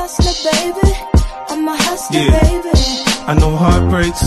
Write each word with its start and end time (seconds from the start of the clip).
hustler, 0.00 0.32
baby. 0.48 0.96
I'm 1.50 1.68
a 1.68 1.76
hustler, 1.76 2.20
yeah. 2.20 2.40
baby. 2.40 2.72
I 3.28 3.34
know 3.34 3.54
heartbreaks, 3.54 4.20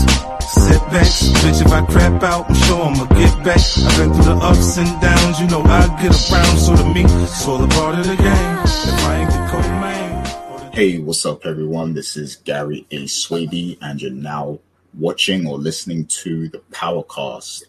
setbacks. 0.46 1.26
Bitch, 1.42 1.66
if 1.66 1.72
I 1.72 1.84
crap 1.86 2.22
out, 2.22 2.48
I'm 2.48 2.54
sure 2.54 2.82
I'ma 2.82 3.06
get 3.18 3.34
back. 3.44 3.58
I've 3.58 3.98
been 3.98 4.14
through 4.14 4.24
the 4.24 4.38
ups 4.40 4.78
and 4.78 5.00
downs, 5.00 5.40
you 5.40 5.48
know 5.48 5.62
I 5.62 5.86
get 6.00 6.14
around. 6.30 6.58
So 6.58 6.76
to 6.76 6.84
me, 6.94 7.02
it's 7.04 7.46
all 7.48 7.62
a 7.62 7.68
part 7.68 7.98
of 7.98 8.06
the 8.06 8.16
game. 8.16 8.56
If 8.92 9.04
I 9.10 9.14
ain't 9.20 9.30
the 9.30 9.42
co-main. 9.50 10.72
Hey, 10.72 10.98
what's 10.98 11.26
up, 11.26 11.44
everyone? 11.44 11.94
This 11.94 12.16
is 12.16 12.36
Gary 12.36 12.86
A. 12.92 13.04
Swaby, 13.04 13.76
and 13.80 14.00
you're 14.00 14.12
now 14.12 14.60
watching 14.96 15.46
or 15.46 15.58
listening 15.58 16.06
to 16.22 16.48
the 16.48 16.58
Powercast. 16.70 17.64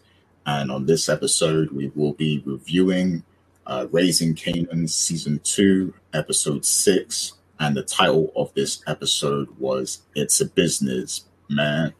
And 0.46 0.70
on 0.70 0.86
this 0.86 1.08
episode, 1.08 1.72
we 1.72 1.90
will 1.96 2.12
be 2.12 2.40
reviewing 2.46 3.24
uh, 3.66 3.88
Raising 3.90 4.36
Kanan 4.36 4.88
Season 4.88 5.40
2, 5.42 5.92
Episode 6.14 6.64
6. 6.64 7.32
And 7.58 7.76
the 7.76 7.82
title 7.82 8.32
of 8.36 8.52
this 8.54 8.82
episode 8.86 9.48
was 9.58 10.02
It's 10.14 10.40
a 10.40 10.46
Business, 10.46 11.24
Man. 11.48 11.94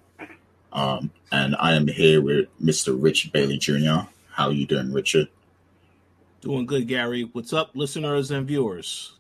Um, 0.73 1.11
and 1.33 1.57
I 1.59 1.73
am 1.73 1.89
here 1.89 2.21
with 2.21 2.49
Mr. 2.63 2.95
Rich 2.97 3.33
Bailey 3.33 3.57
Jr. 3.57 4.07
How 4.31 4.49
are 4.49 4.53
you 4.53 4.67
doing, 4.67 4.93
Richard? 4.93 5.29
Doing 6.43 6.67
good, 6.67 6.87
Gary. 6.87 7.29
What's 7.33 7.55
up, 7.55 7.71
listeners 7.75 8.31
and 8.31 8.47
viewers? 8.47 9.15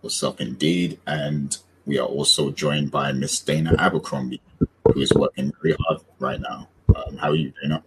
What's 0.00 0.22
up, 0.22 0.40
indeed? 0.40 0.98
And 1.06 1.56
we 1.84 1.98
are 1.98 2.06
also 2.06 2.50
joined 2.50 2.90
by 2.90 3.12
Miss 3.12 3.38
Dana 3.40 3.74
Abercrombie, 3.78 4.40
who 4.58 5.00
is 5.00 5.12
working 5.12 5.52
very 5.62 5.76
hard 5.80 6.00
right 6.18 6.40
now. 6.40 6.68
Um, 6.96 7.16
how 7.18 7.28
are 7.28 7.34
you, 7.34 7.52
Dana? 7.62 7.84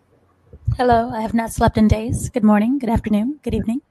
Hello. 0.77 1.09
I 1.09 1.21
have 1.21 1.33
not 1.33 1.51
slept 1.51 1.77
in 1.77 1.87
days. 1.87 2.29
Good 2.29 2.43
morning, 2.43 2.77
good 2.77 2.89
afternoon, 2.89 3.39
good 3.43 3.53
evening. 3.53 3.81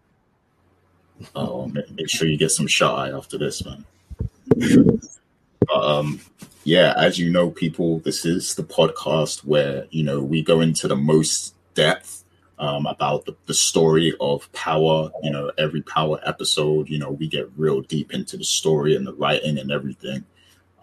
Oh, 1.34 1.66
make 1.66 2.08
sure 2.08 2.28
you 2.28 2.36
get 2.36 2.50
some 2.50 2.66
shy 2.66 3.10
after 3.10 3.38
this, 3.38 3.64
man. 3.64 3.84
um, 5.74 6.20
yeah, 6.64 6.94
as 6.96 7.18
you 7.18 7.30
know, 7.30 7.50
people, 7.50 8.00
this 8.00 8.24
is 8.24 8.54
the 8.54 8.62
podcast 8.62 9.44
where 9.44 9.86
you 9.90 10.02
know 10.02 10.22
we 10.22 10.42
go 10.42 10.60
into 10.60 10.88
the 10.88 10.96
most 10.96 11.54
depth 11.74 12.24
um, 12.58 12.86
about 12.86 13.26
the, 13.26 13.36
the 13.46 13.54
story 13.54 14.14
of 14.20 14.50
power. 14.52 15.10
You 15.22 15.30
know, 15.30 15.50
every 15.58 15.82
power 15.82 16.20
episode, 16.24 16.88
you 16.88 16.98
know, 16.98 17.10
we 17.10 17.28
get 17.28 17.50
real 17.56 17.80
deep 17.82 18.12
into 18.12 18.36
the 18.36 18.44
story 18.44 18.96
and 18.96 19.06
the 19.06 19.14
writing 19.14 19.58
and 19.58 19.70
everything. 19.70 20.24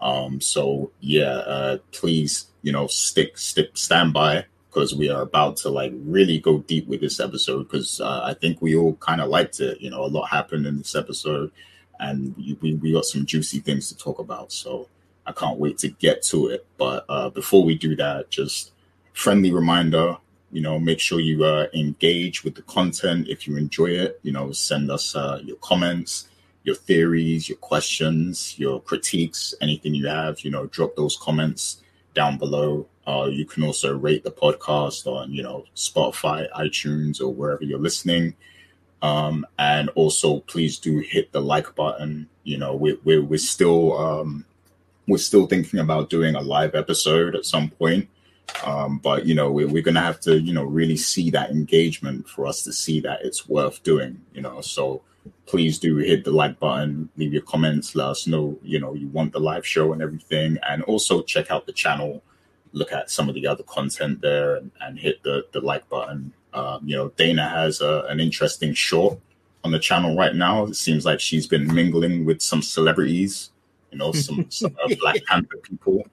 Um, 0.00 0.40
so 0.40 0.90
yeah, 1.00 1.30
uh, 1.30 1.78
please, 1.92 2.46
you 2.62 2.72
know, 2.72 2.86
stick, 2.86 3.38
stick, 3.38 3.70
stand 3.76 4.12
by 4.12 4.46
because 4.72 4.94
we 4.94 5.10
are 5.10 5.22
about 5.22 5.56
to 5.58 5.68
like 5.68 5.92
really 6.04 6.38
go 6.38 6.58
deep 6.58 6.86
with 6.88 7.00
this 7.00 7.20
episode 7.20 7.64
because 7.64 8.00
uh, 8.00 8.22
I 8.24 8.32
think 8.34 8.62
we 8.62 8.74
all 8.74 8.94
kind 8.94 9.20
of 9.20 9.28
liked 9.28 9.60
it. 9.60 9.80
You 9.80 9.90
know, 9.90 10.02
a 10.02 10.06
lot 10.06 10.30
happened 10.30 10.66
in 10.66 10.78
this 10.78 10.94
episode, 10.94 11.52
and 12.00 12.34
we, 12.60 12.74
we, 12.74 12.92
got 12.92 13.04
some 13.04 13.26
juicy 13.26 13.60
things 13.60 13.88
to 13.88 13.96
talk 13.96 14.18
about. 14.18 14.50
So 14.50 14.88
I 15.26 15.32
can't 15.32 15.58
wait 15.58 15.76
to 15.78 15.88
get 15.88 16.22
to 16.24 16.48
it. 16.48 16.66
But 16.78 17.04
uh, 17.08 17.28
before 17.28 17.64
we 17.64 17.76
do 17.76 17.94
that, 17.96 18.30
just 18.30 18.72
friendly 19.12 19.52
reminder. 19.52 20.16
You 20.50 20.62
know, 20.62 20.78
make 20.78 21.00
sure 21.00 21.20
you 21.20 21.44
uh, 21.44 21.66
engage 21.74 22.44
with 22.44 22.54
the 22.54 22.62
content. 22.62 23.28
If 23.28 23.46
you 23.46 23.56
enjoy 23.56 23.90
it, 23.90 24.20
you 24.22 24.32
know, 24.32 24.52
send 24.52 24.90
us 24.90 25.14
uh, 25.14 25.40
your 25.44 25.56
comments, 25.56 26.28
your 26.64 26.76
theories, 26.76 27.48
your 27.48 27.58
questions, 27.58 28.58
your 28.58 28.80
critiques, 28.80 29.54
anything 29.60 29.94
you 29.94 30.06
have. 30.06 30.40
You 30.40 30.50
know, 30.50 30.66
drop 30.66 30.96
those 30.96 31.16
comments 31.16 31.82
down 32.14 32.38
below 32.38 32.86
uh, 33.06 33.28
you 33.30 33.44
can 33.44 33.64
also 33.64 33.96
rate 33.96 34.22
the 34.22 34.30
podcast 34.30 35.06
on, 35.06 35.32
you 35.32 35.42
know, 35.42 35.64
Spotify, 35.74 36.50
iTunes, 36.52 37.20
or 37.20 37.28
wherever 37.28 37.64
you're 37.64 37.78
listening. 37.78 38.34
Um, 39.02 39.44
and 39.58 39.88
also, 39.90 40.40
please 40.40 40.78
do 40.78 41.00
hit 41.00 41.32
the 41.32 41.40
like 41.40 41.74
button. 41.74 42.28
You 42.44 42.58
know, 42.58 42.74
we, 42.74 42.98
we're 43.04 43.22
we're 43.22 43.38
still 43.38 43.98
um, 43.98 44.44
we're 45.08 45.18
still 45.18 45.46
thinking 45.46 45.80
about 45.80 46.10
doing 46.10 46.36
a 46.36 46.40
live 46.40 46.76
episode 46.76 47.34
at 47.34 47.44
some 47.44 47.70
point. 47.70 48.08
Um, 48.64 48.98
but 48.98 49.26
you 49.26 49.34
know, 49.34 49.50
we're, 49.50 49.66
we're 49.66 49.82
gonna 49.82 50.00
have 50.00 50.20
to, 50.20 50.38
you 50.38 50.52
know, 50.52 50.64
really 50.64 50.96
see 50.96 51.30
that 51.30 51.50
engagement 51.50 52.28
for 52.28 52.46
us 52.46 52.62
to 52.62 52.72
see 52.72 53.00
that 53.00 53.24
it's 53.24 53.48
worth 53.48 53.82
doing. 53.82 54.20
You 54.32 54.42
know, 54.42 54.60
so 54.60 55.02
please 55.46 55.80
do 55.80 55.96
hit 55.96 56.24
the 56.24 56.30
like 56.30 56.60
button, 56.60 57.08
leave 57.16 57.32
your 57.32 57.42
comments, 57.42 57.96
let 57.96 58.08
us 58.08 58.28
know, 58.28 58.58
you 58.62 58.78
know, 58.78 58.94
you 58.94 59.08
want 59.08 59.32
the 59.32 59.40
live 59.40 59.66
show 59.66 59.92
and 59.92 60.02
everything, 60.02 60.58
and 60.68 60.84
also 60.84 61.22
check 61.22 61.50
out 61.50 61.66
the 61.66 61.72
channel 61.72 62.22
look 62.72 62.92
at 62.92 63.10
some 63.10 63.28
of 63.28 63.34
the 63.34 63.46
other 63.46 63.62
content 63.64 64.20
there 64.20 64.56
and, 64.56 64.70
and 64.80 64.98
hit 64.98 65.22
the, 65.22 65.46
the 65.52 65.60
like 65.60 65.88
button. 65.88 66.32
Um, 66.54 66.80
you 66.84 66.96
know, 66.96 67.08
Dana 67.10 67.48
has 67.48 67.80
a, 67.80 68.04
an 68.08 68.20
interesting 68.20 68.74
short 68.74 69.18
on 69.64 69.70
the 69.70 69.78
channel 69.78 70.16
right 70.16 70.34
now. 70.34 70.64
It 70.64 70.76
seems 70.76 71.04
like 71.04 71.20
she's 71.20 71.46
been 71.46 71.72
mingling 71.72 72.24
with 72.24 72.42
some 72.42 72.62
celebrities, 72.62 73.50
you 73.90 73.98
know, 73.98 74.12
some, 74.12 74.46
some 74.50 74.76
uh, 74.82 74.94
Black 75.00 75.24
Panther 75.26 75.58
people. 75.58 76.06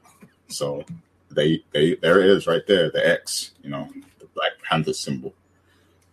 So 0.48 0.84
they, 1.32 1.64
they, 1.74 1.96
there 1.96 2.22
it 2.22 2.28
is 2.28 2.48
right 2.48 2.66
there, 2.68 2.90
the 2.92 3.08
X, 3.08 3.52
you 3.64 3.70
know, 3.70 3.90
the 4.20 4.28
Black 4.36 4.52
Panther 4.64 4.94
symbol. 4.94 5.34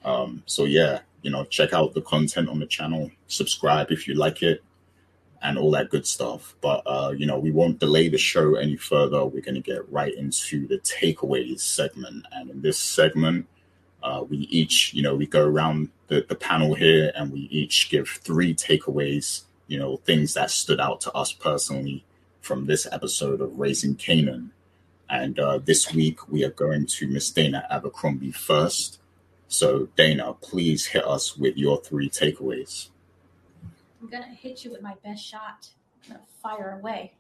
Um, 0.05 0.43
so 0.47 0.65
yeah, 0.65 1.01
you 1.23 1.31
know, 1.31 1.45
check 1.45 1.73
out 1.73 1.95
the 1.95 2.03
content 2.03 2.49
on 2.49 2.61
the 2.61 2.67
channel, 2.67 3.11
subscribe 3.27 3.91
if 3.91 4.06
you 4.06 4.15
like 4.15 4.43
it 4.43 4.62
and 5.47 5.57
all 5.57 5.71
that 5.71 5.91
good 5.91 6.07
stuff. 6.07 6.57
But 6.61 6.83
uh, 6.87 7.15
you 7.17 7.25
know, 7.25 7.39
we 7.39 7.53
won't 7.53 7.79
delay 7.79 8.09
the 8.09 8.19
show 8.19 8.57
any 8.57 8.77
further. 8.77 9.25
We're 9.25 9.43
going 9.43 9.55
to 9.55 9.61
get 9.61 9.91
right 9.91 10.12
into 10.12 10.67
the 10.67 10.79
takeaways 10.79 11.61
segment, 11.61 12.27
and 12.33 12.51
in 12.51 12.62
this 12.62 12.79
segment, 12.79 13.47
uh, 14.03 14.25
we 14.29 14.39
each, 14.39 14.93
you 14.93 15.03
know, 15.03 15.15
we 15.15 15.27
go 15.27 15.47
around 15.47 15.91
the, 16.09 16.27
the 16.29 16.35
panel 16.35 16.75
here, 16.75 17.12
and 17.15 17.33
we 17.33 17.41
each 17.53 17.89
give 17.91 18.09
three 18.09 18.55
takeaways. 18.55 19.43
You 19.69 19.79
know, 19.79 19.97
things 19.99 20.35
that 20.35 20.51
stood 20.51 20.81
out 20.81 21.01
to 21.03 21.12
us 21.12 21.33
personally 21.33 22.05
from 22.41 22.67
this 22.67 22.87
episode 22.93 23.41
of 23.41 23.59
Raising 23.59 23.97
Kanan. 23.97 24.51
And 25.09 25.39
uh, 25.39 25.59
this 25.59 25.93
week 25.93 26.29
we 26.29 26.45
are 26.45 26.51
going 26.51 26.87
to 26.87 27.09
Miss 27.09 27.31
Dana 27.31 27.67
Abercrombie 27.71 28.33
first. 28.33 29.01
So, 29.49 29.89
Dana, 29.97 30.35
please 30.35 30.87
hit 30.87 31.05
us 31.05 31.37
with 31.37 31.56
your 31.56 31.81
three 31.81 32.09
takeaways. 32.09 32.89
I'm 34.06 34.21
gonna 34.21 34.33
hit 34.33 34.65
you 34.65 34.71
with 34.71 34.83
my 34.83 34.94
best 35.03 35.25
shot. 35.25 35.69
I'm 36.05 36.15
gonna 36.15 36.25
fire 36.41 36.78
away. 36.78 37.15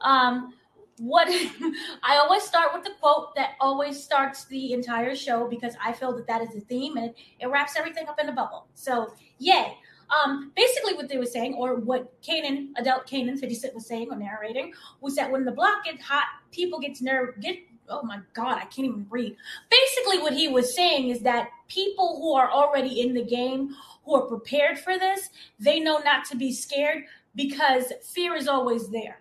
Um, 0.00 0.54
what 0.98 1.28
I 2.02 2.16
always 2.16 2.42
start 2.42 2.70
with 2.74 2.82
the 2.82 2.90
quote 3.00 3.36
that 3.36 3.52
always 3.60 4.02
starts 4.02 4.44
the 4.46 4.72
entire 4.72 5.14
show 5.14 5.48
because 5.48 5.74
I 5.84 5.92
feel 5.92 6.14
that 6.16 6.26
that 6.26 6.42
is 6.42 6.48
the 6.52 6.60
theme 6.60 6.96
and 6.96 7.14
it 7.38 7.46
wraps 7.46 7.76
everything 7.76 8.08
up 8.08 8.18
in 8.20 8.28
a 8.28 8.32
bubble. 8.32 8.66
So, 8.74 9.14
yay. 9.38 9.76
Um, 10.10 10.50
basically, 10.56 10.94
what 10.94 11.08
they 11.08 11.18
were 11.18 11.24
saying, 11.24 11.54
or 11.54 11.76
what 11.76 12.20
Kanan, 12.20 12.70
adult 12.76 13.06
Kanan 13.06 13.38
50 13.38 13.54
Cent 13.54 13.74
was 13.74 13.86
saying 13.86 14.08
or 14.10 14.16
narrating, 14.16 14.72
was 15.00 15.14
that 15.14 15.30
when 15.30 15.44
the 15.44 15.52
block 15.52 15.84
gets 15.84 16.02
hot, 16.02 16.24
people 16.50 16.80
get 16.80 17.00
nerve 17.00 17.40
get 17.40 17.58
oh 17.88 18.02
my 18.02 18.18
god, 18.32 18.56
I 18.56 18.64
can't 18.64 18.88
even 18.88 19.06
read. 19.10 19.36
Basically, 19.70 20.18
what 20.18 20.32
he 20.32 20.48
was 20.48 20.74
saying 20.74 21.10
is 21.10 21.20
that 21.20 21.48
people 21.68 22.18
who 22.20 22.34
are 22.34 22.50
already 22.50 23.00
in 23.00 23.14
the 23.14 23.22
game 23.22 23.74
who 24.04 24.14
are 24.14 24.26
prepared 24.26 24.78
for 24.78 24.98
this, 24.98 25.28
they 25.58 25.80
know 25.80 25.98
not 25.98 26.24
to 26.26 26.36
be 26.36 26.52
scared 26.52 27.04
because 27.34 27.92
fear 28.02 28.34
is 28.36 28.48
always 28.48 28.88
there. 28.88 29.20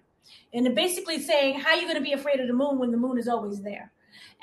And 0.54 0.76
basically 0.76 1.20
saying, 1.20 1.60
how 1.60 1.72
are 1.72 1.76
you 1.78 1.84
going 1.84 1.96
to 1.96 2.02
be 2.02 2.14
afraid 2.14 2.40
of 2.40 2.48
the 2.48 2.54
moon 2.54 2.78
when 2.78 2.92
the 2.92 2.98
moon 2.98 3.18
is 3.18 3.28
always 3.28 3.62
there? 3.62 3.92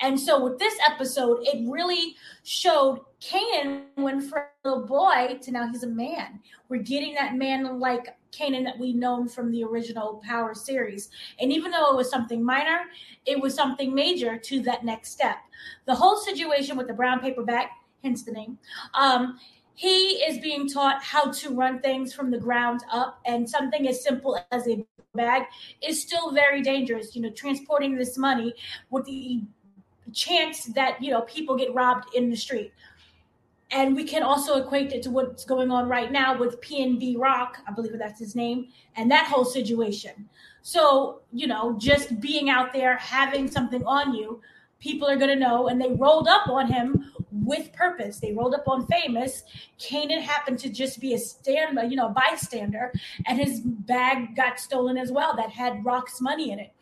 And 0.01 0.19
so 0.19 0.43
with 0.43 0.57
this 0.57 0.73
episode, 0.89 1.39
it 1.43 1.69
really 1.69 2.15
showed 2.43 3.01
Kanan 3.21 3.83
went 3.97 4.23
from 4.23 4.41
a 4.63 4.69
little 4.69 4.85
boy 4.85 5.37
to 5.41 5.51
now 5.51 5.69
he's 5.69 5.83
a 5.83 5.87
man. 5.87 6.39
We're 6.69 6.81
getting 6.81 7.13
that 7.13 7.35
man 7.35 7.79
like 7.79 8.17
Kanan 8.31 8.63
that 8.65 8.79
we 8.79 8.93
known 8.93 9.29
from 9.29 9.51
the 9.51 9.63
original 9.63 10.21
Power 10.25 10.55
series. 10.55 11.09
And 11.39 11.51
even 11.51 11.71
though 11.71 11.91
it 11.91 11.95
was 11.95 12.09
something 12.09 12.43
minor, 12.43 12.81
it 13.25 13.39
was 13.39 13.53
something 13.53 13.93
major 13.93 14.37
to 14.37 14.61
that 14.61 14.83
next 14.83 15.11
step. 15.11 15.37
The 15.85 15.95
whole 15.95 16.17
situation 16.17 16.77
with 16.77 16.87
the 16.87 16.93
brown 16.93 17.19
paper 17.19 17.43
bag, 17.43 17.67
hence 18.03 18.23
the 18.23 18.31
name, 18.31 18.57
um, 18.95 19.37
he 19.81 20.21
is 20.27 20.37
being 20.37 20.69
taught 20.69 21.01
how 21.01 21.31
to 21.31 21.49
run 21.49 21.79
things 21.79 22.13
from 22.13 22.29
the 22.29 22.37
ground 22.37 22.81
up 22.91 23.19
and 23.25 23.49
something 23.49 23.87
as 23.87 24.03
simple 24.03 24.39
as 24.51 24.67
a 24.67 24.85
bag 25.15 25.41
is 25.81 25.99
still 25.99 26.31
very 26.31 26.61
dangerous 26.61 27.15
you 27.15 27.21
know 27.21 27.31
transporting 27.31 27.95
this 27.95 28.15
money 28.15 28.53
with 28.91 29.03
the 29.05 29.41
chance 30.13 30.65
that 30.65 31.01
you 31.01 31.09
know 31.09 31.21
people 31.21 31.55
get 31.55 31.73
robbed 31.73 32.13
in 32.13 32.29
the 32.29 32.35
street 32.35 32.71
and 33.71 33.95
we 33.95 34.03
can 34.03 34.21
also 34.21 34.61
equate 34.61 34.91
it 34.91 35.01
to 35.01 35.09
what's 35.09 35.45
going 35.45 35.71
on 35.71 35.87
right 35.87 36.11
now 36.11 36.37
with 36.37 36.59
PNB 36.59 37.17
Rock, 37.17 37.59
I 37.65 37.71
believe 37.71 37.97
that's 37.97 38.19
his 38.19 38.35
name, 38.35 38.67
and 38.97 39.09
that 39.09 39.27
whole 39.27 39.45
situation. 39.45 40.27
So, 40.61 41.21
you 41.31 41.47
know, 41.47 41.77
just 41.77 42.19
being 42.19 42.49
out 42.49 42.73
there, 42.73 42.97
having 42.97 43.49
something 43.49 43.81
on 43.85 44.13
you, 44.13 44.41
people 44.81 45.07
are 45.07 45.15
going 45.15 45.29
to 45.29 45.37
know. 45.37 45.69
And 45.69 45.79
they 45.79 45.91
rolled 45.91 46.27
up 46.27 46.49
on 46.49 46.67
him 46.67 47.10
with 47.31 47.71
purpose. 47.73 48.19
They 48.19 48.33
rolled 48.33 48.53
up 48.53 48.67
on 48.67 48.87
Famous. 48.87 49.43
Kanan 49.79 50.21
happened 50.21 50.59
to 50.59 50.69
just 50.69 50.99
be 50.99 51.13
a 51.13 51.17
stand, 51.17 51.79
you 51.89 51.95
know, 51.95 52.09
bystander, 52.09 52.91
and 53.25 53.39
his 53.39 53.61
bag 53.61 54.35
got 54.35 54.59
stolen 54.59 54.97
as 54.97 55.11
well 55.11 55.35
that 55.35 55.49
had 55.49 55.83
Rock's 55.85 56.21
money 56.21 56.51
in 56.51 56.59
it. 56.59 56.73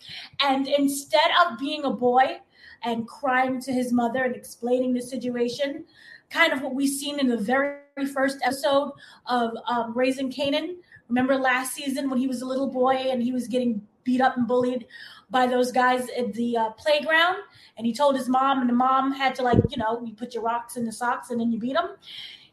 And 0.41 0.67
instead 0.67 1.31
of 1.45 1.59
being 1.59 1.85
a 1.85 1.91
boy 1.91 2.39
and 2.83 3.07
crying 3.07 3.61
to 3.61 3.73
his 3.73 3.91
mother 3.91 4.23
and 4.23 4.35
explaining 4.35 4.93
the 4.93 5.01
situation, 5.01 5.85
kind 6.29 6.53
of 6.53 6.61
what 6.61 6.75
we've 6.75 6.89
seen 6.89 7.19
in 7.19 7.27
the 7.27 7.37
very 7.37 7.79
first 8.13 8.39
episode 8.43 8.91
of 9.25 9.51
um, 9.67 9.93
Raising 9.95 10.31
Kanan, 10.31 10.75
Remember 11.09 11.35
last 11.35 11.73
season 11.73 12.09
when 12.09 12.19
he 12.19 12.27
was 12.27 12.43
a 12.43 12.45
little 12.45 12.67
boy 12.67 12.93
and 12.93 13.21
he 13.21 13.31
was 13.31 13.47
getting 13.47 13.81
beat 14.03 14.21
up 14.21 14.37
and 14.37 14.47
bullied 14.47 14.85
by 15.29 15.47
those 15.47 15.71
guys 15.71 16.09
at 16.17 16.33
the 16.33 16.57
uh, 16.57 16.69
playground, 16.71 17.37
and 17.77 17.85
he 17.85 17.93
told 17.93 18.15
his 18.15 18.27
mom, 18.27 18.61
and 18.61 18.69
the 18.69 18.73
mom 18.73 19.11
had 19.11 19.35
to 19.35 19.43
like, 19.43 19.57
you 19.69 19.77
know, 19.77 20.01
you 20.03 20.13
put 20.13 20.33
your 20.33 20.43
rocks 20.43 20.75
in 20.75 20.85
the 20.85 20.91
socks 20.91 21.29
and 21.29 21.39
then 21.39 21.51
you 21.51 21.59
beat 21.59 21.73
them. 21.73 21.95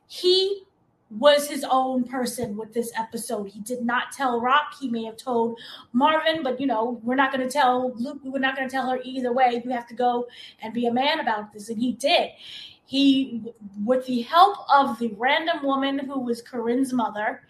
He 0.07 0.63
was 1.11 1.49
his 1.49 1.65
own 1.71 2.05
person 2.05 2.57
with 2.57 2.73
this 2.75 2.91
episode. 2.99 3.45
He 3.45 3.61
did 3.61 3.85
not 3.85 4.13
tell 4.13 4.41
Rock. 4.41 4.75
He 4.79 4.89
may 4.89 5.05
have 5.05 5.17
told 5.17 5.59
Marvin, 5.93 6.43
but 6.43 6.61
you 6.61 6.67
know, 6.67 7.01
we're 7.03 7.15
not 7.15 7.33
going 7.33 7.47
to 7.47 7.53
tell 7.53 7.93
Luke. 7.95 8.19
We're 8.25 8.41
not 8.41 8.57
going 8.57 8.69
to 8.69 8.73
tell 8.73 8.91
her 8.91 8.99
either 9.05 9.33
way. 9.33 9.63
You 9.65 9.71
have 9.71 9.87
to 9.89 9.95
go 9.95 10.27
and 10.63 10.75
be 10.75 10.87
a 10.87 10.93
man 10.93 11.21
about 11.21 11.53
this, 11.53 11.69
and 11.69 11.79
he 11.79 11.93
did. 11.93 12.31
He, 12.87 13.43
with 13.85 14.07
the 14.07 14.23
help 14.23 14.59
of 14.73 14.99
the 14.99 15.13
random 15.17 15.65
woman 15.65 15.99
who 15.99 16.21
was 16.21 16.43
Corinne's 16.43 16.93
mother, 16.93 17.43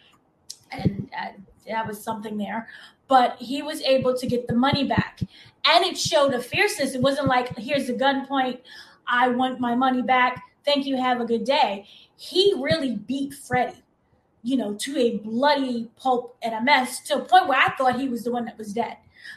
and 0.71 1.11
uh, 1.19 1.29
that 1.67 1.87
was 1.87 2.03
something 2.03 2.37
there. 2.37 2.69
But 3.09 3.37
he 3.39 3.63
was 3.63 3.83
able 3.83 4.17
to 4.17 4.27
get 4.27 4.49
the 4.49 4.55
money 4.55 4.85
back, 4.85 5.21
and 5.65 5.85
it 5.85 5.97
showed 5.97 6.35
a 6.35 6.41
fierceness. 6.43 6.95
It 6.95 7.03
wasn't 7.03 7.29
like, 7.29 7.57
"Here's 7.57 7.87
the 7.87 7.95
gunpoint. 7.95 8.61
I 9.07 9.29
want 9.29 9.61
my 9.61 9.75
money 9.75 10.03
back. 10.03 10.43
Thank 10.65 10.87
you. 10.87 10.97
Have 10.97 11.21
a 11.21 11.25
good 11.25 11.45
day." 11.45 11.87
he 12.17 12.55
really 12.59 12.97
beat 12.97 13.35
Freddie, 13.35 13.83
you 14.43 14.57
know, 14.57 14.75
to 14.75 14.99
a 14.99 15.19
bloody 15.19 15.89
pulp 15.97 16.37
and 16.43 16.55
a 16.55 16.63
mess 16.63 17.01
to 17.01 17.17
a 17.17 17.25
point 17.25 17.47
where 17.47 17.59
I 17.59 17.75
thought 17.77 18.01
he 18.01 18.09
was 18.09 18.25
the 18.25 18.33
one 18.33 18.45
that 18.47 18.59
was 18.59 18.73
dead. 18.73 18.97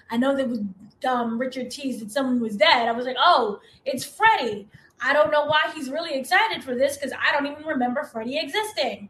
I 0.09 0.17
know 0.17 0.35
that 0.35 0.47
was 0.47 0.59
um, 1.07 1.39
Richard 1.39 1.71
teased 1.71 2.01
that 2.01 2.11
someone 2.11 2.39
was 2.39 2.55
dead. 2.55 2.87
I 2.87 2.91
was 2.91 3.05
like, 3.05 3.17
oh, 3.19 3.59
it's 3.85 4.05
Freddie. 4.05 4.67
I 5.01 5.13
don't 5.13 5.31
know 5.31 5.45
why 5.45 5.71
he's 5.73 5.89
really 5.89 6.17
excited 6.17 6.63
for 6.63 6.75
this 6.75 6.97
because 6.97 7.13
I 7.13 7.31
don't 7.31 7.49
even 7.49 7.65
remember 7.65 8.03
Freddie 8.03 8.37
existing. 8.37 9.09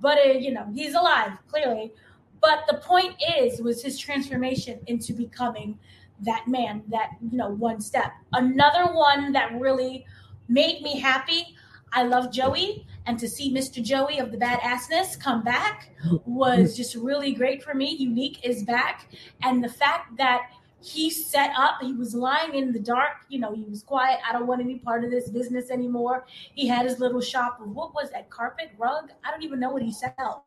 But, 0.00 0.18
uh, 0.18 0.30
you 0.30 0.52
know, 0.52 0.66
he's 0.74 0.94
alive, 0.94 1.32
clearly. 1.48 1.92
But 2.40 2.64
the 2.68 2.78
point 2.78 3.14
is, 3.36 3.60
was 3.60 3.82
his 3.82 3.98
transformation 3.98 4.80
into 4.86 5.12
becoming 5.12 5.78
that 6.20 6.46
man, 6.48 6.82
that, 6.88 7.10
you 7.20 7.36
know, 7.36 7.50
one 7.50 7.80
step. 7.80 8.12
Another 8.32 8.92
one 8.92 9.32
that 9.32 9.58
really 9.60 10.04
made 10.48 10.82
me 10.82 10.98
happy. 10.98 11.56
I 11.92 12.02
love 12.02 12.32
Joey 12.32 12.86
and 13.06 13.18
to 13.18 13.28
see 13.28 13.52
Mr. 13.52 13.82
Joey 13.82 14.18
of 14.18 14.30
the 14.30 14.36
Badassness 14.36 15.18
come 15.18 15.42
back 15.42 15.94
was 16.26 16.76
just 16.76 16.94
really 16.94 17.32
great 17.32 17.62
for 17.62 17.72
me. 17.72 17.96
Unique 17.98 18.44
is 18.44 18.62
back, 18.62 19.08
and 19.42 19.64
the 19.64 19.68
fact 19.68 20.14
that 20.18 20.50
he 20.80 21.10
set 21.10 21.50
up, 21.56 21.78
he 21.80 21.94
was 21.94 22.14
lying 22.14 22.54
in 22.54 22.70
the 22.70 22.78
dark. 22.78 23.24
You 23.30 23.40
know, 23.40 23.54
he 23.54 23.64
was 23.64 23.82
quiet. 23.82 24.20
I 24.28 24.32
don't 24.32 24.46
want 24.46 24.60
any 24.60 24.78
part 24.78 25.04
of 25.04 25.10
this 25.10 25.30
business 25.30 25.70
anymore. 25.70 26.26
He 26.54 26.68
had 26.68 26.86
his 26.86 27.00
little 27.00 27.22
shop 27.22 27.60
of 27.62 27.70
what 27.70 27.94
was 27.94 28.10
that 28.10 28.28
carpet 28.28 28.70
rug? 28.78 29.10
I 29.24 29.30
don't 29.30 29.42
even 29.42 29.58
know 29.58 29.70
what 29.70 29.82
he 29.82 29.92
sell, 29.92 30.44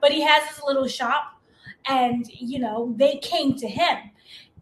but 0.00 0.12
he 0.12 0.22
has 0.22 0.44
his 0.44 0.62
little 0.64 0.86
shop, 0.86 1.33
and 1.86 2.26
you 2.32 2.58
know 2.58 2.94
they 2.96 3.18
came 3.18 3.54
to 3.56 3.68
him 3.68 3.98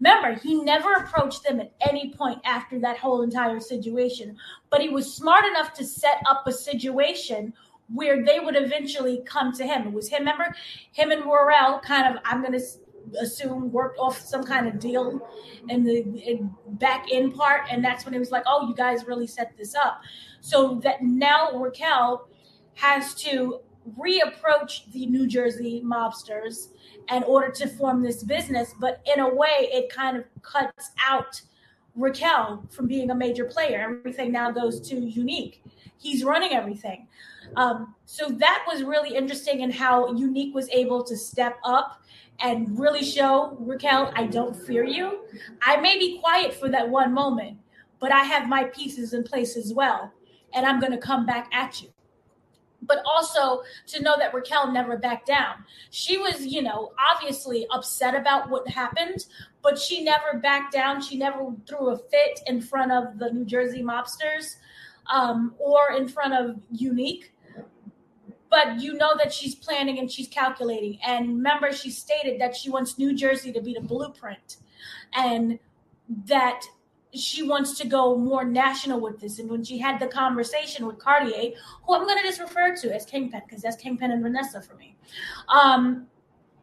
Remember, 0.03 0.41
he 0.41 0.61
never 0.61 0.95
approached 0.95 1.45
them 1.45 1.61
at 1.61 1.73
any 1.81 2.13
point 2.13 2.41
after 2.45 2.81
that 2.81 2.99
whole 2.99 3.23
entire 3.23 3.61
situation, 3.61 4.37
but 4.69 4.81
he 4.81 4.89
was 4.89 5.15
smart 5.15 5.45
enough 5.45 5.73
to 5.75 5.85
set 5.85 6.21
up 6.27 6.45
a 6.45 6.53
situation 6.53 7.55
where 7.95 8.25
they 8.25 8.41
would 8.41 8.57
eventually 8.57 9.23
come 9.25 9.53
to 9.53 9.65
him. 9.65 9.87
It 9.87 9.93
was 9.93 10.09
him, 10.09 10.21
remember, 10.21 10.57
him 10.91 11.13
and 11.13 11.25
Royal 11.25 11.79
kind 11.85 12.13
of, 12.13 12.21
I'm 12.25 12.41
going 12.41 12.59
to 12.59 13.21
assume, 13.21 13.71
worked 13.71 13.97
off 14.01 14.19
some 14.19 14.43
kind 14.43 14.67
of 14.67 14.81
deal 14.81 15.21
in 15.69 15.85
the 15.85 15.99
in 15.99 16.53
back 16.67 17.07
end 17.13 17.37
part. 17.37 17.63
And 17.71 17.85
that's 17.85 18.05
when 18.05 18.13
it 18.13 18.19
was 18.19 18.33
like, 18.33 18.43
oh, 18.47 18.67
you 18.69 18.75
guys 18.75 19.07
really 19.07 19.29
set 19.29 19.57
this 19.57 19.77
up. 19.77 20.01
So 20.41 20.81
that 20.83 21.03
now 21.03 21.53
Raquel 21.53 22.29
has 22.75 23.15
to 23.15 23.61
reapproach 23.99 24.91
the 24.93 25.07
New 25.07 25.27
Jersey 25.27 25.83
mobsters 25.85 26.69
in 27.11 27.23
order 27.25 27.51
to 27.51 27.69
form 27.69 28.03
this 28.03 28.23
business. 28.23 28.75
But 28.79 29.03
in 29.13 29.21
a 29.21 29.35
way, 29.35 29.69
it 29.73 29.91
kind 29.91 30.17
of 30.17 30.25
cuts 30.43 30.91
out 31.05 31.41
Raquel 31.95 32.67
from 32.71 32.87
being 32.87 33.11
a 33.11 33.15
major 33.15 33.45
player. 33.45 33.81
Everything 33.81 34.33
now 34.33 34.51
goes 34.51 34.81
to 34.89 34.97
Unique. 34.97 35.63
He's 35.99 36.25
running 36.25 36.53
everything. 36.53 37.07
Um, 37.57 37.95
so 38.07 38.29
that 38.29 38.65
was 38.67 38.83
really 38.83 39.15
interesting 39.15 39.61
in 39.61 39.71
how 39.71 40.13
Unique 40.15 40.55
was 40.55 40.69
able 40.71 41.05
to 41.05 41.17
step 41.17 41.59
up 41.65 42.03
and 42.41 42.79
really 42.79 43.05
show 43.05 43.57
Raquel, 43.61 44.13
I 44.17 44.27
don't 44.27 44.57
fear 44.57 44.85
you. 44.85 45.21
I 45.63 45.77
may 45.77 45.99
be 45.99 46.19
quiet 46.19 46.55
for 46.55 46.69
that 46.71 46.89
one 46.89 47.13
moment, 47.13 47.59
but 48.01 48.11
I 48.11 48.25
have 48.25 48.49
my 48.49 48.65
pieces 48.65 49.13
in 49.13 49.23
place 49.23 49.57
as 49.57 49.73
well. 49.75 50.13
And 50.55 50.67
I'm 50.67 50.81
going 50.81 50.93
to 50.93 50.99
come 50.99 51.25
back 51.25 51.49
at 51.53 51.83
you 51.83 51.92
but 52.83 53.03
also 53.07 53.63
to 53.87 54.03
know 54.03 54.17
that 54.19 54.35
Raquel 54.35 54.73
never 54.73 54.97
backed 54.97 55.27
down. 55.27 55.65
She 55.91 56.19
was, 56.19 56.45
you 56.45 56.63
know, 56.63 56.93
obviously 57.13 57.67
upset 57.71 58.15
about 58.15 58.51
what 58.51 58.69
happened, 58.69 59.27
but 59.63 59.79
she 59.79 60.03
never 60.03 60.39
backed 60.39 60.73
down. 60.73 61.01
She 61.01 61.17
never 61.17 61.53
threw 61.67 61.91
a 61.91 61.99
fit 61.99 62.41
in 62.47 62.61
front 62.61 62.93
of 62.93 63.19
the 63.19 63.31
New 63.31 63.45
Jersey 63.45 63.83
mobsters 63.83 64.57
um, 65.07 65.55
or 65.59 65.93
in 65.97 66.09
front 66.09 66.35
of 66.35 66.61
Unique. 66.71 67.33
But 68.51 68.81
you 68.81 68.95
know 68.95 69.17
that 69.17 69.33
she's 69.33 69.55
planning 69.55 69.99
and 69.99 70.11
she's 70.11 70.29
calculating. 70.29 70.99
And 71.07 71.29
remember, 71.29 71.73
she 71.73 71.91
stated 71.91 72.39
that 72.41 72.55
she 72.55 72.69
wants 72.69 72.99
New 72.99 73.15
Jersey 73.15 73.51
to 73.53 73.63
be 73.63 73.73
the 73.73 73.81
blueprint 73.81 74.59
and 75.15 75.59
that 76.27 76.63
she 77.15 77.43
wants 77.43 77.77
to 77.79 77.87
go 77.87 78.17
more 78.17 78.45
national 78.45 79.01
with 79.01 79.21
this. 79.21 79.39
And 79.39 79.51
when 79.51 79.63
she 79.63 79.79
had 79.79 80.01
the 80.01 80.07
conversation 80.07 80.87
with 80.87 80.99
Cartier, 80.99 81.53
who 81.85 81.95
I'm 81.95 82.07
going 82.07 82.19
to 82.19 82.27
just 82.27 82.41
refer 82.41 82.75
to 82.77 82.95
as 82.95 83.05
Kingpin, 83.05 83.43
because 83.47 83.63
that's 83.63 83.77
Kingpin 83.77 84.11
and 84.11 84.23
Vanessa 84.23 84.63
for 84.63 84.75
me, 84.77 84.97
um, 85.49 86.07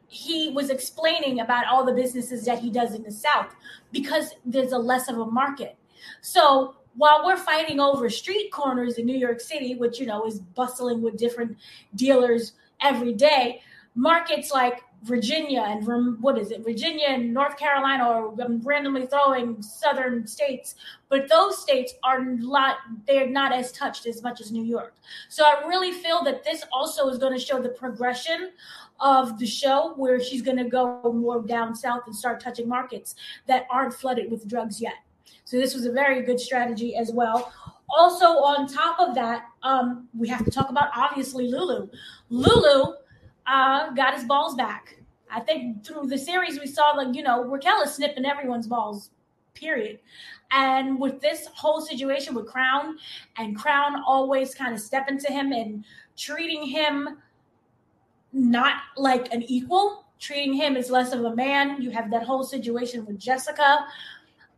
he 0.08 0.50
was 0.50 0.72
explaining 0.72 1.42
about 1.42 1.68
all 1.68 1.86
the 1.86 1.94
businesses 1.94 2.44
that 2.46 2.58
he 2.60 2.72
does 2.72 2.96
in 2.96 3.04
the 3.04 3.12
South 3.12 3.56
because 3.92 4.32
there's 4.44 4.72
a 4.72 4.78
less 4.78 5.08
of 5.08 5.20
a 5.20 5.26
market. 5.26 5.78
So 6.22 6.76
while 6.96 7.24
we're 7.24 7.38
fighting 7.38 7.80
over 7.80 8.10
street 8.10 8.52
corners 8.52 8.98
in 8.98 9.06
New 9.06 9.18
York 9.18 9.40
City, 9.40 9.76
which, 9.76 10.00
you 10.00 10.08
know, 10.08 10.26
is 10.26 10.40
bustling 10.40 11.04
with 11.04 11.16
different 11.16 11.58
dealers 11.94 12.54
every 12.82 13.14
day, 13.14 13.62
markets 13.94 14.52
like 14.52 14.82
Virginia 15.04 15.64
and 15.66 16.22
what 16.22 16.38
is 16.38 16.52
it, 16.52 16.64
Virginia 16.64 17.08
and 17.10 17.34
North 17.34 17.58
Carolina, 17.58 18.06
or 18.10 18.36
I'm 18.42 18.60
randomly 18.62 19.06
throwing 19.06 19.62
southern 19.62 20.28
states, 20.28 20.76
but 21.08 21.30
those 21.30 21.62
states 21.62 21.94
are 22.04 22.24
not 22.24 22.78
they're 23.08 23.30
not 23.30 23.54
as 23.54 23.72
touched 23.72 24.06
as 24.06 24.22
much 24.22 24.42
as 24.42 24.52
New 24.52 24.64
York. 24.64 24.96
So 25.30 25.46
I 25.46 25.66
really 25.68 25.94
feel 25.94 26.24
that 26.24 26.44
this 26.44 26.64
also 26.74 27.08
is 27.08 27.18
going 27.18 27.34
to 27.34 27.40
show 27.40 27.62
the 27.62 27.70
progression 27.70 28.52
of 29.00 29.40
the 29.40 29.46
show 29.46 29.94
where 29.96 30.20
she's 30.22 30.42
going 30.42 30.58
to 30.58 30.66
go 30.66 31.02
more 31.14 31.42
down 31.42 31.76
south 31.76 32.02
and 32.06 32.16
start 32.16 32.42
touching 32.42 32.68
markets 32.68 33.16
that 33.48 33.66
aren't 33.70 33.94
flooded 33.94 34.30
with 34.30 34.48
drugs 34.48 34.82
yet. 34.82 34.96
So 35.46 35.58
this 35.58 35.74
was 35.74 35.86
a 35.86 35.92
very 35.92 36.22
good 36.24 36.40
strategy 36.40 36.96
as 36.96 37.12
well. 37.12 37.52
Also, 37.90 38.26
on 38.26 38.68
top 38.68 39.00
of 39.00 39.16
that, 39.16 39.46
um, 39.64 40.08
we 40.16 40.28
have 40.28 40.46
to 40.46 40.52
talk 40.52 40.70
about 40.70 40.90
obviously 40.96 41.48
Lulu. 41.48 41.90
Lulu 42.30 42.94
uh, 43.48 43.92
got 43.92 44.14
his 44.14 44.26
balls 44.26 44.56
back. 44.56 44.96
I 45.32 45.40
think 45.40 45.86
through 45.86 46.08
the 46.08 46.18
series 46.18 46.60
we 46.60 46.68
saw 46.68 46.92
like 46.92 47.16
you 47.16 47.24
know 47.24 47.44
Raquel 47.44 47.82
is 47.82 47.94
snipping 47.94 48.26
everyone's 48.26 48.68
balls, 48.68 49.12
period. 49.54 50.00
And 50.52 51.00
with 51.00 51.22
this 51.22 51.48
whole 51.54 51.82
situation 51.82 52.34
with 52.34 52.48
Crown, 52.48 52.98
and 53.38 53.56
Crown 53.56 54.02
always 54.06 54.56
kind 54.56 54.74
of 54.74 54.80
stepping 54.80 55.20
to 55.20 55.32
him 55.32 55.52
and 55.52 55.86
treating 56.18 56.64
him 56.64 57.20
not 58.34 58.82
like 58.98 59.32
an 59.34 59.44
equal, 59.44 60.06
treating 60.20 60.54
him 60.54 60.76
as 60.76 60.90
less 60.90 61.14
of 61.14 61.24
a 61.24 61.36
man. 61.36 61.82
You 61.82 61.92
have 61.92 62.10
that 62.12 62.24
whole 62.24 62.44
situation 62.44 63.06
with 63.06 63.20
Jessica. 63.20 63.86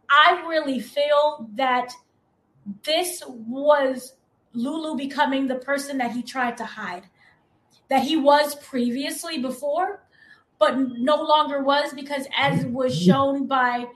I 0.10 0.44
really 0.48 0.80
feel 0.80 1.50
that 1.56 1.92
this 2.84 3.22
was 3.28 4.14
Lulu 4.54 4.98
becoming 4.98 5.48
the 5.48 5.56
person 5.56 5.98
that 5.98 6.12
he 6.12 6.22
tried 6.22 6.58
to 6.58 6.66
hide 6.66 7.04
that 7.92 8.04
he 8.04 8.16
was 8.16 8.56
previously 8.56 9.38
before, 9.38 10.02
but 10.62 10.78
no 11.12 11.16
longer 11.34 11.64
was 11.64 11.92
because, 11.94 12.28
as 12.38 12.66
was 12.68 12.96
shown 12.96 13.48
by 13.48 13.88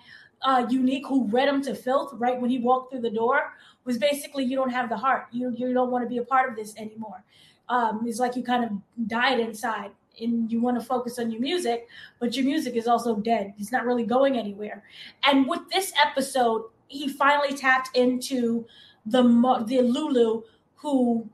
uh, 0.41 0.65
Unique, 0.69 1.05
who 1.07 1.27
read 1.27 1.48
him 1.48 1.62
to 1.62 1.75
filth 1.75 2.12
right 2.15 2.41
when 2.41 2.50
he 2.50 2.57
walked 2.57 2.91
through 2.91 3.01
the 3.01 3.12
door, 3.12 3.53
was 3.86 4.00
basically 4.00 4.43
you 4.43 4.55
don't 4.55 4.72
have 4.72 4.89
the 4.89 4.98
heart. 4.98 5.27
You 5.31 5.53
you 5.55 5.74
don't 5.74 5.91
want 5.91 6.03
to 6.03 6.10
be 6.10 6.17
a 6.17 6.24
part 6.24 6.50
of 6.50 6.55
this 6.55 6.75
anymore. 6.77 7.24
Um, 7.69 8.01
it's 8.07 8.19
like 8.19 8.36
you 8.36 8.43
kind 8.43 8.63
of 8.65 8.72
died 9.07 9.39
inside 9.39 9.91
and 10.19 10.51
you 10.51 10.60
want 10.60 10.79
to 10.79 10.86
focus 10.86 11.19
on 11.19 11.29
your 11.31 11.41
music, 11.41 11.88
but 12.19 12.36
your 12.36 12.45
music 12.45 12.75
is 12.75 12.88
also 12.88 13.15
dead. 13.17 13.53
It's 13.60 13.72
not 13.72 13.86
really 13.86 14.05
going 14.05 14.38
anywhere. 14.38 14.84
And 15.24 15.48
with 15.48 15.62
this 15.72 15.93
episode, 16.03 16.63
he 16.88 17.07
finally 17.10 17.55
tapped 17.55 17.95
into 17.95 18.65
the 19.05 19.22
the 19.67 19.81
Lulu 19.81 20.41
who 20.77 21.29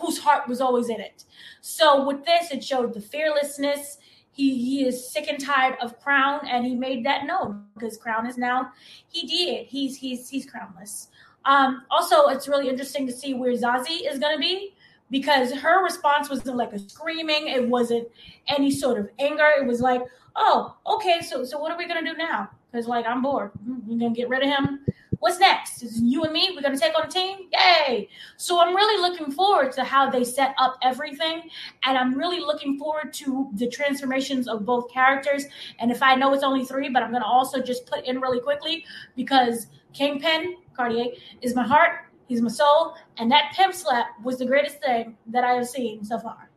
whose 0.00 0.18
heart 0.18 0.48
was 0.48 0.60
always 0.60 0.88
in 0.88 1.00
it. 1.00 1.24
So 1.60 2.04
with 2.06 2.24
this, 2.24 2.50
it 2.50 2.64
showed 2.64 2.94
the 2.94 3.00
fearlessness. 3.00 3.98
He, 4.38 4.56
he 4.56 4.86
is 4.86 5.10
sick 5.10 5.26
and 5.28 5.44
tired 5.44 5.76
of 5.82 5.98
Crown, 5.98 6.46
and 6.48 6.64
he 6.64 6.76
made 6.76 7.04
that 7.04 7.26
known 7.26 7.64
because 7.74 7.96
Crown 7.96 8.24
is 8.24 8.38
now 8.38 8.70
he 9.08 9.26
did. 9.26 9.66
He's 9.66 9.96
he's 9.96 10.28
he's 10.28 10.46
crownless. 10.46 11.08
Um, 11.44 11.82
also, 11.90 12.28
it's 12.28 12.46
really 12.46 12.68
interesting 12.68 13.04
to 13.08 13.12
see 13.12 13.34
where 13.34 13.52
Zazie 13.52 14.08
is 14.08 14.20
going 14.20 14.36
to 14.36 14.40
be 14.40 14.74
because 15.10 15.52
her 15.52 15.82
response 15.82 16.30
wasn't 16.30 16.56
like 16.56 16.72
a 16.72 16.78
screaming, 16.78 17.48
it 17.48 17.66
wasn't 17.66 18.06
any 18.46 18.70
sort 18.70 19.00
of 19.00 19.08
anger. 19.18 19.48
It 19.58 19.66
was 19.66 19.80
like, 19.80 20.02
oh, 20.36 20.76
okay, 20.86 21.20
so 21.20 21.44
so 21.44 21.58
what 21.58 21.72
are 21.72 21.78
we 21.78 21.88
gonna 21.88 22.04
do 22.04 22.16
now? 22.16 22.48
Because 22.70 22.86
like 22.86 23.06
I'm 23.06 23.22
bored. 23.22 23.50
We're 23.66 23.98
gonna 23.98 24.14
get 24.14 24.28
rid 24.28 24.42
of 24.44 24.48
him. 24.48 24.84
What's 25.20 25.40
next? 25.40 25.82
Is 25.82 26.00
you 26.00 26.22
and 26.22 26.32
me? 26.32 26.52
We're 26.54 26.62
gonna 26.62 26.78
take 26.78 26.96
on 26.96 27.06
a 27.06 27.10
team? 27.10 27.48
Yay! 27.52 28.08
So 28.36 28.60
I'm 28.60 28.74
really 28.74 29.00
looking 29.00 29.32
forward 29.32 29.72
to 29.72 29.82
how 29.82 30.08
they 30.08 30.22
set 30.22 30.54
up 30.58 30.76
everything, 30.82 31.42
and 31.82 31.98
I'm 31.98 32.14
really 32.14 32.38
looking 32.38 32.78
forward 32.78 33.12
to 33.14 33.50
the 33.54 33.68
transformations 33.68 34.46
of 34.46 34.64
both 34.64 34.90
characters. 34.92 35.46
And 35.80 35.90
if 35.90 36.02
I 36.02 36.14
know 36.14 36.32
it's 36.34 36.44
only 36.44 36.64
three, 36.64 36.88
but 36.88 37.02
I'm 37.02 37.10
gonna 37.10 37.26
also 37.26 37.60
just 37.60 37.86
put 37.86 38.04
in 38.04 38.20
really 38.20 38.40
quickly 38.40 38.84
because 39.16 39.66
Kingpin 39.92 40.56
Cartier 40.74 41.06
is 41.42 41.56
my 41.56 41.66
heart, 41.66 42.06
he's 42.28 42.40
my 42.40 42.50
soul, 42.50 42.94
and 43.16 43.30
that 43.32 43.52
pimp 43.54 43.74
slap 43.74 44.06
was 44.22 44.38
the 44.38 44.46
greatest 44.46 44.80
thing 44.80 45.16
that 45.26 45.42
I 45.42 45.54
have 45.54 45.68
seen 45.68 46.04
so 46.04 46.20
far. 46.20 46.50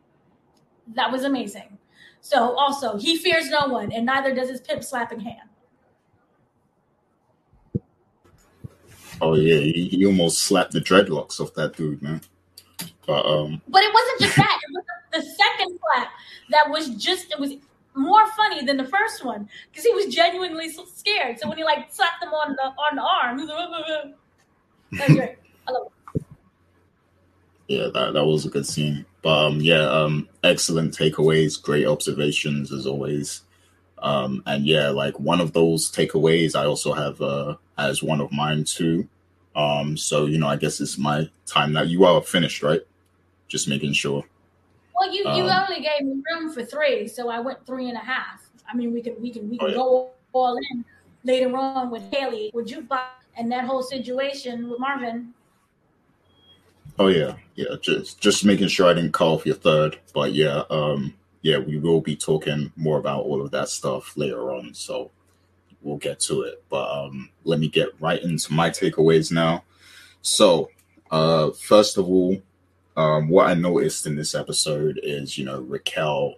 That 0.94 1.10
was 1.10 1.24
amazing. 1.24 1.78
So 2.20 2.54
also, 2.56 2.96
he 2.96 3.18
fears 3.18 3.50
no 3.50 3.66
one, 3.66 3.90
and 3.90 4.06
neither 4.06 4.32
does 4.32 4.48
his 4.48 4.60
pimp 4.60 4.84
slapping 4.84 5.18
hand. 5.18 5.48
Oh 9.22 9.36
yeah, 9.36 9.60
he, 9.60 9.88
he 9.88 10.04
almost 10.04 10.38
slapped 10.38 10.72
the 10.72 10.80
dreadlocks 10.80 11.38
off 11.38 11.54
that 11.54 11.76
dude, 11.76 12.02
man. 12.02 12.20
But 13.06 13.24
um, 13.24 13.62
But 13.68 13.84
it 13.84 13.94
wasn't 13.94 14.20
just 14.20 14.36
that; 14.36 14.58
it 14.68 14.74
was 14.74 14.84
the 15.12 15.22
second 15.22 15.78
slap 15.78 16.08
that 16.50 16.68
was 16.68 16.88
just 16.96 17.30
it 17.30 17.38
was 17.38 17.52
more 17.94 18.26
funny 18.32 18.64
than 18.64 18.76
the 18.76 18.86
first 18.86 19.24
one 19.24 19.48
because 19.70 19.84
he 19.84 19.92
was 19.92 20.12
genuinely 20.12 20.68
so 20.70 20.84
scared. 20.86 21.38
So 21.38 21.48
when 21.48 21.56
he 21.56 21.62
like 21.62 21.92
slapped 21.92 22.20
him 22.20 22.30
on 22.30 22.56
the 22.56 22.62
on 22.62 22.96
the 22.96 23.02
arm, 23.02 23.38
he 23.38 23.44
was 23.44 23.54
like, 23.54 24.14
that's 24.92 25.14
great. 25.14 25.36
I 25.68 25.70
love 25.70 25.86
it. 26.14 26.24
yeah, 27.68 27.88
that 27.94 28.14
that 28.14 28.24
was 28.24 28.44
a 28.44 28.50
good 28.50 28.66
scene. 28.66 29.06
But 29.22 29.46
um, 29.46 29.60
yeah, 29.60 29.88
um, 29.88 30.28
excellent 30.42 30.96
takeaways, 30.96 31.62
great 31.62 31.86
observations 31.86 32.72
as 32.72 32.86
always. 32.86 33.42
Um, 33.98 34.42
and 34.46 34.66
yeah, 34.66 34.88
like 34.88 35.18
one 35.20 35.40
of 35.40 35.52
those 35.52 35.90
takeaways, 35.92 36.56
I 36.56 36.64
also 36.64 36.92
have 36.92 37.22
uh, 37.22 37.54
as 37.78 38.02
one 38.02 38.20
of 38.20 38.32
mine 38.32 38.64
too. 38.64 39.08
Um, 39.54 39.96
so 39.96 40.26
you 40.26 40.38
know, 40.38 40.48
I 40.48 40.56
guess 40.56 40.80
it's 40.80 40.98
my 40.98 41.28
time 41.46 41.72
now. 41.72 41.82
You 41.82 42.04
are 42.04 42.22
finished, 42.22 42.62
right? 42.62 42.80
Just 43.48 43.68
making 43.68 43.92
sure. 43.92 44.24
Well, 44.98 45.12
you 45.12 45.22
you 45.34 45.44
Um, 45.48 45.64
only 45.68 45.80
gave 45.80 46.06
me 46.06 46.22
room 46.32 46.52
for 46.52 46.64
three, 46.64 47.08
so 47.08 47.28
I 47.28 47.40
went 47.40 47.66
three 47.66 47.88
and 47.88 47.96
a 47.96 48.00
half. 48.00 48.48
I 48.72 48.76
mean, 48.76 48.92
we 48.92 49.02
can 49.02 49.20
we 49.20 49.30
can 49.30 49.48
we 49.50 49.58
Oh, 49.58 49.64
can 49.66 49.68
yeah. 49.70 49.76
go 49.76 50.10
all 50.32 50.56
in 50.70 50.84
later 51.24 51.54
on 51.56 51.90
with 51.90 52.02
Haley, 52.12 52.50
with 52.54 52.66
Jukebox, 52.68 53.02
and 53.36 53.50
that 53.52 53.64
whole 53.64 53.82
situation 53.82 54.70
with 54.70 54.78
Marvin. 54.78 55.34
Oh 56.98 57.08
yeah, 57.08 57.34
yeah. 57.54 57.74
Just 57.80 58.20
just 58.20 58.44
making 58.44 58.68
sure 58.68 58.88
I 58.88 58.94
didn't 58.94 59.12
call 59.12 59.34
off 59.34 59.46
your 59.46 59.54
third, 59.56 59.98
but 60.14 60.32
yeah, 60.32 60.62
um, 60.70 61.14
yeah, 61.42 61.58
we 61.58 61.78
will 61.78 62.00
be 62.00 62.16
talking 62.16 62.72
more 62.76 62.98
about 62.98 63.24
all 63.24 63.42
of 63.42 63.50
that 63.50 63.68
stuff 63.68 64.16
later 64.16 64.52
on. 64.52 64.72
So 64.74 65.10
we'll 65.82 65.98
get 65.98 66.20
to 66.20 66.42
it. 66.42 66.62
But 66.68 66.90
um, 66.90 67.30
let 67.44 67.58
me 67.58 67.68
get 67.68 67.88
right 68.00 68.22
into 68.22 68.52
my 68.52 68.70
takeaways 68.70 69.32
now. 69.32 69.64
So, 70.22 70.70
uh, 71.10 71.50
first 71.50 71.98
of 71.98 72.06
all, 72.06 72.40
um, 72.96 73.28
what 73.28 73.48
I 73.48 73.54
noticed 73.54 74.06
in 74.06 74.16
this 74.16 74.34
episode 74.34 75.00
is, 75.02 75.36
you 75.38 75.44
know, 75.44 75.60
Raquel. 75.60 76.34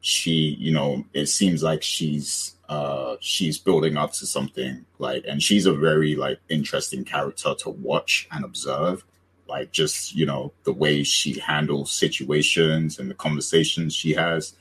She, 0.00 0.54
you 0.60 0.70
know, 0.70 1.02
it 1.14 1.26
seems 1.26 1.62
like 1.62 1.82
she's 1.82 2.54
uh 2.68 3.16
she's 3.20 3.58
building 3.58 3.96
up 3.96 4.12
to 4.12 4.26
something 4.26 4.84
like 4.98 5.22
and 5.28 5.42
she's 5.42 5.66
a 5.66 5.74
very 5.74 6.16
like 6.16 6.38
interesting 6.48 7.04
character 7.04 7.54
to 7.54 7.68
watch 7.68 8.26
and 8.32 8.42
observe 8.42 9.04
like 9.48 9.70
just 9.70 10.14
you 10.14 10.24
know 10.24 10.52
the 10.64 10.72
way 10.72 11.02
she 11.02 11.38
handles 11.38 11.92
situations 11.92 12.98
and 12.98 13.10
the 13.10 13.14
conversations 13.14 13.94
she 13.94 14.14
has 14.14 14.54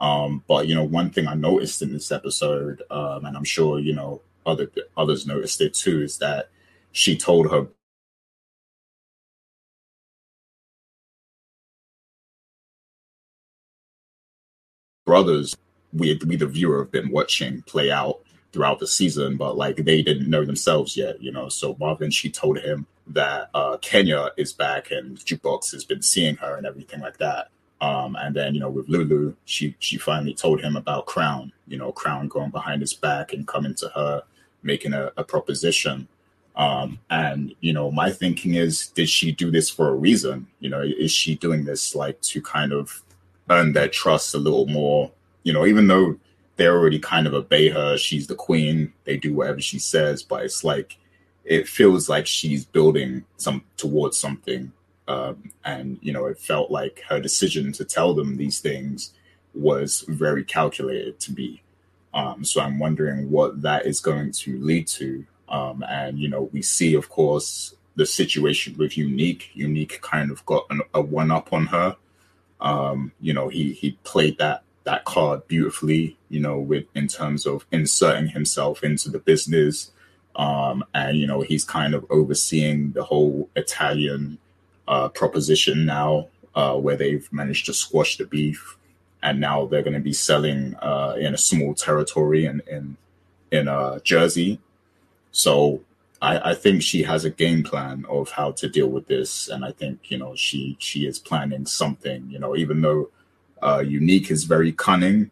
um 0.00 0.42
but 0.48 0.66
you 0.68 0.74
know 0.74 0.84
one 0.84 1.10
thing 1.10 1.26
i 1.26 1.34
noticed 1.34 1.82
in 1.82 1.92
this 1.92 2.12
episode 2.12 2.82
um 2.90 3.24
and 3.24 3.36
i'm 3.36 3.44
sure 3.44 3.78
you 3.78 3.94
know 3.94 4.20
other 4.46 4.70
others 4.96 5.26
noticed 5.26 5.60
it 5.60 5.74
too 5.74 6.02
is 6.02 6.18
that 6.18 6.48
she 6.92 7.16
told 7.16 7.50
her 7.50 7.68
brothers 15.06 15.56
we 15.92 16.18
we 16.26 16.36
the 16.36 16.46
viewer 16.46 16.80
have 16.80 16.92
been 16.92 17.10
watching 17.10 17.62
play 17.62 17.90
out 17.90 18.20
throughout 18.52 18.78
the 18.78 18.86
season 18.86 19.36
but 19.36 19.56
like 19.56 19.76
they 19.76 20.02
didn't 20.02 20.28
know 20.30 20.44
themselves 20.44 20.96
yet 20.96 21.20
you 21.22 21.32
know? 21.32 21.48
So 21.48 21.76
marvin 21.80 22.10
she 22.10 22.30
told 22.30 22.58
him 22.58 22.86
that 23.06 23.50
uh 23.54 23.78
kenya 23.78 24.30
is 24.36 24.52
back 24.52 24.90
and 24.90 25.18
jukebox 25.18 25.72
has 25.72 25.84
been 25.84 26.02
seeing 26.02 26.36
her 26.36 26.56
and 26.56 26.66
everything 26.66 27.00
like 27.00 27.16
that 27.18 27.48
um 27.80 28.16
and 28.16 28.34
then 28.34 28.54
you 28.54 28.60
know 28.60 28.68
with 28.68 28.88
lulu 28.88 29.32
she 29.44 29.74
she 29.78 29.96
finally 29.96 30.34
told 30.34 30.60
him 30.60 30.74
about 30.76 31.06
crown 31.06 31.52
you 31.68 31.78
know 31.78 31.92
crown 31.92 32.26
going 32.26 32.50
behind 32.50 32.80
his 32.80 32.92
back 32.92 33.32
and 33.32 33.46
coming 33.46 33.74
to 33.74 33.88
her 33.94 34.22
making 34.62 34.92
a, 34.92 35.12
a 35.16 35.24
proposition. 35.24 36.08
Um 36.56 36.98
and 37.10 37.54
you 37.60 37.72
know 37.72 37.90
my 37.90 38.10
thinking 38.10 38.54
is 38.54 38.88
did 38.88 39.08
she 39.08 39.32
do 39.32 39.50
this 39.50 39.70
for 39.70 39.88
a 39.88 39.94
reason? 39.94 40.46
You 40.60 40.70
know 40.70 40.82
is 40.82 41.12
she 41.12 41.34
doing 41.34 41.64
this 41.64 41.94
like 41.94 42.20
to 42.22 42.42
kind 42.42 42.72
of 42.72 43.02
earn 43.48 43.72
their 43.72 43.88
trust 43.88 44.34
a 44.34 44.38
little 44.38 44.66
more? 44.66 45.10
You 45.44 45.52
know 45.52 45.66
even 45.66 45.86
though 45.86 46.18
they 46.56 46.66
already 46.66 46.98
kind 46.98 47.28
of 47.28 47.34
obey 47.34 47.68
her 47.68 47.96
she's 47.96 48.26
the 48.26 48.34
queen 48.34 48.92
they 49.04 49.16
do 49.16 49.32
whatever 49.32 49.60
she 49.60 49.78
says 49.78 50.24
but 50.24 50.44
it's 50.44 50.64
like 50.64 50.98
it 51.44 51.68
feels 51.68 52.08
like 52.08 52.26
she's 52.26 52.64
building 52.64 53.24
some 53.36 53.62
towards 53.76 54.18
something 54.18 54.72
um, 55.08 55.50
and 55.64 55.98
you 56.02 56.12
know 56.12 56.26
it 56.26 56.38
felt 56.38 56.70
like 56.70 57.02
her 57.08 57.18
decision 57.18 57.72
to 57.72 57.84
tell 57.84 58.14
them 58.14 58.36
these 58.36 58.60
things 58.60 59.12
was 59.54 60.04
very 60.06 60.44
calculated 60.44 61.18
to 61.18 61.32
be. 61.32 61.62
Um, 62.14 62.44
so 62.44 62.60
i'm 62.60 62.78
wondering 62.78 63.30
what 63.30 63.62
that 63.62 63.86
is 63.86 64.00
going 64.00 64.32
to 64.32 64.58
lead 64.60 64.86
to. 64.88 65.26
Um, 65.48 65.82
and 65.88 66.18
you 66.18 66.28
know 66.28 66.50
we 66.52 66.62
see 66.62 66.94
of 66.94 67.08
course 67.08 67.74
the 67.96 68.06
situation 68.06 68.76
with 68.76 68.96
unique. 68.96 69.50
Unique 69.54 70.00
kind 70.02 70.30
of 70.30 70.44
got 70.46 70.66
an, 70.70 70.82
a 70.94 71.00
one 71.00 71.30
up 71.30 71.52
on 71.52 71.66
her. 71.66 71.96
Um, 72.60 73.12
you 73.20 73.32
know 73.32 73.48
he 73.48 73.72
he 73.72 73.92
played 74.04 74.38
that 74.38 74.62
that 74.84 75.04
card 75.04 75.46
beautifully 75.48 76.16
you 76.28 76.40
know 76.40 76.58
with 76.58 76.84
in 76.94 77.08
terms 77.08 77.46
of 77.46 77.66
inserting 77.72 78.28
himself 78.28 78.84
into 78.84 79.10
the 79.10 79.18
business. 79.18 79.90
Um, 80.36 80.84
and 80.94 81.16
you 81.16 81.26
know 81.26 81.40
he's 81.40 81.64
kind 81.64 81.94
of 81.94 82.04
overseeing 82.10 82.92
the 82.92 83.04
whole 83.04 83.48
Italian 83.56 84.38
uh, 84.88 85.08
proposition 85.10 85.84
now, 85.84 86.28
uh, 86.54 86.74
where 86.74 86.96
they've 86.96 87.30
managed 87.32 87.66
to 87.66 87.74
squash 87.74 88.16
the 88.16 88.24
beef, 88.24 88.76
and 89.22 89.38
now 89.38 89.66
they're 89.66 89.82
going 89.82 89.94
to 89.94 90.00
be 90.00 90.12
selling 90.12 90.74
uh, 90.76 91.14
in 91.18 91.34
a 91.34 91.38
small 91.38 91.74
territory 91.74 92.46
in 92.46 92.62
in 92.66 92.96
in 93.50 93.68
uh, 93.68 93.98
Jersey. 94.00 94.60
So 95.30 95.82
I, 96.20 96.50
I 96.50 96.54
think 96.54 96.82
she 96.82 97.02
has 97.02 97.24
a 97.24 97.30
game 97.30 97.62
plan 97.62 98.04
of 98.08 98.30
how 98.30 98.52
to 98.52 98.68
deal 98.68 98.88
with 98.88 99.06
this, 99.06 99.48
and 99.48 99.64
I 99.64 99.72
think 99.72 100.10
you 100.10 100.18
know 100.18 100.34
she 100.34 100.76
she 100.80 101.06
is 101.06 101.18
planning 101.18 101.66
something. 101.66 102.28
You 102.30 102.38
know, 102.38 102.56
even 102.56 102.80
though 102.80 103.10
uh, 103.62 103.84
Unique 103.86 104.30
is 104.30 104.44
very 104.44 104.72
cunning, 104.72 105.30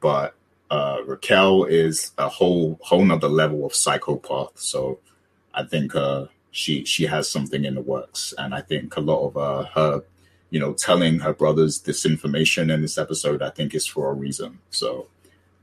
but 0.00 0.34
uh, 0.70 0.98
Raquel 1.06 1.64
is 1.64 2.12
a 2.18 2.28
whole 2.28 2.78
whole 2.82 3.04
nother 3.04 3.28
level 3.28 3.64
of 3.64 3.74
psychopath. 3.74 4.58
So 4.58 4.98
I 5.54 5.64
think 5.64 5.94
uh, 5.94 6.26
she 6.50 6.84
she 6.84 7.06
has 7.06 7.28
something 7.28 7.64
in 7.64 7.74
the 7.74 7.80
works, 7.80 8.34
and 8.38 8.54
I 8.54 8.60
think 8.60 8.96
a 8.96 9.00
lot 9.00 9.26
of 9.28 9.36
uh, 9.36 9.64
her, 9.74 10.02
you 10.50 10.58
know, 10.60 10.72
telling 10.72 11.20
her 11.20 11.32
brothers 11.32 11.80
this 11.80 12.06
information 12.06 12.70
in 12.70 12.82
this 12.82 12.98
episode, 12.98 13.42
I 13.42 13.50
think 13.50 13.74
is 13.74 13.86
for 13.86 14.10
a 14.10 14.14
reason. 14.14 14.58
So 14.70 15.08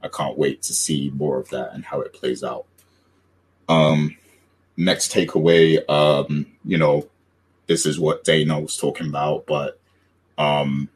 I 0.01 0.07
can't 0.07 0.37
wait 0.37 0.61
to 0.63 0.73
see 0.73 1.11
more 1.13 1.39
of 1.39 1.49
that 1.49 1.73
and 1.73 1.85
how 1.85 2.01
it 2.01 2.13
plays 2.13 2.43
out. 2.43 2.65
Um, 3.67 4.15
next 4.77 5.11
takeaway, 5.11 5.87
um, 5.89 6.45
you 6.63 6.77
know, 6.77 7.07
this 7.67 7.85
is 7.85 7.99
what 7.99 8.23
Dana 8.23 8.59
was 8.59 8.77
talking 8.77 9.07
about, 9.07 9.45
but 9.47 9.79
um, 10.37 10.89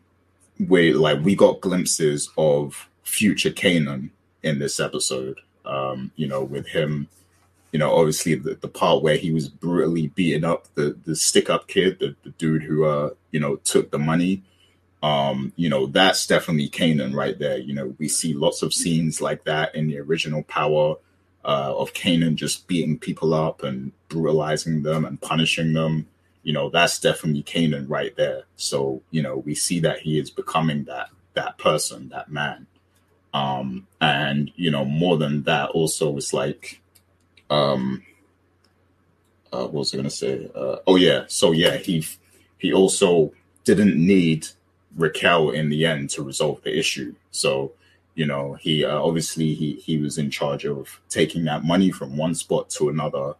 we 0.59 0.93
like 0.93 1.23
we 1.23 1.35
got 1.35 1.61
glimpses 1.61 2.29
of 2.37 2.87
future 3.03 3.49
Kanan 3.49 4.11
in 4.43 4.59
this 4.59 4.79
episode. 4.79 5.39
Um, 5.65 6.11
you 6.15 6.27
know, 6.27 6.43
with 6.43 6.67
him, 6.67 7.07
you 7.71 7.79
know, 7.79 7.93
obviously 7.95 8.35
the, 8.35 8.55
the 8.55 8.67
part 8.67 9.03
where 9.03 9.17
he 9.17 9.31
was 9.31 9.47
brutally 9.47 10.07
beating 10.07 10.43
up 10.43 10.67
the 10.75 10.97
the 11.05 11.15
stick 11.15 11.49
up 11.49 11.67
kid, 11.67 11.99
the, 11.99 12.15
the 12.23 12.31
dude 12.31 12.63
who 12.63 12.85
uh, 12.85 13.11
you 13.31 13.39
know, 13.39 13.57
took 13.57 13.91
the 13.91 13.99
money. 13.99 14.43
Um, 15.01 15.53
you 15.55 15.69
know, 15.69 15.85
that's 15.85 16.27
definitely 16.27 16.69
Kanan 16.69 17.15
right 17.15 17.37
there. 17.37 17.57
You 17.57 17.73
know, 17.73 17.95
we 17.99 18.09
see 18.09 18.33
lots 18.33 18.61
of 18.61 18.73
scenes 18.73 19.21
like 19.21 19.45
that 19.45 19.73
in 19.75 19.87
the 19.87 19.99
original 19.99 20.43
power 20.43 20.95
uh, 21.45 21.73
of 21.77 21.93
Kanan 21.93 22.35
just 22.35 22.67
beating 22.67 22.99
people 22.99 23.33
up 23.33 23.63
and 23.63 23.91
brutalizing 24.09 24.83
them 24.83 25.05
and 25.05 25.21
punishing 25.21 25.73
them. 25.73 26.07
You 26.43 26.53
know, 26.53 26.69
that's 26.69 26.99
definitely 26.99 27.43
Kanan 27.43 27.85
right 27.87 28.15
there. 28.15 28.43
So, 28.55 29.01
you 29.11 29.21
know, 29.21 29.37
we 29.37 29.55
see 29.55 29.79
that 29.81 29.99
he 29.99 30.19
is 30.19 30.29
becoming 30.29 30.85
that 30.85 31.09
that 31.33 31.57
person, 31.57 32.09
that 32.09 32.29
man. 32.29 32.67
Um, 33.33 33.87
and 34.01 34.51
you 34.55 34.71
know, 34.71 34.83
more 34.83 35.17
than 35.17 35.43
that, 35.43 35.69
also 35.69 36.17
it's 36.17 36.33
like 36.33 36.81
um 37.49 38.03
uh, 39.51 39.63
what 39.63 39.73
was 39.73 39.93
I 39.93 39.97
gonna 39.97 40.09
say? 40.09 40.49
Uh, 40.53 40.77
oh 40.87 40.95
yeah, 40.95 41.25
so 41.27 41.51
yeah, 41.51 41.77
he 41.77 42.05
he 42.57 42.73
also 42.73 43.31
didn't 43.63 43.95
need 43.95 44.47
Raquel 44.95 45.51
in 45.51 45.69
the 45.69 45.85
end 45.85 46.09
to 46.11 46.23
resolve 46.23 46.61
the 46.63 46.77
issue. 46.77 47.13
So, 47.31 47.73
you 48.15 48.25
know, 48.25 48.53
he 48.53 48.85
uh, 48.85 49.01
obviously 49.01 49.53
he 49.53 49.73
he 49.75 49.97
was 49.97 50.17
in 50.17 50.29
charge 50.29 50.65
of 50.65 50.99
taking 51.09 51.45
that 51.45 51.63
money 51.63 51.91
from 51.91 52.17
one 52.17 52.35
spot 52.35 52.69
to 52.71 52.89
another, 52.89 53.33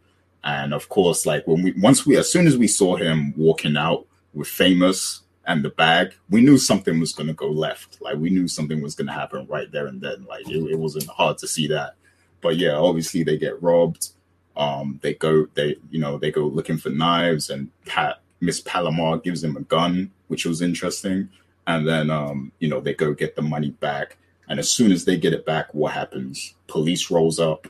and 0.43 0.73
of 0.73 0.89
course, 0.89 1.25
like 1.25 1.45
when 1.47 1.63
we 1.63 1.71
once 1.73 2.05
we 2.05 2.17
as 2.17 2.31
soon 2.31 2.47
as 2.47 2.57
we 2.57 2.67
saw 2.67 2.95
him 2.95 3.33
walking 3.37 3.77
out 3.77 4.05
with 4.33 4.47
famous 4.47 5.21
and 5.45 5.63
the 5.63 5.69
bag, 5.69 6.13
we 6.29 6.41
knew 6.41 6.57
something 6.57 6.99
was 6.99 7.13
going 7.13 7.27
to 7.27 7.33
go 7.33 7.49
left. 7.49 8.01
Like 8.01 8.17
we 8.17 8.29
knew 8.29 8.47
something 8.47 8.81
was 8.81 8.93
going 8.95 9.07
to 9.07 9.13
happen 9.13 9.47
right 9.47 9.71
there 9.71 9.87
and 9.87 9.99
then. 9.99 10.25
Like 10.25 10.47
it, 10.47 10.71
it 10.71 10.77
wasn't 10.77 11.07
hard 11.07 11.39
to 11.39 11.47
see 11.47 11.67
that. 11.69 11.95
But 12.41 12.57
yeah, 12.57 12.75
obviously 12.75 13.23
they 13.23 13.37
get 13.37 13.61
robbed. 13.61 14.09
Um, 14.55 14.99
they 15.01 15.13
go, 15.13 15.47
they 15.53 15.77
you 15.89 15.99
know, 15.99 16.17
they 16.17 16.31
go 16.31 16.41
looking 16.41 16.77
for 16.77 16.89
knives, 16.89 17.49
and 17.49 17.69
Pat 17.85 18.21
Miss 18.41 18.61
Palomar 18.61 19.17
gives 19.17 19.43
him 19.43 19.55
a 19.55 19.61
gun, 19.61 20.11
which 20.27 20.45
was 20.45 20.61
interesting. 20.61 21.29
And 21.67 21.87
then 21.87 22.09
um, 22.09 22.51
you 22.59 22.69
know 22.69 22.79
they 22.79 22.93
go 22.93 23.13
get 23.13 23.35
the 23.35 23.41
money 23.41 23.71
back, 23.71 24.17
and 24.47 24.59
as 24.59 24.71
soon 24.71 24.91
as 24.91 25.05
they 25.05 25.17
get 25.17 25.33
it 25.33 25.45
back, 25.45 25.73
what 25.73 25.93
happens? 25.93 26.55
Police 26.67 27.09
rolls 27.11 27.39
up. 27.39 27.67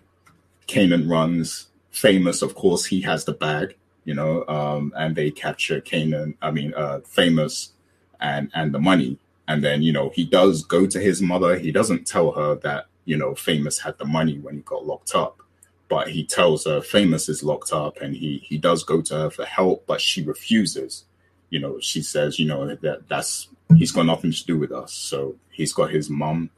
Kanan 0.68 1.10
runs. 1.10 1.68
Famous, 1.92 2.44
of 2.44 2.54
course, 2.54 2.86
he 2.86 3.02
has 3.02 3.26
the 3.26 3.34
bag 3.34 3.76
you 4.10 4.16
know, 4.16 4.44
um, 4.48 4.92
and 4.98 5.16
they 5.16 5.30
capture 5.30 5.80
Kanan, 5.80 6.34
I 6.42 6.50
mean, 6.50 6.74
uh, 6.74 7.02
famous 7.02 7.74
and, 8.20 8.50
and 8.56 8.74
the 8.74 8.80
money. 8.80 9.20
And 9.48 9.64
then, 9.64 9.84
you 9.84 9.94
know, 9.94 10.10
he 10.10 10.26
does 10.26 10.64
go 10.64 10.88
to 10.88 11.00
his 11.00 11.22
mother. 11.22 11.60
He 11.60 11.72
doesn't 11.72 12.08
tell 12.08 12.32
her 12.32 12.56
that, 12.56 12.88
you 13.10 13.18
know, 13.18 13.34
famous 13.34 13.80
had 13.80 13.98
the 13.98 14.06
money 14.06 14.38
when 14.38 14.58
he 14.58 14.62
got 14.62 14.86
locked 14.86 15.16
up, 15.16 15.42
but 15.88 16.10
he 16.10 16.24
tells 16.24 16.66
her 16.66 16.80
famous 16.80 17.28
is 17.28 17.42
locked 17.44 17.74
up 17.74 18.02
and 18.02 18.16
he, 18.16 18.38
he 18.46 18.56
does 18.56 18.84
go 18.84 19.02
to 19.02 19.16
her 19.16 19.30
for 19.32 19.46
help, 19.46 19.84
but 19.88 20.00
she 20.00 20.22
refuses. 20.22 21.06
You 21.50 21.60
know, 21.60 21.80
she 21.80 22.04
says, 22.04 22.38
you 22.38 22.46
know, 22.46 22.68
that 22.76 23.10
that's, 23.10 23.48
he's 23.76 23.92
got 23.92 24.06
nothing 24.06 24.32
to 24.32 24.46
do 24.46 24.60
with 24.60 24.72
us. 24.72 24.94
So 24.94 25.36
he's 25.50 25.74
got 25.74 25.90
his 25.90 26.08
mom. 26.08 26.52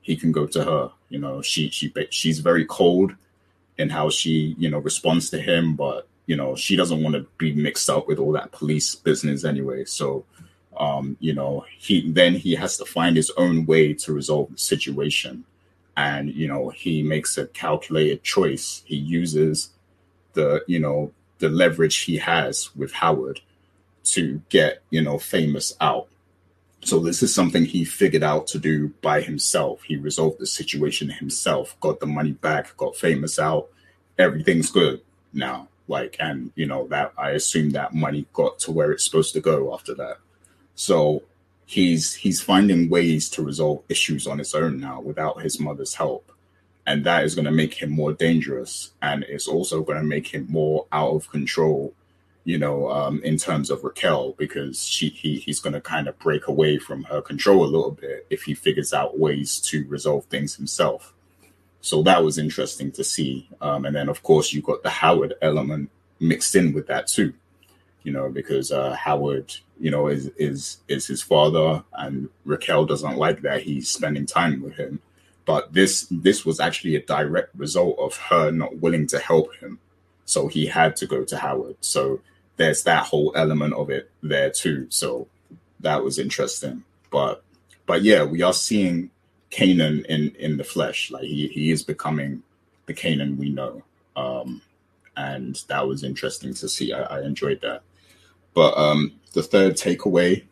He 0.00 0.14
can 0.14 0.30
go 0.30 0.46
to 0.46 0.62
her. 0.62 0.92
You 1.08 1.18
know, 1.18 1.42
she, 1.42 1.70
she, 1.70 1.92
she's 2.10 2.38
very 2.38 2.66
cold 2.66 3.12
in 3.76 3.90
how 3.90 4.08
she, 4.08 4.54
you 4.60 4.70
know, 4.70 4.78
responds 4.78 5.28
to 5.30 5.40
him, 5.40 5.74
but 5.74 6.06
you 6.26 6.36
know, 6.36 6.54
she 6.54 6.76
doesn't 6.76 7.02
want 7.02 7.16
to 7.16 7.26
be 7.36 7.52
mixed 7.52 7.90
up 7.90 8.06
with 8.06 8.20
all 8.20 8.30
that 8.34 8.52
police 8.52 8.94
business 8.94 9.44
anyway. 9.44 9.84
So, 9.86 10.24
um, 10.76 11.16
you 11.18 11.34
know, 11.34 11.64
he 11.78 12.08
then 12.08 12.36
he 12.36 12.54
has 12.54 12.76
to 12.76 12.84
find 12.84 13.16
his 13.16 13.32
own 13.36 13.66
way 13.66 13.92
to 13.94 14.12
resolve 14.12 14.52
the 14.52 14.58
situation. 14.58 15.44
And, 15.96 16.34
you 16.34 16.46
know, 16.46 16.68
he 16.68 17.02
makes 17.02 17.38
a 17.38 17.46
calculated 17.46 18.22
choice. 18.22 18.82
He 18.84 18.96
uses 18.96 19.70
the, 20.34 20.62
you 20.66 20.78
know, 20.78 21.12
the 21.38 21.48
leverage 21.48 22.00
he 22.00 22.18
has 22.18 22.74
with 22.76 22.92
Howard 22.92 23.40
to 24.04 24.42
get, 24.48 24.82
you 24.90 25.02
know, 25.02 25.18
famous 25.18 25.74
out. 25.80 26.08
So 26.82 27.00
this 27.00 27.22
is 27.22 27.34
something 27.34 27.64
he 27.64 27.84
figured 27.84 28.22
out 28.22 28.46
to 28.48 28.58
do 28.58 28.90
by 29.00 29.22
himself. 29.22 29.82
He 29.82 29.96
resolved 29.96 30.38
the 30.38 30.46
situation 30.46 31.08
himself, 31.08 31.76
got 31.80 32.00
the 32.00 32.06
money 32.06 32.32
back, 32.32 32.76
got 32.76 32.96
famous 32.96 33.38
out. 33.38 33.68
Everything's 34.18 34.70
good 34.70 35.00
now 35.32 35.68
like 35.88 36.16
and 36.18 36.50
you 36.54 36.66
know 36.66 36.86
that 36.88 37.12
i 37.16 37.30
assume 37.30 37.70
that 37.70 37.94
money 37.94 38.26
got 38.32 38.58
to 38.58 38.72
where 38.72 38.90
it's 38.90 39.04
supposed 39.04 39.32
to 39.32 39.40
go 39.40 39.72
after 39.72 39.94
that 39.94 40.16
so 40.74 41.22
he's 41.66 42.14
he's 42.14 42.40
finding 42.40 42.88
ways 42.88 43.28
to 43.30 43.42
resolve 43.42 43.82
issues 43.88 44.26
on 44.26 44.38
his 44.38 44.54
own 44.54 44.80
now 44.80 45.00
without 45.00 45.42
his 45.42 45.60
mother's 45.60 45.94
help. 45.94 46.32
And 46.86 47.04
that 47.04 47.24
is 47.24 47.34
going 47.34 47.46
to 47.46 47.50
make 47.50 47.74
him 47.74 47.90
more 47.90 48.12
dangerous. 48.12 48.92
And 49.02 49.24
it's 49.24 49.48
also 49.48 49.82
going 49.82 49.98
to 49.98 50.04
make 50.04 50.28
him 50.28 50.46
more 50.48 50.86
out 50.92 51.10
of 51.10 51.30
control 51.30 51.94
you 52.46 52.56
know 52.56 52.88
um, 52.90 53.20
in 53.24 53.36
terms 53.36 53.70
of 53.70 53.82
raquel 53.82 54.32
because 54.38 54.86
she 54.86 55.08
he, 55.08 55.36
he's 55.40 55.58
going 55.58 55.72
to 55.72 55.80
kind 55.80 56.06
of 56.06 56.16
break 56.20 56.46
away 56.46 56.78
from 56.78 57.02
her 57.02 57.20
control 57.20 57.64
a 57.64 57.66
little 57.66 57.90
bit 57.90 58.24
if 58.30 58.44
he 58.44 58.54
figures 58.54 58.94
out 58.94 59.18
ways 59.18 59.60
to 59.60 59.84
resolve 59.88 60.24
things 60.26 60.54
himself. 60.54 61.12
So 61.80 62.02
that 62.04 62.24
was 62.24 62.38
interesting 62.38 62.90
to 62.92 63.04
see. 63.04 63.48
Um, 63.60 63.84
and 63.84 63.94
then, 63.94 64.08
of 64.08 64.22
course, 64.22 64.52
you 64.52 64.62
got 64.62 64.82
the 64.82 64.90
Howard 64.90 65.34
element 65.42 65.90
mixed 66.18 66.56
in 66.56 66.72
with 66.72 66.86
that 66.86 67.06
too, 67.08 67.34
you 68.06 68.12
know, 68.12 68.28
because 68.28 68.70
uh, 68.70 68.94
Howard, 68.94 69.52
you 69.80 69.90
know, 69.90 70.06
is 70.06 70.28
is 70.38 70.78
is 70.86 71.08
his 71.08 71.22
father, 71.22 71.82
and 71.92 72.28
Raquel 72.44 72.86
doesn't 72.86 73.16
like 73.16 73.42
that 73.42 73.62
he's 73.62 73.88
spending 73.90 74.26
time 74.26 74.62
with 74.62 74.74
him. 74.74 75.00
But 75.44 75.72
this 75.72 76.06
this 76.08 76.46
was 76.46 76.60
actually 76.60 76.94
a 76.94 77.02
direct 77.02 77.52
result 77.56 77.98
of 77.98 78.16
her 78.16 78.52
not 78.52 78.76
willing 78.76 79.08
to 79.08 79.18
help 79.18 79.52
him, 79.56 79.80
so 80.24 80.46
he 80.46 80.66
had 80.66 80.94
to 80.96 81.06
go 81.06 81.24
to 81.24 81.36
Howard. 81.36 81.78
So 81.80 82.20
there's 82.56 82.84
that 82.84 83.06
whole 83.06 83.32
element 83.34 83.74
of 83.74 83.90
it 83.90 84.08
there 84.22 84.50
too. 84.50 84.86
So 84.88 85.26
that 85.80 86.04
was 86.04 86.20
interesting. 86.20 86.84
But 87.10 87.42
but 87.86 88.02
yeah, 88.02 88.22
we 88.22 88.40
are 88.42 88.52
seeing 88.52 89.10
Kanan 89.50 90.06
in 90.06 90.30
in 90.38 90.58
the 90.58 90.64
flesh. 90.64 91.10
Like 91.10 91.24
he 91.24 91.48
he 91.48 91.72
is 91.72 91.82
becoming 91.82 92.44
the 92.86 92.94
Kanan 92.94 93.36
we 93.36 93.50
know, 93.50 93.82
um, 94.14 94.62
and 95.16 95.60
that 95.66 95.88
was 95.88 96.04
interesting 96.04 96.54
to 96.54 96.68
see. 96.68 96.92
I, 96.92 97.02
I 97.02 97.22
enjoyed 97.22 97.62
that. 97.62 97.82
But 98.56 98.78
um, 98.78 99.12
the 99.34 99.42
third 99.42 99.74
takeaway, 99.74 100.42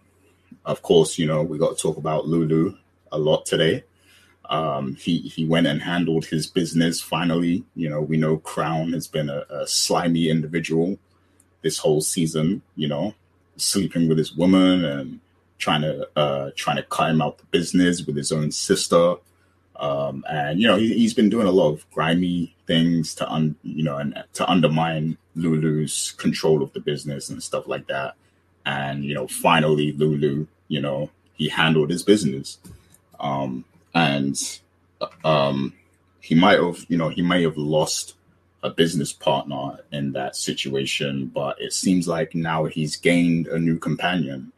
of 0.67 0.83
course, 0.83 1.19
you 1.19 1.27
know 1.27 1.43
we 1.43 1.57
got 1.57 1.75
to 1.75 1.83
talk 1.83 1.97
about 1.97 2.29
Lulu 2.29 2.77
a 3.11 3.19
lot 3.19 3.47
today. 3.47 3.83
Um, 4.51 4.95
he 4.97 5.21
he 5.21 5.47
went 5.47 5.67
and 5.67 5.81
handled 5.81 6.27
his 6.27 6.47
business 6.47 7.01
finally. 7.01 7.65
You 7.75 7.89
know 7.89 8.03
we 8.03 8.19
know 8.19 8.37
Crown 8.37 8.93
has 8.93 9.09
been 9.09 9.31
a, 9.31 9.47
a 9.49 9.67
slimy 9.67 10.29
individual 10.29 10.99
this 11.63 11.79
whole 11.79 12.03
season. 12.03 12.61
You 12.77 12.89
know, 12.89 13.15
sleeping 13.57 14.07
with 14.07 14.19
his 14.19 14.35
woman 14.35 14.85
and 14.85 15.21
trying 15.57 15.81
to 15.81 16.07
uh, 16.15 16.51
trying 16.57 16.77
to 16.77 16.83
cut 16.83 17.11
him 17.11 17.23
out 17.23 17.39
the 17.39 17.47
business 17.47 18.05
with 18.05 18.17
his 18.17 18.33
own 18.33 18.53
sister. 18.53 19.15
Um, 19.77 20.27
and 20.29 20.61
you 20.61 20.69
know 20.69 20.77
he, 20.77 21.03
has 21.05 21.15
been 21.15 21.31
doing 21.31 21.47
a 21.47 21.53
lot 21.53 21.73
of 21.73 21.91
grimy 21.91 22.55
things 22.67 23.15
to 23.15 23.33
un, 23.33 23.57
you 23.63 23.83
know 23.83 23.97
and 23.97 24.23
to 24.35 24.47
undermine 24.49 25.17
Lulu's 25.35 26.13
control 26.13 26.63
of 26.63 26.73
the 26.73 26.81
business 26.81 27.29
and 27.31 27.43
stuff 27.43 27.67
like 27.67 27.87
that. 27.89 28.15
And 28.67 29.05
you 29.05 29.15
know 29.15 29.27
finally 29.27 29.93
Lulu, 29.93 30.47
you 30.69 30.81
know 30.81 31.11
he 31.35 31.49
handled 31.49 31.91
his 31.91 32.03
business, 32.03 32.59
um, 33.21 33.65
and 33.95 34.37
um, 35.25 35.75
he 36.21 36.35
might 36.35 36.59
have 36.59 36.85
you 36.89 36.97
know 36.97 37.09
he 37.09 37.23
may 37.23 37.43
have 37.43 37.57
lost 37.57 38.15
a 38.63 38.71
business 38.71 39.13
partner 39.13 39.81
in 39.93 40.13
that 40.13 40.37
situation, 40.37 41.27
but 41.27 41.61
it 41.61 41.75
seems 41.75 42.09
like 42.09 42.35
now 42.35 42.65
he's 42.65 42.97
gained 42.97 43.47
a 43.49 43.59
new 43.59 43.79
companion 43.79 44.53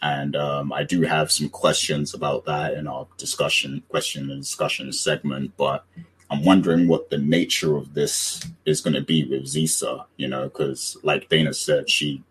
and 0.00 0.36
um, 0.36 0.72
I 0.72 0.84
do 0.84 1.02
have 1.02 1.32
some 1.32 1.48
questions 1.48 2.14
about 2.14 2.44
that 2.44 2.74
in 2.74 2.86
our 2.86 3.06
discussion, 3.16 3.82
question 3.88 4.30
and 4.30 4.40
discussion 4.40 4.92
segment. 4.92 5.56
But 5.56 5.84
I'm 6.30 6.44
wondering 6.44 6.88
what 6.88 7.10
the 7.10 7.18
nature 7.18 7.76
of 7.76 7.94
this 7.94 8.44
is 8.66 8.80
going 8.80 8.94
to 8.94 9.00
be 9.00 9.24
with 9.24 9.44
Ziza. 9.44 10.04
You 10.16 10.28
know, 10.28 10.44
because 10.44 10.96
like 11.02 11.28
Dana 11.28 11.54
said, 11.54 11.88
she 11.90 12.22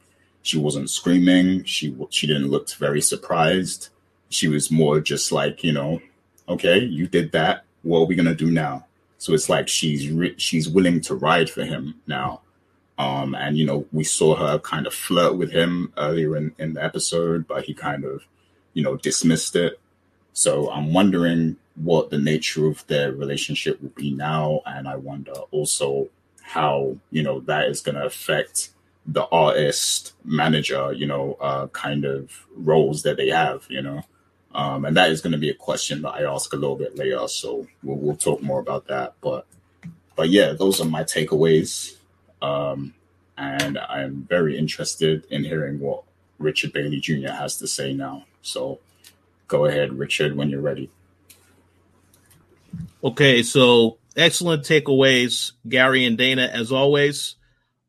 she 0.41 0.57
wasn't 0.57 0.89
screaming. 0.89 1.63
She 1.63 1.95
she 2.09 2.27
didn't 2.27 2.49
look 2.49 2.69
very 2.71 3.01
surprised. 3.01 3.89
She 4.29 4.47
was 4.47 4.71
more 4.71 4.99
just 4.99 5.31
like, 5.31 5.63
you 5.63 5.73
know, 5.73 6.01
okay, 6.47 6.79
you 6.79 7.07
did 7.07 7.31
that. 7.31 7.63
What 7.83 7.99
are 7.99 8.05
we 8.05 8.15
gonna 8.15 8.35
do 8.35 8.51
now? 8.51 8.85
So 9.17 9.33
it's 9.33 9.49
like 9.49 9.67
she's 9.67 10.09
re- 10.09 10.35
she's 10.37 10.69
willing 10.69 11.01
to 11.01 11.15
ride 11.15 11.49
for 11.49 11.63
him 11.63 11.95
now. 12.07 12.41
Um, 12.97 13.35
and 13.35 13.57
you 13.57 13.65
know, 13.65 13.85
we 13.91 14.03
saw 14.03 14.35
her 14.35 14.59
kind 14.59 14.87
of 14.87 14.93
flirt 14.93 15.37
with 15.37 15.51
him 15.51 15.93
earlier 15.97 16.35
in, 16.35 16.53
in 16.57 16.73
the 16.73 16.83
episode, 16.83 17.47
but 17.47 17.65
he 17.65 17.73
kind 17.73 18.03
of, 18.03 18.23
you 18.73 18.83
know, 18.83 18.97
dismissed 18.97 19.55
it. 19.55 19.79
So 20.33 20.69
I'm 20.71 20.93
wondering 20.93 21.57
what 21.83 22.09
the 22.09 22.17
nature 22.17 22.67
of 22.67 22.85
their 22.87 23.11
relationship 23.11 23.81
will 23.81 23.89
be 23.89 24.11
now, 24.11 24.61
and 24.65 24.87
I 24.87 24.95
wonder 24.95 25.33
also 25.51 26.09
how 26.41 26.97
you 27.11 27.23
know 27.23 27.41
that 27.41 27.67
is 27.67 27.81
going 27.81 27.95
to 27.95 28.05
affect 28.05 28.69
the 29.07 29.25
artist 29.27 30.13
manager, 30.25 30.91
you 30.91 31.05
know, 31.07 31.37
uh, 31.39 31.67
kind 31.67 32.03
of 32.03 32.45
roles 32.55 33.03
that 33.03 33.15
they 33.17 33.29
have, 33.29 33.65
you 33.69 33.81
know. 33.81 34.03
Um, 34.53 34.85
and 34.85 34.97
that 34.97 35.11
is 35.11 35.21
going 35.21 35.31
to 35.31 35.37
be 35.37 35.49
a 35.49 35.55
question 35.55 36.01
that 36.01 36.09
I 36.09 36.23
ask 36.23 36.51
a 36.51 36.57
little 36.57 36.75
bit 36.75 36.97
later. 36.97 37.27
So 37.27 37.67
we'll, 37.83 37.97
we'll 37.97 38.17
talk 38.17 38.41
more 38.41 38.59
about 38.59 38.87
that. 38.87 39.13
But, 39.21 39.45
but 40.15 40.29
yeah, 40.29 40.53
those 40.53 40.81
are 40.81 40.85
my 40.85 41.03
takeaways. 41.03 41.95
Um, 42.41 42.93
and 43.37 43.77
I'm 43.77 44.25
very 44.29 44.57
interested 44.57 45.25
in 45.29 45.43
hearing 45.43 45.79
what 45.79 46.03
Richard 46.39 46.73
Bailey 46.73 46.99
Jr. 46.99 47.29
has 47.29 47.57
to 47.59 47.67
say 47.67 47.93
now. 47.93 48.25
So 48.41 48.79
go 49.47 49.65
ahead, 49.65 49.97
Richard, 49.97 50.35
when 50.35 50.49
you're 50.49 50.61
ready. 50.61 50.89
Okay, 53.03 53.43
so 53.43 53.99
excellent 54.15 54.63
takeaways, 54.63 55.53
Gary 55.67 56.05
and 56.05 56.17
Dana, 56.17 56.49
as 56.53 56.71
always. 56.71 57.35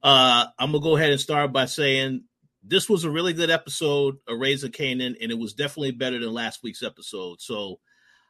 Uh, 0.03 0.47
I'm 0.59 0.73
gonna 0.73 0.83
go 0.85 0.97
ahead 0.97 1.11
and 1.11 1.21
start 1.21 1.53
by 1.53 1.67
saying 1.67 2.25
this 2.63 2.89
was 2.89 3.05
a 3.05 3.11
really 3.11 3.33
good 3.33 3.51
episode 3.51 4.19
of 4.29 4.39
Raising 4.39 4.73
Kanan, 4.73 5.17
and 5.21 5.33
it 5.33 5.39
was 5.39 5.55
definitely 5.55 5.93
better 5.93 6.19
than 6.21 6.33
last 6.33 6.63
week's 6.63 6.83
episode. 6.83 7.41
So 7.41 7.81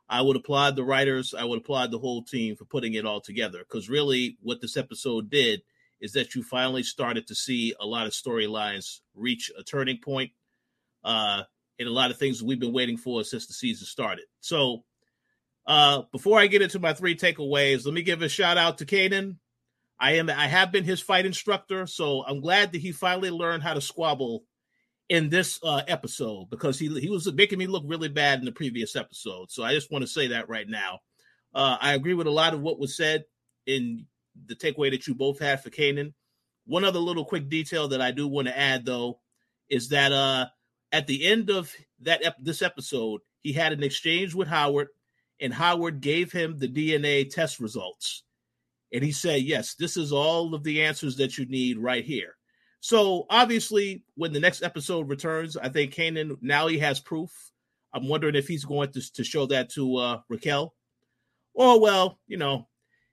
I 0.09 0.23
would 0.23 0.37
applaud 0.37 0.77
the 0.77 0.85
writers, 0.85 1.35
I 1.35 1.45
would 1.45 1.59
applaud 1.61 1.91
the 1.91 1.99
whole 1.99 2.23
team 2.23 2.57
for 2.57 2.65
putting 2.65 2.95
it 2.95 3.07
all 3.07 3.21
together 3.21 3.59
because 3.61 3.89
really 3.89 4.39
what 4.43 4.61
this 4.61 4.77
episode 4.77 5.31
did 5.31 5.63
is 6.01 6.13
that 6.13 6.35
you 6.35 6.43
finally 6.43 6.83
started 6.85 7.27
to 7.29 7.35
see 7.35 7.75
a 7.81 7.87
lot 7.87 8.07
of 8.07 8.13
storylines 8.13 9.01
reach 9.15 9.51
a 9.59 9.65
turning 9.65 9.99
point. 9.99 10.33
uh, 11.05 11.43
and 11.79 11.89
a 11.89 11.93
lot 11.93 12.11
of 12.11 12.19
things 12.19 12.43
we've 12.43 12.61
been 12.61 12.73
waiting 12.73 12.97
for 12.97 13.25
since 13.25 13.47
the 13.47 13.53
season 13.53 13.87
started. 13.87 14.25
So, 14.41 14.85
uh, 15.69 16.03
before 16.11 16.41
I 16.41 16.47
get 16.47 16.63
into 16.63 16.79
my 16.79 16.95
three 16.95 17.15
takeaways, 17.15 17.85
let 17.85 17.93
me 17.93 18.03
give 18.03 18.23
a 18.23 18.29
shout 18.29 18.57
out 18.57 18.79
to 18.79 18.87
Kanan. 18.87 19.37
I 20.01 20.13
am 20.13 20.31
I 20.31 20.47
have 20.47 20.73
been 20.73 20.85
his 20.85 21.03
fight 21.03 21.27
instructor, 21.27 21.87
so 21.87 22.25
I'm 22.27 22.41
glad 22.41 22.73
that 22.73 22.81
he 22.81 22.91
finally 22.91 23.31
learned 23.31 23.63
how 23.63 23.75
to 23.75 23.81
squabble 23.81 24.45
in 25.11 25.29
this 25.29 25.61
uh, 25.63 25.83
episode 25.87 26.49
because 26.51 26.79
he 26.79 26.89
he 27.01 27.11
was 27.11 27.31
making 27.35 27.59
me 27.59 27.67
look 27.67 27.85
really 27.87 28.09
bad 28.09 28.39
in 28.39 28.47
the 28.47 28.53
previous 28.53 28.97
episode. 28.97 29.51
So 29.51 29.63
I 29.63 29.75
just 29.75 29.93
want 29.93 30.03
to 30.03 30.09
say 30.09 30.29
that 30.29 30.49
right 30.49 30.67
now. 30.67 31.01
Uh, 31.55 31.77
I 31.81 31.93
agree 31.95 32.15
with 32.15 32.27
a 32.27 32.31
lot 32.31 32.55
of 32.55 32.61
what 32.61 32.79
was 32.79 32.97
said 32.97 33.25
in 33.67 34.07
the 34.47 34.55
takeaway 34.55 34.91
that 34.91 35.07
you 35.07 35.15
both 35.15 35.39
had 35.39 35.63
for 35.63 35.69
Kanan. 35.69 36.15
One 36.65 36.85
other 36.85 36.99
little 36.99 37.25
quick 37.25 37.51
detail 37.51 37.89
that 37.89 38.01
I 38.01 38.11
do 38.11 38.27
want 38.27 38.49
to 38.49 38.59
add 38.59 38.87
though 38.87 39.21
is 39.69 39.91
that 39.91 40.13
uh, 40.13 40.47
at 40.93 41.07
the 41.07 41.27
end 41.27 41.51
of 41.51 41.71
that 42.01 42.25
ep- 42.25 42.37
this 42.41 42.63
episode, 42.63 43.21
he 43.43 43.53
had 43.53 43.73
an 43.73 43.83
exchange 43.83 44.35
with 44.35 44.49
Howard, 44.49 44.89
and 45.41 45.53
Howard 45.55 46.01
gave 46.01 46.33
him 46.33 46.59
the 46.59 46.69
DNA 46.69 47.29
test 47.29 47.61
results, 47.61 48.25
and 48.93 49.03
he 49.03 49.13
said, 49.13 49.43
"Yes, 49.43 49.75
this 49.75 49.97
is 49.97 50.13
all 50.13 50.55
of 50.55 50.65
the 50.65 50.83
answers 50.83 51.17
that 51.17 51.39
you 51.39 51.47
need 51.47 51.79
right 51.79 52.05
here." 52.05 52.37
So 52.81 53.27
obviously, 53.29 54.05
when 54.15 54.33
the 54.33 54.41
next 54.41 54.63
episode 54.63 55.09
returns, 55.09 55.57
I 55.57 55.69
think 55.69 55.95
Kanan 55.95 56.37
now 56.41 56.69
he 56.69 56.79
has 56.79 57.01
proof. 57.01 57.31
I'm 57.93 58.09
wondering 58.09 58.35
if 58.35 58.47
he's 58.47 58.65
going 58.65 58.93
to, 58.93 59.13
to 59.15 59.25
show 59.25 59.47
that 59.47 59.71
to 59.71 59.97
uh, 59.97 60.21
Raquel, 60.29 60.75
or 61.55 61.81
well, 61.81 62.19
you 62.27 62.37
know, 62.37 62.69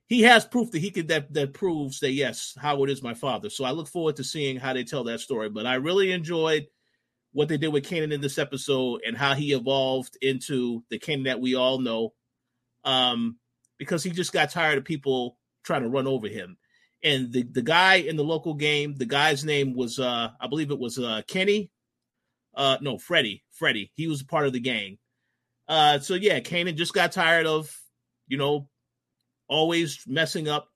he 0.08 0.22
has 0.22 0.46
proof 0.46 0.72
that 0.72 0.80
he 0.80 0.92
could 0.92 1.08
that 1.08 1.34
that 1.34 1.54
proves 1.54 2.00
that 2.02 2.12
yes, 2.12 2.56
Howard 2.60 2.90
is 2.90 3.02
my 3.02 3.14
father. 3.14 3.50
So 3.50 3.64
I 3.64 3.72
look 3.72 3.88
forward 3.88 4.18
to 4.18 4.24
seeing 4.24 4.58
how 4.58 4.74
they 4.74 4.84
tell 4.84 5.04
that 5.06 5.20
story. 5.20 5.50
But 5.50 5.66
I 5.66 5.76
really 5.76 6.12
enjoyed 6.12 6.68
what 7.36 7.50
they 7.50 7.58
did 7.58 7.67
with 7.67 7.86
Kanan 7.86 8.13
in 8.13 8.21
this 8.21 8.38
episode 8.38 9.02
and 9.06 9.17
how 9.17 9.34
he 9.34 9.54
evolved 9.54 10.17
into 10.21 10.84
the 10.89 10.98
Kanan 10.98 11.26
that 11.26 11.41
we 11.41 11.56
all 11.56 11.80
know. 11.80 12.13
Um, 12.84 13.38
because 13.78 14.04
he 14.04 14.12
just 14.12 14.32
got 14.32 14.52
tired 14.52 14.78
of 14.78 14.86
people 14.86 15.38
trying 15.63 15.84
to 15.84 15.89
run 15.89 16.08
over 16.08 16.28
him 16.28 16.58
and 17.06 17.32
the 17.32 17.43
the 17.43 17.62
guy 17.62 17.95
in 17.95 18.17
the 18.17 18.24
local 18.24 18.56
game, 18.56 18.95
the 18.95 19.06
guy's 19.06 19.45
name 19.45 19.76
was 19.76 20.00
uh 20.00 20.30
I 20.41 20.48
believe 20.48 20.71
it 20.71 20.80
was 20.80 21.00
uh 21.00 21.21
Kenny. 21.28 21.71
Uh 22.54 22.78
no, 22.82 22.98
Freddie. 22.98 23.43
Freddie. 23.52 23.91
He 23.93 24.08
was 24.08 24.24
part 24.24 24.48
of 24.48 24.54
the 24.54 24.60
gang. 24.60 24.98
Uh 25.67 26.00
so 26.00 26.15
yeah, 26.15 26.39
Kanan 26.39 26.76
just 26.76 26.93
got 26.93 27.12
tired 27.12 27.45
of, 27.45 27.74
you 28.28 28.38
know, 28.38 28.67
always 29.48 30.04
messing 30.08 30.50
up 30.50 30.67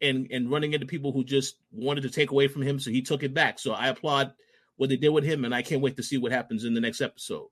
and 0.00 0.28
and 0.30 0.50
running 0.50 0.72
into 0.74 0.86
people 0.86 1.12
who 1.12 1.24
just 1.24 1.56
wanted 1.72 2.02
to 2.02 2.10
take 2.10 2.30
away 2.30 2.46
from 2.46 2.62
him, 2.62 2.78
so 2.78 2.90
he 2.90 3.02
took 3.02 3.24
it 3.24 3.34
back. 3.34 3.58
So 3.58 3.72
I 3.72 3.88
applaud 3.88 4.32
what 4.76 4.88
they 4.88 4.96
did 4.96 5.10
with 5.10 5.24
him, 5.24 5.44
and 5.44 5.54
I 5.54 5.62
can't 5.62 5.82
wait 5.82 5.96
to 5.96 6.02
see 6.02 6.18
what 6.18 6.32
happens 6.32 6.64
in 6.64 6.74
the 6.74 6.80
next 6.80 7.00
episode. 7.00 7.48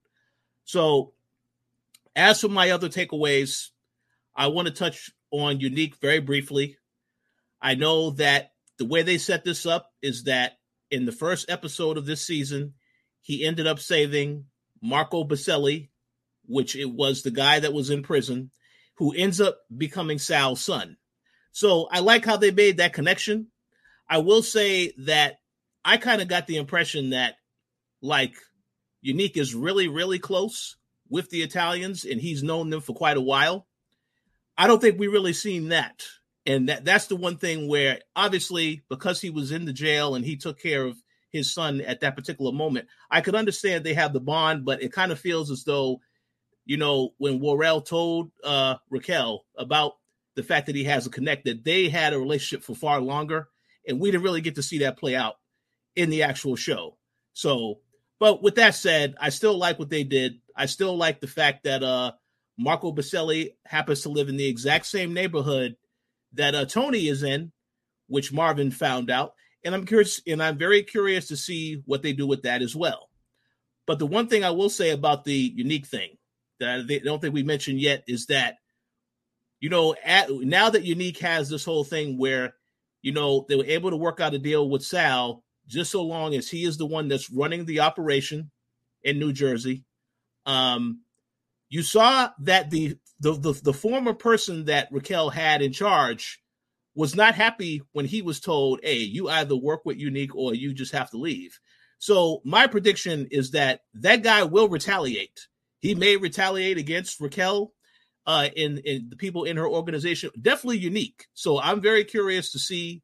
So, 0.64 1.12
as 2.14 2.40
for 2.40 2.48
my 2.48 2.70
other 2.70 2.88
takeaways, 2.88 3.68
I 4.34 4.48
want 4.48 4.68
to 4.68 4.74
touch 4.74 5.10
on 5.30 5.60
Unique 5.60 5.96
very 5.96 6.20
briefly. 6.20 6.76
I 7.60 7.74
know 7.74 8.10
that 8.10 8.52
the 8.78 8.84
way 8.84 9.02
they 9.02 9.18
set 9.18 9.44
this 9.44 9.66
up 9.66 9.90
is 10.02 10.24
that 10.24 10.58
in 10.90 11.06
the 11.06 11.12
first 11.12 11.50
episode 11.50 11.96
of 11.96 12.06
this 12.06 12.26
season, 12.26 12.74
he 13.20 13.44
ended 13.46 13.66
up 13.66 13.78
saving 13.78 14.46
Marco 14.82 15.24
Baselli, 15.24 15.90
which 16.46 16.76
it 16.76 16.90
was 16.90 17.22
the 17.22 17.30
guy 17.30 17.60
that 17.60 17.72
was 17.72 17.88
in 17.88 18.02
prison, 18.02 18.50
who 18.96 19.14
ends 19.14 19.40
up 19.40 19.58
becoming 19.74 20.18
Sal's 20.18 20.62
son. 20.62 20.96
So 21.52 21.88
I 21.90 22.00
like 22.00 22.24
how 22.24 22.36
they 22.36 22.50
made 22.50 22.78
that 22.78 22.92
connection. 22.92 23.48
I 24.08 24.18
will 24.18 24.42
say 24.42 24.92
that 24.98 25.36
I 25.84 25.96
kind 25.96 26.22
of 26.22 26.28
got 26.28 26.46
the 26.46 26.56
impression 26.56 27.10
that 27.10 27.34
like 28.00 28.34
Unique 29.00 29.36
is 29.36 29.54
really, 29.54 29.88
really 29.88 30.18
close 30.18 30.76
with 31.08 31.30
the 31.30 31.42
Italians 31.42 32.04
and 32.04 32.20
he's 32.20 32.42
known 32.42 32.70
them 32.70 32.80
for 32.80 32.94
quite 32.94 33.16
a 33.16 33.22
while. 33.22 33.66
I 34.56 34.66
don't 34.66 34.80
think 34.80 34.98
we 34.98 35.08
really 35.08 35.32
seen 35.32 35.70
that 35.70 36.04
and 36.46 36.68
that 36.68 36.84
that's 36.84 37.06
the 37.06 37.16
one 37.16 37.36
thing 37.36 37.68
where 37.68 38.00
obviously 38.16 38.82
because 38.88 39.20
he 39.20 39.30
was 39.30 39.52
in 39.52 39.64
the 39.64 39.72
jail 39.72 40.14
and 40.14 40.24
he 40.24 40.36
took 40.36 40.58
care 40.58 40.84
of 40.84 40.96
his 41.30 41.52
son 41.52 41.80
at 41.80 42.00
that 42.00 42.16
particular 42.16 42.52
moment 42.52 42.88
i 43.10 43.20
could 43.20 43.34
understand 43.34 43.84
they 43.84 43.94
have 43.94 44.12
the 44.12 44.20
bond 44.20 44.64
but 44.64 44.82
it 44.82 44.92
kind 44.92 45.12
of 45.12 45.18
feels 45.18 45.50
as 45.50 45.64
though 45.64 46.00
you 46.64 46.76
know 46.76 47.10
when 47.18 47.40
Worrell 47.40 47.80
told 47.80 48.30
uh 48.44 48.76
raquel 48.90 49.44
about 49.56 49.92
the 50.34 50.42
fact 50.42 50.66
that 50.66 50.76
he 50.76 50.84
has 50.84 51.06
a 51.06 51.10
connect 51.10 51.44
that 51.44 51.64
they 51.64 51.88
had 51.88 52.12
a 52.12 52.18
relationship 52.18 52.64
for 52.64 52.74
far 52.74 53.00
longer 53.00 53.48
and 53.86 54.00
we 54.00 54.10
didn't 54.10 54.24
really 54.24 54.40
get 54.40 54.56
to 54.56 54.62
see 54.62 54.78
that 54.78 54.98
play 54.98 55.14
out 55.14 55.34
in 55.96 56.10
the 56.10 56.22
actual 56.22 56.56
show 56.56 56.96
so 57.32 57.80
but 58.18 58.42
with 58.42 58.54
that 58.56 58.74
said 58.74 59.14
i 59.20 59.28
still 59.28 59.56
like 59.56 59.78
what 59.78 59.90
they 59.90 60.04
did 60.04 60.40
i 60.56 60.66
still 60.66 60.96
like 60.96 61.20
the 61.20 61.26
fact 61.26 61.64
that 61.64 61.82
uh 61.82 62.12
marco 62.58 62.92
baselli 62.92 63.50
happens 63.66 64.02
to 64.02 64.08
live 64.08 64.28
in 64.28 64.36
the 64.36 64.46
exact 64.46 64.86
same 64.86 65.12
neighborhood 65.12 65.76
that 66.34 66.54
uh, 66.54 66.64
Tony 66.64 67.08
is 67.08 67.22
in, 67.22 67.52
which 68.08 68.32
Marvin 68.32 68.70
found 68.70 69.10
out. 69.10 69.34
And 69.64 69.74
I'm 69.74 69.86
curious, 69.86 70.20
and 70.26 70.42
I'm 70.42 70.58
very 70.58 70.82
curious 70.82 71.28
to 71.28 71.36
see 71.36 71.82
what 71.86 72.02
they 72.02 72.12
do 72.12 72.26
with 72.26 72.42
that 72.42 72.62
as 72.62 72.74
well. 72.74 73.08
But 73.86 73.98
the 73.98 74.06
one 74.06 74.28
thing 74.28 74.44
I 74.44 74.50
will 74.50 74.70
say 74.70 74.90
about 74.90 75.24
the 75.24 75.34
unique 75.34 75.86
thing 75.86 76.16
that 76.60 76.86
I 76.90 76.98
don't 76.98 77.20
think 77.20 77.34
we 77.34 77.42
mentioned 77.42 77.80
yet 77.80 78.04
is 78.06 78.26
that, 78.26 78.56
you 79.60 79.68
know, 79.68 79.94
at, 80.04 80.30
now 80.30 80.70
that 80.70 80.84
Unique 80.84 81.18
has 81.18 81.48
this 81.48 81.64
whole 81.64 81.84
thing 81.84 82.18
where, 82.18 82.54
you 83.02 83.12
know, 83.12 83.46
they 83.48 83.56
were 83.56 83.64
able 83.64 83.90
to 83.90 83.96
work 83.96 84.20
out 84.20 84.34
a 84.34 84.38
deal 84.38 84.68
with 84.68 84.84
Sal 84.84 85.44
just 85.72 85.90
so 85.90 86.02
long 86.02 86.34
as 86.34 86.48
he 86.48 86.64
is 86.64 86.76
the 86.76 86.86
one 86.86 87.08
that's 87.08 87.30
running 87.30 87.64
the 87.64 87.80
operation 87.80 88.50
in 89.02 89.18
New 89.18 89.32
Jersey. 89.32 89.84
Um, 90.46 91.00
you 91.68 91.82
saw 91.82 92.30
that 92.40 92.70
the 92.70 92.96
the, 93.20 93.32
the 93.32 93.52
the 93.52 93.72
former 93.72 94.14
person 94.14 94.66
that 94.66 94.88
Raquel 94.90 95.30
had 95.30 95.62
in 95.62 95.72
charge 95.72 96.40
was 96.94 97.14
not 97.14 97.34
happy 97.34 97.82
when 97.92 98.04
he 98.04 98.22
was 98.22 98.40
told, 98.40 98.80
"Hey, 98.82 98.98
you 98.98 99.28
either 99.28 99.56
work 99.56 99.84
with 99.84 99.98
Unique 99.98 100.34
or 100.34 100.54
you 100.54 100.74
just 100.74 100.92
have 100.92 101.10
to 101.10 101.16
leave." 101.16 101.58
So 101.98 102.42
my 102.44 102.66
prediction 102.66 103.28
is 103.30 103.52
that 103.52 103.80
that 103.94 104.22
guy 104.22 104.42
will 104.42 104.68
retaliate. 104.68 105.46
He 105.78 105.94
may 105.94 106.16
retaliate 106.16 106.76
against 106.76 107.20
Raquel 107.20 107.72
uh, 108.26 108.48
in 108.54 108.78
in 108.78 109.08
the 109.08 109.16
people 109.16 109.44
in 109.44 109.56
her 109.56 109.68
organization. 109.68 110.30
Definitely 110.40 110.78
Unique. 110.78 111.26
So 111.34 111.60
I'm 111.60 111.80
very 111.80 112.04
curious 112.04 112.52
to 112.52 112.58
see 112.58 113.02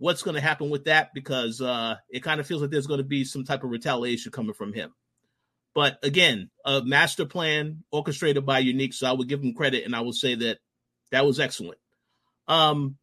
what's 0.00 0.22
going 0.22 0.34
to 0.34 0.40
happen 0.40 0.70
with 0.70 0.84
that 0.84 1.12
because 1.14 1.60
uh, 1.60 1.94
it 2.08 2.22
kind 2.22 2.40
of 2.40 2.46
feels 2.46 2.62
like 2.62 2.70
there's 2.70 2.86
going 2.86 2.98
to 2.98 3.04
be 3.04 3.22
some 3.22 3.44
type 3.44 3.62
of 3.62 3.70
retaliation 3.70 4.32
coming 4.32 4.54
from 4.54 4.72
him. 4.72 4.94
But 5.74 5.98
again, 6.02 6.50
a 6.64 6.82
master 6.82 7.26
plan 7.26 7.84
orchestrated 7.92 8.46
by 8.46 8.60
Unique. 8.60 8.94
So 8.94 9.06
I 9.06 9.12
would 9.12 9.28
give 9.28 9.42
him 9.42 9.52
credit 9.52 9.84
and 9.84 9.94
I 9.94 10.00
would 10.00 10.14
say 10.14 10.34
that 10.36 10.58
that 11.12 11.26
was 11.26 11.38
excellent. 11.38 11.78
Um, 12.48 12.96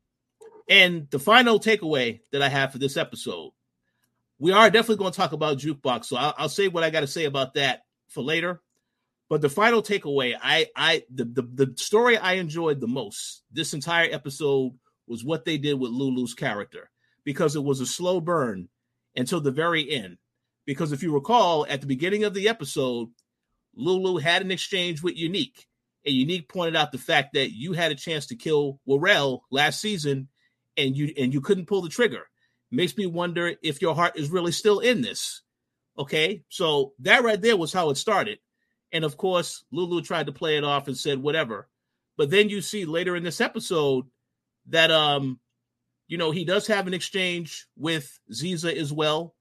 and 0.68 1.08
the 1.12 1.20
final 1.20 1.60
takeaway 1.60 2.20
that 2.32 2.42
I 2.42 2.50
have 2.50 2.72
for 2.72 2.80
this 2.80 2.98
episode, 2.98 3.52
we 4.40 4.52
are 4.52 4.72
definitely 4.72 4.98
going 4.98 5.12
to 5.12 5.18
talk 5.18 5.34
about 5.34 5.60
Jukebox. 5.60 6.06
So 6.06 6.18
I'll, 6.18 6.34
I'll 6.36 6.50
say 6.50 6.68
what 6.68 6.84
I 6.84 6.90
got 6.90 7.02
to 7.02 7.08
say 7.08 7.26
about 7.26 7.54
that 7.54 7.82
for 8.10 8.24
later. 8.24 8.60
But 9.30 9.42
the 9.42 9.50
final 9.50 9.84
takeaway, 9.84 10.36
I, 10.42 10.66
I, 10.76 11.04
the, 11.14 11.26
the, 11.26 11.66
the 11.66 11.74
story 11.78 12.18
I 12.18 12.34
enjoyed 12.34 12.80
the 12.80 12.88
most 12.88 13.44
this 13.52 13.76
entire 13.76 14.08
episode 14.12 14.74
was 15.08 15.24
what 15.24 15.46
they 15.46 15.58
did 15.58 15.76
with 15.76 15.92
Lulu's 15.92 16.34
character 16.34 16.90
because 17.24 17.56
it 17.56 17.64
was 17.64 17.82
a 17.82 17.86
slow 17.86 18.22
burn 18.22 18.70
until 19.16 19.42
the 19.42 19.52
very 19.52 19.90
end. 19.90 20.18
Because 20.66 20.92
if 20.92 21.02
you 21.02 21.14
recall, 21.14 21.66
at 21.70 21.82
the 21.82 21.88
beginning 21.88 22.24
of 22.24 22.34
the 22.34 22.50
episode, 22.50 23.10
Lulu 23.76 24.18
had 24.18 24.42
an 24.42 24.52
exchange 24.52 25.02
with 25.02 25.18
Unique, 25.18 25.66
and 26.06 26.16
Unique 26.16 26.50
pointed 26.50 26.76
out 26.76 26.92
the 26.92 26.98
fact 26.98 27.34
that 27.34 27.52
you 27.52 27.74
had 27.74 27.92
a 27.92 27.96
chance 27.96 28.28
to 28.28 28.36
kill 28.36 28.80
Worrell 28.86 29.44
last 29.52 29.80
season, 29.82 30.30
and 30.76 30.96
you 30.96 31.14
and 31.18 31.34
you 31.34 31.42
couldn't 31.42 31.68
pull 31.68 31.82
the 31.82 31.90
trigger. 31.90 32.28
Makes 32.72 32.98
me 32.98 33.06
wonder 33.06 33.56
if 33.64 33.82
your 33.82 33.96
heart 33.96 34.18
is 34.18 34.30
really 34.30 34.52
still 34.52 34.80
in 34.80 35.02
this. 35.02 35.42
Okay, 35.98 36.44
so 36.50 36.94
that 37.00 37.24
right 37.24 37.42
there 37.42 37.58
was 37.58 37.74
how 37.74 37.90
it 37.90 37.98
started, 37.98 38.40
and 38.92 39.04
of 39.04 39.18
course, 39.18 39.64
Lulu 39.72 40.02
tried 40.02 40.26
to 40.28 40.32
play 40.32 40.58
it 40.58 40.64
off 40.64 40.88
and 40.88 40.98
said 40.98 41.22
whatever. 41.22 41.68
But 42.18 42.30
then 42.30 42.50
you 42.50 42.62
see 42.62 42.86
later 42.86 43.16
in 43.16 43.24
this 43.24 43.42
episode 43.42 44.06
that 44.70 44.92
um, 44.92 45.40
you 46.08 46.18
know, 46.18 46.32
he 46.32 46.46
does 46.46 46.68
have 46.68 46.88
an 46.88 46.94
exchange 46.94 47.68
with 47.76 48.20
Ziza 48.32 48.76
as 48.76 48.92
well 48.94 49.36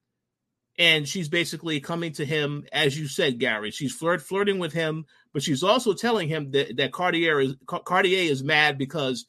and 0.79 1.09
she's 1.09 1.29
basically 1.29 1.81
coming 1.81 2.13
to 2.13 2.25
him, 2.25 2.67
as 2.73 2.99
you 2.99 3.09
said, 3.09 3.39
Gary. 3.39 3.71
She's 3.71 3.95
flirt, 3.95 4.21
flirting 4.21 4.59
with 4.59 4.73
him, 4.73 5.07
but 5.33 5.43
she's 5.43 5.63
also 5.63 5.95
telling 5.95 6.29
him 6.29 6.51
that, 6.51 6.77
that 6.77 6.93
Cartier 6.93 7.41
is 7.41 7.55
Cartier 7.67 8.31
is 8.31 8.45
mad 8.45 8.77
because 8.77 9.27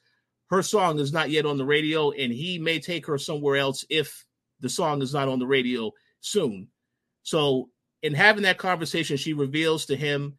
her 0.50 0.62
song 0.62 1.00
is 1.00 1.14
not 1.14 1.30
yet 1.30 1.46
on 1.46 1.58
the 1.58 1.66
radio, 1.66 2.12
and 2.12 2.34
he 2.34 2.60
may 2.60 2.80
take 2.80 3.06
her 3.06 3.18
somewhere 3.18 3.58
else 3.58 3.86
if 3.90 4.26
the 4.60 4.70
song 4.70 5.02
is 5.02 5.14
not 5.14 5.30
on 5.30 5.40
the 5.40 5.48
radio 5.48 5.92
soon. 6.20 6.68
So, 7.24 7.70
in 8.02 8.14
having 8.14 8.44
that 8.44 8.58
conversation, 8.58 9.18
she 9.18 9.34
reveals 9.34 9.86
to 9.86 9.96
him 9.96 10.38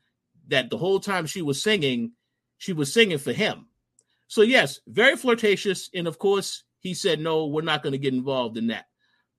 that 0.49 0.71
the 0.71 0.79
whole 0.79 1.01
time 1.01 1.27
she 1.27 1.43
was 1.43 1.63
singing, 1.63 2.13
she 2.59 2.73
was 2.73 2.93
singing 2.93 3.19
for 3.19 3.33
him. 3.33 3.68
So, 4.29 4.43
yes, 4.43 4.81
very 4.87 5.17
flirtatious. 5.17 5.91
And 5.95 6.07
of 6.07 6.19
course, 6.19 6.65
he 6.81 6.95
said, 6.95 7.21
No, 7.21 7.47
we're 7.47 7.63
not 7.63 7.83
going 7.83 7.93
to 7.93 7.99
get 7.99 8.15
involved 8.15 8.57
in 8.57 8.69
that. 8.69 8.87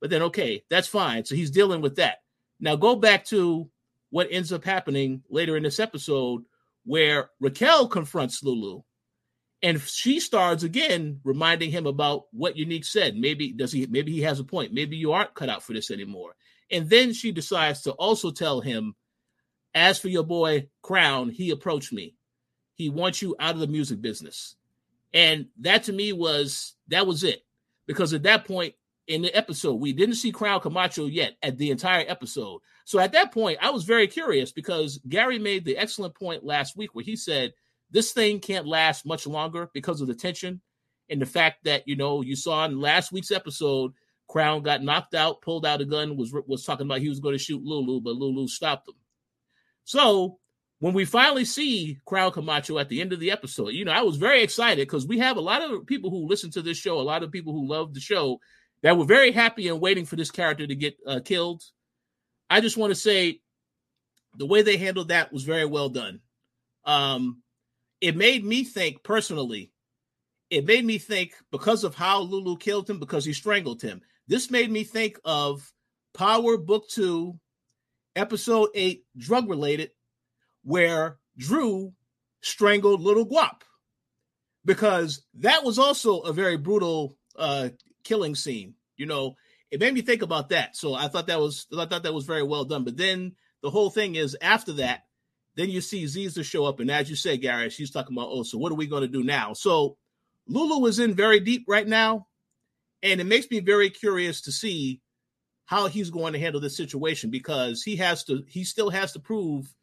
But 0.02 0.10
then, 0.10 0.21
okay, 0.23 0.63
that's 0.69 0.88
fine. 0.88 1.25
So 1.25 1.36
he's 1.36 1.52
dealing 1.52 1.82
with 1.82 1.95
that. 1.97 2.17
Now 2.60 2.75
go 2.75 2.95
back 2.95 3.25
to 3.25 3.69
what 4.10 4.28
ends 4.32 4.52
up 4.52 4.63
happening 4.63 5.23
later 5.30 5.56
in 5.56 5.63
this 5.63 5.80
episode 5.80 6.43
where 6.86 7.30
Raquel 7.39 7.88
confronts 7.88 8.43
Lulu 8.43 8.82
and 9.62 9.82
she 9.82 10.19
starts 10.19 10.63
again 10.63 11.19
reminding 11.23 11.71
him 11.71 11.86
about 11.86 12.23
what 12.32 12.56
Unique 12.56 12.86
said. 12.86 13.17
Maybe 13.17 13.52
does 13.52 13.71
he 13.71 13.86
maybe 13.88 14.12
he 14.12 14.21
has 14.21 14.39
a 14.39 14.43
point. 14.43 14.73
Maybe 14.73 14.95
you 14.95 15.12
aren't 15.12 15.34
cut 15.34 15.49
out 15.49 15.63
for 15.63 15.73
this 15.73 15.91
anymore. 15.91 16.36
And 16.71 16.89
then 16.89 17.13
she 17.13 17.32
decides 17.32 17.82
to 17.82 17.91
also 17.93 18.32
tell 18.32 18.62
him, 18.62 18.95
as 19.73 19.99
for 19.99 20.08
your 20.08 20.23
boy 20.23 20.69
Crown, 20.82 21.30
he 21.30 21.49
approached 21.49 21.91
me. 21.91 22.15
He 22.75 22.89
wants 22.89 23.21
you 23.21 23.36
out 23.39 23.56
of 23.56 23.60
the 23.60 23.67
music 23.67 24.02
business. 24.02 24.56
And 25.13 25.47
that 25.61 25.83
to 25.83 25.93
me 25.93 26.13
was 26.13 26.75
that 26.87 27.07
was 27.07 27.23
it. 27.23 27.41
Because 27.87 28.13
at 28.13 28.23
that 28.23 28.45
point 28.45 28.75
in 29.07 29.23
the 29.23 29.35
episode, 29.35 29.75
we 29.75 29.93
didn't 29.93 30.15
see 30.15 30.31
Crown 30.31 30.59
Camacho 30.59 31.07
yet 31.07 31.35
at 31.41 31.57
the 31.57 31.71
entire 31.71 32.05
episode. 32.07 32.61
So 32.85 32.99
at 32.99 33.11
that 33.13 33.31
point, 33.31 33.57
I 33.61 33.71
was 33.71 33.83
very 33.83 34.07
curious 34.07 34.51
because 34.51 34.99
Gary 35.09 35.39
made 35.39 35.65
the 35.65 35.77
excellent 35.77 36.13
point 36.15 36.43
last 36.43 36.77
week 36.77 36.93
where 36.93 37.05
he 37.05 37.15
said 37.15 37.53
this 37.91 38.11
thing 38.11 38.39
can't 38.39 38.67
last 38.67 39.05
much 39.05 39.25
longer 39.25 39.69
because 39.73 40.01
of 40.01 40.07
the 40.07 40.15
tension 40.15 40.61
and 41.09 41.21
the 41.21 41.25
fact 41.25 41.63
that 41.63 41.87
you 41.87 41.95
know 41.95 42.21
you 42.21 42.35
saw 42.35 42.65
in 42.65 42.79
last 42.79 43.11
week's 43.11 43.31
episode 43.31 43.91
crown 44.27 44.61
got 44.61 44.83
knocked 44.83 45.15
out 45.15 45.41
pulled 45.41 45.65
out 45.65 45.81
a 45.81 45.85
gun 45.85 46.15
was 46.15 46.33
was 46.47 46.63
talking 46.63 46.85
about 46.85 46.99
he 46.99 47.09
was 47.09 47.19
going 47.19 47.33
to 47.33 47.43
shoot 47.43 47.63
lulu 47.63 47.99
but 47.99 48.15
lulu 48.15 48.47
stopped 48.47 48.87
him 48.87 48.95
so 49.83 50.37
when 50.79 50.93
we 50.93 51.05
finally 51.05 51.45
see 51.45 51.99
crown 52.05 52.31
camacho 52.31 52.77
at 52.77 52.89
the 52.89 53.01
end 53.01 53.13
of 53.13 53.19
the 53.19 53.31
episode 53.31 53.69
you 53.69 53.85
know 53.85 53.91
i 53.91 54.01
was 54.01 54.17
very 54.17 54.41
excited 54.41 54.87
because 54.87 55.05
we 55.07 55.19
have 55.19 55.37
a 55.37 55.41
lot 55.41 55.61
of 55.61 55.85
people 55.85 56.09
who 56.09 56.27
listen 56.27 56.49
to 56.49 56.61
this 56.61 56.77
show 56.77 56.99
a 56.99 57.01
lot 57.01 57.23
of 57.23 57.31
people 57.31 57.53
who 57.53 57.67
love 57.67 57.93
the 57.93 57.99
show 57.99 58.39
that 58.81 58.97
were 58.97 59.05
very 59.05 59.31
happy 59.31 59.67
and 59.67 59.81
waiting 59.81 60.05
for 60.05 60.15
this 60.15 60.31
character 60.31 60.65
to 60.65 60.75
get 60.75 60.97
uh, 61.05 61.19
killed 61.23 61.63
i 62.49 62.61
just 62.61 62.77
want 62.77 62.91
to 62.91 62.95
say 62.95 63.39
the 64.37 64.45
way 64.45 64.61
they 64.61 64.77
handled 64.77 65.09
that 65.09 65.33
was 65.33 65.43
very 65.43 65.65
well 65.65 65.89
done 65.89 66.19
um 66.85 67.41
it 68.01 68.15
made 68.15 68.45
me 68.45 68.63
think 68.63 69.03
personally, 69.03 69.71
it 70.49 70.65
made 70.65 70.85
me 70.85 70.97
think 70.97 71.33
because 71.51 71.83
of 71.83 71.95
how 71.95 72.21
Lulu 72.21 72.57
killed 72.57 72.89
him, 72.89 72.99
because 72.99 73.25
he 73.25 73.33
strangled 73.33 73.81
him. 73.81 74.01
This 74.27 74.49
made 74.49 74.71
me 74.71 74.83
think 74.83 75.19
of 75.25 75.71
Power 76.13 76.57
Book 76.57 76.87
Two, 76.89 77.39
Episode 78.15 78.69
Eight, 78.73 79.03
drug 79.17 79.49
related, 79.49 79.91
where 80.69 81.17
Drew 81.36 81.93
strangled 82.41 83.01
Little 83.01 83.25
Guap, 83.25 83.62
because 84.63 85.23
that 85.39 85.63
was 85.63 85.79
also 85.79 86.19
a 86.19 86.32
very 86.32 86.58
brutal 86.58 87.17
uh, 87.36 87.69
killing 88.03 88.36
scene. 88.36 88.75
You 88.95 89.08
know, 89.08 89.36
it 89.71 89.79
made 89.79 89.95
me 89.95 90.01
think 90.01 90.21
about 90.21 90.49
that. 90.49 90.77
So 90.77 90.93
I 90.93 91.08
thought 91.08 91.25
that 91.25 91.39
was 91.39 91.65
I 91.75 91.88
thought 91.88 92.03
that 92.03 92.13
was 92.13 92.25
very 92.25 92.43
well 92.43 92.65
done. 92.65 92.84
But 92.84 92.97
then 92.97 93.36
the 93.63 93.71
whole 93.71 93.89
thing 93.89 94.13
is 94.13 94.38
after 94.43 94.73
that, 94.73 95.05
then 95.55 95.71
you 95.71 95.82
see 95.82 96.03
Ziza 96.03 96.43
show 96.43 96.65
up, 96.65 96.79
and 96.79 96.91
as 96.91 97.10
you 97.10 97.15
say, 97.15 97.36
Gary, 97.36 97.71
she's 97.71 97.89
talking 97.89 98.15
about, 98.15 98.29
oh, 98.32 98.43
so 98.43 98.60
what 98.60 98.71
are 98.71 98.75
we 98.75 98.86
going 98.86 99.01
to 99.01 99.08
do 99.08 99.23
now? 99.23 99.53
So 99.53 99.97
Lulu 100.45 100.86
is 100.86 100.99
in 100.99 101.15
very 101.15 101.39
deep 101.39 101.65
right 101.67 101.88
now, 101.88 102.27
and 103.01 103.19
it 103.19 103.25
makes 103.25 103.49
me 103.49 103.60
very 103.60 103.89
curious 103.89 104.41
to 104.41 104.51
see 104.51 105.01
how 105.65 105.88
he's 105.88 106.12
going 106.12 106.34
to 106.34 106.39
handle 106.39 106.62
this 106.62 106.77
situation 106.77 107.32
because 107.32 107.82
he 107.82 107.95
has 107.95 108.23
to, 108.25 108.43
he 108.47 108.63
still 108.63 108.91
has 108.91 109.13
to 109.13 109.19
prove 109.19 109.73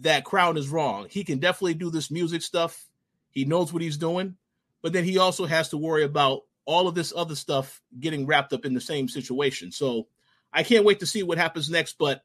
that 0.00 0.24
Crown 0.24 0.56
is 0.56 0.68
wrong. 0.68 1.06
He 1.10 1.24
can 1.24 1.38
definitely 1.38 1.74
do 1.74 1.90
this 1.90 2.10
music 2.10 2.42
stuff. 2.42 2.86
He 3.30 3.44
knows 3.44 3.72
what 3.72 3.82
he's 3.82 3.96
doing, 3.96 4.36
but 4.82 4.92
then 4.92 5.04
he 5.04 5.18
also 5.18 5.46
has 5.46 5.70
to 5.70 5.76
worry 5.76 6.04
about 6.04 6.42
all 6.64 6.88
of 6.88 6.94
this 6.94 7.12
other 7.16 7.34
stuff 7.34 7.80
getting 7.98 8.26
wrapped 8.26 8.52
up 8.52 8.64
in 8.64 8.74
the 8.74 8.80
same 8.80 9.08
situation. 9.08 9.72
So 9.72 10.08
I 10.52 10.62
can't 10.62 10.84
wait 10.84 11.00
to 11.00 11.06
see 11.06 11.22
what 11.22 11.38
happens 11.38 11.70
next, 11.70 11.96
but 11.98 12.22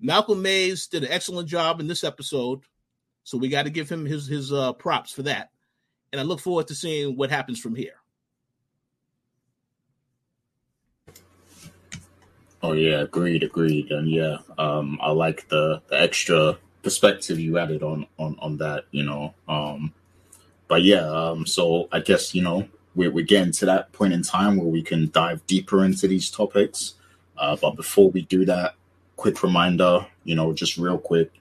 Malcolm 0.00 0.42
Mays 0.42 0.86
did 0.88 1.04
an 1.04 1.12
excellent 1.12 1.48
job 1.48 1.78
in 1.78 1.86
this 1.86 2.02
episode, 2.02 2.60
so 3.22 3.38
we 3.38 3.48
got 3.48 3.64
to 3.64 3.70
give 3.70 3.88
him 3.88 4.04
his 4.04 4.26
his 4.26 4.52
uh, 4.52 4.72
props 4.72 5.12
for 5.12 5.22
that. 5.22 5.50
And 6.10 6.20
I 6.20 6.24
look 6.24 6.40
forward 6.40 6.68
to 6.68 6.74
seeing 6.74 7.16
what 7.16 7.30
happens 7.30 7.60
from 7.60 7.74
here. 7.74 7.94
Oh 12.62 12.72
yeah, 12.72 13.00
agreed, 13.00 13.42
agreed, 13.42 13.90
and 13.90 14.10
yeah, 14.10 14.38
um, 14.58 14.98
I 15.02 15.10
like 15.10 15.48
the 15.48 15.82
the 15.88 16.00
extra 16.00 16.58
perspective 16.82 17.38
you 17.38 17.58
added 17.58 17.82
on 17.82 18.06
on 18.18 18.36
on 18.38 18.56
that, 18.58 18.84
you 18.90 19.04
know. 19.04 19.34
Um, 19.48 19.92
but 20.68 20.82
yeah, 20.82 21.06
um, 21.06 21.46
so 21.46 21.88
I 21.92 22.00
guess 22.00 22.34
you 22.34 22.42
know 22.42 22.68
we're 22.94 23.10
we're 23.10 23.24
getting 23.24 23.52
to 23.52 23.66
that 23.66 23.92
point 23.92 24.12
in 24.12 24.22
time 24.22 24.56
where 24.56 24.66
we 24.66 24.82
can 24.82 25.10
dive 25.10 25.46
deeper 25.46 25.84
into 25.84 26.08
these 26.08 26.30
topics. 26.30 26.94
Uh, 27.36 27.56
but 27.56 27.76
before 27.76 28.10
we 28.10 28.22
do 28.22 28.44
that, 28.44 28.74
quick 29.16 29.42
reminder, 29.42 30.06
you 30.24 30.34
know, 30.34 30.52
just 30.52 30.76
real 30.76 30.98
quick, 30.98 31.32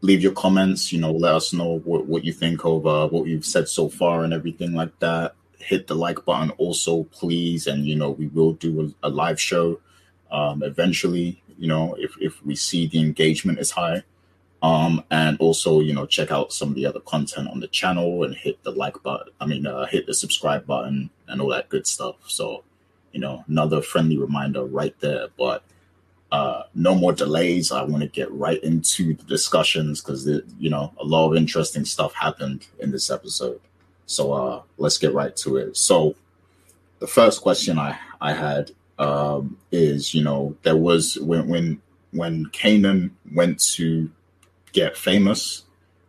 leave 0.00 0.22
your 0.22 0.32
comments, 0.32 0.92
you 0.92 1.00
know, 1.00 1.12
let 1.12 1.34
us 1.34 1.52
know 1.52 1.78
what, 1.80 2.06
what 2.06 2.24
you 2.24 2.32
think 2.32 2.64
of 2.64 2.86
uh, 2.86 3.08
what 3.08 3.24
we've 3.24 3.44
said 3.44 3.68
so 3.68 3.88
far 3.88 4.22
and 4.22 4.32
everything 4.32 4.74
like 4.74 4.96
that. 4.98 5.34
Hit 5.58 5.86
the 5.86 5.94
like 5.94 6.24
button 6.26 6.50
also, 6.58 7.04
please. 7.04 7.66
And, 7.66 7.86
you 7.86 7.96
know, 7.96 8.10
we 8.10 8.26
will 8.28 8.52
do 8.52 8.94
a, 9.02 9.08
a 9.08 9.10
live 9.10 9.40
show 9.40 9.80
um, 10.30 10.62
eventually, 10.62 11.42
you 11.58 11.68
know, 11.68 11.96
if, 11.98 12.14
if 12.20 12.44
we 12.44 12.54
see 12.54 12.86
the 12.86 13.00
engagement 13.00 13.58
is 13.58 13.70
high. 13.70 14.02
Um, 14.64 15.04
and 15.10 15.36
also, 15.40 15.80
you 15.80 15.92
know, 15.92 16.06
check 16.06 16.30
out 16.30 16.50
some 16.50 16.70
of 16.70 16.74
the 16.74 16.86
other 16.86 17.00
content 17.00 17.48
on 17.50 17.60
the 17.60 17.68
channel 17.68 18.24
and 18.24 18.34
hit 18.34 18.64
the 18.64 18.70
like 18.70 19.02
button. 19.02 19.30
I 19.38 19.44
mean, 19.44 19.66
uh, 19.66 19.84
hit 19.84 20.06
the 20.06 20.14
subscribe 20.14 20.66
button 20.66 21.10
and 21.28 21.42
all 21.42 21.50
that 21.50 21.68
good 21.68 21.86
stuff. 21.86 22.16
So, 22.28 22.64
you 23.12 23.20
know, 23.20 23.44
another 23.46 23.82
friendly 23.82 24.16
reminder 24.16 24.64
right 24.64 24.98
there. 25.00 25.28
But 25.36 25.64
uh, 26.32 26.62
no 26.74 26.94
more 26.94 27.12
delays. 27.12 27.72
I 27.72 27.82
want 27.82 28.04
to 28.04 28.08
get 28.08 28.32
right 28.32 28.60
into 28.64 29.12
the 29.12 29.24
discussions 29.24 30.00
because 30.00 30.26
you 30.58 30.70
know 30.70 30.94
a 30.98 31.04
lot 31.04 31.30
of 31.30 31.36
interesting 31.36 31.84
stuff 31.84 32.14
happened 32.14 32.66
in 32.78 32.90
this 32.90 33.10
episode. 33.10 33.60
So 34.06 34.32
uh, 34.32 34.62
let's 34.78 34.96
get 34.96 35.12
right 35.12 35.36
to 35.36 35.58
it. 35.58 35.76
So 35.76 36.16
the 37.00 37.06
first 37.06 37.42
question 37.42 37.78
I 37.78 37.98
I 38.18 38.32
had 38.32 38.70
um, 38.98 39.58
is 39.70 40.14
you 40.14 40.24
know 40.24 40.56
there 40.62 40.76
was 40.76 41.18
when 41.20 41.48
when 41.48 41.82
when 42.12 42.46
Kanan 42.46 43.10
went 43.32 43.62
to 43.74 44.10
get 44.74 44.96
famous 44.96 45.62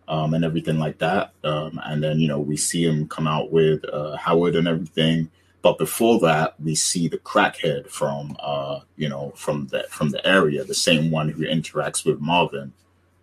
um, 0.09 0.33
and 0.33 0.43
everything 0.43 0.77
like 0.77 0.97
that, 0.97 1.31
um, 1.45 1.79
and 1.85 2.03
then 2.03 2.19
you 2.19 2.27
know 2.27 2.39
we 2.39 2.57
see 2.57 2.83
him 2.83 3.07
come 3.07 3.27
out 3.27 3.51
with 3.51 3.85
uh, 3.91 4.17
Howard 4.17 4.55
and 4.55 4.67
everything. 4.67 5.31
But 5.61 5.79
before 5.79 6.19
that, 6.19 6.59
we 6.61 6.75
see 6.75 7.07
the 7.07 7.17
crackhead 7.17 7.89
from 7.89 8.35
uh, 8.39 8.81
you 8.97 9.09
know 9.09 9.31
from 9.35 9.67
the 9.67 9.85
from 9.89 10.09
the 10.09 10.25
area, 10.27 10.63
the 10.63 10.75
same 10.75 11.09
one 11.09 11.29
who 11.29 11.43
interacts 11.43 12.05
with 12.05 12.19
Marvin 12.19 12.73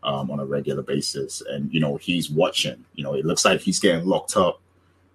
um, 0.03 0.31
on 0.31 0.41
a 0.41 0.47
regular 0.47 0.83
basis, 0.83 1.43
and 1.43 1.73
you 1.73 1.81
know 1.81 1.97
he's 1.97 2.31
watching. 2.31 2.85
You 2.95 3.05
know, 3.05 3.15
it 3.15 3.25
looks 3.25 3.45
like 3.45 3.61
he's 3.61 3.79
getting 3.79 4.07
locked 4.07 4.37
up, 4.37 4.61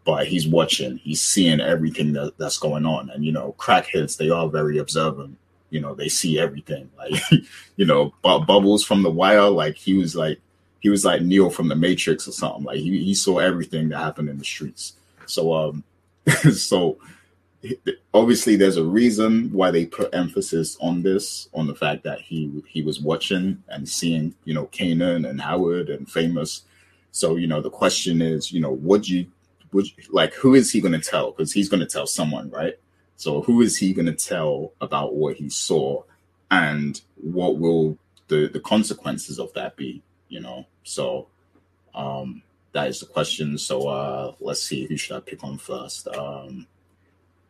but 0.06 0.28
he's 0.28 0.48
watching. 0.48 0.98
He's 0.98 1.22
seeing 1.22 1.60
everything 1.60 2.13
that, 2.13 2.38
that's 2.38 2.60
going 2.60 2.86
on, 2.86 3.10
and 3.10 3.26
you 3.26 3.32
know, 3.32 3.56
crackheads 3.58 4.18
they 4.18 4.30
are 4.30 4.48
very 4.48 4.78
observant. 4.78 5.38
You 5.70 5.82
know, 5.82 5.94
they 5.96 6.10
see 6.10 6.40
everything. 6.40 6.90
Like 6.98 7.22
you 7.76 7.86
know, 7.86 8.14
bu- 8.24 8.46
bubbles 8.46 8.84
from 8.84 9.04
the 9.04 9.12
wire. 9.12 9.50
Like 9.50 9.76
he 9.76 9.94
was 9.94 10.16
like 10.16 10.40
he 10.80 10.90
was 10.90 11.06
like 11.06 11.22
Neo 11.22 11.50
from 11.50 11.68
the 11.68 11.76
Matrix 11.76 12.28
or 12.28 12.32
something. 12.32 12.64
Like 12.64 12.80
he, 12.80 13.04
he 13.04 13.14
saw 13.14 13.40
everything 13.40 13.90
that 13.90 14.00
happened 14.00 14.30
in 14.30 14.38
the 14.38 14.46
streets. 14.46 14.94
So 15.26 15.54
um, 15.54 15.84
so 16.54 16.98
obviously 18.14 18.56
there's 18.56 18.78
a 18.78 18.84
reason 18.84 19.52
why 19.52 19.72
they 19.72 19.86
put 19.86 20.14
emphasis 20.14 20.78
on 20.80 21.02
this 21.02 21.50
on 21.54 21.68
the 21.68 21.76
fact 21.76 22.04
that 22.04 22.22
he 22.22 22.64
he 22.68 22.82
was 22.82 23.02
watching 23.02 23.64
and 23.70 23.88
seeing 23.88 24.36
you 24.44 24.54
know 24.54 24.68
Kanan 24.68 25.28
and 25.28 25.42
Howard 25.42 25.90
and 25.90 26.10
famous 26.10 26.62
so 27.12 27.36
you 27.36 27.48
know 27.48 27.62
the 27.62 27.70
question 27.70 28.22
is 28.22 28.52
you 28.52 28.62
know 28.62 28.72
would 28.72 29.08
you 29.08 29.28
would 29.72 29.88
you, 29.88 30.04
like 30.12 30.34
who 30.34 30.54
is 30.54 30.72
he 30.72 30.82
going 30.82 31.00
to 31.00 31.00
tell 31.00 31.32
because 31.32 31.52
he's 31.52 31.70
going 31.70 31.80
to 31.80 31.86
tell 31.86 32.08
someone 32.08 32.50
right 32.52 32.76
so 33.18 33.42
who 33.42 33.62
is 33.62 33.78
he 33.78 33.94
going 33.94 34.06
to 34.06 34.14
tell 34.14 34.72
about 34.80 35.16
what 35.16 35.36
he 35.36 35.50
saw 35.50 36.02
and 36.50 37.02
what 37.16 37.58
will 37.58 37.98
the 38.30 38.48
the 38.48 38.60
consequences 38.60 39.40
of 39.40 39.54
that 39.54 39.76
be 39.76 40.02
you 40.30 40.40
know 40.40 40.66
so 40.84 41.28
um 41.94 42.42
that 42.72 42.88
is 42.88 43.00
the 43.00 43.06
question 43.06 43.58
so 43.58 43.88
uh 43.88 44.34
let's 44.40 44.64
see 44.64 44.86
who 44.86 44.96
should 44.96 45.18
i 45.18 45.20
pick 45.20 45.44
on 45.44 45.58
first 45.58 46.08
um 46.10 46.66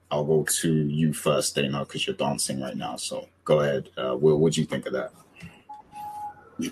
I'll 0.10 0.24
go 0.24 0.44
to 0.44 0.74
you 0.74 1.14
first, 1.14 1.56
Dana, 1.56 1.80
because 1.80 2.08
you're 2.08 2.16
dancing 2.16 2.62
right 2.62 2.76
now. 2.76 2.96
So 2.96 3.28
go 3.44 3.60
ahead. 3.60 3.90
Uh, 3.98 4.16
Will, 4.16 4.38
what 4.38 4.54
do 4.54 4.62
you 4.62 4.68
think 4.68 4.86
of 4.86 4.94
that? 4.94 5.12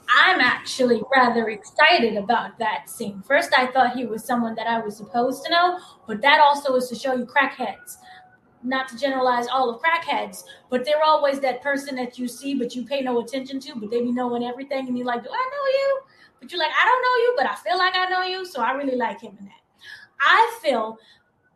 I'm 0.10 0.42
actually 0.42 1.02
rather 1.16 1.50
excited 1.50 2.18
about 2.18 2.58
that 2.58 2.90
scene. 2.90 3.22
First, 3.28 3.52
I 3.56 3.68
thought 3.68 3.96
he 3.96 4.06
was 4.06 4.24
someone 4.24 4.56
that 4.56 4.68
I 4.68 4.80
was 4.80 4.98
supposed 4.98 5.44
to 5.46 5.52
know, 5.52 5.80
but 6.08 6.22
that 6.22 6.40
also 6.40 6.76
is 6.76 6.90
to 6.90 6.96
show 6.96 7.14
you 7.14 7.26
crackheads. 7.26 7.98
Not 8.64 8.88
to 8.90 8.98
generalize 8.98 9.48
all 9.48 9.70
of 9.70 9.82
crackheads, 9.82 10.44
but 10.70 10.86
they're 10.86 11.04
always 11.04 11.40
that 11.42 11.62
person 11.62 11.96
that 11.96 12.18
you 12.18 12.28
see, 12.28 12.56
but 12.56 12.76
you 12.76 12.86
pay 12.86 13.02
no 13.02 13.20
attention 13.20 13.60
to, 13.62 13.76
but 13.76 13.92
they 13.92 14.02
be 14.02 14.12
knowing 14.12 14.44
everything, 14.44 14.88
and 14.88 14.98
you're 14.98 15.08
like, 15.08 15.24
"Do 15.24 15.30
I 15.32 15.50
know 15.52 15.80
you?" 15.80 16.00
But 16.40 16.52
you're 16.52 16.60
like, 16.60 16.72
"I 16.72 16.86
don't 16.86 17.02
know 17.02 17.24
you, 17.24 17.34
but 17.38 17.46
I 17.48 17.56
feel 17.56 17.78
like 17.78 17.96
I 17.96 18.10
know 18.10 18.24
you." 18.24 18.46
So 18.46 18.62
I 18.62 18.72
really 18.72 18.96
like 18.96 19.22
him 19.22 19.36
in 19.40 19.46
that. 19.46 19.62
I 20.20 20.58
feel 20.62 20.98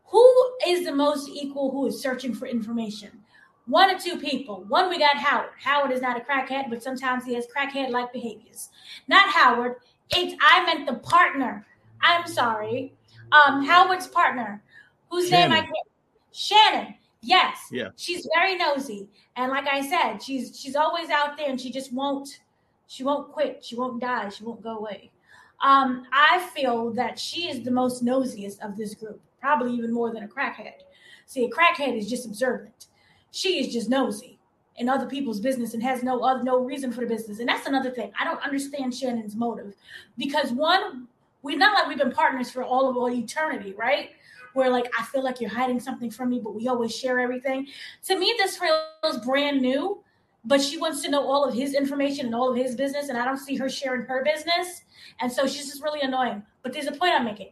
who 0.04 0.52
is 0.68 0.86
the 0.86 0.94
most 0.94 1.30
equal 1.30 1.72
who 1.72 1.88
is 1.88 2.02
searching 2.02 2.34
for 2.34 2.46
information 2.46 3.24
one 3.70 3.96
or 3.96 4.00
two 4.00 4.18
people. 4.18 4.66
One, 4.68 4.90
we 4.90 4.98
got 4.98 5.16
Howard. 5.18 5.52
Howard 5.64 5.92
is 5.92 6.02
not 6.02 6.18
a 6.18 6.22
crackhead, 6.22 6.70
but 6.70 6.82
sometimes 6.82 7.24
he 7.24 7.36
has 7.36 7.46
crackhead 7.56 7.92
like 7.92 8.12
behaviors. 8.12 8.70
Not 9.08 9.30
Howard. 9.30 9.76
It's 10.10 10.36
I 10.42 10.66
meant 10.66 10.88
the 10.88 10.96
partner. 10.96 11.66
I'm 12.02 12.28
sorry. 12.28 12.94
Um, 13.32 13.64
Howard's 13.64 14.08
partner, 14.08 14.64
whose 15.12 15.30
name 15.30 15.52
I 15.52 15.62
can't. 15.62 15.74
Shannon. 16.32 16.96
Yes. 17.22 17.58
Yeah. 17.72 17.90
She's 17.98 18.28
very 18.34 18.56
nosy, 18.56 19.10
and 19.36 19.52
like 19.52 19.68
I 19.68 19.82
said, 19.88 20.20
she's 20.20 20.58
she's 20.60 20.76
always 20.76 21.10
out 21.10 21.38
there, 21.38 21.50
and 21.50 21.60
she 21.60 21.72
just 21.72 21.92
won't. 21.92 22.40
She 22.88 23.04
won't 23.04 23.32
quit. 23.32 23.64
She 23.64 23.76
won't 23.76 24.02
die. 24.02 24.30
She 24.30 24.44
won't 24.44 24.64
go 24.64 24.78
away. 24.78 25.12
Um, 25.62 26.08
I 26.14 26.40
feel 26.56 26.92
that 26.92 27.20
she 27.20 27.50
is 27.50 27.64
the 27.64 27.72
most 27.72 28.04
nosiest 28.04 28.60
of 28.62 28.78
this 28.78 28.96
group, 28.96 29.20
probably 29.42 29.74
even 29.74 29.92
more 29.92 30.14
than 30.14 30.24
a 30.24 30.28
crackhead. 30.28 30.74
See, 31.26 31.46
a 31.46 31.50
crackhead 31.50 31.98
is 31.98 32.10
just 32.10 32.26
observant. 32.26 32.88
She 33.32 33.60
is 33.60 33.72
just 33.72 33.90
nosy 33.90 34.40
in 34.78 34.88
other 34.88 35.06
people's 35.06 35.42
business 35.42 35.74
and 35.74 35.84
has 35.84 36.02
no 36.02 36.22
other 36.22 36.42
no 36.42 36.64
reason 36.64 36.92
for 36.92 37.02
the 37.02 37.08
business. 37.08 37.40
And 37.40 37.48
that's 37.48 37.68
another 37.68 37.92
thing. 37.92 38.12
I 38.20 38.24
don't 38.24 38.42
understand 38.42 38.96
Shannon's 38.96 39.36
motive 39.36 39.76
because 40.18 40.52
one, 40.52 41.08
we're 41.44 41.58
not 41.58 41.74
like 41.74 41.88
we've 41.88 41.98
been 41.98 42.12
partners 42.12 42.50
for 42.50 42.64
all 42.64 42.90
of 42.90 42.98
all 42.98 43.12
eternity, 43.12 43.74
right? 43.78 44.12
Where 44.60 44.70
like 44.70 44.92
I 45.00 45.06
feel 45.06 45.24
like 45.24 45.40
you're 45.40 45.50
hiding 45.50 45.80
something 45.80 46.12
from 46.12 46.30
me, 46.30 46.42
but 46.44 46.54
we 46.54 46.68
always 46.68 46.94
share 46.94 47.18
everything. 47.18 47.68
To 48.08 48.20
me, 48.20 48.36
this 48.38 48.58
feels 48.58 49.26
brand 49.26 49.62
new, 49.62 50.04
but 50.44 50.62
she 50.62 50.78
wants 50.78 51.02
to 51.04 51.10
know 51.10 51.26
all 51.26 51.46
of 51.46 51.54
his 51.54 51.74
information 51.74 52.26
and 52.26 52.36
all 52.36 52.52
of 52.52 52.58
his 52.58 52.76
business, 52.76 53.08
and 53.08 53.18
I 53.18 53.24
don't 53.24 53.38
see 53.38 53.56
her 53.56 53.70
sharing 53.70 54.06
her 54.08 54.22
business. 54.22 54.82
And 55.22 55.32
so 55.32 55.48
she's 55.48 55.68
just 55.68 55.82
really 55.82 56.02
annoying. 56.02 56.44
But 56.62 56.74
there's 56.74 56.88
a 56.88 56.92
point 56.92 57.14
I'm 57.14 57.24
making. 57.24 57.52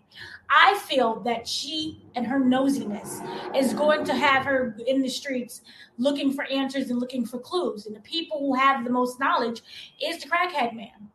I 0.49 0.77
feel 0.79 1.21
that 1.21 1.47
she 1.47 2.03
and 2.15 2.27
her 2.27 2.41
nosiness 2.41 3.21
is 3.55 3.73
going 3.73 4.03
to 4.03 4.13
have 4.13 4.43
her 4.43 4.77
in 4.85 5.01
the 5.01 5.07
streets 5.07 5.61
looking 5.97 6.33
for 6.33 6.43
answers 6.43 6.89
and 6.89 6.99
looking 6.99 7.25
for 7.25 7.39
clues. 7.39 7.85
And 7.85 7.95
the 7.95 8.01
people 8.01 8.39
who 8.39 8.53
have 8.53 8.83
the 8.83 8.89
most 8.89 9.17
knowledge 9.17 9.61
is 10.03 10.21
the 10.21 10.29
crackhead 10.29 10.75
man. 10.75 11.09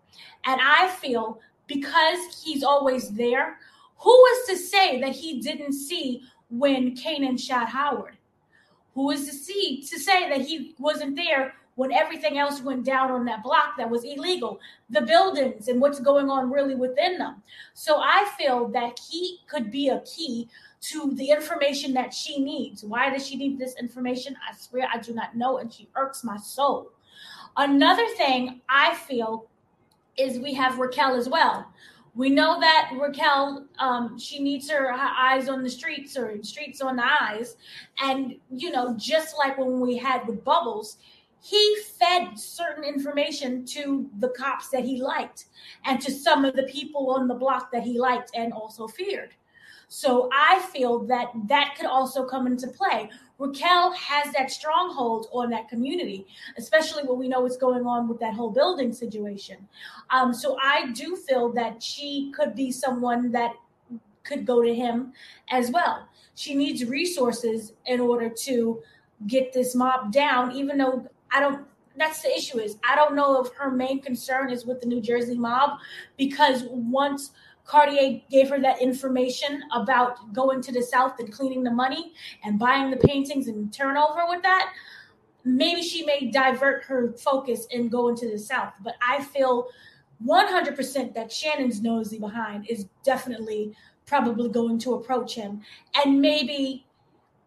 And 0.46 0.58
I 0.58 0.88
feel 0.88 1.38
because 1.66 2.42
he's 2.42 2.62
always 2.62 3.10
there, 3.10 3.58
who 4.02 4.24
is 4.26 4.46
to 4.48 4.56
say 4.56 5.00
that 5.00 5.12
he 5.12 5.40
didn't 5.40 5.74
see 5.74 6.22
when 6.50 6.96
Kanan 6.96 7.38
shot 7.38 7.68
Howard? 7.68 8.16
Who 8.94 9.10
is 9.10 9.26
to 9.26 9.32
see 9.32 9.82
to 9.88 9.98
say 9.98 10.28
that 10.28 10.42
he 10.42 10.74
wasn't 10.78 11.16
there 11.16 11.54
when 11.76 11.92
everything 11.92 12.36
else 12.36 12.60
went 12.60 12.84
down 12.84 13.10
on 13.10 13.24
that 13.24 13.42
block 13.42 13.76
that 13.78 13.88
was 13.88 14.04
illegal, 14.04 14.60
the 14.90 15.00
buildings 15.00 15.68
and 15.68 15.80
what's 15.80 16.00
going 16.00 16.28
on 16.28 16.50
really 16.50 16.74
within 16.74 17.16
them. 17.16 17.42
So 17.72 17.98
I 17.98 18.28
feel 18.36 18.68
that 18.68 18.98
he 19.10 19.38
could 19.48 19.70
be 19.70 19.88
a 19.88 20.00
key 20.00 20.48
to 20.82 21.12
the 21.14 21.30
information 21.30 21.94
that 21.94 22.12
she 22.12 22.42
needs. 22.42 22.84
Why 22.84 23.08
does 23.08 23.26
she 23.26 23.36
need 23.36 23.58
this 23.58 23.76
information? 23.76 24.36
I 24.46 24.54
swear 24.54 24.88
I 24.92 24.98
do 24.98 25.14
not 25.14 25.36
know, 25.36 25.58
and 25.58 25.72
she 25.72 25.88
irks 25.96 26.24
my 26.24 26.36
soul. 26.36 26.90
Another 27.56 28.06
thing 28.16 28.60
I 28.68 28.94
feel 28.94 29.46
is 30.16 30.38
we 30.38 30.52
have 30.54 30.78
Raquel 30.78 31.14
as 31.14 31.28
well. 31.28 31.66
We 32.14 32.28
know 32.28 32.60
that 32.60 32.90
Raquel, 32.98 33.66
um, 33.78 34.18
she 34.18 34.42
needs 34.42 34.70
her, 34.70 34.92
her 34.92 35.10
eyes 35.18 35.48
on 35.48 35.62
the 35.62 35.70
streets 35.70 36.16
or 36.16 36.42
streets 36.42 36.82
on 36.82 36.96
the 36.96 37.04
eyes. 37.04 37.56
And, 38.02 38.36
you 38.50 38.70
know, 38.70 38.94
just 38.98 39.36
like 39.38 39.56
when 39.56 39.80
we 39.80 39.96
had 39.96 40.26
with 40.26 40.44
Bubbles, 40.44 40.98
he 41.42 41.76
fed 41.98 42.38
certain 42.38 42.84
information 42.84 43.64
to 43.66 44.08
the 44.18 44.28
cops 44.28 44.68
that 44.68 44.84
he 44.84 45.00
liked 45.02 45.46
and 45.84 46.00
to 46.02 46.12
some 46.12 46.44
of 46.44 46.54
the 46.54 46.64
people 46.64 47.10
on 47.10 47.26
the 47.26 47.34
block 47.34 47.72
that 47.72 47.82
he 47.82 47.98
liked 47.98 48.30
and 48.34 48.52
also 48.52 48.86
feared. 48.86 49.30
So 49.88 50.30
I 50.32 50.60
feel 50.72 51.00
that 51.06 51.28
that 51.48 51.74
could 51.76 51.86
also 51.86 52.24
come 52.24 52.46
into 52.46 52.68
play. 52.68 53.10
Raquel 53.42 53.92
has 53.92 54.32
that 54.34 54.52
stronghold 54.52 55.26
on 55.32 55.50
that 55.50 55.68
community, 55.68 56.26
especially 56.56 57.02
when 57.02 57.18
we 57.18 57.26
know 57.26 57.40
what's 57.40 57.56
going 57.56 57.84
on 57.84 58.08
with 58.08 58.20
that 58.20 58.34
whole 58.34 58.50
building 58.50 58.92
situation. 58.92 59.56
Um, 60.10 60.32
so 60.32 60.56
I 60.62 60.92
do 60.92 61.16
feel 61.16 61.52
that 61.54 61.82
she 61.82 62.32
could 62.36 62.54
be 62.54 62.70
someone 62.70 63.32
that 63.32 63.52
could 64.22 64.46
go 64.46 64.62
to 64.62 64.72
him 64.72 65.12
as 65.50 65.72
well. 65.72 66.08
She 66.36 66.54
needs 66.54 66.84
resources 66.84 67.72
in 67.86 67.98
order 67.98 68.28
to 68.28 68.80
get 69.26 69.52
this 69.52 69.74
mob 69.74 70.12
down, 70.12 70.52
even 70.52 70.78
though 70.78 71.08
I 71.32 71.40
don't. 71.40 71.66
That's 71.96 72.22
the 72.22 72.34
issue 72.34 72.58
is 72.58 72.76
I 72.88 72.94
don't 72.94 73.14
know 73.14 73.42
if 73.42 73.52
her 73.54 73.70
main 73.70 74.00
concern 74.00 74.50
is 74.50 74.64
with 74.64 74.80
the 74.80 74.86
New 74.86 75.02
Jersey 75.02 75.36
mob 75.36 75.78
because 76.16 76.62
once 76.70 77.32
Cartier 77.64 78.20
gave 78.30 78.50
her 78.50 78.60
that 78.60 78.82
information 78.82 79.62
about 79.72 80.32
going 80.32 80.60
to 80.62 80.72
the 80.72 80.82
South 80.82 81.18
and 81.18 81.32
cleaning 81.32 81.62
the 81.62 81.70
money 81.70 82.12
and 82.44 82.58
buying 82.58 82.90
the 82.90 82.96
paintings 82.96 83.48
and 83.48 83.72
turnover 83.72 84.22
with 84.28 84.42
that, 84.42 84.72
maybe 85.44 85.82
she 85.82 86.04
may 86.04 86.30
divert 86.30 86.84
her 86.84 87.12
focus 87.12 87.66
and 87.72 87.90
go 87.90 88.08
into 88.08 88.28
the 88.28 88.38
South. 88.38 88.72
But 88.82 88.94
I 89.06 89.22
feel 89.22 89.68
100% 90.26 91.14
that 91.14 91.32
Shannon's 91.32 91.82
nosy 91.82 92.18
behind 92.18 92.68
is 92.68 92.86
definitely 93.04 93.74
probably 94.06 94.48
going 94.48 94.78
to 94.80 94.94
approach 94.94 95.34
him. 95.34 95.62
And 95.94 96.20
maybe 96.20 96.86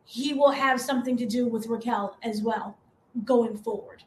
he 0.05 0.33
will 0.33 0.51
have 0.51 0.79
something 0.79 1.17
to 1.17 1.25
do 1.25 1.47
with 1.47 1.67
Raquel 1.67 2.17
as 2.23 2.41
well 2.41 2.77
going 3.23 3.57
forward. 3.57 4.03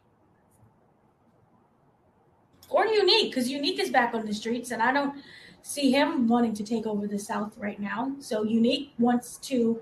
Or 2.71 2.87
Unique, 2.87 3.31
because 3.31 3.49
Unique 3.49 3.79
is 3.79 3.91
back 3.91 4.15
on 4.15 4.27
the 4.27 4.35
streets, 4.35 4.71
and 4.71 4.83
I 4.83 4.93
don't 4.93 5.17
see 5.63 5.91
him 5.91 6.29
wanting 6.29 6.55
to 6.55 6.65
take 6.65 6.87
over 6.87 7.07
the 7.07 7.19
South 7.19 7.57
right 7.59 7.81
now. 7.81 8.13
So 8.21 8.43
Unique 8.43 8.93
wants 8.99 9.37
to, 9.49 9.81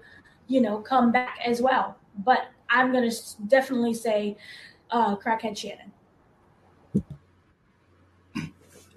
you 0.49 0.61
know, 0.61 0.79
come 0.79 1.13
back 1.13 1.39
as 1.45 1.61
well. 1.63 1.97
But 2.25 2.49
I'm 2.69 2.93
going 2.93 3.09
to 3.11 3.17
definitely 3.47 3.95
say 3.95 4.37
uh, 4.91 5.17
Crackhead 5.17 5.57
Shannon. 5.57 5.93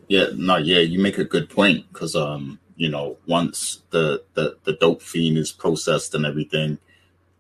Yeah, 0.08 0.26
no, 0.36 0.58
yeah, 0.58 0.80
you 0.80 1.00
make 1.00 1.20
a 1.20 1.24
good 1.24 1.50
point 1.50 1.86
because 1.94 2.16
um, 2.16 2.60
you 2.80 2.90
know, 2.90 3.18
once 3.28 3.84
the 3.92 4.24
the 4.34 4.58
the 4.64 4.74
dope 4.74 5.02
fiend 5.02 5.38
is 5.38 5.52
processed 5.52 6.16
and 6.16 6.26
everything, 6.26 6.80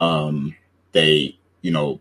um, 0.01 0.53
they, 0.91 1.37
you 1.61 1.71
know, 1.71 1.99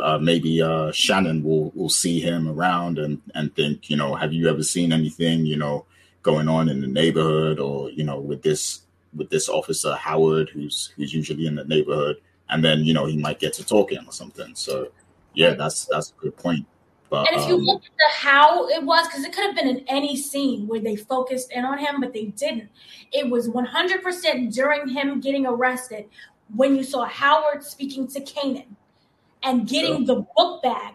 uh, 0.00 0.18
maybe 0.18 0.62
uh, 0.62 0.92
Shannon 0.92 1.42
will 1.42 1.72
will 1.74 1.88
see 1.88 2.20
him 2.20 2.46
around 2.46 2.98
and 2.98 3.22
and 3.34 3.54
think, 3.56 3.90
you 3.90 3.96
know, 3.96 4.14
have 4.14 4.32
you 4.32 4.48
ever 4.48 4.62
seen 4.62 4.92
anything, 4.92 5.46
you 5.46 5.56
know, 5.56 5.86
going 6.24 6.48
on 6.48 6.68
in 6.68 6.80
the 6.80 6.88
neighborhood 6.88 7.60
or 7.60 7.90
you 7.90 8.02
know 8.02 8.18
with 8.18 8.42
this 8.42 8.80
with 9.14 9.30
this 9.30 9.48
officer 9.48 9.94
Howard 9.94 10.48
who's 10.48 10.92
who's 10.96 11.14
usually 11.14 11.46
in 11.46 11.54
the 11.54 11.64
neighborhood, 11.64 12.16
and 12.50 12.64
then 12.64 12.80
you 12.80 12.92
know 12.92 13.06
he 13.06 13.16
might 13.16 13.38
get 13.38 13.52
to 13.54 13.64
talking 13.64 14.04
or 14.04 14.12
something. 14.12 14.56
So 14.56 14.88
yeah, 15.34 15.54
that's 15.54 15.84
that's 15.86 16.12
a 16.18 16.20
good 16.20 16.36
point. 16.36 16.66
But 17.10 17.30
And 17.30 17.40
if 17.40 17.46
you 17.46 17.56
um, 17.56 17.60
look 17.60 17.84
at 17.84 17.90
the 17.96 18.28
how 18.28 18.68
it 18.68 18.82
was, 18.82 19.06
because 19.06 19.24
it 19.24 19.32
could 19.32 19.44
have 19.44 19.54
been 19.54 19.68
in 19.68 19.84
any 19.86 20.16
scene 20.16 20.66
where 20.66 20.80
they 20.80 20.96
focused 20.96 21.52
in 21.52 21.64
on 21.64 21.78
him, 21.78 22.00
but 22.00 22.12
they 22.12 22.26
didn't. 22.26 22.70
It 23.12 23.30
was 23.30 23.48
100% 23.48 24.52
during 24.52 24.88
him 24.88 25.20
getting 25.20 25.46
arrested 25.46 26.06
when 26.56 26.74
you 26.74 26.82
saw 26.82 27.04
Howard 27.04 27.62
speaking 27.62 28.08
to 28.08 28.20
Kanan 28.20 28.66
and 29.42 29.68
getting 29.68 30.06
the 30.06 30.24
book 30.36 30.62
bag. 30.62 30.94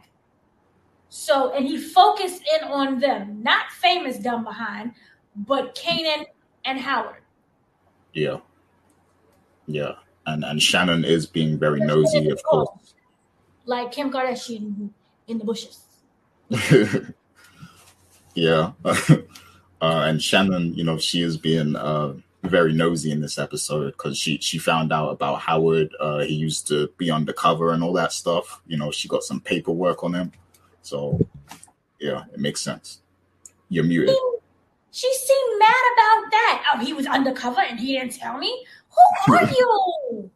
So, 1.10 1.54
and 1.54 1.66
he 1.66 1.78
focused 1.78 2.44
in 2.56 2.68
on 2.68 3.00
them, 3.00 3.42
not 3.42 3.72
famous 3.72 4.18
dumb 4.18 4.44
behind, 4.44 4.92
but 5.36 5.76
Kanan 5.76 6.26
and 6.66 6.80
Howard. 6.80 7.22
yeah, 8.14 8.38
yeah, 9.68 9.94
and 10.26 10.44
and 10.44 10.62
Shannon 10.62 11.06
is 11.06 11.26
being 11.26 11.58
very 11.58 11.80
nosy, 11.80 12.30
of 12.30 12.42
course. 12.44 12.94
Like 13.66 13.92
Kim 13.92 14.12
Kardashian 14.12 14.90
in 15.28 15.38
the 15.38 15.46
bushes. 15.46 15.86
yeah. 18.34 18.72
uh, 18.84 19.20
and 19.82 20.22
Shannon, 20.22 20.74
you 20.74 20.84
know, 20.84 20.98
she 20.98 21.22
is 21.22 21.38
being 21.38 21.76
uh, 21.76 22.16
very 22.44 22.74
nosy 22.74 23.12
in 23.12 23.22
this 23.22 23.38
episode 23.38 23.92
because 23.92 24.18
she 24.18 24.40
she 24.40 24.58
found 24.58 24.92
out 24.92 25.10
about 25.10 25.42
Howard. 25.42 25.94
Uh, 26.00 26.20
he 26.20 26.34
used 26.34 26.68
to 26.68 26.90
be 26.98 27.12
undercover 27.12 27.72
and 27.72 27.84
all 27.84 27.94
that 27.94 28.12
stuff. 28.12 28.62
You 28.68 28.78
know, 28.78 28.92
she 28.92 29.08
got 29.08 29.24
some 29.24 29.40
paperwork 29.40 30.04
on 30.04 30.14
him. 30.14 30.32
So, 30.82 31.20
yeah, 32.00 32.24
it 32.34 32.40
makes 32.40 32.62
sense. 32.62 33.02
You're 33.70 33.84
muted. 33.84 34.16
She 34.92 35.14
seemed 35.14 35.60
mad 35.60 35.84
about 35.94 36.32
that. 36.32 36.64
Oh, 36.74 36.80
he 36.80 36.94
was 36.94 37.06
undercover 37.06 37.62
and 37.62 37.80
he 37.80 37.98
didn't 37.98 38.14
tell 38.14 38.38
me. 38.38 38.66
Who 39.26 39.34
are 39.36 39.44
you? 39.44 40.32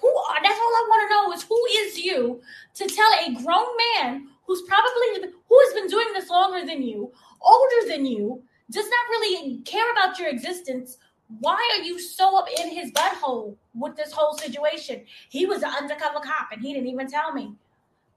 Who 0.00 0.08
are? 0.08 0.42
That's 0.42 0.58
all 0.58 0.74
I 0.74 0.86
want 0.88 1.08
to 1.08 1.14
know 1.14 1.32
is 1.32 1.42
who 1.42 1.64
is 1.80 1.98
you 1.98 2.40
to 2.74 2.86
tell 2.86 3.10
a 3.12 3.34
grown 3.42 3.66
man 3.94 4.28
who's 4.46 4.62
probably 4.62 5.30
who 5.48 5.60
has 5.60 5.74
been 5.74 5.88
doing 5.88 6.08
this 6.14 6.30
longer 6.30 6.66
than 6.66 6.82
you, 6.82 7.12
older 7.42 7.88
than 7.88 8.06
you, 8.06 8.42
does 8.70 8.86
not 8.86 9.10
really 9.10 9.58
care 9.60 9.90
about 9.92 10.18
your 10.18 10.28
existence. 10.28 10.98
Why 11.40 11.58
are 11.76 11.82
you 11.82 12.00
so 12.00 12.38
up 12.38 12.46
in 12.58 12.70
his 12.70 12.90
butthole 12.92 13.56
with 13.74 13.96
this 13.96 14.12
whole 14.12 14.36
situation? 14.38 15.04
He 15.28 15.44
was 15.44 15.62
an 15.62 15.70
undercover 15.70 16.20
cop 16.20 16.52
and 16.52 16.62
he 16.62 16.72
didn't 16.72 16.88
even 16.88 17.08
tell 17.08 17.32
me. 17.32 17.54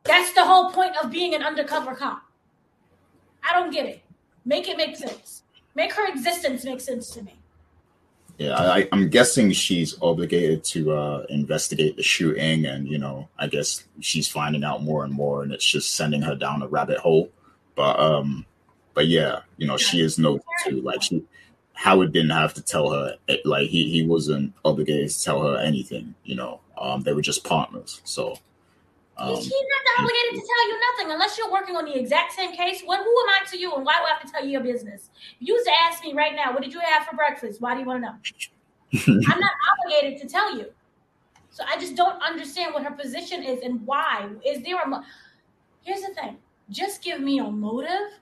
That's 0.04 0.34
the 0.34 0.46
whole 0.46 0.72
point 0.72 0.96
of 1.04 1.12
being 1.12 1.36
an 1.36 1.44
undercover 1.44 1.94
cop. 1.96 2.24
I 3.48 3.54
don't 3.54 3.72
get 3.72 3.86
it. 3.86 4.02
Make 4.46 4.68
it 4.68 4.78
make 4.78 4.96
sense. 4.96 5.41
Make 5.76 5.94
her 5.94 6.08
existence 6.08 6.66
make 6.66 6.82
sense 6.82 7.10
to 7.12 7.24
me. 7.24 7.36
Yeah, 8.38 8.58
I, 8.58 8.88
I'm 8.92 9.10
guessing 9.10 9.52
she's 9.52 10.02
obligated 10.02 10.64
to 10.66 10.94
uh, 10.94 11.26
investigate 11.30 11.96
the 11.96 12.04
shooting, 12.04 12.66
and 12.66 12.88
you 12.88 12.98
know, 12.98 13.30
I 13.38 13.48
guess 13.48 13.84
she's 14.00 14.28
finding 14.28 14.64
out 14.64 14.82
more 14.82 15.04
and 15.04 15.14
more, 15.14 15.44
and 15.44 15.52
it's 15.52 15.66
just 15.66 15.96
sending 15.96 16.24
her 16.24 16.36
down 16.36 16.64
a 16.64 16.68
rabbit 16.68 16.98
hole. 16.98 17.30
But 17.76 18.00
um, 18.00 18.46
but 18.94 19.08
yeah, 19.08 19.42
you 19.58 19.68
know, 19.68 19.78
she 19.78 20.02
is 20.02 20.18
no 20.18 20.40
too. 20.66 20.82
Like 20.82 21.04
she, 21.04 21.24
Howard 21.74 22.14
didn't 22.14 22.32
have 22.32 22.54
to 22.56 22.62
tell 22.64 22.90
her. 22.90 23.16
Like 23.46 23.70
he 23.70 23.90
he 23.90 24.06
wasn't 24.06 24.54
obligated 24.66 25.12
to 25.12 25.24
tell 25.24 25.44
her 25.44 25.58
anything. 25.58 26.16
You 26.24 26.36
know, 26.36 26.62
um, 26.78 27.04
they 27.04 27.14
were 27.14 27.22
just 27.22 27.44
partners. 27.44 28.02
So 28.06 28.40
um, 29.22 29.36
He's, 29.36 29.52
not 29.52 30.00
obligated 30.00 30.42
to 30.42 30.48
tell 30.48 30.68
you 30.68 30.80
nothing 30.80 31.12
unless 31.14 31.38
you're 31.38 31.52
working 31.52 31.76
on 31.76 31.86
the 31.86 31.98
exact 31.98 32.34
same 32.34 32.54
case. 32.54 32.82
What? 32.84 33.00
Who 33.00 33.04
am 33.04 33.30
I 33.30 33.46
to 33.52 33.58
you, 33.58 33.74
and 33.74 33.86
why 33.86 33.96
do 33.98 34.06
I 34.06 34.10
have 34.10 34.22
to 34.26 34.32
tell 34.32 34.44
you 34.44 34.52
your 34.52 34.62
business? 34.62 35.10
If 35.40 35.48
you 35.48 35.54
was 35.54 35.64
to 35.66 35.72
ask 35.86 36.04
me 36.04 36.14
right 36.14 36.36
now, 36.36 36.52
what 36.54 36.64
did 36.64 36.74
you 36.74 36.80
have 36.80 37.06
for 37.06 37.16
breakfast? 37.16 37.62
Why 37.62 37.74
do 37.76 37.82
you 37.82 37.86
want 37.86 38.04
to 38.04 38.10
know? 38.10 38.16
I'm 39.32 39.40
not 39.40 39.52
obligated 39.72 40.20
to 40.22 40.28
tell 40.28 40.58
you. 40.58 40.68
So 41.52 41.64
I 41.68 41.78
just 41.78 41.96
don't 41.96 42.22
understand 42.22 42.74
what 42.74 42.84
her 42.84 42.92
position 42.92 43.44
is 43.44 43.62
and 43.62 43.86
why. 43.86 44.30
Is 44.46 44.64
there 44.64 44.82
a? 44.82 44.88
Mo- 44.88 45.04
Here's 45.84 46.02
the 46.02 46.14
thing: 46.14 46.38
just 46.70 47.04
give 47.04 47.22
me 47.22 47.40
a 47.40 47.50
motive, 47.50 48.20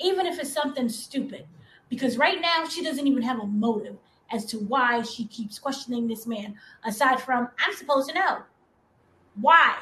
even 0.00 0.26
if 0.26 0.38
it's 0.38 0.52
something 0.52 0.88
stupid. 0.88 1.46
Because 1.88 2.16
right 2.16 2.40
now 2.40 2.66
she 2.66 2.82
doesn't 2.82 3.06
even 3.06 3.22
have 3.22 3.40
a 3.40 3.46
motive 3.46 3.98
as 4.32 4.46
to 4.46 4.58
why 4.58 5.02
she 5.02 5.26
keeps 5.26 5.58
questioning 5.58 6.08
this 6.08 6.26
man. 6.26 6.54
Aside 6.84 7.20
from, 7.20 7.48
I'm 7.58 7.74
supposed 7.76 8.08
to 8.08 8.14
know 8.14 8.38
why. 9.40 9.76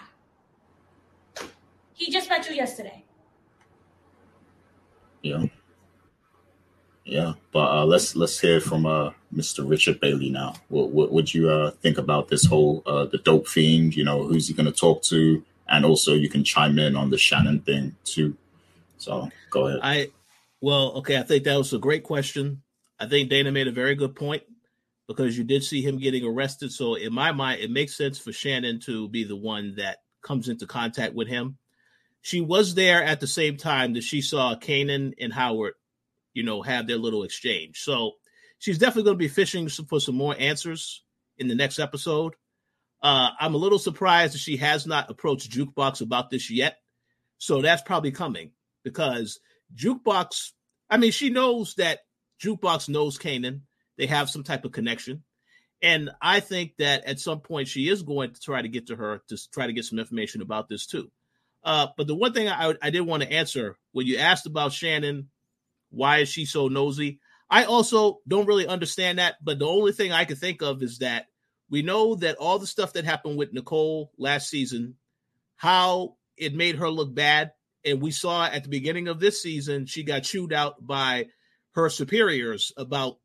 He 2.00 2.10
just 2.10 2.30
met 2.30 2.48
you 2.48 2.56
yesterday. 2.56 3.04
Yeah. 5.22 5.44
Yeah, 7.04 7.34
but 7.52 7.68
uh, 7.70 7.84
let's 7.84 8.16
let's 8.16 8.40
hear 8.40 8.58
from 8.58 8.86
uh, 8.86 9.10
Mr. 9.34 9.68
Richard 9.68 10.00
Bailey 10.00 10.30
now. 10.30 10.54
What 10.68 10.90
what 10.92 11.12
would 11.12 11.34
you 11.34 11.50
uh, 11.50 11.72
think 11.72 11.98
about 11.98 12.28
this 12.28 12.46
whole 12.46 12.82
uh, 12.86 13.04
the 13.04 13.18
dope 13.18 13.48
fiend? 13.48 13.96
You 13.96 14.04
know, 14.04 14.22
who's 14.22 14.48
he 14.48 14.54
going 14.54 14.72
to 14.72 14.72
talk 14.72 15.02
to? 15.04 15.44
And 15.68 15.84
also, 15.84 16.14
you 16.14 16.30
can 16.30 16.42
chime 16.42 16.78
in 16.78 16.96
on 16.96 17.10
the 17.10 17.18
Shannon 17.18 17.60
thing 17.60 17.96
too. 18.04 18.34
So 18.96 19.28
go 19.50 19.66
ahead. 19.66 19.80
I 19.82 20.10
well, 20.62 20.92
okay, 20.98 21.18
I 21.18 21.22
think 21.22 21.44
that 21.44 21.58
was 21.58 21.74
a 21.74 21.78
great 21.78 22.04
question. 22.04 22.62
I 22.98 23.06
think 23.06 23.28
Dana 23.28 23.52
made 23.52 23.68
a 23.68 23.72
very 23.72 23.94
good 23.94 24.14
point 24.14 24.44
because 25.06 25.36
you 25.36 25.44
did 25.44 25.64
see 25.64 25.82
him 25.82 25.98
getting 25.98 26.24
arrested. 26.24 26.72
So 26.72 26.94
in 26.94 27.12
my 27.12 27.32
mind, 27.32 27.60
it 27.60 27.70
makes 27.70 27.94
sense 27.94 28.18
for 28.18 28.32
Shannon 28.32 28.80
to 28.80 29.08
be 29.08 29.24
the 29.24 29.36
one 29.36 29.74
that 29.76 29.98
comes 30.22 30.48
into 30.48 30.66
contact 30.66 31.14
with 31.14 31.28
him. 31.28 31.58
She 32.22 32.40
was 32.40 32.74
there 32.74 33.02
at 33.02 33.20
the 33.20 33.26
same 33.26 33.56
time 33.56 33.94
that 33.94 34.04
she 34.04 34.20
saw 34.20 34.54
Kanan 34.54 35.14
and 35.18 35.32
Howard, 35.32 35.74
you 36.34 36.42
know, 36.42 36.62
have 36.62 36.86
their 36.86 36.98
little 36.98 37.22
exchange. 37.22 37.80
So 37.80 38.12
she's 38.58 38.78
definitely 38.78 39.04
going 39.04 39.16
to 39.16 39.24
be 39.24 39.28
fishing 39.28 39.68
for 39.68 40.00
some 40.00 40.16
more 40.16 40.36
answers 40.38 41.02
in 41.38 41.48
the 41.48 41.54
next 41.54 41.78
episode. 41.78 42.34
Uh, 43.02 43.30
I'm 43.40 43.54
a 43.54 43.58
little 43.58 43.78
surprised 43.78 44.34
that 44.34 44.38
she 44.38 44.58
has 44.58 44.86
not 44.86 45.10
approached 45.10 45.50
Jukebox 45.50 46.02
about 46.02 46.30
this 46.30 46.50
yet. 46.50 46.76
So 47.38 47.62
that's 47.62 47.82
probably 47.82 48.10
coming 48.10 48.52
because 48.84 49.40
Jukebox, 49.74 50.50
I 50.90 50.98
mean, 50.98 51.12
she 51.12 51.30
knows 51.30 51.74
that 51.76 52.00
Jukebox 52.42 52.90
knows 52.90 53.18
Kanan. 53.18 53.62
They 53.96 54.06
have 54.06 54.28
some 54.28 54.44
type 54.44 54.66
of 54.66 54.72
connection. 54.72 55.24
And 55.82 56.10
I 56.20 56.40
think 56.40 56.76
that 56.78 57.04
at 57.04 57.20
some 57.20 57.40
point 57.40 57.68
she 57.68 57.88
is 57.88 58.02
going 58.02 58.32
to 58.32 58.40
try 58.40 58.60
to 58.60 58.68
get 58.68 58.88
to 58.88 58.96
her 58.96 59.22
to 59.28 59.50
try 59.50 59.66
to 59.66 59.72
get 59.72 59.86
some 59.86 59.98
information 59.98 60.42
about 60.42 60.68
this 60.68 60.86
too. 60.86 61.10
Uh, 61.62 61.88
but 61.96 62.06
the 62.06 62.14
one 62.14 62.32
thing 62.32 62.48
I, 62.48 62.74
I 62.80 62.90
did 62.90 63.02
want 63.02 63.22
to 63.22 63.32
answer 63.32 63.76
when 63.92 64.06
you 64.06 64.16
asked 64.18 64.46
about 64.46 64.72
Shannon, 64.72 65.28
why 65.90 66.18
is 66.18 66.28
she 66.28 66.44
so 66.44 66.68
nosy? 66.68 67.20
I 67.50 67.64
also 67.64 68.20
don't 68.26 68.46
really 68.46 68.66
understand 68.66 69.18
that. 69.18 69.36
But 69.42 69.58
the 69.58 69.66
only 69.66 69.92
thing 69.92 70.12
I 70.12 70.24
can 70.24 70.36
think 70.36 70.62
of 70.62 70.82
is 70.82 70.98
that 70.98 71.26
we 71.68 71.82
know 71.82 72.14
that 72.16 72.36
all 72.36 72.58
the 72.58 72.66
stuff 72.66 72.94
that 72.94 73.04
happened 73.04 73.36
with 73.36 73.52
Nicole 73.52 74.10
last 74.16 74.48
season, 74.48 74.96
how 75.56 76.16
it 76.36 76.54
made 76.54 76.76
her 76.76 76.90
look 76.90 77.14
bad. 77.14 77.52
And 77.84 78.00
we 78.00 78.10
saw 78.10 78.44
at 78.46 78.62
the 78.62 78.68
beginning 78.68 79.08
of 79.08 79.20
this 79.20 79.42
season, 79.42 79.86
she 79.86 80.02
got 80.02 80.22
chewed 80.22 80.52
out 80.52 80.86
by 80.86 81.26
her 81.72 81.88
superiors 81.88 82.72
about 82.76 83.18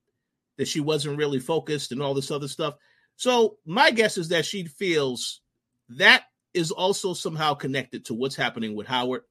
that 0.57 0.67
she 0.67 0.79
wasn't 0.79 1.17
really 1.17 1.39
focused 1.39 1.91
and 1.91 2.01
all 2.01 2.13
this 2.13 2.31
other 2.31 2.47
stuff. 2.47 2.75
So 3.17 3.57
my 3.65 3.91
guess 3.91 4.17
is 4.17 4.29
that 4.29 4.45
she 4.45 4.65
feels 4.65 5.41
that 5.89 6.23
is 6.55 6.71
also 6.71 7.13
somehow 7.13 7.53
connected 7.53 8.05
to 8.05 8.13
what's 8.13 8.35
happening 8.35 8.75
with 8.75 8.87
Howard. 8.87 9.23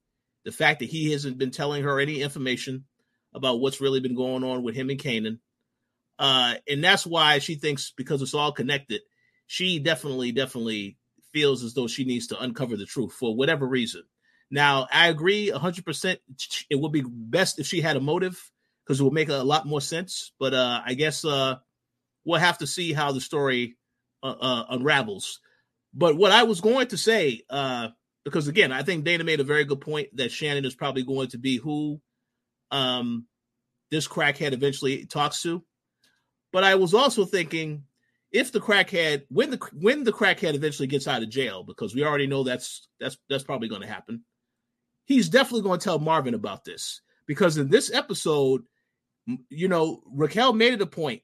The 0.43 0.51
fact 0.51 0.79
that 0.79 0.89
he 0.89 1.11
hasn't 1.11 1.37
been 1.37 1.51
telling 1.51 1.83
her 1.83 1.99
any 1.99 2.21
information 2.21 2.85
about 3.33 3.59
what's 3.59 3.81
really 3.81 3.99
been 3.99 4.15
going 4.15 4.43
on 4.43 4.63
with 4.63 4.75
him 4.75 4.89
and 4.89 4.99
Kanan. 4.99 5.39
Uh, 6.17 6.55
and 6.69 6.83
that's 6.83 7.05
why 7.05 7.39
she 7.39 7.55
thinks 7.55 7.91
because 7.97 8.21
it's 8.21 8.33
all 8.33 8.51
connected, 8.51 9.01
she 9.47 9.79
definitely, 9.79 10.31
definitely 10.31 10.97
feels 11.33 11.63
as 11.63 11.73
though 11.73 11.87
she 11.87 12.05
needs 12.05 12.27
to 12.27 12.39
uncover 12.39 12.77
the 12.77 12.85
truth 12.85 13.11
for 13.11 13.35
whatever 13.35 13.67
reason. 13.67 14.03
Now, 14.49 14.87
I 14.91 15.07
agree 15.07 15.51
100%. 15.53 16.17
It 16.69 16.79
would 16.79 16.91
be 16.91 17.03
best 17.05 17.59
if 17.59 17.65
she 17.65 17.81
had 17.81 17.97
a 17.97 17.99
motive 17.99 18.51
because 18.85 19.01
it 19.01 19.03
would 19.03 19.13
make 19.13 19.29
a 19.29 19.37
lot 19.37 19.67
more 19.67 19.81
sense. 19.81 20.31
But 20.39 20.53
uh, 20.53 20.81
I 20.85 20.93
guess 20.93 21.25
uh, 21.25 21.55
we'll 22.23 22.39
have 22.39 22.59
to 22.59 22.67
see 22.67 22.93
how 22.93 23.11
the 23.11 23.21
story 23.21 23.77
uh, 24.23 24.35
uh, 24.39 24.65
unravels. 24.69 25.39
But 25.95 26.17
what 26.17 26.33
I 26.33 26.43
was 26.43 26.59
going 26.59 26.87
to 26.87 26.97
say, 26.97 27.41
uh, 27.49 27.87
because 28.25 28.47
again, 28.47 28.71
I 28.71 28.83
think 28.83 29.05
Dana 29.05 29.23
made 29.23 29.39
a 29.39 29.45
very 29.45 29.63
good 29.63 29.79
point 29.81 30.09
that 30.17 30.31
Shannon 30.31 30.65
is 30.65 30.75
probably 30.75 31.03
going 31.03 31.29
to 31.29 31.37
be 31.37 31.57
who 31.57 32.01
um, 32.69 33.27
this 33.91 34.07
crackhead 34.07 34.51
eventually 34.51 35.05
talks 35.05 35.41
to. 35.43 35.63
But 36.51 36.63
I 36.63 36.75
was 36.75 36.93
also 36.93 37.25
thinking 37.25 37.83
if 38.31 38.51
the 38.51 38.59
crackhead 38.59 39.23
when 39.29 39.51
the 39.51 39.59
when 39.73 40.03
the 40.03 40.11
crackhead 40.11 40.55
eventually 40.55 40.87
gets 40.87 41.07
out 41.07 41.23
of 41.23 41.29
jail, 41.29 41.63
because 41.63 41.95
we 41.95 42.03
already 42.03 42.27
know 42.27 42.43
that's 42.43 42.87
that's 42.99 43.17
that's 43.29 43.43
probably 43.43 43.69
going 43.69 43.81
to 43.81 43.87
happen. 43.87 44.23
He's 45.05 45.29
definitely 45.29 45.61
going 45.61 45.79
to 45.79 45.83
tell 45.83 45.99
Marvin 45.99 46.33
about 46.33 46.65
this 46.65 47.01
because 47.27 47.57
in 47.57 47.69
this 47.69 47.93
episode, 47.93 48.63
you 49.49 49.67
know, 49.67 50.01
Raquel 50.11 50.53
made 50.53 50.73
it 50.73 50.81
a 50.81 50.87
point. 50.87 51.21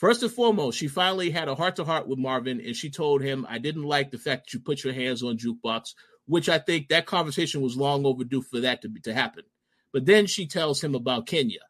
First 0.00 0.22
and 0.22 0.32
foremost, 0.32 0.78
she 0.78 0.88
finally 0.88 1.28
had 1.28 1.48
a 1.48 1.54
heart 1.54 1.76
to 1.76 1.84
heart 1.84 2.08
with 2.08 2.18
Marvin, 2.18 2.58
and 2.58 2.74
she 2.74 2.88
told 2.88 3.20
him, 3.20 3.44
"I 3.46 3.58
didn't 3.58 3.82
like 3.82 4.10
the 4.10 4.16
fact 4.16 4.46
that 4.46 4.54
you 4.54 4.60
put 4.60 4.82
your 4.82 4.94
hands 4.94 5.22
on 5.22 5.36
jukebox," 5.36 5.94
which 6.24 6.48
I 6.48 6.58
think 6.58 6.88
that 6.88 7.04
conversation 7.04 7.60
was 7.60 7.76
long 7.76 8.06
overdue 8.06 8.40
for 8.40 8.60
that 8.60 8.80
to 8.80 8.88
be, 8.88 9.00
to 9.00 9.12
happen. 9.12 9.44
But 9.92 10.06
then 10.06 10.26
she 10.26 10.46
tells 10.46 10.82
him 10.82 10.94
about 10.94 11.26
Kenya, 11.26 11.60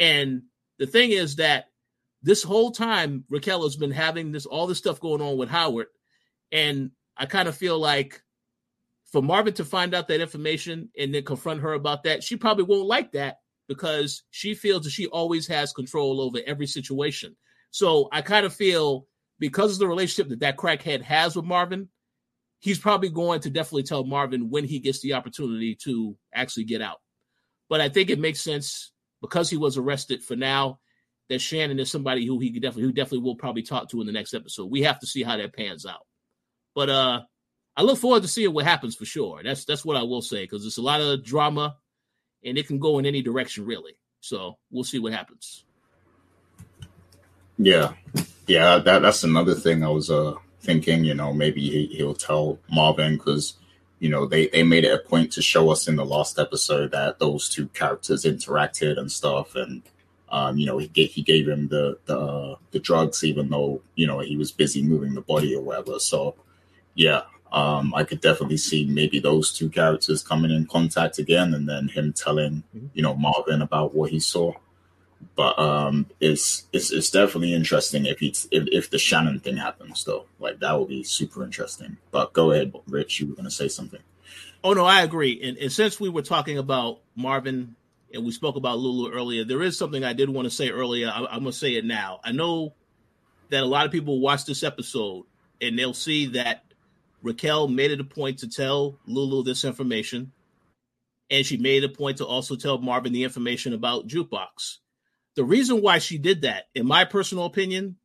and 0.00 0.42
the 0.78 0.88
thing 0.88 1.12
is 1.12 1.36
that 1.36 1.66
this 2.22 2.42
whole 2.42 2.72
time 2.72 3.24
Raquel 3.28 3.62
has 3.62 3.76
been 3.76 3.92
having 3.92 4.32
this 4.32 4.46
all 4.46 4.66
this 4.66 4.78
stuff 4.78 4.98
going 4.98 5.22
on 5.22 5.36
with 5.36 5.48
Howard, 5.48 5.86
and 6.50 6.90
I 7.16 7.26
kind 7.26 7.46
of 7.46 7.56
feel 7.56 7.78
like 7.78 8.20
for 9.04 9.22
Marvin 9.22 9.54
to 9.54 9.64
find 9.64 9.94
out 9.94 10.08
that 10.08 10.20
information 10.20 10.90
and 10.98 11.14
then 11.14 11.22
confront 11.22 11.60
her 11.60 11.74
about 11.74 12.02
that, 12.02 12.24
she 12.24 12.34
probably 12.34 12.64
won't 12.64 12.88
like 12.88 13.12
that 13.12 13.43
because 13.68 14.24
she 14.30 14.54
feels 14.54 14.84
that 14.84 14.90
she 14.90 15.06
always 15.06 15.46
has 15.46 15.72
control 15.72 16.20
over 16.20 16.38
every 16.46 16.66
situation. 16.66 17.36
So 17.70 18.08
I 18.12 18.22
kind 18.22 18.46
of 18.46 18.54
feel 18.54 19.06
because 19.38 19.72
of 19.72 19.78
the 19.78 19.88
relationship 19.88 20.30
that 20.30 20.40
that 20.40 20.56
crackhead 20.56 21.02
has 21.02 21.34
with 21.34 21.44
Marvin, 21.44 21.88
he's 22.60 22.78
probably 22.78 23.08
going 23.08 23.40
to 23.40 23.50
definitely 23.50 23.82
tell 23.82 24.04
Marvin 24.04 24.50
when 24.50 24.64
he 24.64 24.78
gets 24.78 25.00
the 25.00 25.14
opportunity 25.14 25.74
to 25.82 26.16
actually 26.34 26.64
get 26.64 26.82
out. 26.82 26.98
But 27.68 27.80
I 27.80 27.88
think 27.88 28.10
it 28.10 28.18
makes 28.18 28.40
sense 28.40 28.92
because 29.20 29.50
he 29.50 29.56
was 29.56 29.76
arrested 29.76 30.22
for 30.22 30.36
now 30.36 30.80
that 31.28 31.40
Shannon 31.40 31.80
is 31.80 31.90
somebody 31.90 32.26
who 32.26 32.38
he 32.38 32.50
definitely 32.50 32.84
who 32.84 32.92
definitely 32.92 33.20
will 33.20 33.36
probably 33.36 33.62
talk 33.62 33.88
to 33.90 34.00
in 34.00 34.06
the 34.06 34.12
next 34.12 34.34
episode. 34.34 34.70
We 34.70 34.82
have 34.82 35.00
to 35.00 35.06
see 35.06 35.22
how 35.22 35.36
that 35.36 35.54
pans 35.54 35.86
out. 35.86 36.06
But 36.74 36.90
uh 36.90 37.22
I 37.76 37.82
look 37.82 37.98
forward 37.98 38.22
to 38.22 38.28
seeing 38.28 38.52
what 38.52 38.66
happens 38.66 38.94
for 38.94 39.04
sure. 39.04 39.42
That's 39.42 39.64
that's 39.64 39.84
what 39.84 39.96
I 39.96 40.02
will 40.02 40.22
say 40.22 40.44
because 40.44 40.64
it's 40.64 40.78
a 40.78 40.82
lot 40.82 41.00
of 41.00 41.24
drama 41.24 41.76
and 42.44 42.58
it 42.58 42.66
can 42.66 42.78
go 42.78 42.98
in 42.98 43.06
any 43.06 43.22
direction 43.22 43.64
really. 43.64 43.96
So 44.20 44.56
we'll 44.70 44.84
see 44.84 44.98
what 44.98 45.12
happens. 45.12 45.64
Yeah, 47.58 47.92
yeah, 48.46 48.78
that 48.78 49.02
that's 49.02 49.24
another 49.24 49.54
thing 49.54 49.84
I 49.84 49.88
was 49.88 50.10
uh 50.10 50.34
thinking. 50.60 51.04
You 51.04 51.14
know, 51.14 51.32
maybe 51.32 51.60
he, 51.60 51.86
he'll 51.86 52.14
tell 52.14 52.58
Marvin 52.70 53.16
because 53.16 53.54
you 54.00 54.08
know 54.08 54.26
they 54.26 54.48
they 54.48 54.62
made 54.62 54.84
it 54.84 54.94
a 54.94 55.08
point 55.08 55.32
to 55.32 55.42
show 55.42 55.70
us 55.70 55.86
in 55.86 55.96
the 55.96 56.04
last 56.04 56.38
episode 56.38 56.90
that 56.92 57.18
those 57.18 57.48
two 57.48 57.68
characters 57.68 58.24
interacted 58.24 58.98
and 58.98 59.10
stuff, 59.10 59.54
and 59.54 59.82
um, 60.30 60.58
you 60.58 60.66
know 60.66 60.78
he 60.78 60.88
gave 60.88 61.10
he 61.10 61.22
gave 61.22 61.48
him 61.48 61.68
the 61.68 61.98
the 62.06 62.18
uh, 62.18 62.56
the 62.72 62.80
drugs 62.80 63.22
even 63.22 63.48
though 63.50 63.82
you 63.94 64.06
know 64.06 64.18
he 64.18 64.36
was 64.36 64.50
busy 64.50 64.82
moving 64.82 65.14
the 65.14 65.20
body 65.20 65.54
or 65.54 65.62
whatever. 65.62 65.98
So 65.98 66.34
yeah, 66.94 67.22
um, 67.54 67.94
I 67.94 68.02
could 68.02 68.20
definitely 68.20 68.56
see 68.56 68.84
maybe 68.84 69.20
those 69.20 69.52
two 69.52 69.70
characters 69.70 70.24
coming 70.24 70.50
in 70.50 70.66
contact 70.66 71.18
again, 71.18 71.54
and 71.54 71.68
then 71.68 71.88
him 71.88 72.12
telling 72.12 72.64
you 72.92 73.02
know 73.02 73.14
Marvin 73.14 73.62
about 73.62 73.94
what 73.94 74.10
he 74.10 74.18
saw. 74.18 74.52
But 75.36 75.58
um, 75.58 76.06
it's 76.18 76.66
it's 76.72 76.90
it's 76.90 77.10
definitely 77.10 77.54
interesting 77.54 78.06
if 78.06 78.18
he 78.18 78.34
if, 78.50 78.64
if 78.72 78.90
the 78.90 78.98
Shannon 78.98 79.38
thing 79.38 79.56
happens 79.56 80.04
though. 80.04 80.26
Like 80.40 80.58
that 80.58 80.78
would 80.78 80.88
be 80.88 81.04
super 81.04 81.44
interesting. 81.44 81.96
But 82.10 82.32
go 82.32 82.50
ahead, 82.50 82.74
Rich. 82.88 83.20
You 83.20 83.28
were 83.28 83.34
going 83.34 83.44
to 83.44 83.50
say 83.50 83.68
something. 83.68 84.00
Oh 84.64 84.72
no, 84.72 84.84
I 84.84 85.02
agree. 85.02 85.40
And, 85.42 85.56
and 85.58 85.72
since 85.72 86.00
we 86.00 86.08
were 86.08 86.22
talking 86.22 86.58
about 86.58 87.00
Marvin 87.14 87.76
and 88.12 88.24
we 88.24 88.32
spoke 88.32 88.56
about 88.56 88.78
Lulu 88.78 89.12
earlier. 89.12 89.44
There 89.44 89.62
is 89.62 89.76
something 89.76 90.04
I 90.04 90.12
did 90.12 90.30
want 90.30 90.46
to 90.46 90.50
say 90.50 90.70
earlier. 90.70 91.08
I, 91.08 91.26
I'm 91.26 91.40
going 91.40 91.46
to 91.46 91.52
say 91.52 91.74
it 91.74 91.84
now. 91.84 92.20
I 92.22 92.32
know 92.32 92.72
that 93.50 93.62
a 93.62 93.66
lot 93.66 93.86
of 93.86 93.92
people 93.92 94.20
watch 94.20 94.44
this 94.44 94.62
episode 94.62 95.24
and 95.60 95.78
they'll 95.78 95.94
see 95.94 96.26
that 96.26 96.64
Raquel 97.24 97.68
made 97.68 97.90
it 97.90 98.00
a 98.00 98.04
point 98.04 98.40
to 98.40 98.48
tell 98.48 99.00
Lulu 99.06 99.42
this 99.42 99.64
information, 99.64 100.32
and 101.30 101.44
she 101.44 101.56
made 101.56 101.82
a 101.82 101.88
point 101.88 102.18
to 102.18 102.26
also 102.26 102.54
tell 102.54 102.76
Marvin 102.78 103.14
the 103.14 103.24
information 103.24 103.72
about 103.72 104.06
Jukebox. 104.06 104.76
The 105.34 105.44
reason 105.44 105.80
why 105.80 105.98
she 105.98 106.18
did 106.18 106.42
that, 106.42 106.64
in 106.74 106.86
my 106.86 107.06
personal 107.06 107.46
opinion, 107.46 107.96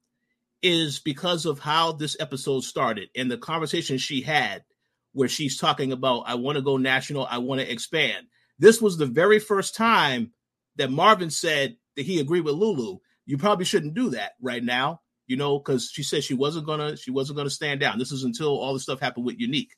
is 0.63 0.99
because 0.99 1.45
of 1.45 1.59
how 1.59 1.91
this 1.91 2.15
episode 2.19 2.63
started 2.63 3.09
and 3.15 3.29
the 3.29 3.37
conversation 3.37 3.97
she 3.97 4.21
had 4.21 4.63
where 5.11 5.27
she's 5.27 5.57
talking 5.57 5.91
about, 5.91 6.23
I 6.25 6.35
want 6.35 6.55
to 6.55 6.61
go 6.61 6.77
national, 6.77 7.27
I 7.29 7.39
want 7.39 7.59
to 7.59 7.69
expand. 7.69 8.27
This 8.57 8.81
was 8.81 8.97
the 8.97 9.05
very 9.05 9.39
first 9.39 9.75
time 9.75 10.31
that 10.77 10.91
Marvin 10.91 11.29
said 11.29 11.75
that 11.97 12.05
he 12.05 12.21
agreed 12.21 12.45
with 12.45 12.55
Lulu. 12.55 12.99
You 13.25 13.37
probably 13.37 13.65
shouldn't 13.65 13.95
do 13.95 14.11
that 14.11 14.33
right 14.41 14.63
now, 14.63 15.01
you 15.29 15.37
know, 15.37 15.59
because 15.59 15.91
she 15.93 16.01
said 16.01 16.23
she 16.23 16.33
wasn't 16.33 16.65
gonna 16.65 16.97
she 16.97 17.11
wasn't 17.11 17.37
gonna 17.37 17.51
stand 17.51 17.79
down. 17.79 17.99
This 17.99 18.11
is 18.11 18.23
until 18.23 18.59
all 18.59 18.73
the 18.73 18.79
stuff 18.79 18.99
happened 18.99 19.27
with 19.27 19.39
Unique. 19.39 19.75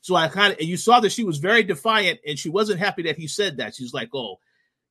So 0.00 0.16
I 0.16 0.28
kind 0.28 0.54
of 0.54 0.58
and 0.58 0.66
you 0.66 0.78
saw 0.78 0.98
that 1.00 1.12
she 1.12 1.24
was 1.24 1.36
very 1.38 1.62
defiant 1.62 2.20
and 2.26 2.38
she 2.38 2.48
wasn't 2.48 2.80
happy 2.80 3.02
that 3.02 3.18
he 3.18 3.28
said 3.28 3.58
that. 3.58 3.74
She's 3.74 3.92
like, 3.92 4.08
oh, 4.14 4.38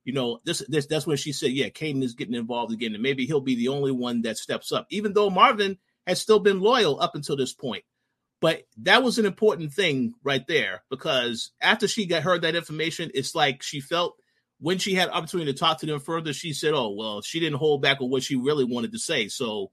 you 0.04 0.12
know, 0.12 0.38
this 0.44 0.62
this 0.68 0.86
that's 0.86 1.06
when 1.06 1.16
she 1.16 1.32
said, 1.32 1.50
yeah, 1.50 1.68
Kanan 1.68 2.04
is 2.04 2.14
getting 2.14 2.34
involved 2.34 2.72
again, 2.72 2.94
and 2.94 3.02
maybe 3.02 3.26
he'll 3.26 3.40
be 3.40 3.56
the 3.56 3.68
only 3.68 3.90
one 3.90 4.22
that 4.22 4.38
steps 4.38 4.70
up, 4.70 4.86
even 4.88 5.14
though 5.14 5.30
Marvin 5.30 5.78
has 6.06 6.20
still 6.20 6.38
been 6.38 6.60
loyal 6.60 7.00
up 7.00 7.16
until 7.16 7.36
this 7.36 7.52
point. 7.52 7.82
But 8.40 8.62
that 8.82 9.02
was 9.02 9.18
an 9.18 9.26
important 9.26 9.72
thing 9.72 10.14
right 10.22 10.46
there 10.46 10.84
because 10.90 11.50
after 11.60 11.88
she 11.88 12.06
got 12.06 12.22
heard 12.22 12.42
that 12.42 12.54
information, 12.54 13.10
it's 13.14 13.34
like 13.34 13.64
she 13.64 13.80
felt 13.80 14.14
when 14.60 14.78
she 14.78 14.94
had 14.94 15.08
opportunity 15.08 15.52
to 15.52 15.58
talk 15.58 15.80
to 15.80 15.86
them 15.86 15.98
further, 15.98 16.32
she 16.32 16.52
said, 16.52 16.72
"Oh 16.72 16.90
well, 16.90 17.20
she 17.20 17.40
didn't 17.40 17.58
hold 17.58 17.82
back 17.82 18.00
on 18.00 18.10
what 18.10 18.22
she 18.22 18.36
really 18.36 18.64
wanted 18.64 18.92
to 18.92 18.98
say." 19.00 19.26
So 19.26 19.72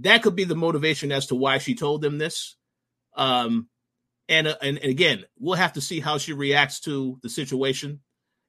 that 0.00 0.22
could 0.22 0.36
be 0.36 0.44
the 0.44 0.54
motivation 0.54 1.12
as 1.12 1.26
to 1.26 1.34
why 1.34 1.58
she 1.58 1.74
told 1.74 2.02
them 2.02 2.18
this. 2.18 2.56
Um, 3.16 3.68
and, 4.28 4.46
uh, 4.46 4.56
and 4.62 4.78
and 4.78 4.90
again, 4.90 5.24
we'll 5.38 5.56
have 5.56 5.74
to 5.74 5.80
see 5.80 6.00
how 6.00 6.18
she 6.18 6.32
reacts 6.32 6.80
to 6.80 7.18
the 7.22 7.28
situation. 7.28 8.00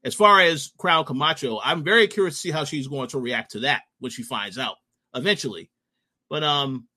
As 0.03 0.13
far 0.13 0.41
as 0.41 0.71
Crown 0.77 1.05
Camacho, 1.05 1.59
I'm 1.63 1.83
very 1.83 2.07
curious 2.07 2.35
to 2.35 2.39
see 2.39 2.51
how 2.51 2.65
she's 2.65 2.87
going 2.87 3.09
to 3.09 3.19
react 3.19 3.51
to 3.51 3.61
that 3.61 3.83
when 3.99 4.11
she 4.11 4.23
finds 4.23 4.57
out 4.57 4.75
eventually. 5.13 5.69
But 6.29 6.43
um, 6.43 6.87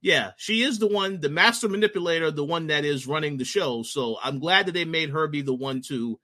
yeah, 0.00 0.32
she 0.36 0.62
is 0.62 0.78
the 0.78 0.86
one, 0.86 1.20
the 1.20 1.28
master 1.28 1.68
manipulator, 1.68 2.30
the 2.30 2.44
one 2.44 2.68
that 2.68 2.84
is 2.84 3.06
running 3.06 3.36
the 3.36 3.44
show. 3.44 3.82
So 3.82 4.16
I'm 4.22 4.38
glad 4.38 4.66
that 4.66 4.72
they 4.72 4.84
made 4.84 5.10
her 5.10 5.26
be 5.26 5.42
the 5.42 5.54
one 5.54 5.82
to 5.88 6.18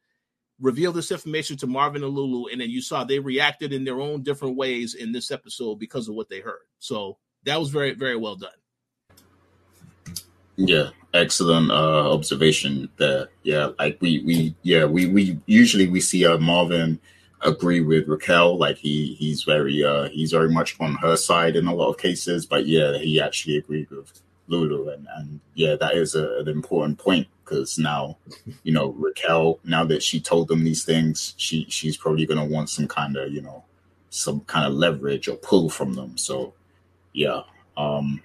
reveal 0.60 0.92
this 0.92 1.10
information 1.10 1.56
to 1.58 1.66
Marvin 1.66 2.04
and 2.04 2.14
Lulu. 2.14 2.46
And 2.46 2.60
then 2.60 2.70
you 2.70 2.80
saw 2.80 3.04
they 3.04 3.18
reacted 3.18 3.72
in 3.72 3.84
their 3.84 4.00
own 4.00 4.22
different 4.22 4.56
ways 4.56 4.94
in 4.94 5.12
this 5.12 5.30
episode 5.30 5.78
because 5.78 6.08
of 6.08 6.14
what 6.14 6.28
they 6.28 6.40
heard. 6.40 6.62
So 6.78 7.18
that 7.44 7.58
was 7.58 7.70
very, 7.70 7.94
very 7.94 8.16
well 8.16 8.36
done. 8.36 8.50
Yeah, 10.56 10.90
excellent 11.12 11.70
uh, 11.70 12.12
observation 12.12 12.88
there. 12.96 13.28
Yeah, 13.42 13.70
like 13.78 13.98
we 14.00 14.22
we 14.24 14.54
yeah 14.62 14.84
we 14.84 15.06
we 15.06 15.40
usually 15.46 15.88
we 15.88 16.00
see 16.00 16.26
uh, 16.26 16.38
Marvin 16.38 17.00
agree 17.40 17.80
with 17.80 18.08
Raquel. 18.08 18.56
Like 18.56 18.76
he 18.76 19.14
he's 19.14 19.42
very 19.42 19.84
uh 19.84 20.08
he's 20.10 20.32
very 20.32 20.50
much 20.50 20.76
on 20.80 20.94
her 20.96 21.16
side 21.16 21.56
in 21.56 21.66
a 21.66 21.74
lot 21.74 21.90
of 21.90 21.98
cases. 21.98 22.46
But 22.46 22.66
yeah, 22.66 22.98
he 22.98 23.20
actually 23.20 23.56
agreed 23.56 23.90
with 23.90 24.20
Lulu, 24.48 24.90
and 24.90 25.08
and 25.16 25.40
yeah, 25.54 25.76
that 25.76 25.94
is 25.94 26.14
a, 26.14 26.38
an 26.38 26.48
important 26.48 26.98
point 26.98 27.26
because 27.44 27.78
now, 27.78 28.16
you 28.62 28.72
know, 28.72 28.90
Raquel 28.90 29.58
now 29.64 29.84
that 29.84 30.02
she 30.02 30.20
told 30.20 30.48
them 30.48 30.64
these 30.64 30.84
things, 30.84 31.34
she 31.36 31.66
she's 31.68 31.96
probably 31.96 32.26
gonna 32.26 32.44
want 32.44 32.70
some 32.70 32.86
kind 32.88 33.16
of 33.16 33.32
you 33.32 33.42
know 33.42 33.64
some 34.10 34.40
kind 34.42 34.66
of 34.66 34.72
leverage 34.72 35.26
or 35.26 35.36
pull 35.36 35.68
from 35.68 35.94
them. 35.94 36.16
So 36.16 36.54
yeah, 37.14 37.40
um, 37.76 38.20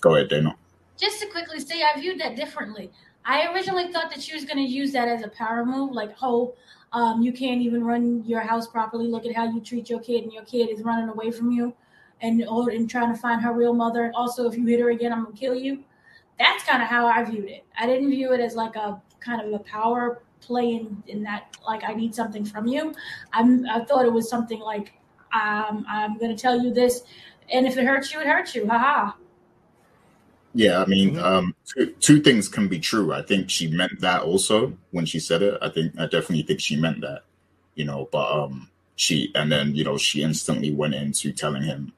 go 0.00 0.14
ahead, 0.14 0.28
Dana. 0.28 0.54
Just 0.96 1.20
to 1.20 1.26
quickly 1.26 1.58
say, 1.58 1.82
I 1.82 1.98
viewed 1.98 2.20
that 2.20 2.36
differently. 2.36 2.92
I 3.24 3.52
originally 3.52 3.90
thought 3.90 4.10
that 4.10 4.22
she 4.22 4.34
was 4.34 4.44
going 4.44 4.58
to 4.58 4.70
use 4.70 4.92
that 4.92 5.08
as 5.08 5.24
a 5.24 5.28
power 5.28 5.64
move, 5.64 5.92
like, 5.92 6.14
oh, 6.22 6.54
um, 6.92 7.22
you 7.22 7.32
can't 7.32 7.60
even 7.62 7.82
run 7.82 8.22
your 8.24 8.40
house 8.40 8.68
properly. 8.68 9.08
Look 9.08 9.26
at 9.26 9.34
how 9.34 9.50
you 9.50 9.60
treat 9.60 9.90
your 9.90 9.98
kid, 9.98 10.22
and 10.22 10.32
your 10.32 10.44
kid 10.44 10.68
is 10.68 10.82
running 10.82 11.08
away 11.08 11.32
from 11.32 11.50
you, 11.50 11.74
and 12.20 12.46
or 12.46 12.70
and 12.70 12.88
trying 12.88 13.12
to 13.12 13.18
find 13.18 13.42
her 13.42 13.52
real 13.52 13.72
mother. 13.72 14.12
Also, 14.14 14.48
if 14.48 14.56
you 14.56 14.64
hit 14.66 14.78
her 14.78 14.90
again, 14.90 15.12
I'm 15.12 15.24
gonna 15.24 15.36
kill 15.36 15.56
you. 15.56 15.82
That's 16.38 16.62
kind 16.64 16.82
of 16.82 16.88
how 16.88 17.06
I 17.06 17.24
viewed 17.24 17.48
it. 17.48 17.64
I 17.76 17.86
didn't 17.86 18.10
view 18.10 18.32
it 18.32 18.40
as 18.40 18.54
like 18.54 18.76
a 18.76 19.02
kind 19.18 19.40
of 19.40 19.52
a 19.52 19.64
power 19.64 20.22
play 20.40 20.74
in, 20.74 21.02
in 21.08 21.22
that 21.24 21.56
like 21.66 21.82
I 21.82 21.94
need 21.94 22.14
something 22.14 22.44
from 22.44 22.68
you. 22.68 22.94
I'm 23.32 23.66
I 23.66 23.84
thought 23.84 24.04
it 24.04 24.12
was 24.12 24.28
something 24.28 24.60
like 24.60 24.92
um, 25.34 25.84
I'm 25.88 26.16
gonna 26.18 26.36
tell 26.36 26.60
you 26.62 26.72
this, 26.72 27.02
and 27.52 27.66
if 27.66 27.76
it 27.76 27.84
hurts 27.84 28.12
you, 28.12 28.20
it 28.20 28.26
hurts 28.26 28.54
you. 28.54 28.66
Haha. 28.66 29.12
Yeah, 30.54 30.80
I 30.80 30.86
mean, 30.86 31.18
um, 31.18 31.54
two, 31.66 31.92
two 31.98 32.20
things 32.20 32.48
can 32.48 32.68
be 32.68 32.78
true. 32.78 33.12
I 33.12 33.22
think 33.22 33.50
she 33.50 33.66
meant 33.66 34.00
that 34.00 34.22
also 34.22 34.72
when 34.92 35.04
she 35.04 35.18
said 35.18 35.42
it. 35.42 35.58
I 35.60 35.68
think 35.68 35.98
I 35.98 36.04
definitely 36.04 36.42
think 36.42 36.60
she 36.60 36.76
meant 36.76 37.00
that, 37.00 37.22
you 37.74 37.84
know. 37.84 38.08
But 38.12 38.30
um, 38.30 38.70
she 38.94 39.32
and 39.34 39.50
then 39.50 39.74
you 39.74 39.82
know 39.82 39.98
she 39.98 40.22
instantly 40.22 40.72
went 40.72 40.94
into 40.94 41.32
telling 41.32 41.62
him 41.62 41.92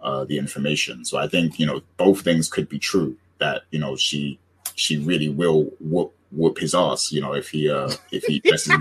uh, 0.00 0.24
the 0.24 0.36
information. 0.36 1.04
So 1.06 1.16
I 1.16 1.26
think 1.26 1.58
you 1.58 1.66
know 1.66 1.80
both 1.96 2.20
things 2.20 2.50
could 2.50 2.68
be 2.68 2.78
true. 2.78 3.16
That 3.38 3.62
you 3.70 3.78
know 3.78 3.96
she 3.96 4.38
she 4.74 4.98
really 4.98 5.30
will 5.30 5.70
whoop 5.80 6.14
whoop 6.32 6.58
his 6.58 6.74
ass. 6.74 7.12
You 7.12 7.22
know 7.22 7.32
if 7.32 7.48
he 7.48 7.70
uh 7.70 7.90
if 8.12 8.24
he 8.24 8.42
messes, 8.50 8.76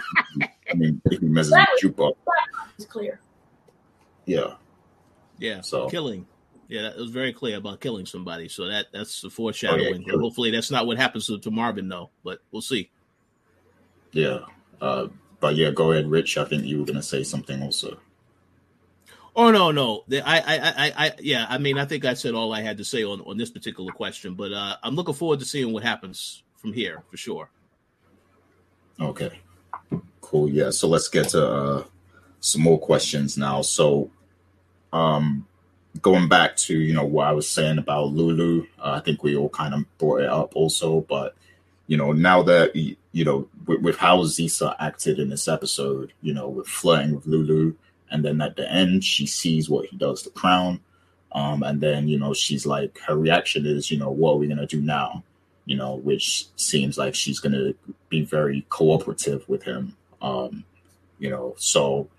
I 0.69 0.73
mean 0.73 1.01
if 1.05 1.21
he 1.21 1.27
messes 1.27 1.53
with 1.53 1.95
jukebox. 1.95 2.15
It's 2.77 2.85
clear. 2.85 3.21
Yeah. 4.25 4.55
Yeah. 5.39 5.61
So- 5.61 5.89
killing. 5.89 6.25
Yeah, 6.67 6.81
that 6.81 6.97
was 6.97 7.11
very 7.11 7.31
clear 7.31 7.57
about 7.57 7.79
killing 7.79 8.07
somebody. 8.07 8.49
So 8.49 8.65
that 8.65 8.87
that's 8.91 9.23
a 9.23 9.29
foreshadowing. 9.29 10.03
killing. 10.03 10.19
Hopefully, 10.19 10.49
that's 10.49 10.71
not 10.71 10.87
what 10.87 10.97
happens 10.97 11.27
to, 11.27 11.37
to 11.37 11.51
Marvin, 11.51 11.87
though. 11.87 12.09
But 12.23 12.39
we'll 12.51 12.63
see. 12.63 12.89
Yeah. 14.11 14.39
Uh, 14.81 15.09
but 15.39 15.55
yeah, 15.55 15.69
go 15.69 15.91
ahead, 15.91 16.09
Rich. 16.09 16.39
I 16.39 16.45
think 16.45 16.63
you 16.65 16.79
were 16.79 16.85
gonna 16.85 17.03
say 17.03 17.21
something 17.21 17.61
also. 17.61 17.99
Oh 19.35 19.51
no, 19.51 19.71
no. 19.71 20.05
I, 20.11 20.39
I, 20.39 20.57
I, 20.57 21.05
I, 21.05 21.11
yeah. 21.19 21.45
I 21.49 21.57
mean, 21.57 21.77
I 21.77 21.85
think 21.85 22.05
I 22.05 22.13
said 22.13 22.33
all 22.33 22.53
I 22.53 22.61
had 22.61 22.77
to 22.77 22.85
say 22.85 23.03
on 23.03 23.21
on 23.21 23.37
this 23.37 23.51
particular 23.51 23.91
question. 23.91 24.33
But 24.33 24.53
uh, 24.53 24.77
I'm 24.81 24.95
looking 24.95 25.13
forward 25.13 25.39
to 25.41 25.45
seeing 25.45 25.71
what 25.73 25.83
happens 25.83 26.43
from 26.55 26.73
here 26.73 27.03
for 27.11 27.17
sure. 27.17 27.51
Okay. 28.99 29.39
Cool. 30.21 30.49
Yeah. 30.49 30.69
So 30.71 30.87
let's 30.87 31.09
get 31.09 31.29
to 31.29 31.47
uh, 31.47 31.83
some 32.39 32.61
more 32.61 32.79
questions 32.79 33.37
now. 33.37 33.61
So, 33.61 34.09
um, 34.93 35.45
going 36.01 36.27
back 36.27 36.55
to 36.55 36.77
you 36.77 36.93
know 36.93 37.05
what 37.05 37.27
I 37.27 37.31
was 37.33 37.47
saying 37.47 37.77
about 37.77 38.13
Lulu, 38.13 38.65
uh, 38.79 38.91
I 38.91 38.99
think 38.99 39.23
we 39.23 39.35
all 39.35 39.49
kind 39.49 39.73
of 39.73 39.97
brought 39.97 40.21
it 40.21 40.29
up 40.29 40.55
also. 40.55 41.01
But 41.01 41.35
you 41.87 41.97
know, 41.97 42.11
now 42.11 42.43
that 42.43 42.75
you 42.75 43.25
know 43.25 43.47
with, 43.65 43.81
with 43.81 43.97
how 43.97 44.19
Ziza 44.19 44.75
acted 44.79 45.19
in 45.19 45.29
this 45.29 45.47
episode, 45.47 46.13
you 46.21 46.33
know, 46.33 46.49
with 46.49 46.67
flirting 46.67 47.15
with 47.15 47.27
Lulu, 47.27 47.75
and 48.09 48.23
then 48.23 48.41
at 48.41 48.55
the 48.55 48.69
end 48.71 49.03
she 49.03 49.25
sees 49.25 49.69
what 49.69 49.87
he 49.87 49.97
does 49.97 50.23
to 50.23 50.29
Crown, 50.31 50.81
um, 51.31 51.63
and 51.63 51.81
then 51.81 52.07
you 52.07 52.19
know 52.19 52.33
she's 52.33 52.65
like 52.65 52.99
her 52.99 53.17
reaction 53.17 53.65
is 53.65 53.91
you 53.91 53.97
know 53.97 54.11
what 54.11 54.33
are 54.33 54.37
we 54.37 54.47
gonna 54.47 54.67
do 54.67 54.81
now? 54.81 55.23
You 55.65 55.77
know, 55.77 55.95
which 55.95 56.47
seems 56.55 56.97
like 56.97 57.15
she's 57.15 57.39
gonna 57.39 57.73
be 58.09 58.23
very 58.23 58.65
cooperative 58.69 59.47
with 59.47 59.63
him. 59.63 59.95
Um, 60.21 60.63
you 61.19 61.29
know, 61.29 61.55
so 61.57 62.09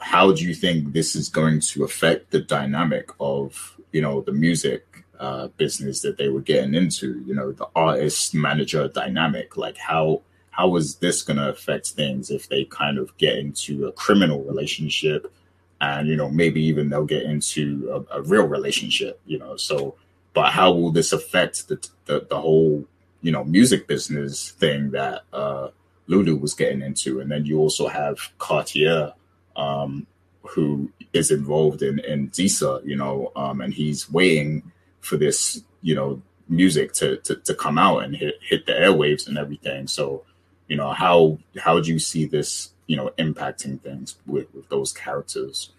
how 0.00 0.32
do 0.32 0.44
you 0.44 0.54
think 0.54 0.92
this 0.92 1.14
is 1.16 1.28
going 1.28 1.60
to 1.60 1.84
affect 1.84 2.30
the 2.30 2.40
dynamic 2.40 3.10
of 3.20 3.76
you 3.92 4.02
know 4.02 4.20
the 4.20 4.32
music 4.32 4.84
uh, 5.18 5.48
business 5.56 6.00
that 6.02 6.18
they 6.18 6.28
were 6.28 6.40
getting 6.40 6.74
into? 6.74 7.22
You 7.26 7.34
know, 7.34 7.52
the 7.52 7.68
artist 7.74 8.34
manager 8.34 8.88
dynamic. 8.88 9.56
Like 9.56 9.76
how 9.76 10.22
how 10.50 10.74
is 10.76 10.96
this 10.96 11.22
going 11.22 11.36
to 11.36 11.50
affect 11.50 11.88
things 11.88 12.30
if 12.30 12.48
they 12.48 12.64
kind 12.64 12.98
of 12.98 13.16
get 13.16 13.38
into 13.38 13.86
a 13.86 13.92
criminal 13.92 14.42
relationship, 14.42 15.32
and 15.80 16.08
you 16.08 16.16
know 16.16 16.28
maybe 16.28 16.62
even 16.62 16.88
they'll 16.88 17.04
get 17.04 17.22
into 17.22 18.04
a, 18.10 18.18
a 18.18 18.22
real 18.22 18.46
relationship. 18.46 19.20
You 19.26 19.38
know, 19.38 19.56
so 19.56 19.96
but 20.34 20.52
how 20.52 20.72
will 20.72 20.92
this 20.92 21.12
affect 21.12 21.68
the 21.68 21.88
the, 22.06 22.26
the 22.28 22.40
whole 22.40 22.84
you 23.22 23.32
know 23.32 23.44
music 23.44 23.86
business 23.88 24.50
thing 24.52 24.90
that 24.92 25.22
uh, 25.32 25.68
Lulu 26.06 26.36
was 26.36 26.54
getting 26.54 26.82
into, 26.82 27.20
and 27.20 27.30
then 27.30 27.44
you 27.44 27.58
also 27.58 27.88
have 27.88 28.18
Cartier 28.38 29.12
um, 29.58 30.06
who 30.42 30.90
is 31.12 31.30
involved 31.30 31.82
in 31.82 31.98
in 31.98 32.30
you 32.36 32.96
know, 32.96 33.32
um, 33.36 33.60
and 33.60 33.74
he's 33.74 34.10
waiting 34.10 34.72
for 35.00 35.16
this, 35.16 35.62
you 35.82 35.94
know, 35.94 36.22
music 36.48 36.92
to 36.94 37.18
to, 37.18 37.36
to 37.36 37.54
come 37.54 37.76
out 37.76 38.04
and 38.04 38.16
hit 38.16 38.36
hit 38.40 38.64
the 38.64 38.72
airwaves 38.72 39.26
and 39.26 39.36
everything. 39.36 39.86
So, 39.86 40.24
you 40.68 40.76
know, 40.76 40.92
how 40.92 41.38
how 41.58 41.80
do 41.80 41.92
you 41.92 41.98
see 41.98 42.24
this, 42.24 42.70
you 42.86 42.96
know, 42.96 43.10
impacting 43.18 43.80
things 43.80 44.16
with, 44.26 44.46
with 44.54 44.68
those 44.70 44.92
characters? 44.92 45.70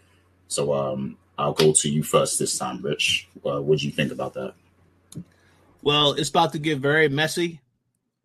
So, 0.48 0.74
um, 0.74 1.18
I'll 1.38 1.54
go 1.54 1.72
to 1.72 1.90
you 1.90 2.04
first 2.04 2.38
this 2.38 2.58
time, 2.58 2.82
Rich. 2.82 3.28
Uh, 3.46 3.62
what 3.62 3.80
do 3.80 3.86
you 3.86 3.94
think 3.94 4.12
about 4.12 4.34
that? 4.34 4.54
Well, 5.82 6.12
it's 6.14 6.30
about 6.30 6.52
to 6.52 6.60
get 6.60 6.80
very 6.80 7.08
messy. 7.08 7.62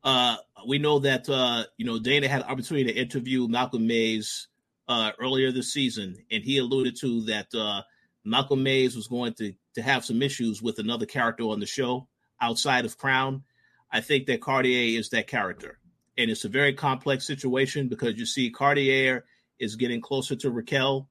Uh, 0.02 0.36
we 0.66 0.78
know 0.78 0.98
that 0.98 1.28
uh, 1.28 1.64
you 1.76 1.86
know 1.86 1.98
Dana 2.00 2.28
had 2.28 2.42
an 2.42 2.48
opportunity 2.48 2.92
to 2.92 2.98
interview 2.98 3.46
Malcolm 3.46 3.86
Mays 3.86 4.48
uh, 4.89 5.12
earlier 5.18 5.53
this 5.53 5.72
season, 5.72 6.16
and 6.30 6.45
he 6.45 6.59
alluded 6.59 6.97
to 7.01 7.22
that 7.24 7.55
uh, 7.55 7.82
Malcolm 8.24 8.62
Mays 8.62 8.97
was 8.97 9.09
going 9.09 9.35
to 9.35 9.55
to 9.74 9.82
have 9.82 10.05
some 10.05 10.22
issues 10.22 10.62
with 10.62 10.78
another 10.78 11.07
character 11.07 11.45
on 11.45 11.61
the 11.61 11.66
show 11.66 12.09
outside 12.41 12.85
of 12.85 12.99
Crown. 12.99 13.43
I 13.91 14.01
think 14.01 14.26
that 14.26 14.41
Cartier 14.41 14.99
is 14.99 15.11
that 15.11 15.26
character, 15.26 15.78
and 16.18 16.30
it's 16.30 16.45
a 16.45 16.49
very 16.49 16.74
complex 16.74 17.26
situation 17.26 17.89
because 17.89 18.16
you 18.16 18.26
see 18.26 18.51
Cartier 18.51 19.24
is 19.59 19.76
getting 19.76 20.01
closer 20.01 20.37
to 20.37 20.51
Raquel 20.51 21.09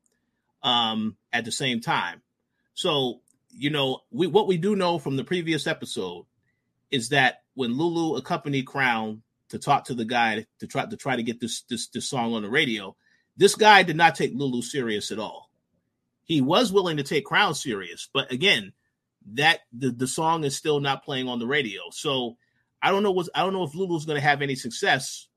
um, 0.62 1.18
at 1.32 1.46
the 1.46 1.52
same 1.52 1.82
time. 1.82 2.22
So 2.74 3.22
you 3.56 3.70
know, 3.70 4.02
we 4.12 4.28
what 4.28 4.48
we 4.48 4.58
do 4.58 4.76
know 4.76 5.00
from 5.00 5.16
the 5.16 5.24
previous 5.24 5.68
episode 5.68 6.26
is 6.92 7.10
that 7.10 7.44
when 7.54 7.78
Lulu 7.78 8.16
accompanied 8.18 8.66
Crown 8.66 9.22
to 9.50 9.60
talk 9.60 9.86
to 9.86 9.94
the 9.94 10.06
guy 10.06 10.46
to 10.60 10.68
try 10.68 10.86
to 10.86 10.98
try 10.98 11.16
to 11.16 11.24
get 11.24 11.40
this 11.40 11.64
this 11.70 11.88
this 11.88 12.10
song 12.10 12.34
on 12.34 12.42
the 12.42 12.50
radio, 12.50 12.96
this 13.38 13.56
guy 13.56 13.84
did 13.84 13.96
not 13.96 14.16
take 14.16 14.34
Lulu 14.34 14.62
serious 14.62 15.12
at 15.12 15.20
all. 15.20 15.50
He 16.24 16.42
was 16.42 16.72
willing 16.72 16.98
to 16.98 17.04
take 17.04 17.26
Crown 17.26 17.54
serious, 17.54 18.10
but 18.14 18.32
again, 18.32 18.74
that 19.34 19.62
the, 19.72 19.92
the 19.92 20.08
song 20.08 20.44
is 20.44 20.56
still 20.56 20.80
not 20.80 21.04
playing 21.04 21.28
on 21.28 21.40
the 21.40 21.48
radio. 21.48 21.82
So 21.92 22.38
I 22.82 22.92
don't 22.92 23.04
know 23.04 23.12
what 23.12 23.30
I 23.34 23.42
don't 23.42 23.54
know 23.54 23.64
if 23.64 23.76
Lulu's 23.76 24.06
going 24.06 24.20
to 24.20 24.28
have 24.28 24.42
any 24.42 24.56
success. 24.56 25.28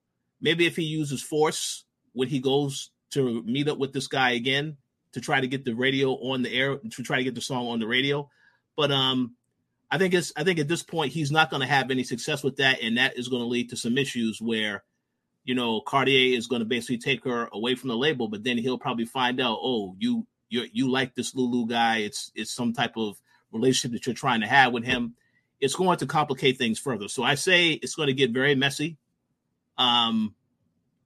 Maybe 0.40 0.66
if 0.66 0.76
he 0.76 0.82
uses 0.82 1.22
force 1.22 1.84
when 2.12 2.28
he 2.28 2.40
goes 2.40 2.90
to 3.10 3.42
meet 3.44 3.68
up 3.68 3.78
with 3.78 3.92
this 3.92 4.08
guy 4.08 4.30
again 4.30 4.76
to 5.12 5.20
try 5.20 5.40
to 5.40 5.46
get 5.46 5.64
the 5.64 5.74
radio 5.74 6.12
on 6.12 6.42
the 6.42 6.52
air 6.52 6.76
to 6.76 7.02
try 7.02 7.18
to 7.18 7.24
get 7.24 7.34
the 7.34 7.40
song 7.40 7.68
on 7.68 7.78
the 7.78 7.86
radio. 7.86 8.28
But 8.76 8.90
um 8.90 9.36
I 9.90 9.98
think 9.98 10.14
it's 10.14 10.32
I 10.36 10.44
think 10.44 10.58
at 10.58 10.68
this 10.68 10.82
point 10.82 11.12
he's 11.12 11.30
not 11.30 11.50
going 11.50 11.60
to 11.60 11.66
have 11.66 11.90
any 11.90 12.02
success 12.02 12.42
with 12.42 12.56
that, 12.56 12.80
and 12.82 12.98
that 12.98 13.16
is 13.16 13.28
going 13.28 13.42
to 13.42 13.48
lead 13.48 13.70
to 13.70 13.76
some 13.76 13.98
issues 13.98 14.40
where 14.40 14.82
you 15.46 15.54
know 15.54 15.80
Cartier 15.80 16.36
is 16.36 16.48
going 16.48 16.60
to 16.60 16.66
basically 16.66 16.98
take 16.98 17.24
her 17.24 17.48
away 17.52 17.76
from 17.76 17.88
the 17.88 17.96
label, 17.96 18.28
but 18.28 18.44
then 18.44 18.58
he'll 18.58 18.78
probably 18.78 19.06
find 19.06 19.40
out, 19.40 19.58
oh, 19.62 19.94
you 19.98 20.26
you 20.48 20.66
you 20.72 20.90
like 20.90 21.14
this 21.14 21.34
Lulu 21.34 21.66
guy. 21.66 21.98
It's 21.98 22.32
it's 22.34 22.52
some 22.52 22.72
type 22.72 22.96
of 22.96 23.18
relationship 23.52 23.92
that 23.92 24.06
you're 24.06 24.14
trying 24.14 24.40
to 24.40 24.48
have 24.48 24.72
with 24.72 24.84
him. 24.84 25.14
It's 25.60 25.76
going 25.76 25.98
to 25.98 26.06
complicate 26.06 26.58
things 26.58 26.80
further. 26.80 27.08
So 27.08 27.22
I 27.22 27.36
say 27.36 27.70
it's 27.70 27.94
going 27.94 28.08
to 28.08 28.12
get 28.12 28.32
very 28.32 28.54
messy. 28.56 28.98
Um, 29.78 30.34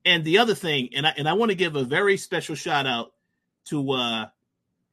and 0.05 0.25
the 0.25 0.39
other 0.39 0.55
thing, 0.55 0.89
and 0.97 1.07
I 1.07 1.15
and 1.19 1.29
I 1.29 1.35
want 1.35 1.51
to 1.51 1.55
give 1.57 1.77
a 1.77 1.85
very 1.85 2.17
special 2.17 2.55
shout 2.55 2.87
out 2.87 3.13
to 3.67 3.93
uh 3.93 4.27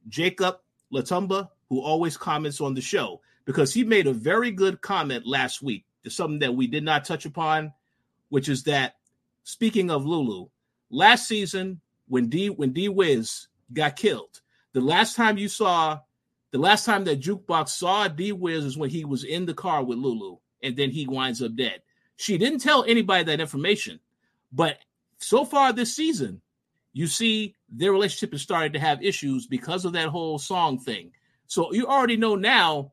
Jacob 0.08 0.58
Latumba, 0.92 1.48
who 1.70 1.80
always 1.80 2.18
comments 2.18 2.60
on 2.60 2.74
the 2.74 2.82
show, 2.82 3.22
because 3.46 3.72
he 3.72 3.82
made 3.82 4.06
a 4.06 4.12
very 4.12 4.50
good 4.50 4.82
comment 4.82 5.26
last 5.26 5.62
week 5.62 5.86
to 6.04 6.10
something 6.10 6.40
that 6.40 6.54
we 6.54 6.66
did 6.66 6.84
not 6.84 7.06
touch 7.06 7.24
upon, 7.24 7.72
which 8.28 8.50
is 8.50 8.64
that 8.64 8.97
speaking 9.48 9.90
of 9.90 10.04
Lulu, 10.04 10.46
last 10.90 11.26
season 11.26 11.80
when 12.06 12.28
D 12.28 12.50
when 12.50 12.74
D 12.74 12.90
Wiz 12.90 13.48
got 13.72 13.96
killed. 13.96 14.42
The 14.74 14.80
last 14.82 15.16
time 15.16 15.38
you 15.38 15.48
saw, 15.48 16.00
the 16.50 16.58
last 16.58 16.84
time 16.84 17.04
that 17.04 17.22
Jukebox 17.22 17.70
saw 17.70 18.08
D 18.08 18.32
Wiz 18.32 18.66
is 18.66 18.76
when 18.76 18.90
he 18.90 19.06
was 19.06 19.24
in 19.24 19.46
the 19.46 19.54
car 19.54 19.82
with 19.82 19.96
Lulu, 19.96 20.36
and 20.62 20.76
then 20.76 20.90
he 20.90 21.06
winds 21.06 21.40
up 21.40 21.56
dead. 21.56 21.80
She 22.16 22.36
didn't 22.36 22.58
tell 22.58 22.84
anybody 22.84 23.24
that 23.24 23.40
information, 23.40 24.00
but 24.52 24.76
so 25.16 25.46
far 25.46 25.72
this 25.72 25.96
season, 25.96 26.42
you 26.92 27.06
see 27.06 27.54
their 27.70 27.90
relationship 27.90 28.34
is 28.34 28.42
starting 28.42 28.74
to 28.74 28.78
have 28.78 29.02
issues 29.02 29.46
because 29.46 29.86
of 29.86 29.94
that 29.94 30.08
whole 30.08 30.38
song 30.38 30.78
thing. 30.78 31.12
So 31.46 31.72
you 31.72 31.86
already 31.86 32.18
know 32.18 32.36
now 32.36 32.92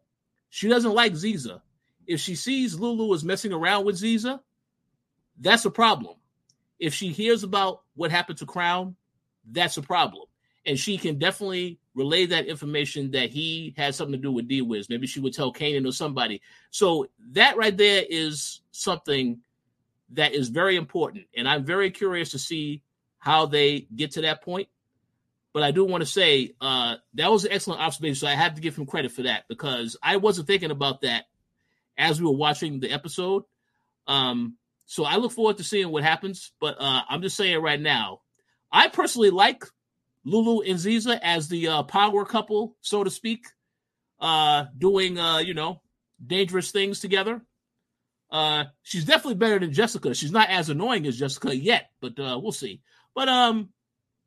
she 0.51 0.69
doesn't 0.69 0.93
like 0.93 1.13
Ziza. 1.13 1.59
If 2.07 2.21
she 2.21 2.35
sees 2.35 2.79
Lulu 2.79 3.13
is 3.13 3.25
messing 3.25 3.51
around 3.51 3.83
with 3.83 3.99
Ziza, 3.99 4.39
that's 5.37 5.65
a 5.65 5.71
problem. 5.71 6.15
If 6.79 6.93
she 6.93 7.09
hears 7.09 7.43
about 7.43 7.81
what 7.95 8.11
happened 8.11 8.39
to 8.39 8.45
Crown, 8.45 8.95
that's 9.49 9.77
a 9.77 9.81
problem 9.81 10.25
and 10.65 10.79
she 10.79 10.97
can 10.97 11.17
definitely 11.17 11.79
relay 11.93 12.25
that 12.25 12.47
information 12.47 13.11
that 13.11 13.29
he 13.29 13.73
had 13.77 13.95
something 13.95 14.13
to 14.13 14.21
do 14.21 14.31
with 14.31 14.47
D 14.47 14.61
Wiz. 14.61 14.89
Maybe 14.89 15.07
she 15.07 15.19
would 15.19 15.33
tell 15.33 15.53
Kanan 15.53 15.87
or 15.87 15.91
somebody. 15.91 16.41
So 16.71 17.07
that 17.31 17.57
right 17.57 17.75
there 17.75 18.03
is 18.07 18.61
something 18.71 19.39
that 20.11 20.33
is 20.33 20.49
very 20.49 20.75
important, 20.75 21.25
and 21.35 21.47
I'm 21.47 21.65
very 21.65 21.91
curious 21.91 22.31
to 22.31 22.39
see 22.39 22.81
how 23.17 23.45
they 23.45 23.87
get 23.95 24.11
to 24.11 24.21
that 24.21 24.43
point. 24.43 24.67
But 25.53 25.63
I 25.63 25.71
do 25.71 25.85
want 25.85 26.01
to 26.01 26.09
say 26.09 26.53
uh, 26.59 26.95
that 27.13 27.31
was 27.31 27.45
an 27.45 27.51
excellent 27.53 27.81
observation. 27.81 28.15
So 28.15 28.27
I 28.27 28.35
have 28.35 28.55
to 28.55 28.61
give 28.61 28.77
him 28.77 28.85
credit 28.85 29.11
for 29.13 29.23
that 29.23 29.45
because 29.47 29.95
I 30.03 30.17
wasn't 30.17 30.47
thinking 30.47 30.71
about 30.71 31.01
that 31.01 31.25
as 31.97 32.19
we 32.19 32.27
were 32.27 32.35
watching 32.35 32.81
the 32.81 32.91
episode. 32.91 33.43
Um, 34.05 34.57
so 34.85 35.03
I 35.03 35.17
look 35.17 35.31
forward 35.31 35.57
to 35.57 35.63
seeing 35.63 35.89
what 35.89 36.03
happens. 36.03 36.51
But 36.59 36.77
uh, 36.79 37.01
I'm 37.09 37.21
just 37.21 37.37
saying 37.37 37.61
right 37.61 37.79
now, 37.79 38.21
I 38.71 38.87
personally 38.87 39.31
like 39.31 39.63
Lulu 40.23 40.61
and 40.61 40.77
Ziza 40.77 41.19
as 41.21 41.47
the 41.47 41.67
uh, 41.67 41.83
power 41.83 42.25
couple, 42.25 42.75
so 42.81 43.03
to 43.03 43.09
speak, 43.09 43.45
uh, 44.19 44.65
doing 44.77 45.17
uh, 45.19 45.39
you 45.39 45.53
know 45.53 45.81
dangerous 46.25 46.71
things 46.71 46.99
together. 46.99 47.41
Uh, 48.31 48.65
she's 48.83 49.05
definitely 49.05 49.35
better 49.35 49.59
than 49.59 49.71
Jessica. 49.71 50.13
She's 50.13 50.31
not 50.31 50.49
as 50.49 50.69
annoying 50.69 51.05
as 51.05 51.17
Jessica 51.17 51.55
yet, 51.55 51.91
but 52.01 52.19
uh, 52.19 52.39
we'll 52.41 52.51
see. 52.51 52.81
But 53.13 53.29
um, 53.29 53.69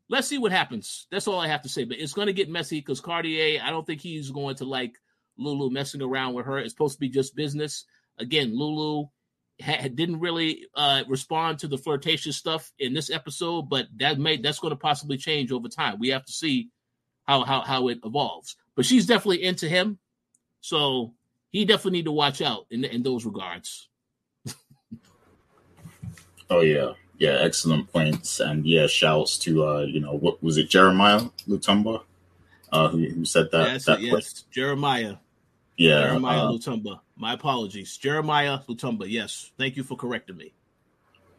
let's 0.08 0.28
see 0.28 0.38
what 0.38 0.52
happens. 0.52 1.06
That's 1.10 1.26
all 1.28 1.40
I 1.40 1.48
have 1.48 1.62
to 1.62 1.68
say. 1.68 1.84
But 1.84 1.98
it's 1.98 2.14
going 2.14 2.28
to 2.28 2.32
get 2.32 2.48
messy 2.48 2.80
because 2.80 3.00
Cartier. 3.00 3.60
I 3.62 3.70
don't 3.70 3.86
think 3.86 4.00
he's 4.00 4.30
going 4.30 4.56
to 4.56 4.64
like 4.64 4.94
Lulu 5.36 5.70
messing 5.70 6.02
around 6.02 6.34
with 6.34 6.46
her. 6.46 6.58
It's 6.58 6.72
supposed 6.72 6.94
to 6.94 7.00
be 7.00 7.08
just 7.08 7.36
business. 7.36 7.84
Again, 8.18 8.56
Lulu 8.56 9.08
ha- 9.62 9.88
didn't 9.88 10.20
really 10.20 10.66
uh, 10.74 11.04
respond 11.08 11.58
to 11.60 11.68
the 11.68 11.78
flirtatious 11.78 12.36
stuff 12.36 12.72
in 12.78 12.94
this 12.94 13.10
episode, 13.10 13.68
but 13.68 13.86
that 13.96 14.18
may 14.18 14.36
that's 14.36 14.58
going 14.58 14.70
to 14.70 14.76
possibly 14.76 15.16
change 15.16 15.52
over 15.52 15.68
time. 15.68 15.98
We 15.98 16.08
have 16.08 16.24
to 16.24 16.32
see 16.32 16.70
how 17.26 17.44
how 17.44 17.60
how 17.60 17.88
it 17.88 18.00
evolves. 18.04 18.56
But 18.74 18.86
she's 18.86 19.06
definitely 19.06 19.42
into 19.42 19.68
him, 19.68 19.98
so 20.60 21.14
he 21.50 21.64
definitely 21.64 21.98
need 21.98 22.04
to 22.06 22.12
watch 22.12 22.40
out 22.40 22.66
in 22.70 22.84
in 22.84 23.02
those 23.02 23.24
regards. 23.24 23.88
oh 26.50 26.60
yeah, 26.60 26.92
yeah, 27.18 27.38
excellent 27.40 27.92
points, 27.92 28.40
and 28.40 28.66
yeah, 28.66 28.86
shouts 28.86 29.38
to 29.38 29.64
uh, 29.64 29.80
you 29.80 30.00
know 30.00 30.14
what 30.14 30.42
was 30.42 30.56
it, 30.56 30.70
Jeremiah 30.70 31.22
Lutumba, 31.48 32.02
uh, 32.72 32.88
who, 32.88 33.08
who 33.08 33.24
said 33.24 33.50
that. 33.52 33.72
Yes, 33.72 33.84
that 33.86 34.00
yes, 34.00 34.44
Jeremiah. 34.50 35.16
Yeah, 35.78 36.02
Jeremiah 36.02 36.44
uh, 36.44 36.52
Lutumba. 36.52 37.00
My 37.16 37.32
apologies. 37.34 37.96
Jeremiah 37.96 38.58
Lutumba. 38.68 39.06
Yes. 39.08 39.52
Thank 39.56 39.76
you 39.76 39.84
for 39.84 39.96
correcting 39.96 40.36
me. 40.36 40.52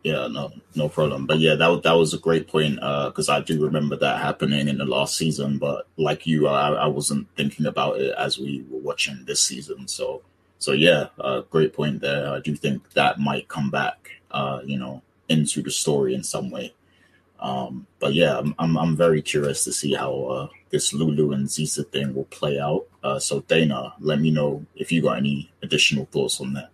Yeah, 0.03 0.27
no, 0.27 0.49
no 0.75 0.87
problem. 0.87 1.25
But 1.25 1.39
yeah, 1.39 1.55
that 1.55 1.83
that 1.83 1.91
was 1.91 2.13
a 2.13 2.17
great 2.17 2.47
point 2.47 2.75
because 2.75 3.27
uh, 3.27 3.33
I 3.33 3.41
do 3.41 3.61
remember 3.61 3.97
that 3.97 4.21
happening 4.21 4.69
in 4.69 4.77
the 4.77 4.85
last 4.85 5.17
season. 5.17 5.57
But 5.57 5.87
like 5.97 6.25
you, 6.25 6.47
I, 6.47 6.69
I 6.69 6.87
wasn't 6.87 7.27
thinking 7.35 7.65
about 7.65 7.99
it 7.99 8.15
as 8.17 8.39
we 8.39 8.65
were 8.69 8.79
watching 8.79 9.25
this 9.25 9.43
season. 9.43 9.89
So, 9.89 10.21
so 10.57 10.71
yeah, 10.71 11.07
uh, 11.19 11.41
great 11.41 11.73
point 11.73 11.99
there. 11.99 12.31
I 12.33 12.39
do 12.39 12.55
think 12.55 12.91
that 12.91 13.19
might 13.19 13.49
come 13.49 13.69
back, 13.69 14.09
uh, 14.31 14.61
you 14.63 14.79
know, 14.79 15.01
into 15.27 15.61
the 15.61 15.71
story 15.71 16.15
in 16.15 16.23
some 16.23 16.49
way. 16.49 16.73
Um, 17.41 17.87
but 17.99 18.13
yeah, 18.13 18.37
I'm, 18.37 18.53
I'm, 18.59 18.77
I'm 18.77 18.95
very 18.95 19.21
curious 19.21 19.63
to 19.63 19.71
see 19.71 19.93
how 19.93 20.13
uh, 20.23 20.47
this 20.71 20.93
Lulu 20.93 21.31
and 21.31 21.47
Ziza 21.47 21.89
thing 21.89 22.13
will 22.13 22.25
play 22.25 22.59
out. 22.59 22.85
Uh, 23.03 23.19
so 23.19 23.41
Dana, 23.41 23.93
let 23.99 24.19
me 24.19 24.31
know 24.31 24.65
if 24.75 24.91
you 24.91 25.01
got 25.01 25.17
any 25.17 25.51
additional 25.63 26.05
thoughts 26.05 26.41
on 26.41 26.53
that. 26.53 26.71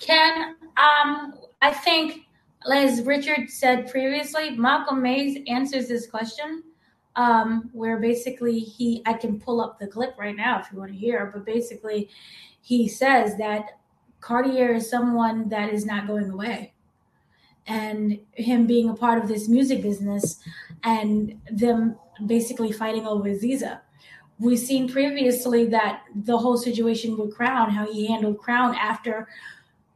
Ken, 0.00 0.56
um, 0.76 1.34
I 1.60 1.72
think, 1.72 2.26
as 2.70 3.02
Richard 3.02 3.50
said 3.50 3.90
previously, 3.90 4.50
Malcolm 4.50 5.02
Mays 5.02 5.38
answers 5.48 5.88
this 5.88 6.06
question. 6.06 6.62
Um, 7.16 7.70
where 7.72 7.98
basically 7.98 8.60
he, 8.60 9.02
I 9.04 9.12
can 9.14 9.40
pull 9.40 9.60
up 9.60 9.80
the 9.80 9.88
clip 9.88 10.14
right 10.16 10.36
now 10.36 10.60
if 10.60 10.68
you 10.70 10.78
want 10.78 10.92
to 10.92 10.96
hear, 10.96 11.32
but 11.34 11.44
basically 11.44 12.10
he 12.60 12.86
says 12.86 13.36
that 13.38 13.80
Cartier 14.20 14.74
is 14.74 14.88
someone 14.88 15.48
that 15.48 15.72
is 15.72 15.84
not 15.84 16.06
going 16.06 16.30
away 16.30 16.74
and 17.68 18.18
him 18.32 18.66
being 18.66 18.88
a 18.88 18.94
part 18.94 19.22
of 19.22 19.28
this 19.28 19.48
music 19.48 19.82
business 19.82 20.40
and 20.84 21.38
them 21.50 21.96
basically 22.26 22.72
fighting 22.72 23.06
over 23.06 23.28
Ziza. 23.28 23.80
We've 24.38 24.58
seen 24.58 24.88
previously 24.88 25.66
that 25.66 26.04
the 26.14 26.38
whole 26.38 26.56
situation 26.56 27.16
with 27.16 27.34
Crown, 27.34 27.70
how 27.70 27.90
he 27.92 28.06
handled 28.06 28.38
Crown 28.38 28.74
after 28.74 29.28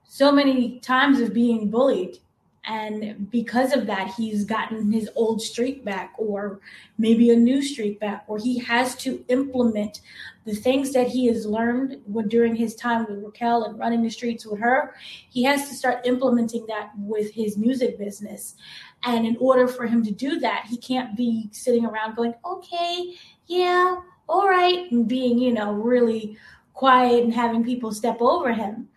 so 0.04 0.30
many 0.30 0.80
times 0.80 1.20
of 1.20 1.32
being 1.32 1.70
bullied 1.70 2.18
and 2.64 3.30
because 3.30 3.72
of 3.72 3.86
that 3.86 4.12
he's 4.16 4.44
gotten 4.44 4.92
his 4.92 5.10
old 5.16 5.42
streak 5.42 5.84
back 5.84 6.12
or 6.16 6.60
maybe 6.96 7.30
a 7.30 7.36
new 7.36 7.60
streak 7.60 7.98
back 7.98 8.24
or 8.28 8.38
he 8.38 8.58
has 8.58 8.94
to 8.94 9.24
implement 9.28 10.00
the 10.44 10.54
things 10.54 10.92
that 10.92 11.08
he 11.08 11.26
has 11.26 11.46
learned 11.46 12.00
during 12.28 12.54
his 12.54 12.74
time 12.74 13.06
with 13.08 13.22
Raquel 13.22 13.64
and 13.64 13.78
running 13.78 14.02
the 14.02 14.10
streets 14.10 14.44
with 14.44 14.58
her. 14.58 14.94
He 15.30 15.44
has 15.44 15.68
to 15.68 15.74
start 15.74 16.04
implementing 16.04 16.66
that 16.66 16.90
with 16.98 17.32
his 17.32 17.56
music 17.56 17.96
business. 17.96 18.56
And 19.04 19.24
in 19.24 19.36
order 19.38 19.68
for 19.68 19.86
him 19.86 20.04
to 20.04 20.10
do 20.10 20.38
that 20.40 20.66
he 20.68 20.76
can't 20.76 21.16
be 21.16 21.48
sitting 21.52 21.84
around 21.84 22.14
going 22.14 22.34
okay 22.44 23.14
yeah 23.46 23.96
all 24.28 24.48
right 24.48 24.90
and 24.92 25.08
being 25.08 25.38
you 25.38 25.52
know 25.52 25.72
really 25.72 26.36
quiet 26.74 27.24
and 27.24 27.34
having 27.34 27.64
people 27.64 27.92
step 27.92 28.18
over 28.20 28.52
him 28.52 28.88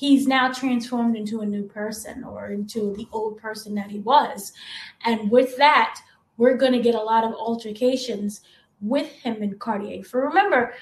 he's 0.00 0.26
now 0.26 0.50
transformed 0.50 1.14
into 1.14 1.42
a 1.42 1.46
new 1.46 1.62
person 1.62 2.24
or 2.24 2.52
into 2.52 2.96
the 2.96 3.06
old 3.12 3.36
person 3.36 3.74
that 3.74 3.90
he 3.90 3.98
was. 3.98 4.54
And 5.04 5.30
with 5.30 5.58
that, 5.58 6.00
we're 6.38 6.56
going 6.56 6.72
to 6.72 6.80
get 6.80 6.94
a 6.94 7.02
lot 7.02 7.22
of 7.22 7.34
altercations 7.34 8.40
with 8.80 9.08
him 9.08 9.42
and 9.42 9.60
Cartier. 9.60 10.02
For 10.02 10.26
remember, 10.26 10.72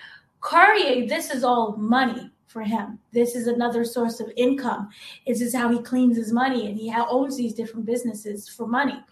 Cartier, 0.40 1.08
this 1.08 1.32
is 1.32 1.42
all 1.42 1.74
money 1.76 2.30
for 2.46 2.62
him. 2.62 3.00
This 3.12 3.34
is 3.34 3.48
another 3.48 3.84
source 3.84 4.20
of 4.20 4.30
income. 4.36 4.88
This 5.26 5.40
is 5.40 5.52
how 5.52 5.68
he 5.68 5.82
cleans 5.82 6.16
his 6.16 6.32
money, 6.32 6.68
and 6.68 6.78
he 6.78 6.94
owns 6.96 7.36
these 7.36 7.54
different 7.54 7.86
businesses 7.86 8.48
for 8.48 8.68
money. 8.68 9.02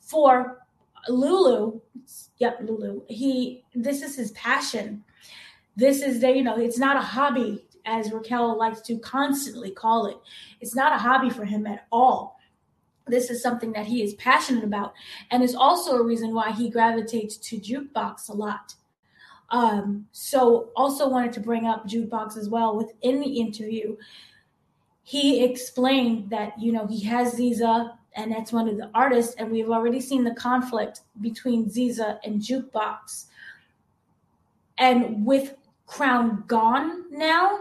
For 0.00 0.66
Lulu, 1.08 1.80
yep, 2.36 2.58
Lulu. 2.62 3.00
He 3.08 3.64
this 3.74 4.02
is 4.02 4.16
his 4.16 4.32
passion. 4.32 5.02
This 5.76 6.02
is 6.02 6.20
the 6.20 6.30
you 6.30 6.44
know 6.44 6.58
it's 6.58 6.78
not 6.78 6.96
a 6.96 7.00
hobby 7.00 7.65
as 7.86 8.12
Raquel 8.12 8.58
likes 8.58 8.80
to 8.82 8.98
constantly 8.98 9.70
call 9.70 10.06
it. 10.06 10.18
It's 10.60 10.74
not 10.74 10.92
a 10.92 10.98
hobby 10.98 11.30
for 11.30 11.44
him 11.44 11.66
at 11.66 11.86
all. 11.90 12.38
This 13.06 13.30
is 13.30 13.40
something 13.40 13.72
that 13.72 13.86
he 13.86 14.02
is 14.02 14.14
passionate 14.14 14.64
about, 14.64 14.92
and 15.30 15.42
is 15.42 15.54
also 15.54 15.96
a 15.96 16.02
reason 16.02 16.34
why 16.34 16.50
he 16.50 16.68
gravitates 16.68 17.36
to 17.38 17.58
jukebox 17.58 18.28
a 18.28 18.32
lot. 18.32 18.74
Um, 19.50 20.06
so, 20.10 20.70
also 20.74 21.08
wanted 21.08 21.32
to 21.34 21.40
bring 21.40 21.66
up 21.66 21.86
jukebox 21.86 22.36
as 22.36 22.48
well 22.48 22.76
within 22.76 23.20
the 23.20 23.40
interview. 23.40 23.96
He 25.04 25.44
explained 25.44 26.30
that 26.30 26.60
you 26.60 26.72
know 26.72 26.88
he 26.88 27.04
has 27.04 27.36
Ziza, 27.36 27.96
and 28.16 28.32
that's 28.32 28.52
one 28.52 28.68
of 28.68 28.76
the 28.76 28.90
artists, 28.92 29.36
and 29.36 29.52
we've 29.52 29.70
already 29.70 30.00
seen 30.00 30.24
the 30.24 30.34
conflict 30.34 31.02
between 31.20 31.70
Ziza 31.70 32.18
and 32.24 32.40
Jukebox. 32.40 33.26
And 34.78 35.24
with 35.24 35.54
Crown 35.86 36.42
gone 36.48 37.04
now, 37.10 37.60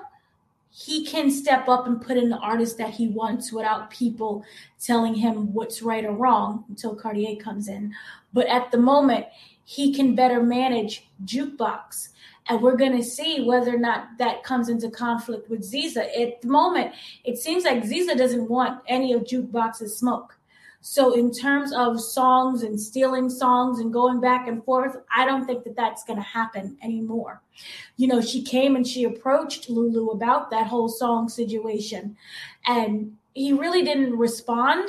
he 0.78 1.06
can 1.06 1.32
step 1.32 1.70
up 1.70 1.88
and 1.88 2.02
put 2.02 2.18
in 2.18 2.28
the 2.28 2.38
artist 2.38 2.78
that 2.78 2.90
he 2.90 3.08
wants 3.08 3.54
without 3.54 3.90
people 3.90 4.44
telling 4.84 5.16
him 5.16 5.54
what's 5.54 5.82
right 5.82 6.04
or 6.04 6.12
wrong 6.12 6.66
until 6.68 6.94
Cartier 6.94 7.38
comes 7.38 7.70
in. 7.70 7.94
But 8.34 8.48
at 8.48 8.72
the 8.72 8.78
moment, 8.78 9.26
he 9.64 9.94
can 9.94 10.16
better 10.16 10.44
manage 10.44 11.08
jukebox. 11.24 12.10
And 12.48 12.62
we're 12.62 12.76
going 12.76 12.98
to 12.98 13.04
see 13.04 13.46
whether 13.46 13.74
or 13.74 13.80
not 13.80 14.18
that 14.18 14.44
comes 14.44 14.68
into 14.68 14.90
conflict 14.90 15.50
with 15.50 15.62
Ziza. 15.62 16.08
At 16.22 16.42
the 16.42 16.50
moment, 16.50 16.94
it 17.24 17.38
seems 17.38 17.64
like 17.64 17.84
Ziza 17.84 18.18
doesn't 18.18 18.50
want 18.50 18.82
any 18.86 19.14
of 19.14 19.24
jukebox's 19.24 19.98
smoke. 19.98 20.38
So, 20.88 21.14
in 21.14 21.32
terms 21.32 21.74
of 21.74 22.00
songs 22.00 22.62
and 22.62 22.80
stealing 22.80 23.28
songs 23.28 23.80
and 23.80 23.92
going 23.92 24.22
back 24.22 24.48
and 24.48 24.64
forth, 24.64 24.98
I 25.14 25.26
don't 25.26 25.48
think 25.48 25.64
that 25.64 25.76
that's 25.76 26.04
going 26.04 26.20
to 26.20 26.24
happen 26.24 26.78
anymore. 26.84 27.42
You 27.98 28.08
know, 28.08 28.22
she 28.22 28.44
came 28.44 28.76
and 28.76 28.86
she 28.86 29.04
approached 29.04 29.68
Lulu 29.68 30.12
about 30.12 30.52
that 30.52 30.68
whole 30.68 30.88
song 30.88 31.28
situation, 31.28 32.16
and 32.68 33.18
he 33.34 33.52
really 33.52 33.82
didn't 33.82 34.16
respond. 34.16 34.88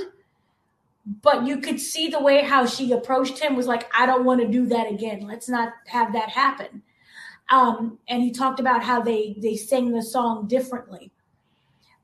But 1.22 1.46
you 1.46 1.62
could 1.62 1.80
see 1.80 2.08
the 2.08 2.20
way 2.20 2.42
how 2.42 2.66
she 2.66 2.92
approached 2.92 3.38
him 3.38 3.56
was 3.56 3.66
like, 3.66 3.90
I 3.98 4.04
don't 4.04 4.26
want 4.26 4.42
to 4.42 4.48
do 4.48 4.66
that 4.66 4.92
again. 4.92 5.26
Let's 5.26 5.48
not 5.48 5.72
have 5.86 6.12
that 6.12 6.28
happen. 6.28 6.82
Um, 7.48 7.98
and 8.06 8.22
he 8.22 8.32
talked 8.32 8.60
about 8.60 8.82
how 8.82 9.00
they 9.00 9.34
they 9.38 9.56
sang 9.56 9.92
the 9.92 10.02
song 10.02 10.46
differently. 10.46 11.10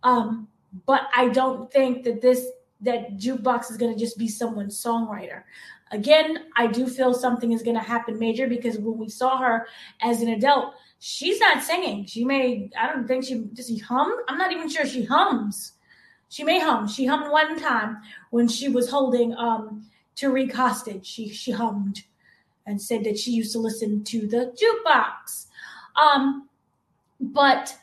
Um, 0.02 0.48
but 0.86 1.08
I 1.14 1.28
don't 1.28 1.70
think 1.70 2.04
that 2.04 2.22
this 2.22 2.46
that 2.82 3.16
jukebox 3.16 3.70
is 3.70 3.76
going 3.76 3.92
to 3.92 3.98
just 3.98 4.18
be 4.18 4.28
someone's 4.28 4.82
songwriter. 4.82 5.42
Again, 5.90 6.46
I 6.56 6.66
do 6.66 6.86
feel 6.86 7.12
something 7.12 7.52
is 7.52 7.62
going 7.62 7.76
to 7.76 7.82
happen 7.82 8.18
major 8.18 8.46
because 8.46 8.78
when 8.78 8.98
we 8.98 9.08
saw 9.08 9.38
her 9.38 9.66
as 10.00 10.22
an 10.22 10.28
adult, 10.28 10.74
she's 10.98 11.38
not 11.38 11.62
singing. 11.62 12.06
She 12.06 12.24
may, 12.24 12.70
I 12.80 12.86
don't 12.92 13.06
think 13.06 13.24
she, 13.24 13.40
does 13.52 13.66
she 13.66 13.78
hum? 13.78 14.14
I'm 14.28 14.38
not 14.38 14.52
even 14.52 14.68
sure 14.68 14.86
she 14.86 15.04
hums. 15.04 15.72
She 16.28 16.44
may 16.44 16.60
hum. 16.60 16.88
She 16.88 17.04
hummed 17.04 17.30
one 17.30 17.60
time 17.60 17.98
when 18.30 18.48
she 18.48 18.68
was 18.68 18.88
holding 18.88 19.34
um, 19.34 19.86
Tariq 20.16 20.52
hostage. 20.52 21.06
She, 21.06 21.28
she 21.28 21.50
hummed 21.50 22.04
and 22.66 22.80
said 22.80 23.04
that 23.04 23.18
she 23.18 23.32
used 23.32 23.52
to 23.52 23.58
listen 23.58 24.02
to 24.04 24.26
the 24.26 24.54
jukebox. 24.56 25.46
Um, 25.94 26.48
but 27.20 27.76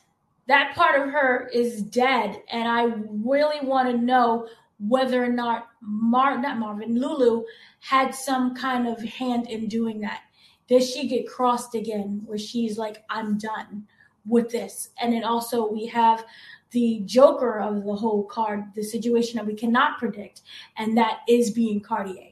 that 0.47 0.75
part 0.75 0.99
of 0.99 1.09
her 1.09 1.47
is 1.53 1.83
dead. 1.83 2.41
And 2.51 2.67
I 2.67 2.85
really 3.23 3.65
want 3.65 3.89
to 3.89 3.97
know 3.97 4.47
whether 4.79 5.23
or 5.23 5.29
not 5.29 5.67
Mar 5.81 6.39
not 6.39 6.57
Marvin 6.57 6.99
Lulu 6.99 7.43
had 7.81 8.15
some 8.15 8.55
kind 8.55 8.87
of 8.87 9.01
hand 9.01 9.49
in 9.49 9.67
doing 9.67 9.99
that. 10.01 10.21
Does 10.67 10.89
she 10.89 11.07
get 11.07 11.27
crossed 11.27 11.75
again 11.75 12.21
where 12.25 12.37
she's 12.37 12.77
like, 12.77 13.03
I'm 13.09 13.37
done 13.37 13.87
with 14.25 14.49
this? 14.49 14.89
And 15.01 15.13
then 15.13 15.23
also 15.23 15.69
we 15.69 15.85
have 15.87 16.23
the 16.71 17.01
joker 17.05 17.59
of 17.59 17.83
the 17.83 17.95
whole 17.95 18.23
card, 18.23 18.65
the 18.75 18.83
situation 18.83 19.37
that 19.37 19.45
we 19.45 19.55
cannot 19.55 19.97
predict, 19.97 20.41
and 20.77 20.95
that 20.97 21.21
is 21.27 21.51
being 21.51 21.81
Cartier. 21.81 22.29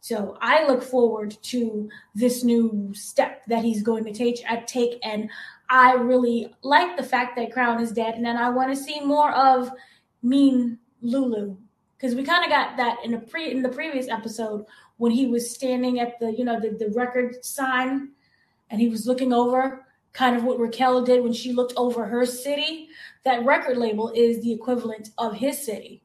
So 0.00 0.36
I 0.42 0.66
look 0.66 0.82
forward 0.82 1.34
to 1.44 1.88
this 2.14 2.44
new 2.44 2.92
step 2.94 3.42
that 3.46 3.64
he's 3.64 3.82
going 3.82 4.04
to 4.04 4.12
take. 4.12 4.38
I 4.46 4.56
take, 4.56 4.98
and 5.02 5.30
I 5.70 5.94
really 5.94 6.54
like 6.62 6.98
the 6.98 7.02
fact 7.02 7.36
that 7.36 7.52
Crown 7.52 7.80
is 7.80 7.90
dead, 7.90 8.14
and 8.14 8.24
then 8.24 8.36
I 8.36 8.50
want 8.50 8.70
to 8.70 8.76
see 8.80 9.00
more 9.00 9.32
of 9.32 9.70
Mean 10.22 10.78
Lulu 11.00 11.56
because 11.96 12.14
we 12.14 12.22
kind 12.22 12.44
of 12.44 12.50
got 12.50 12.76
that 12.76 12.98
in 13.04 13.12
the 13.12 13.18
pre 13.18 13.50
in 13.50 13.62
the 13.62 13.68
previous 13.68 14.08
episode 14.08 14.64
when 14.96 15.12
he 15.12 15.26
was 15.26 15.54
standing 15.54 16.00
at 16.00 16.18
the 16.20 16.32
you 16.32 16.44
know 16.44 16.60
the, 16.60 16.70
the 16.70 16.92
record 16.94 17.44
sign 17.44 18.10
and 18.70 18.80
he 18.80 18.88
was 18.88 19.06
looking 19.06 19.32
over 19.32 19.86
kind 20.12 20.36
of 20.36 20.44
what 20.44 20.58
Raquel 20.58 21.04
did 21.04 21.22
when 21.22 21.32
she 21.32 21.52
looked 21.52 21.74
over 21.76 22.06
her 22.06 22.24
city. 22.24 22.88
That 23.24 23.44
record 23.44 23.76
label 23.76 24.10
is 24.14 24.42
the 24.42 24.52
equivalent 24.52 25.10
of 25.18 25.34
his 25.34 25.64
city. 25.64 26.03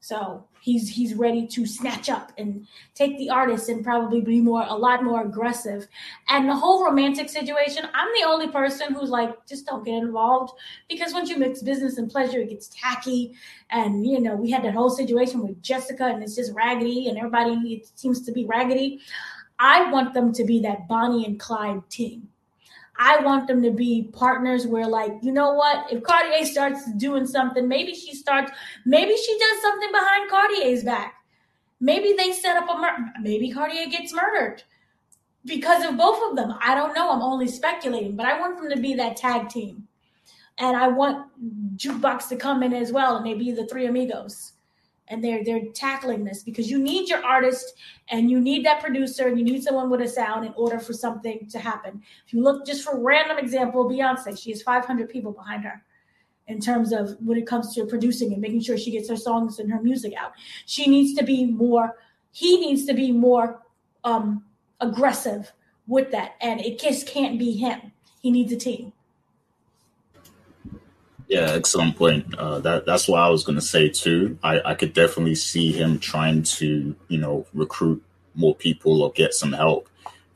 So 0.00 0.44
he's 0.60 0.88
he's 0.88 1.14
ready 1.14 1.46
to 1.48 1.66
snatch 1.66 2.08
up 2.08 2.32
and 2.38 2.66
take 2.94 3.18
the 3.18 3.30
artist 3.30 3.68
and 3.68 3.84
probably 3.84 4.20
be 4.20 4.40
more 4.40 4.64
a 4.68 4.74
lot 4.74 5.02
more 5.02 5.22
aggressive. 5.22 5.88
And 6.28 6.48
the 6.48 6.54
whole 6.54 6.84
romantic 6.84 7.28
situation, 7.28 7.84
I'm 7.94 8.08
the 8.20 8.26
only 8.26 8.48
person 8.48 8.94
who's 8.94 9.10
like, 9.10 9.46
just 9.46 9.66
don't 9.66 9.84
get 9.84 9.96
involved 9.96 10.52
because 10.88 11.12
once 11.12 11.28
you 11.28 11.36
mix 11.36 11.62
business 11.62 11.98
and 11.98 12.10
pleasure, 12.10 12.38
it 12.38 12.50
gets 12.50 12.68
tacky. 12.68 13.34
And 13.70 14.06
you 14.06 14.20
know, 14.20 14.36
we 14.36 14.50
had 14.50 14.64
that 14.64 14.74
whole 14.74 14.90
situation 14.90 15.42
with 15.42 15.60
Jessica, 15.62 16.04
and 16.04 16.22
it's 16.22 16.36
just 16.36 16.54
raggedy, 16.54 17.08
and 17.08 17.18
everybody 17.18 17.74
it 17.74 17.90
seems 17.96 18.22
to 18.22 18.32
be 18.32 18.46
raggedy. 18.46 19.00
I 19.58 19.90
want 19.90 20.14
them 20.14 20.32
to 20.34 20.44
be 20.44 20.60
that 20.60 20.86
Bonnie 20.86 21.26
and 21.26 21.40
Clyde 21.40 21.88
team. 21.90 22.28
I 22.98 23.20
want 23.20 23.46
them 23.46 23.62
to 23.62 23.70
be 23.70 24.10
partners 24.12 24.66
where, 24.66 24.86
like, 24.86 25.12
you 25.22 25.32
know 25.32 25.52
what? 25.52 25.92
If 25.92 26.02
Cartier 26.02 26.44
starts 26.44 26.90
doing 26.96 27.26
something, 27.26 27.68
maybe 27.68 27.94
she 27.94 28.14
starts, 28.14 28.50
maybe 28.84 29.16
she 29.16 29.38
does 29.38 29.62
something 29.62 29.92
behind 29.92 30.30
Cartier's 30.30 30.82
back. 30.82 31.14
Maybe 31.80 32.14
they 32.16 32.32
set 32.32 32.56
up 32.56 32.68
a 32.68 32.76
murder. 32.76 33.12
Maybe 33.22 33.52
Cartier 33.52 33.86
gets 33.86 34.12
murdered 34.12 34.64
because 35.44 35.84
of 35.84 35.96
both 35.96 36.20
of 36.28 36.36
them. 36.36 36.54
I 36.60 36.74
don't 36.74 36.94
know. 36.94 37.12
I'm 37.12 37.22
only 37.22 37.46
speculating, 37.46 38.16
but 38.16 38.26
I 38.26 38.40
want 38.40 38.58
them 38.58 38.68
to 38.70 38.80
be 38.80 38.94
that 38.94 39.16
tag 39.16 39.48
team. 39.48 39.86
And 40.58 40.76
I 40.76 40.88
want 40.88 41.28
Jukebox 41.76 42.28
to 42.30 42.36
come 42.36 42.64
in 42.64 42.72
as 42.72 42.90
well, 42.90 43.16
and 43.16 43.24
they 43.24 43.34
be 43.34 43.52
the 43.52 43.66
three 43.68 43.86
amigos 43.86 44.54
and 45.08 45.22
they're 45.22 45.44
they're 45.44 45.66
tackling 45.74 46.24
this 46.24 46.42
because 46.42 46.70
you 46.70 46.78
need 46.78 47.08
your 47.08 47.24
artist 47.24 47.74
and 48.08 48.30
you 48.30 48.40
need 48.40 48.64
that 48.64 48.80
producer 48.80 49.28
and 49.28 49.38
you 49.38 49.44
need 49.44 49.62
someone 49.62 49.90
with 49.90 50.00
a 50.00 50.08
sound 50.08 50.44
in 50.44 50.52
order 50.56 50.78
for 50.78 50.92
something 50.92 51.48
to 51.50 51.58
happen. 51.58 52.02
If 52.26 52.32
you 52.32 52.42
look 52.42 52.66
just 52.66 52.84
for 52.84 53.00
random 53.00 53.38
example, 53.38 53.88
Beyonce, 53.88 54.40
she 54.40 54.50
has 54.50 54.62
500 54.62 55.08
people 55.08 55.32
behind 55.32 55.64
her 55.64 55.82
in 56.48 56.60
terms 56.60 56.92
of 56.92 57.16
when 57.24 57.38
it 57.38 57.46
comes 57.46 57.74
to 57.74 57.84
producing 57.84 58.32
and 58.32 58.40
making 58.40 58.60
sure 58.60 58.76
she 58.76 58.90
gets 58.90 59.08
her 59.08 59.16
songs 59.16 59.58
and 59.58 59.70
her 59.70 59.80
music 59.82 60.14
out. 60.18 60.32
She 60.66 60.86
needs 60.86 61.14
to 61.18 61.24
be 61.24 61.44
more. 61.44 61.96
He 62.32 62.60
needs 62.60 62.86
to 62.86 62.94
be 62.94 63.12
more 63.12 63.62
um, 64.04 64.44
aggressive 64.80 65.52
with 65.86 66.10
that, 66.10 66.32
and 66.40 66.60
it 66.60 66.78
just 66.78 67.06
can't 67.06 67.38
be 67.38 67.52
him. 67.52 67.92
He 68.20 68.30
needs 68.30 68.52
a 68.52 68.56
team. 68.56 68.92
Yeah, 71.28 71.50
excellent 71.52 71.96
point. 71.96 72.34
Uh, 72.34 72.58
that 72.60 72.86
that's 72.86 73.06
what 73.06 73.20
I 73.20 73.28
was 73.28 73.44
going 73.44 73.56
to 73.58 73.64
say 73.64 73.90
too. 73.90 74.38
I, 74.42 74.62
I 74.64 74.74
could 74.74 74.94
definitely 74.94 75.34
see 75.34 75.72
him 75.72 75.98
trying 75.98 76.42
to, 76.44 76.96
you 77.08 77.18
know, 77.18 77.46
recruit 77.52 78.02
more 78.34 78.54
people 78.54 79.02
or 79.02 79.12
get 79.12 79.34
some 79.34 79.52
help. 79.52 79.88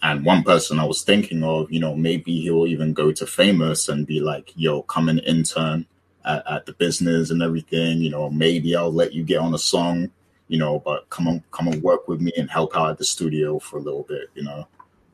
And 0.02 0.24
one 0.24 0.42
person 0.42 0.78
I 0.78 0.84
was 0.84 1.02
thinking 1.02 1.44
of, 1.44 1.72
you 1.72 1.80
know, 1.80 1.94
maybe 1.94 2.42
he'll 2.42 2.66
even 2.66 2.92
go 2.92 3.10
to 3.12 3.26
famous 3.26 3.88
and 3.88 4.06
be 4.06 4.20
like, 4.20 4.52
"Yo, 4.54 4.82
come 4.82 5.08
and 5.08 5.20
intern 5.20 5.86
at, 6.26 6.42
at 6.50 6.66
the 6.66 6.72
business 6.74 7.30
and 7.30 7.42
everything. 7.42 7.98
You 7.98 8.10
know, 8.10 8.28
maybe 8.30 8.76
I'll 8.76 8.92
let 8.92 9.14
you 9.14 9.22
get 9.24 9.38
on 9.38 9.54
a 9.54 9.58
song, 9.58 10.10
you 10.48 10.58
know, 10.58 10.78
but 10.80 11.08
come 11.08 11.26
on, 11.28 11.42
come 11.52 11.68
and 11.68 11.82
work 11.82 12.06
with 12.08 12.20
me 12.20 12.32
and 12.36 12.50
help 12.50 12.76
out 12.76 12.90
at 12.90 12.98
the 12.98 13.04
studio 13.04 13.58
for 13.58 13.78
a 13.78 13.82
little 13.82 14.02
bit. 14.02 14.28
You 14.34 14.44
know, 14.44 14.68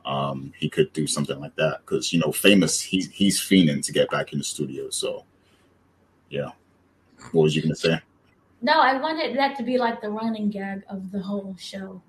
um, 0.05 0.51
he 0.57 0.69
could 0.69 0.91
do 0.93 1.07
something 1.07 1.39
like 1.39 1.55
that 1.55 1.81
because 1.85 2.11
you 2.11 2.19
know, 2.19 2.31
famous 2.33 2.81
he's 2.81 3.09
he's 3.11 3.39
to 3.47 3.91
get 3.93 4.09
back 4.09 4.33
in 4.33 4.39
the 4.39 4.43
studio. 4.45 4.89
So 4.89 5.23
yeah. 6.29 6.51
What 7.31 7.43
was 7.43 7.55
you 7.55 7.61
going 7.61 7.73
to 7.73 7.79
say? 7.79 8.01
No, 8.61 8.79
I 8.79 8.99
wanted 8.99 9.37
that 9.37 9.57
to 9.57 9.63
be 9.63 9.77
like 9.77 10.01
the 10.01 10.09
running 10.09 10.49
gag 10.49 10.83
of 10.89 11.11
the 11.11 11.19
whole 11.19 11.55
show. 11.59 12.01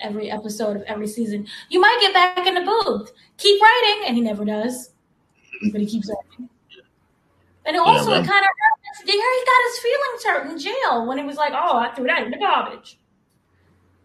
Every 0.00 0.30
episode 0.30 0.76
of 0.76 0.82
every 0.82 1.06
season. 1.06 1.46
You 1.68 1.80
might 1.80 1.98
get 2.00 2.14
back 2.14 2.46
in 2.46 2.54
the 2.54 2.62
booth. 2.62 3.12
Keep 3.36 3.60
writing. 3.60 4.04
And 4.06 4.16
he 4.16 4.22
never 4.22 4.44
does. 4.44 4.90
But 5.72 5.82
he 5.82 5.86
keeps 5.86 6.08
writing. 6.08 6.48
And 7.66 7.76
it 7.76 7.80
also 7.80 8.12
yeah, 8.12 8.22
it 8.22 8.26
kind 8.26 8.44
of 8.44 8.50
he 9.04 9.12
got 9.12 9.62
his 9.68 9.78
feelings 9.78 10.24
hurt 10.24 10.50
in 10.50 10.58
jail 10.58 11.06
when 11.06 11.18
he 11.18 11.24
was 11.24 11.36
like, 11.36 11.52
"Oh, 11.54 11.78
I 11.78 11.94
threw 11.94 12.06
that 12.06 12.24
in 12.24 12.30
the 12.30 12.38
garbage." 12.38 12.98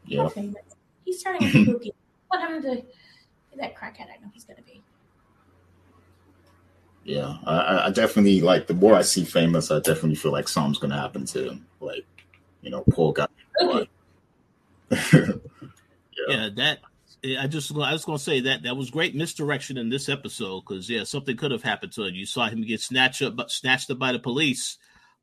Yeah. 0.06 0.30
He's 1.06 1.24
turning 1.24 1.43
into 1.43 1.72
Pookie. 1.72 1.91
Want 2.32 2.51
him 2.51 2.62
to 2.62 2.84
that 3.58 3.76
crackhead 3.76 4.08
I 4.14 4.22
know 4.22 4.30
he's 4.34 4.43
gonna 4.43 4.62
be. 4.62 4.74
Yeah, 7.06 7.38
I- 7.45 7.86
I, 7.86 7.89
definitely 7.91 8.41
like 8.41 8.66
the 8.66 8.74
more 8.74 8.95
I 8.95 9.03
see 9.03 9.24
famous, 9.26 9.70
I 9.70 9.80
definitely 9.80 10.16
feel 10.16 10.32
like 10.32 10.47
something's 10.47 10.80
gonna 10.80 10.99
happen 10.99 11.26
to 11.28 11.49
him. 11.49 11.66
Like, 11.80 12.06
you 12.62 12.72
know, 12.72 12.84
poor 12.89 13.14
guy. 13.14 13.28
Pookie. 13.62 13.88
yeah, 16.28 16.49
that 16.56 16.80
I 17.39 17.47
just 17.47 17.72
I 17.76 17.93
was 17.93 18.06
gonna 18.06 18.18
say 18.18 18.41
that 18.41 18.64
that 18.64 18.76
was 18.76 18.89
great 18.89 19.16
misdirection 19.16 19.78
in 19.78 19.89
this 19.89 20.10
episode 20.10 20.62
because 20.62 20.89
yeah, 20.89 21.03
something 21.03 21.38
could 21.38 21.51
have 21.51 21.62
happened 21.62 21.91
to 21.93 22.06
him. 22.06 22.16
You 22.16 22.26
saw 22.26 22.49
him 22.49 22.62
get 22.62 22.82
snatched 22.82 23.22
up, 23.22 23.36
but 23.36 23.51
snatched 23.51 23.91
up 23.91 23.99
by 23.99 24.12
the 24.12 24.20
police. 24.20 24.78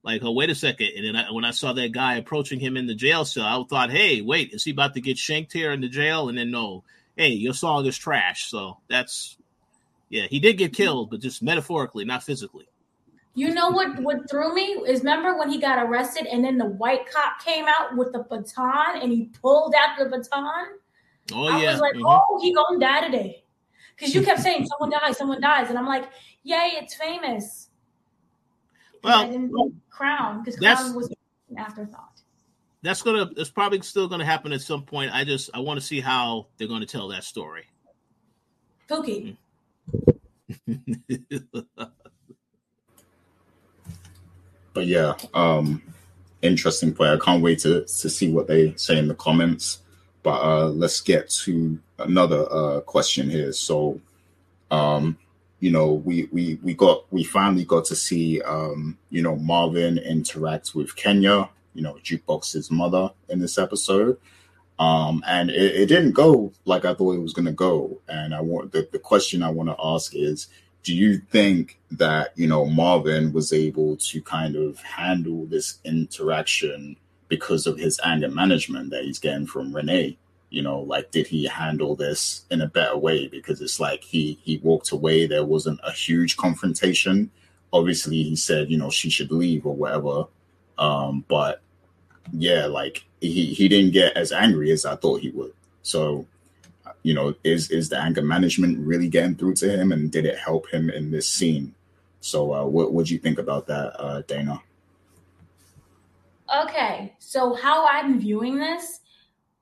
Like, 0.04 0.22
oh, 0.24 0.32
wait 0.32 0.50
a 0.50 0.54
second. 0.54 0.90
And 0.96 1.04
then 1.04 1.16
I, 1.16 1.30
when 1.30 1.44
I 1.44 1.52
saw 1.52 1.72
that 1.72 1.92
guy 1.92 2.16
approaching 2.16 2.58
him 2.58 2.76
in 2.76 2.86
the 2.86 2.94
jail 2.94 3.24
cell, 3.24 3.44
I 3.44 3.64
thought, 3.68 3.90
hey, 3.90 4.20
wait, 4.20 4.52
is 4.52 4.64
he 4.64 4.72
about 4.72 4.94
to 4.94 5.00
get 5.00 5.16
shanked 5.16 5.52
here 5.52 5.70
in 5.70 5.80
the 5.80 5.88
jail? 5.88 6.28
And 6.28 6.36
then 6.36 6.50
no, 6.50 6.82
hey, 7.16 7.28
your 7.30 7.54
song 7.54 7.86
is 7.86 7.96
trash. 7.96 8.50
So 8.50 8.78
that's 8.88 9.36
yeah, 10.12 10.26
he 10.28 10.38
did 10.38 10.58
get 10.58 10.74
killed, 10.74 11.10
but 11.10 11.20
just 11.20 11.42
metaphorically, 11.42 12.04
not 12.04 12.22
physically. 12.22 12.68
You 13.34 13.54
know 13.54 13.70
what? 13.70 13.98
What 14.00 14.28
threw 14.28 14.54
me 14.54 14.74
is 14.86 15.00
remember 15.00 15.38
when 15.38 15.48
he 15.48 15.58
got 15.58 15.82
arrested 15.82 16.26
and 16.26 16.44
then 16.44 16.58
the 16.58 16.66
white 16.66 17.10
cop 17.10 17.42
came 17.42 17.64
out 17.66 17.96
with 17.96 18.12
the 18.12 18.18
baton 18.28 19.00
and 19.00 19.10
he 19.10 19.30
pulled 19.40 19.74
out 19.74 19.98
the 19.98 20.04
baton. 20.04 20.66
Oh 21.32 21.46
I 21.46 21.62
yeah, 21.62 21.72
was 21.72 21.80
like, 21.80 21.94
Mhm. 21.94 22.02
oh, 22.04 22.38
he 22.42 22.52
gonna 22.52 22.78
die 22.78 23.06
today, 23.06 23.44
because 23.96 24.14
you 24.14 24.22
kept 24.22 24.40
saying 24.40 24.66
someone 24.66 24.90
dies, 24.90 25.16
someone 25.16 25.40
dies, 25.40 25.70
and 25.70 25.78
I'm 25.78 25.86
like, 25.86 26.10
yay, 26.42 26.72
it's 26.74 26.94
famous. 26.94 27.70
Well, 29.02 29.20
I 29.22 29.68
Crown 29.88 30.44
because 30.44 30.58
Crown 30.58 30.94
was 30.94 31.08
an 31.08 31.56
afterthought. 31.56 32.20
that's 32.82 33.00
gonna 33.00 33.30
it's 33.38 33.48
probably 33.48 33.80
still 33.80 34.08
gonna 34.08 34.26
happen 34.26 34.52
at 34.52 34.60
some 34.60 34.82
point. 34.82 35.10
I 35.14 35.24
just 35.24 35.48
I 35.54 35.60
want 35.60 35.80
to 35.80 35.86
see 35.86 36.00
how 36.00 36.48
they're 36.58 36.68
gonna 36.68 36.84
tell 36.84 37.08
that 37.08 37.24
story. 37.24 37.64
Pookie, 38.88 39.38
but 44.74 44.86
yeah, 44.86 45.14
um, 45.34 45.82
interesting 46.42 46.92
play. 46.94 47.10
I 47.10 47.18
can't 47.18 47.42
wait 47.42 47.60
to 47.60 47.82
to 47.82 48.10
see 48.10 48.30
what 48.32 48.46
they 48.48 48.74
say 48.76 48.98
in 48.98 49.08
the 49.08 49.14
comments. 49.14 49.78
But 50.22 50.42
uh, 50.42 50.68
let's 50.68 51.00
get 51.00 51.28
to 51.44 51.78
another 51.98 52.46
uh, 52.50 52.80
question 52.80 53.28
here. 53.28 53.52
So, 53.52 54.00
um, 54.70 55.18
you 55.58 55.72
know, 55.72 55.94
we 55.94 56.28
we 56.32 56.58
we 56.62 56.74
got 56.74 57.04
we 57.12 57.24
finally 57.24 57.64
got 57.64 57.84
to 57.86 57.96
see 57.96 58.40
um, 58.42 58.98
you 59.10 59.22
know 59.22 59.36
Marvin 59.36 59.98
interact 59.98 60.74
with 60.74 60.94
Kenya, 60.94 61.48
you 61.74 61.82
know, 61.82 61.94
Jukebox's 62.04 62.70
mother 62.70 63.10
in 63.28 63.40
this 63.40 63.58
episode. 63.58 64.16
Um, 64.78 65.22
and 65.26 65.50
it, 65.50 65.76
it 65.76 65.86
didn't 65.86 66.12
go 66.12 66.52
like 66.64 66.84
I 66.84 66.94
thought 66.94 67.14
it 67.14 67.22
was 67.22 67.32
going 67.32 67.46
to 67.46 67.52
go. 67.52 68.00
And 68.08 68.34
I 68.34 68.40
want 68.40 68.72
the, 68.72 68.88
the 68.90 68.98
question 68.98 69.42
I 69.42 69.50
want 69.50 69.68
to 69.68 69.76
ask 69.82 70.14
is, 70.14 70.48
do 70.82 70.94
you 70.94 71.18
think 71.18 71.78
that 71.92 72.32
you 72.36 72.46
know 72.46 72.66
Marvin 72.66 73.32
was 73.32 73.52
able 73.52 73.96
to 73.96 74.22
kind 74.22 74.56
of 74.56 74.80
handle 74.80 75.46
this 75.46 75.78
interaction 75.84 76.96
because 77.28 77.66
of 77.66 77.78
his 77.78 78.00
anger 78.04 78.28
management 78.28 78.90
that 78.90 79.04
he's 79.04 79.18
getting 79.18 79.46
from 79.46 79.74
Renee? 79.74 80.18
You 80.50 80.62
know, 80.62 80.80
like 80.80 81.10
did 81.10 81.26
he 81.28 81.46
handle 81.46 81.94
this 81.94 82.44
in 82.50 82.60
a 82.60 82.66
better 82.66 82.96
way? 82.96 83.28
Because 83.28 83.60
it's 83.60 83.78
like 83.78 84.02
he 84.02 84.38
he 84.42 84.58
walked 84.58 84.90
away. 84.90 85.26
There 85.26 85.44
wasn't 85.44 85.80
a 85.84 85.92
huge 85.92 86.36
confrontation. 86.36 87.30
Obviously, 87.72 88.22
he 88.22 88.36
said 88.36 88.70
you 88.70 88.78
know 88.78 88.90
she 88.90 89.10
should 89.10 89.30
leave 89.30 89.64
or 89.64 89.74
whatever. 89.74 90.24
Um, 90.78 91.24
but 91.28 91.62
yeah, 92.30 92.66
like 92.66 93.04
he 93.20 93.54
he 93.54 93.68
didn't 93.68 93.92
get 93.92 94.16
as 94.16 94.32
angry 94.32 94.70
as 94.70 94.84
I 94.84 94.96
thought 94.96 95.20
he 95.20 95.30
would. 95.30 95.52
So 95.82 96.26
you 97.02 97.14
know, 97.14 97.34
is 97.42 97.70
is 97.70 97.88
the 97.88 97.98
anger 97.98 98.22
management 98.22 98.78
really 98.78 99.08
getting 99.08 99.34
through 99.34 99.54
to 99.56 99.70
him, 99.70 99.92
and 99.92 100.10
did 100.10 100.26
it 100.26 100.38
help 100.38 100.68
him 100.70 100.90
in 100.90 101.10
this 101.10 101.28
scene? 101.28 101.74
So, 102.20 102.54
uh, 102.54 102.64
what 102.64 103.06
do 103.06 103.14
you 103.14 103.18
think 103.18 103.38
about 103.38 103.66
that, 103.66 104.00
uh, 104.00 104.22
Dana? 104.28 104.62
Okay, 106.64 107.14
so 107.18 107.54
how 107.54 107.86
I'm 107.86 108.20
viewing 108.20 108.58
this, 108.58 109.00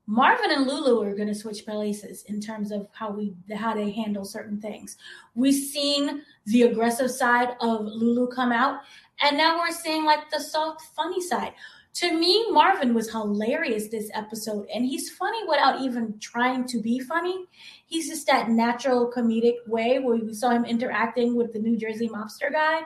Marvin 0.07 0.51
and 0.51 0.67
Lulu 0.67 1.03
are 1.03 1.15
going 1.15 1.29
to 1.29 1.35
switch 1.35 1.65
places 1.65 2.25
in 2.25 2.41
terms 2.41 2.73
of 2.73 2.89
how 2.93 3.11
we 3.11 3.35
how 3.55 3.75
they 3.75 3.91
handle 3.91 4.25
certain 4.25 4.61
things. 4.61 4.99
We've 5.35 5.55
seen 5.55 6.23
the 6.47 6.63
aggressive 6.63 7.11
side 7.11 7.57
of 7.61 7.87
Lulu 7.87 8.29
come 8.29 8.53
out, 8.53 8.81
and 9.23 9.39
now 9.39 9.59
we're 9.59 9.73
seeing 9.73 10.05
like 10.05 10.31
the 10.31 10.41
soft, 10.41 10.83
funny 10.95 11.23
side. 11.23 11.55
To 11.95 12.17
me, 12.17 12.51
Marvin 12.53 12.95
was 12.95 13.11
hilarious 13.11 13.89
this 13.89 14.11
episode, 14.15 14.67
and 14.73 14.87
he's 14.87 15.11
funny 15.11 15.41
without 15.49 15.81
even 15.81 16.19
trying 16.21 16.65
to 16.69 16.81
be 16.81 17.01
funny. 17.01 17.47
He's 17.87 18.09
just 18.09 18.29
that 18.29 18.49
natural 18.49 19.13
comedic 19.13 19.57
way 19.67 19.99
where 19.99 20.17
we 20.17 20.33
saw 20.33 20.51
him 20.51 20.65
interacting 20.65 21.35
with 21.35 21.53
the 21.53 21.59
New 21.59 21.77
Jersey 21.77 22.09
mobster 22.09 22.53
guy, 22.53 22.83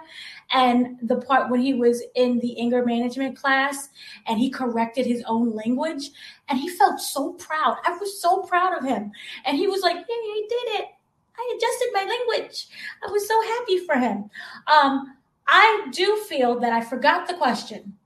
and 0.53 0.99
the 1.03 1.17
part 1.17 1.51
when 1.51 1.61
he 1.61 1.75
was 1.75 2.03
in 2.15 2.39
the 2.39 2.59
anger 2.59 2.83
management 2.85 3.37
class 3.37 3.91
and 4.27 4.39
he 4.39 4.49
corrected 4.49 5.05
his 5.05 5.23
own 5.27 5.55
language, 5.55 6.11
and 6.49 6.59
he 6.59 6.71
felt 6.71 6.99
so 6.99 7.35
proud. 7.35 7.77
I 7.85 7.97
was 7.99 8.21
so 8.23 8.43
proud 8.43 8.77
of 8.79 8.85
him, 8.85 9.13
and 9.45 9.59
he 9.59 9.67
was 9.67 9.83
like, 9.83 9.97
"Yeah, 9.97 10.35
he 10.35 10.47
did 10.49 10.81
it. 10.81 10.89
I 11.37 11.57
adjusted 11.57 11.91
my 11.93 12.05
language. 12.05 12.69
I 13.07 13.11
was 13.13 13.29
so 13.29 13.41
happy 13.43 13.79
for 13.81 13.97
him." 13.97 14.31
Um, 14.67 15.19
I 15.47 15.89
do 15.93 16.17
feel 16.27 16.59
that 16.61 16.73
I 16.73 16.81
forgot 16.81 17.29
the 17.29 17.35
question. 17.35 17.99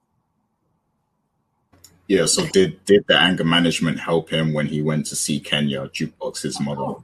Yeah. 2.09 2.25
So, 2.25 2.47
did 2.47 2.85
did 2.87 3.05
the 3.07 3.17
anger 3.19 3.45
management 3.45 4.01
help 4.01 4.31
him 4.31 4.53
when 4.53 4.67
he 4.67 4.83
went 4.83 5.07
to 5.07 5.17
see 5.17 5.39
Kenya, 5.39 5.89
Jukebox's 5.89 6.59
mother? 6.59 6.95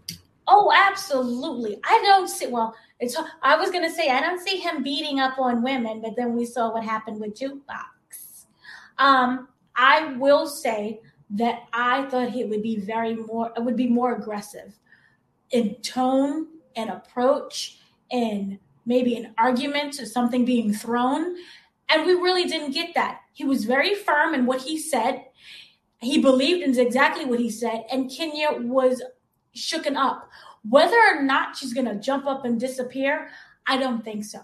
Oh, 0.46 0.72
absolutely. 0.74 1.78
I 1.84 2.02
don't 2.04 2.28
see. 2.28 2.46
Well, 2.46 2.74
it's. 2.98 3.16
I 3.42 3.56
was 3.56 3.70
gonna 3.70 3.92
say 3.92 4.08
I 4.08 4.20
don't 4.20 4.40
see 4.40 4.58
him 4.58 4.82
beating 4.82 5.20
up 5.20 5.38
on 5.38 5.62
women, 5.62 6.00
but 6.00 6.16
then 6.16 6.34
we 6.34 6.46
saw 6.46 6.72
what 6.72 6.84
happened 6.84 7.20
with 7.20 7.38
jukebox. 7.38 8.46
Um, 8.98 9.48
I 9.76 10.14
will 10.14 10.46
say 10.46 11.00
that 11.30 11.64
I 11.72 12.06
thought 12.06 12.30
he 12.30 12.44
would 12.44 12.62
be 12.62 12.76
very 12.76 13.14
more. 13.14 13.52
It 13.56 13.62
would 13.62 13.76
be 13.76 13.88
more 13.88 14.14
aggressive 14.14 14.74
in 15.50 15.74
tone 15.76 16.46
and 16.76 16.90
approach, 16.90 17.78
and 18.10 18.58
maybe 18.86 19.16
an 19.16 19.34
argument 19.36 20.00
or 20.00 20.06
something 20.06 20.44
being 20.44 20.72
thrown. 20.72 21.36
And 21.90 22.06
we 22.06 22.14
really 22.14 22.44
didn't 22.44 22.72
get 22.72 22.94
that. 22.94 23.20
He 23.34 23.44
was 23.44 23.64
very 23.64 23.94
firm 23.94 24.32
in 24.32 24.46
what 24.46 24.62
he 24.62 24.78
said. 24.78 25.26
He 26.00 26.18
believed 26.18 26.62
in 26.62 26.78
exactly 26.78 27.24
what 27.24 27.40
he 27.40 27.50
said, 27.50 27.84
and 27.90 28.10
Kenya 28.10 28.52
was 28.52 29.02
shooken 29.54 29.96
up. 29.96 30.30
Whether 30.68 30.96
or 30.96 31.22
not 31.22 31.56
she's 31.56 31.74
going 31.74 31.86
to 31.88 31.96
jump 31.96 32.26
up 32.26 32.44
and 32.44 32.58
disappear, 32.58 33.28
I 33.66 33.76
don't 33.76 34.02
think 34.02 34.24
so. 34.24 34.40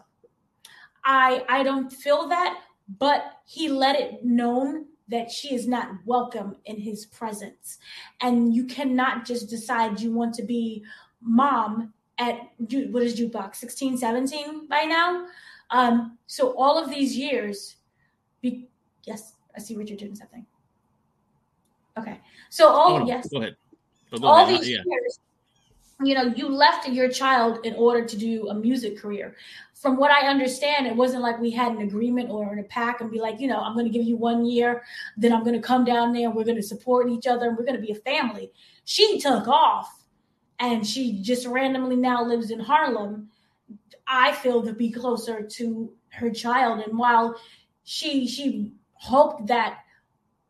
I 1.04 1.44
I 1.48 1.62
don't 1.62 1.90
feel 1.90 2.28
that, 2.28 2.58
but 2.98 3.38
he 3.46 3.68
let 3.68 3.98
it 3.98 4.24
known 4.24 4.86
that 5.08 5.30
she 5.30 5.54
is 5.54 5.66
not 5.66 5.88
welcome 6.04 6.56
in 6.64 6.78
his 6.78 7.06
presence. 7.06 7.78
And 8.20 8.54
you 8.54 8.66
cannot 8.66 9.24
just 9.24 9.48
decide 9.48 10.00
you 10.00 10.12
want 10.12 10.34
to 10.34 10.42
be 10.42 10.84
mom 11.22 11.92
at 12.18 12.40
what 12.58 13.02
is 13.02 13.18
jukebox 13.18 13.56
16 13.56 13.96
17 13.98 14.68
by 14.68 14.82
now 14.82 15.26
um 15.70 16.18
so 16.26 16.54
all 16.56 16.82
of 16.82 16.90
these 16.90 17.16
years 17.16 17.76
yes 19.10 19.22
i 19.56 19.58
see 19.64 19.74
richard 19.76 19.98
doing 19.98 20.14
something 20.14 20.44
okay 21.98 22.16
so 22.48 22.64
all 22.68 22.92
Oh, 22.94 22.98
no, 22.98 23.06
yes 23.06 23.28
Go 23.28 23.38
ahead. 23.38 23.56
Go 24.10 24.26
all 24.26 24.44
ahead. 24.44 24.60
these 24.60 24.68
Yeah. 24.68 24.82
years, 24.86 25.14
you 26.02 26.14
know, 26.16 26.26
you 26.40 26.46
left 26.48 26.88
your 26.88 27.08
child 27.08 27.52
in 27.68 27.74
order 27.74 28.02
to 28.12 28.16
do 28.28 28.48
a 28.48 28.54
music 28.54 28.98
career. 29.02 29.36
From 29.74 29.96
what 29.96 30.10
I 30.10 30.22
understand, 30.34 30.86
it 30.86 30.96
wasn't 30.96 31.22
like 31.22 31.38
we 31.38 31.50
had 31.50 31.72
an 31.72 31.82
agreement 31.82 32.28
or 32.30 32.58
a 32.58 32.64
pack 32.64 33.00
and 33.00 33.10
be 33.10 33.20
like, 33.20 33.38
you 33.42 33.48
know, 33.48 33.60
I'm 33.60 33.74
going 33.74 33.86
to 33.90 33.96
give 33.96 34.06
you 34.10 34.16
one 34.16 34.44
year, 34.44 34.82
then 35.16 35.32
I'm 35.32 35.44
going 35.44 35.60
to 35.60 35.66
come 35.72 35.84
down 35.84 36.12
there, 36.12 36.26
and 36.28 36.34
we're 36.34 36.48
going 36.50 36.62
to 36.64 36.72
support 36.74 37.08
each 37.08 37.26
other, 37.26 37.44
and 37.48 37.56
we're 37.56 37.68
going 37.70 37.80
to 37.80 37.86
be 37.88 37.92
a 37.92 38.02
family. 38.12 38.50
She 38.84 39.20
took 39.20 39.46
off, 39.46 39.90
and 40.58 40.86
she 40.86 41.04
just 41.22 41.46
randomly 41.46 41.96
now 41.96 42.24
lives 42.24 42.50
in 42.50 42.60
Harlem. 42.60 43.30
I 44.06 44.32
feel 44.32 44.62
to 44.62 44.72
be 44.72 44.90
closer 44.90 45.36
to 45.58 45.92
her 46.18 46.30
child, 46.30 46.80
and 46.80 46.98
while 46.98 47.36
she 47.84 48.26
she 48.26 48.72
hoped 49.00 49.46
that 49.46 49.78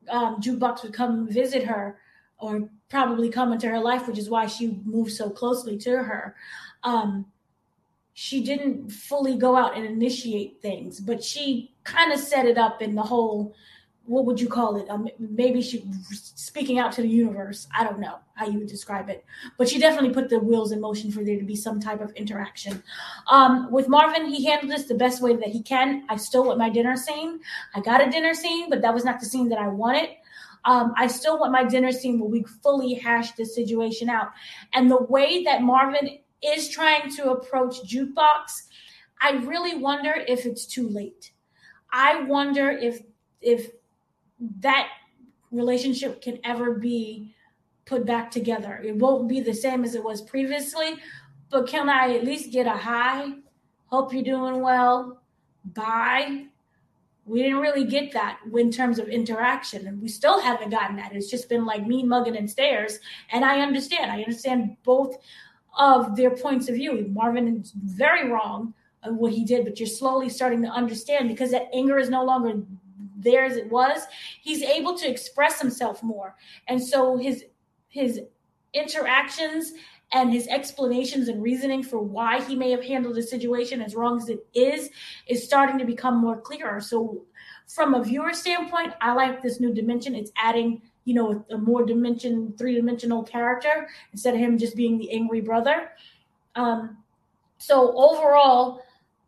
um, 0.09 0.41
Jukebox 0.41 0.83
would 0.83 0.93
come 0.93 1.29
visit 1.29 1.63
her 1.63 1.99
or 2.39 2.69
probably 2.89 3.29
come 3.31 3.53
into 3.53 3.69
her 3.69 3.79
life, 3.79 4.09
which 4.09 4.19
is 4.19 4.29
why 4.29 4.47
she 4.47 4.81
moved 4.85 5.13
so 5.13 5.31
closely 5.31 5.79
to 5.79 6.03
her. 6.03 6.35
Um, 6.83 7.27
she 8.15 8.43
didn't 8.43 8.91
fully 8.91 9.37
go 9.37 9.57
out 9.57 9.77
and 9.77 9.87
initiate 9.87 10.61
things, 10.61 11.01
but 11.01 11.23
she 11.23 11.75
kind 11.85 12.13
of 12.13 12.19
set 12.19 12.45
it 12.45 12.59
up 12.59 12.83
in 12.83 12.95
the 12.95 13.03
whole. 13.03 13.55
What 14.11 14.27
would 14.27 14.41
you 14.41 14.49
call 14.49 14.77
it? 14.77 14.91
Um, 14.91 15.09
maybe 15.21 15.63
she 15.63 15.85
speaking 16.11 16.81
out 16.81 16.91
to 16.95 17.03
the 17.03 17.09
universe. 17.09 17.69
I 17.79 17.85
don't 17.85 18.01
know 18.01 18.19
how 18.35 18.49
you 18.49 18.59
would 18.59 18.67
describe 18.67 19.09
it, 19.09 19.25
but 19.57 19.69
she 19.69 19.79
definitely 19.79 20.11
put 20.11 20.29
the 20.29 20.41
wheels 20.41 20.73
in 20.73 20.81
motion 20.81 21.13
for 21.13 21.23
there 21.23 21.39
to 21.39 21.45
be 21.45 21.55
some 21.55 21.79
type 21.79 22.01
of 22.01 22.11
interaction. 22.15 22.83
Um, 23.31 23.71
with 23.71 23.87
Marvin, 23.89 24.27
he 24.27 24.45
handled 24.47 24.73
this 24.73 24.89
the 24.89 24.97
best 24.97 25.23
way 25.23 25.37
that 25.37 25.47
he 25.47 25.63
can. 25.63 26.07
I 26.09 26.17
still 26.17 26.45
want 26.45 26.59
my 26.59 26.69
dinner 26.69 26.97
scene. 26.97 27.39
I 27.73 27.81
got 27.81 28.05
a 28.05 28.11
dinner 28.11 28.35
scene, 28.35 28.69
but 28.69 28.83
that 28.83 28.93
was 28.93 29.05
not 29.05 29.21
the 29.21 29.27
scene 29.27 29.49
that 29.51 29.61
I 29.61 29.69
wanted. 29.69 30.09
Um, 30.65 30.93
I 30.97 31.07
still 31.07 31.39
want 31.39 31.53
my 31.53 31.63
dinner 31.63 31.93
scene 31.93 32.19
where 32.19 32.29
we 32.29 32.43
fully 32.65 32.95
hash 32.95 33.31
this 33.33 33.55
situation 33.55 34.09
out. 34.09 34.31
And 34.75 34.91
the 34.91 35.05
way 35.05 35.45
that 35.45 35.63
Marvin 35.63 36.19
is 36.43 36.69
trying 36.69 37.15
to 37.15 37.31
approach 37.31 37.77
Jukebox, 37.87 38.67
I 39.21 39.35
really 39.45 39.77
wonder 39.79 40.15
if 40.27 40.47
it's 40.47 40.67
too 40.67 40.89
late. 40.89 41.31
I 41.93 42.25
wonder 42.25 42.71
if 42.71 43.03
if 43.41 43.71
that 44.61 44.89
relationship 45.51 46.23
can 46.23 46.39
ever 46.45 46.75
be 46.75 47.35
put 47.87 48.07
back 48.07 48.31
together. 48.31 48.81
It 48.85 48.97
won't 48.97 49.29
be 49.29 49.41
the 49.41 49.55
same 49.55 49.85
as 49.85 49.95
it 49.95 50.05
was 50.05 50.23
previously, 50.23 50.95
but 51.51 51.67
can 51.67 51.89
I 51.89 52.17
at 52.17 52.25
least 52.25 52.53
get 52.53 52.67
a 52.67 52.71
hi? 52.71 53.33
Hope 53.87 54.13
you're 54.13 54.23
doing 54.23 54.63
well. 54.63 55.21
Bye. 55.65 56.47
We 57.27 57.43
didn't 57.43 57.59
really 57.59 57.85
get 57.85 58.13
that 58.13 58.39
in 58.57 58.71
terms 58.71 58.99
of 58.99 59.09
interaction, 59.09 59.87
and 59.87 60.01
we 60.01 60.09
still 60.09 60.41
haven't 60.41 60.71
gotten 60.71 60.97
that. 60.97 61.13
It's 61.13 61.31
just 61.31 61.49
been 61.49 61.65
like 61.65 61.87
me 61.87 62.03
mugging 62.03 62.37
and 62.37 62.51
stares. 62.51 62.99
And 63.31 63.45
I 63.45 63.61
understand. 63.61 64.11
I 64.11 64.23
understand 64.23 64.77
both 64.85 65.17
of 65.79 66.17
their 66.17 66.31
points 66.31 66.69
of 66.69 66.77
view. 66.77 67.07
Marvin 67.13 67.61
is 67.61 67.73
very 67.73 68.31
wrong 68.31 68.75
of 69.03 69.17
what 69.17 69.33
he 69.33 69.45
did, 69.45 69.65
but 69.65 69.79
you're 69.79 69.87
slowly 69.87 70.29
starting 70.29 70.63
to 70.63 70.69
understand 70.69 71.29
because 71.29 71.51
that 71.51 71.69
anger 71.73 71.99
is 71.99 72.11
no 72.11 72.25
longer 72.25 72.63
there 73.23 73.45
as 73.45 73.57
it 73.57 73.71
was. 73.71 74.03
He's 74.43 74.63
able 74.63 74.97
to 74.99 75.09
express 75.09 75.61
himself 75.61 76.03
more, 76.03 76.37
and 76.69 76.83
so 76.83 77.17
his 77.17 77.45
his 77.89 78.21
interactions 78.73 79.73
and 80.13 80.33
his 80.33 80.49
explanations 80.49 81.29
and 81.29 81.43
reasoning 81.43 81.83
for 81.83 82.01
why 82.01 82.43
he 82.43 82.57
may 82.57 82.71
have 82.71 82.83
handled 82.83 83.15
the 83.15 83.23
situation 83.23 83.81
as 83.81 83.95
wrong 83.95 84.21
as 84.21 84.29
it 84.29 84.45
is 84.55 84.91
is 85.29 85.45
starting 85.45 85.79
to 85.79 85.85
become 85.85 86.17
more 86.17 86.41
clearer. 86.41 86.81
So, 86.81 87.23
from 87.69 87.95
a 87.95 88.03
viewer 88.03 88.33
standpoint, 88.33 88.95
I 89.01 89.13
like 89.13 89.43
this 89.43 89.61
new 89.61 89.73
dimension. 89.73 90.17
It's 90.17 90.33
adding, 90.37 90.83
you 91.05 91.15
know, 91.15 91.45
a, 91.51 91.59
more 91.59 91.85
dimension, 91.87 92.53
three 92.59 92.75
dimensional 92.75 93.23
character 93.23 93.89
instead 94.13 94.35
of 94.35 94.41
him 94.41 94.59
just 94.59 94.75
being 94.75 94.99
the 94.99 95.13
angry 95.13 95.41
brother. 95.41 95.91
Um, 96.57 96.99
so 97.59 97.93
overall, 97.97 98.83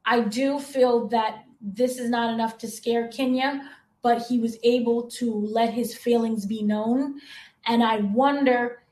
I 0.04 0.22
do 0.22 0.58
feel 0.58 1.06
that 1.08 1.44
this 1.60 1.98
is 1.98 2.10
not 2.10 2.34
enough 2.34 2.58
to 2.58 2.68
scare 2.68 3.06
Kenya, 3.06 3.70
but 4.02 4.22
he 4.22 4.38
was 4.38 4.58
able 4.64 5.04
to 5.04 5.32
let 5.32 5.72
his 5.72 5.94
feelings 5.94 6.44
be 6.44 6.62
known. 6.62 7.20
And 7.66 7.82
I 7.82 7.98
wonder 7.98 8.82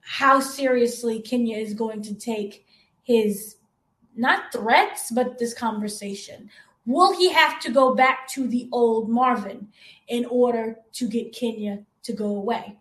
how 0.00 0.40
seriously 0.40 1.20
Kenya 1.20 1.58
is 1.58 1.74
going 1.74 2.02
to 2.02 2.14
take 2.14 2.64
his 3.02 3.56
not 4.16 4.52
threats, 4.52 5.10
but 5.10 5.38
this 5.38 5.54
conversation. 5.54 6.50
Will 6.86 7.16
he 7.16 7.30
have 7.30 7.60
to 7.60 7.70
go 7.70 7.94
back 7.94 8.28
to 8.28 8.46
the 8.46 8.68
old 8.72 9.08
Marvin 9.08 9.68
in 10.08 10.24
order 10.26 10.76
to 10.94 11.08
get 11.08 11.32
Kenya 11.32 11.84
to 12.04 12.12
go 12.12 12.26
away? 12.36 12.76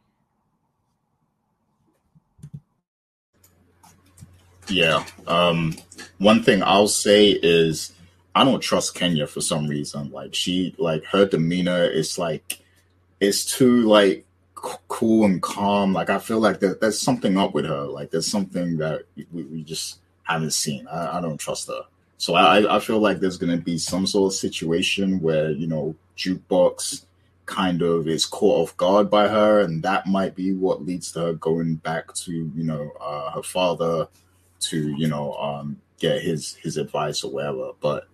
Yeah. 4.67 5.03
Um, 5.27 5.75
one 6.19 6.43
thing 6.43 6.61
I'll 6.63 6.87
say 6.87 7.29
is 7.29 7.91
I 8.39 8.45
don't 8.45 8.61
trust 8.61 8.95
Kenya 8.95 9.27
for 9.27 9.41
some 9.41 9.67
reason. 9.67 10.11
Like 10.11 10.33
she, 10.33 10.73
like 10.77 11.03
her 11.03 11.25
demeanor 11.25 11.83
is 11.83 12.17
like 12.17 12.59
it's 13.19 13.43
too 13.43 13.81
like 13.81 14.25
cool 14.55 15.25
and 15.25 15.41
calm. 15.41 15.91
Like 15.91 16.09
I 16.09 16.19
feel 16.19 16.39
like 16.39 16.61
there, 16.61 16.75
there's 16.75 17.01
something 17.01 17.37
up 17.37 17.53
with 17.53 17.65
her. 17.65 17.81
Like 17.81 18.11
there's 18.11 18.31
something 18.31 18.77
that 18.77 19.03
we, 19.33 19.43
we 19.43 19.63
just 19.63 19.99
haven't 20.23 20.53
seen. 20.53 20.87
I, 20.87 21.17
I, 21.17 21.21
don't 21.21 21.37
trust 21.37 21.67
her. 21.67 21.81
So 22.17 22.35
I, 22.35 22.77
I 22.77 22.79
feel 22.79 22.99
like 22.99 23.19
there's 23.19 23.37
to 23.37 23.57
be 23.57 23.77
some 23.77 24.07
sort 24.07 24.31
of 24.31 24.39
situation 24.39 25.19
where 25.19 25.51
you 25.51 25.67
know 25.67 25.93
jukebox 26.17 27.03
kind 27.45 27.81
of 27.81 28.07
is 28.07 28.25
caught 28.25 28.69
off 28.69 28.77
guard 28.77 29.09
by 29.09 29.27
her, 29.27 29.59
and 29.59 29.83
that 29.83 30.07
might 30.07 30.33
be 30.33 30.53
what 30.53 30.85
leads 30.85 31.11
to 31.11 31.19
her 31.19 31.33
going 31.33 31.75
back 31.75 32.13
to 32.13 32.31
you 32.31 32.63
know 32.63 32.89
uh, 33.01 33.31
her 33.31 33.43
father 33.43 34.07
to 34.61 34.95
you 34.97 35.09
know 35.09 35.33
um, 35.33 35.81
get 35.99 36.21
his 36.21 36.55
his 36.55 36.77
advice 36.77 37.21
or 37.25 37.31
whatever. 37.31 37.71
But 37.81 38.07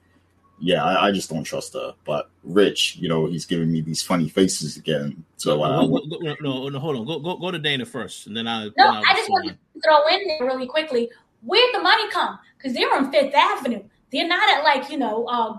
yeah, 0.60 0.84
I, 0.84 1.08
I, 1.08 1.12
just 1.12 1.30
don't 1.30 1.44
trust 1.44 1.74
her. 1.74 1.94
But 2.06 2.30
Rich, 2.44 2.98
you 2.98 3.10
know, 3.10 3.26
he's 3.26 3.46
giving 3.46 3.72
me 3.72 3.82
these 3.82 4.02
funny 4.02 4.30
faces 4.30 4.78
again. 4.78 5.24
So 5.38 5.64
uh, 5.64 5.86
no, 5.86 6.02
no, 6.10 6.36
no, 6.42 6.70
no, 6.70 6.80
hold 6.80 6.96
on, 6.98 7.06
go, 7.06 7.20
go 7.20 7.38
go 7.38 7.52
to 7.52 7.60
Dana 7.60 7.86
first, 7.86 8.28
and 8.28 8.36
then 8.36 8.48
I. 8.48 8.66
No, 8.66 8.72
then 8.78 8.88
I 8.88 9.14
just 9.16 9.30
want 9.30 9.48
to 9.48 9.82
throw 9.84 10.08
in 10.08 10.28
there 10.28 10.48
really 10.48 10.68
quickly. 10.68 11.10
Where'd 11.44 11.74
the 11.74 11.82
money 11.82 12.10
come? 12.10 12.40
Because 12.58 12.74
they're 12.74 12.94
on 12.94 13.12
Fifth 13.12 13.34
Avenue. 13.36 13.84
They're 14.12 14.28
not 14.28 14.58
at 14.58 14.64
like 14.64 14.90
you 14.90 14.98
know 14.98 15.26
uh, 15.26 15.58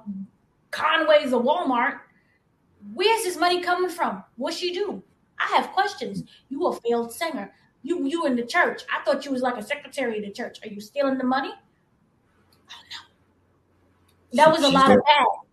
Conway's 0.70 1.32
or 1.32 1.42
Walmart. 1.42 2.00
Where's 2.94 3.24
this 3.24 3.36
money 3.36 3.62
coming 3.62 3.90
from? 3.90 4.22
What's 4.36 4.56
she 4.56 4.72
do? 4.72 5.02
I 5.38 5.46
have 5.56 5.72
questions. 5.72 6.24
You 6.48 6.66
a 6.66 6.80
failed 6.80 7.12
singer. 7.12 7.52
You 7.82 8.04
you 8.06 8.26
in 8.26 8.36
the 8.36 8.46
church. 8.46 8.82
I 8.92 9.04
thought 9.04 9.24
you 9.24 9.30
was 9.30 9.42
like 9.42 9.56
a 9.56 9.62
secretary 9.62 10.18
of 10.18 10.24
the 10.24 10.30
church. 10.30 10.58
Are 10.64 10.68
you 10.68 10.80
stealing 10.80 11.18
the 11.18 11.24
money? 11.24 11.52
Oh 12.70 12.82
no. 12.90 13.05
That 14.32 14.50
was 14.52 14.62
a 14.62 14.68
lot 14.68 14.90
of 14.90 15.02
bags. 15.04 15.46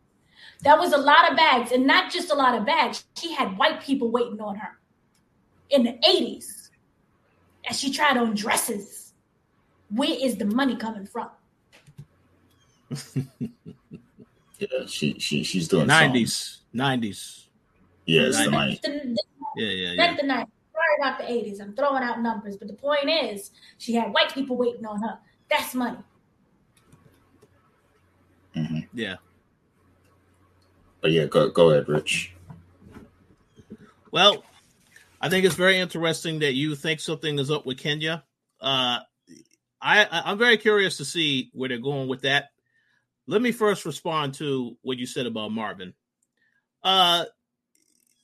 That 0.63 0.79
was 0.79 0.93
a 0.93 0.97
lot 0.97 1.29
of 1.29 1.35
bags, 1.35 1.71
and 1.71 1.85
not 1.85 2.11
just 2.11 2.31
a 2.31 2.35
lot 2.35 2.57
of 2.57 2.65
bags. 2.65 3.03
She 3.17 3.33
had 3.33 3.57
white 3.57 3.81
people 3.81 4.09
waiting 4.09 4.39
on 4.39 4.55
her 4.55 4.79
in 5.69 5.83
the 5.83 5.97
80s 6.07 6.69
as 7.69 7.79
she 7.79 7.91
tried 7.91 8.17
on 8.17 8.33
dresses. 8.33 9.13
Where 9.89 10.15
is 10.19 10.37
the 10.37 10.45
money 10.45 10.75
coming 10.77 11.05
from? 11.05 11.29
yeah, 14.59 14.85
she 14.87 15.19
she 15.19 15.43
she's 15.43 15.67
doing 15.67 15.87
90s. 15.87 16.59
90s. 16.73 17.45
Yeah, 18.05 18.21
it's 18.23 18.37
the 18.37 18.45
90s. 18.45 18.79
yeah, 18.83 19.67
yeah, 19.67 19.91
yeah. 19.93 20.07
Not 20.07 20.17
the 20.17 20.23
90s. 20.23 20.47
Sorry 20.73 20.95
about 20.99 21.17
the 21.19 21.25
80s. 21.25 21.61
I'm 21.61 21.75
throwing 21.75 22.03
out 22.03 22.21
numbers, 22.21 22.57
but 22.57 22.67
the 22.67 22.73
point 22.73 23.09
is, 23.09 23.51
she 23.77 23.93
had 23.93 24.13
white 24.13 24.33
people 24.33 24.57
waiting 24.57 24.85
on 24.85 25.01
her. 25.01 25.19
That's 25.49 25.73
money. 25.75 25.99
Yeah. 28.93 29.15
But 31.01 31.11
yeah, 31.11 31.25
go 31.25 31.49
go 31.49 31.71
ahead, 31.71 31.89
Rich. 31.89 32.33
Well, 34.11 34.43
I 35.19 35.29
think 35.29 35.45
it's 35.45 35.55
very 35.55 35.79
interesting 35.79 36.39
that 36.39 36.53
you 36.53 36.75
think 36.75 36.99
something 36.99 37.39
is 37.39 37.51
up 37.51 37.65
with 37.65 37.77
Kenya. 37.77 38.23
Uh, 38.61 38.99
I 39.81 40.07
I'm 40.11 40.37
very 40.37 40.57
curious 40.57 40.97
to 40.97 41.05
see 41.05 41.49
where 41.53 41.67
they're 41.67 41.77
going 41.77 42.07
with 42.07 42.21
that. 42.21 42.51
Let 43.27 43.41
me 43.41 43.51
first 43.51 43.85
respond 43.85 44.35
to 44.35 44.77
what 44.81 44.97
you 44.97 45.05
said 45.05 45.25
about 45.25 45.51
Marvin. 45.51 45.93
Uh, 46.83 47.25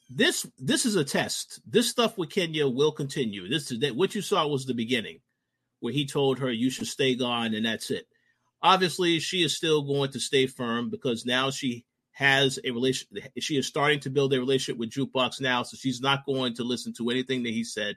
this 0.10 0.46
this 0.58 0.86
is 0.86 0.96
a 0.96 1.04
test. 1.04 1.60
This 1.66 1.90
stuff 1.90 2.18
with 2.18 2.30
Kenya 2.30 2.68
will 2.68 2.92
continue. 2.92 3.48
This 3.48 3.72
is 3.72 3.80
that 3.80 3.96
what 3.96 4.16
you 4.16 4.22
saw 4.22 4.48
was 4.48 4.66
the 4.66 4.74
beginning, 4.74 5.20
where 5.80 5.94
he 5.94 6.06
told 6.06 6.40
her 6.40 6.52
you 6.52 6.70
should 6.70 6.88
stay 6.88 7.16
gone 7.16 7.54
and 7.54 7.66
that's 7.66 7.92
it. 7.92 8.08
Obviously, 8.62 9.20
she 9.20 9.44
is 9.44 9.56
still 9.56 9.84
going 9.84 10.12
to 10.12 10.20
stay 10.20 10.48
firm 10.48 10.90
because 10.90 11.26
now 11.26 11.50
she 11.50 11.86
has 12.12 12.60
a 12.66 12.72
relation. 12.72 13.08
She 13.40 13.58
is 13.58 13.66
starting 13.66 14.02
to 14.02 14.10
build 14.10 14.34
a 14.34 14.40
relationship 14.40 14.78
with 14.78 14.92
Jukebox 14.92 15.40
now, 15.40 15.64
so 15.64 15.78
she's 15.78 16.02
not 16.02 16.26
going 16.26 16.56
to 16.56 16.64
listen 16.64 16.94
to 16.98 17.10
anything 17.10 17.44
that 17.44 17.54
he 17.54 17.64
said. 17.64 17.96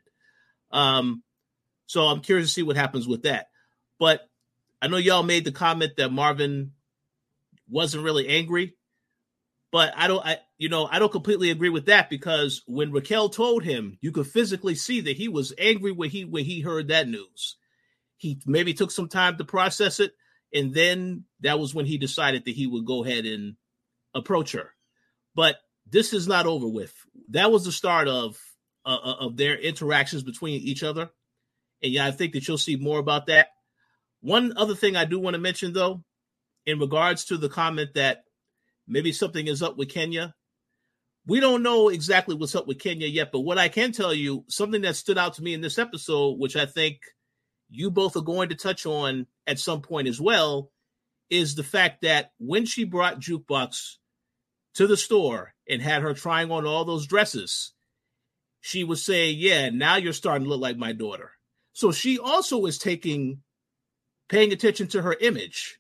Um, 0.71 1.25
so 1.87 2.03
I'm 2.03 2.21
curious 2.21 2.49
to 2.49 2.53
see 2.53 2.63
what 2.63 2.77
happens 2.77 3.09
with 3.09 3.25
that. 3.25 3.49
But 3.99 4.21
I 4.81 4.89
know 4.89 4.97
y'all 4.97 5.23
made 5.23 5.45
the 5.45 5.53
comment 5.53 5.97
that 5.97 6.13
Marvin 6.13 6.73
wasn't 7.69 8.05
really 8.05 8.29
angry, 8.29 8.75
but 9.73 9.93
I 9.97 10.07
don't. 10.07 10.25
I 10.25 10.39
you 10.59 10.69
know 10.69 10.89
I 10.91 10.99
don't 10.99 11.11
completely 11.11 11.51
agree 11.51 11.71
with 11.71 11.87
that 11.87 12.09
because 12.09 12.63
when 12.67 12.93
Raquel 12.93 13.29
told 13.29 13.65
him, 13.65 13.99
you 14.01 14.13
could 14.13 14.27
physically 14.27 14.75
see 14.75 15.01
that 15.01 15.17
he 15.17 15.29
was 15.29 15.53
angry 15.59 15.93
when 15.93 16.11
he 16.11 16.25
when 16.25 16.45
he 16.45 16.61
heard 16.61 16.89
that 16.89 17.09
news. 17.09 17.57
He 18.17 18.41
maybe 18.47 18.73
took 18.73 18.93
some 18.93 19.09
time 19.09 19.37
to 19.39 19.45
process 19.45 19.99
it, 19.99 20.13
and 20.55 20.75
then 20.75 21.25
that 21.41 21.59
was 21.59 21.75
when 21.75 21.87
he 21.87 21.99
decided 21.99 22.45
that 22.45 22.55
he 22.55 22.67
would 22.67 22.85
go 22.85 23.05
ahead 23.05 23.25
and 23.25 23.57
approach 24.15 24.53
her. 24.53 24.71
But 25.35 25.57
this 25.87 26.13
is 26.13 26.29
not 26.29 26.47
over 26.47 26.69
with. 26.69 26.95
That 27.31 27.51
was 27.51 27.65
the 27.65 27.73
start 27.73 28.09
of 28.09 28.37
uh, 28.85 28.99
uh, 29.03 29.17
of 29.21 29.37
their 29.37 29.57
interactions 29.57 30.23
between 30.23 30.61
each 30.61 30.83
other, 30.83 31.11
and 31.83 31.93
yeah, 31.93 32.07
I 32.07 32.11
think 32.11 32.33
that 32.33 32.47
you'll 32.47 32.59
see 32.59 32.77
more 32.77 32.99
about 32.99 33.27
that. 33.27 33.49
One 34.21 34.57
other 34.57 34.75
thing 34.75 34.97
I 34.97 35.05
do 35.05 35.19
want 35.19 35.35
to 35.35 35.41
mention, 35.41 35.73
though, 35.73 36.05
in 36.67 36.79
regards 36.79 37.25
to 37.27 37.37
the 37.37 37.49
comment 37.49 37.95
that 37.95 38.25
maybe 38.87 39.13
something 39.13 39.47
is 39.47 39.63
up 39.63 39.77
with 39.77 39.89
Kenya, 39.89 40.35
we 41.27 41.41
don't 41.41 41.63
know 41.63 41.89
exactly 41.89 42.35
what's 42.35 42.55
up 42.55 42.67
with 42.67 42.79
Kenya 42.79 43.07
yet. 43.07 43.31
But 43.33 43.41
what 43.41 43.59
I 43.59 43.69
can 43.69 43.93
tell 43.93 44.15
you, 44.15 44.45
something 44.49 44.83
that 44.83 44.97
stood 44.97 45.19
out 45.19 45.35
to 45.35 45.43
me 45.43 45.55
in 45.55 45.61
this 45.61 45.79
episode, 45.79 46.39
which 46.39 46.57
I 46.57 46.67
think 46.67 46.99
you 47.73 47.91
both 47.91 48.17
are 48.17 48.23
going 48.23 48.51
to 48.51 48.55
touch 48.55 48.85
on 48.87 49.27
at 49.47 49.59
some 49.59 49.81
point 49.81 50.07
as 50.07 50.21
well 50.21 50.71
is 51.31 51.55
the 51.55 51.65
fact 51.65 52.03
that 52.03 52.33
when 52.39 52.67
she 52.67 52.85
brought 52.85 53.19
Jukebox 53.19 53.97
to 54.75 54.87
the 54.87 54.97
store 54.97 55.55
and 55.69 55.81
had 55.81 56.03
her 56.03 56.13
trying 56.13 56.51
on 56.51 56.67
all 56.67 56.85
those 56.85 57.07
dresses, 57.07 57.73
she 58.61 58.85
was 58.85 59.05
saying, 59.05 59.39
Yeah, 59.39 59.71
now 59.71 59.97
you're 59.97 60.13
starting 60.13 60.45
to 60.45 60.51
look 60.51 60.61
like 60.61 60.77
my 60.77 60.93
daughter. 60.93 61.33
So 61.73 61.91
she 61.93 62.19
also 62.19 62.67
is 62.67 62.79
taking, 62.79 63.41
paying 64.29 64.53
attention 64.53 64.89
to 64.89 65.03
her 65.03 65.17
image. 65.19 65.79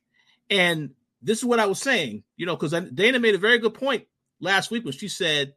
And 0.48 0.90
this 1.20 1.38
is 1.38 1.44
what 1.44 1.60
I 1.60 1.66
was 1.66 1.80
saying, 1.80 2.24
you 2.36 2.46
know, 2.46 2.56
because 2.56 2.72
Dana 2.90 3.20
made 3.20 3.34
a 3.34 3.38
very 3.38 3.58
good 3.58 3.74
point 3.74 4.06
last 4.40 4.70
week 4.70 4.84
when 4.84 4.94
she 4.94 5.08
said, 5.08 5.52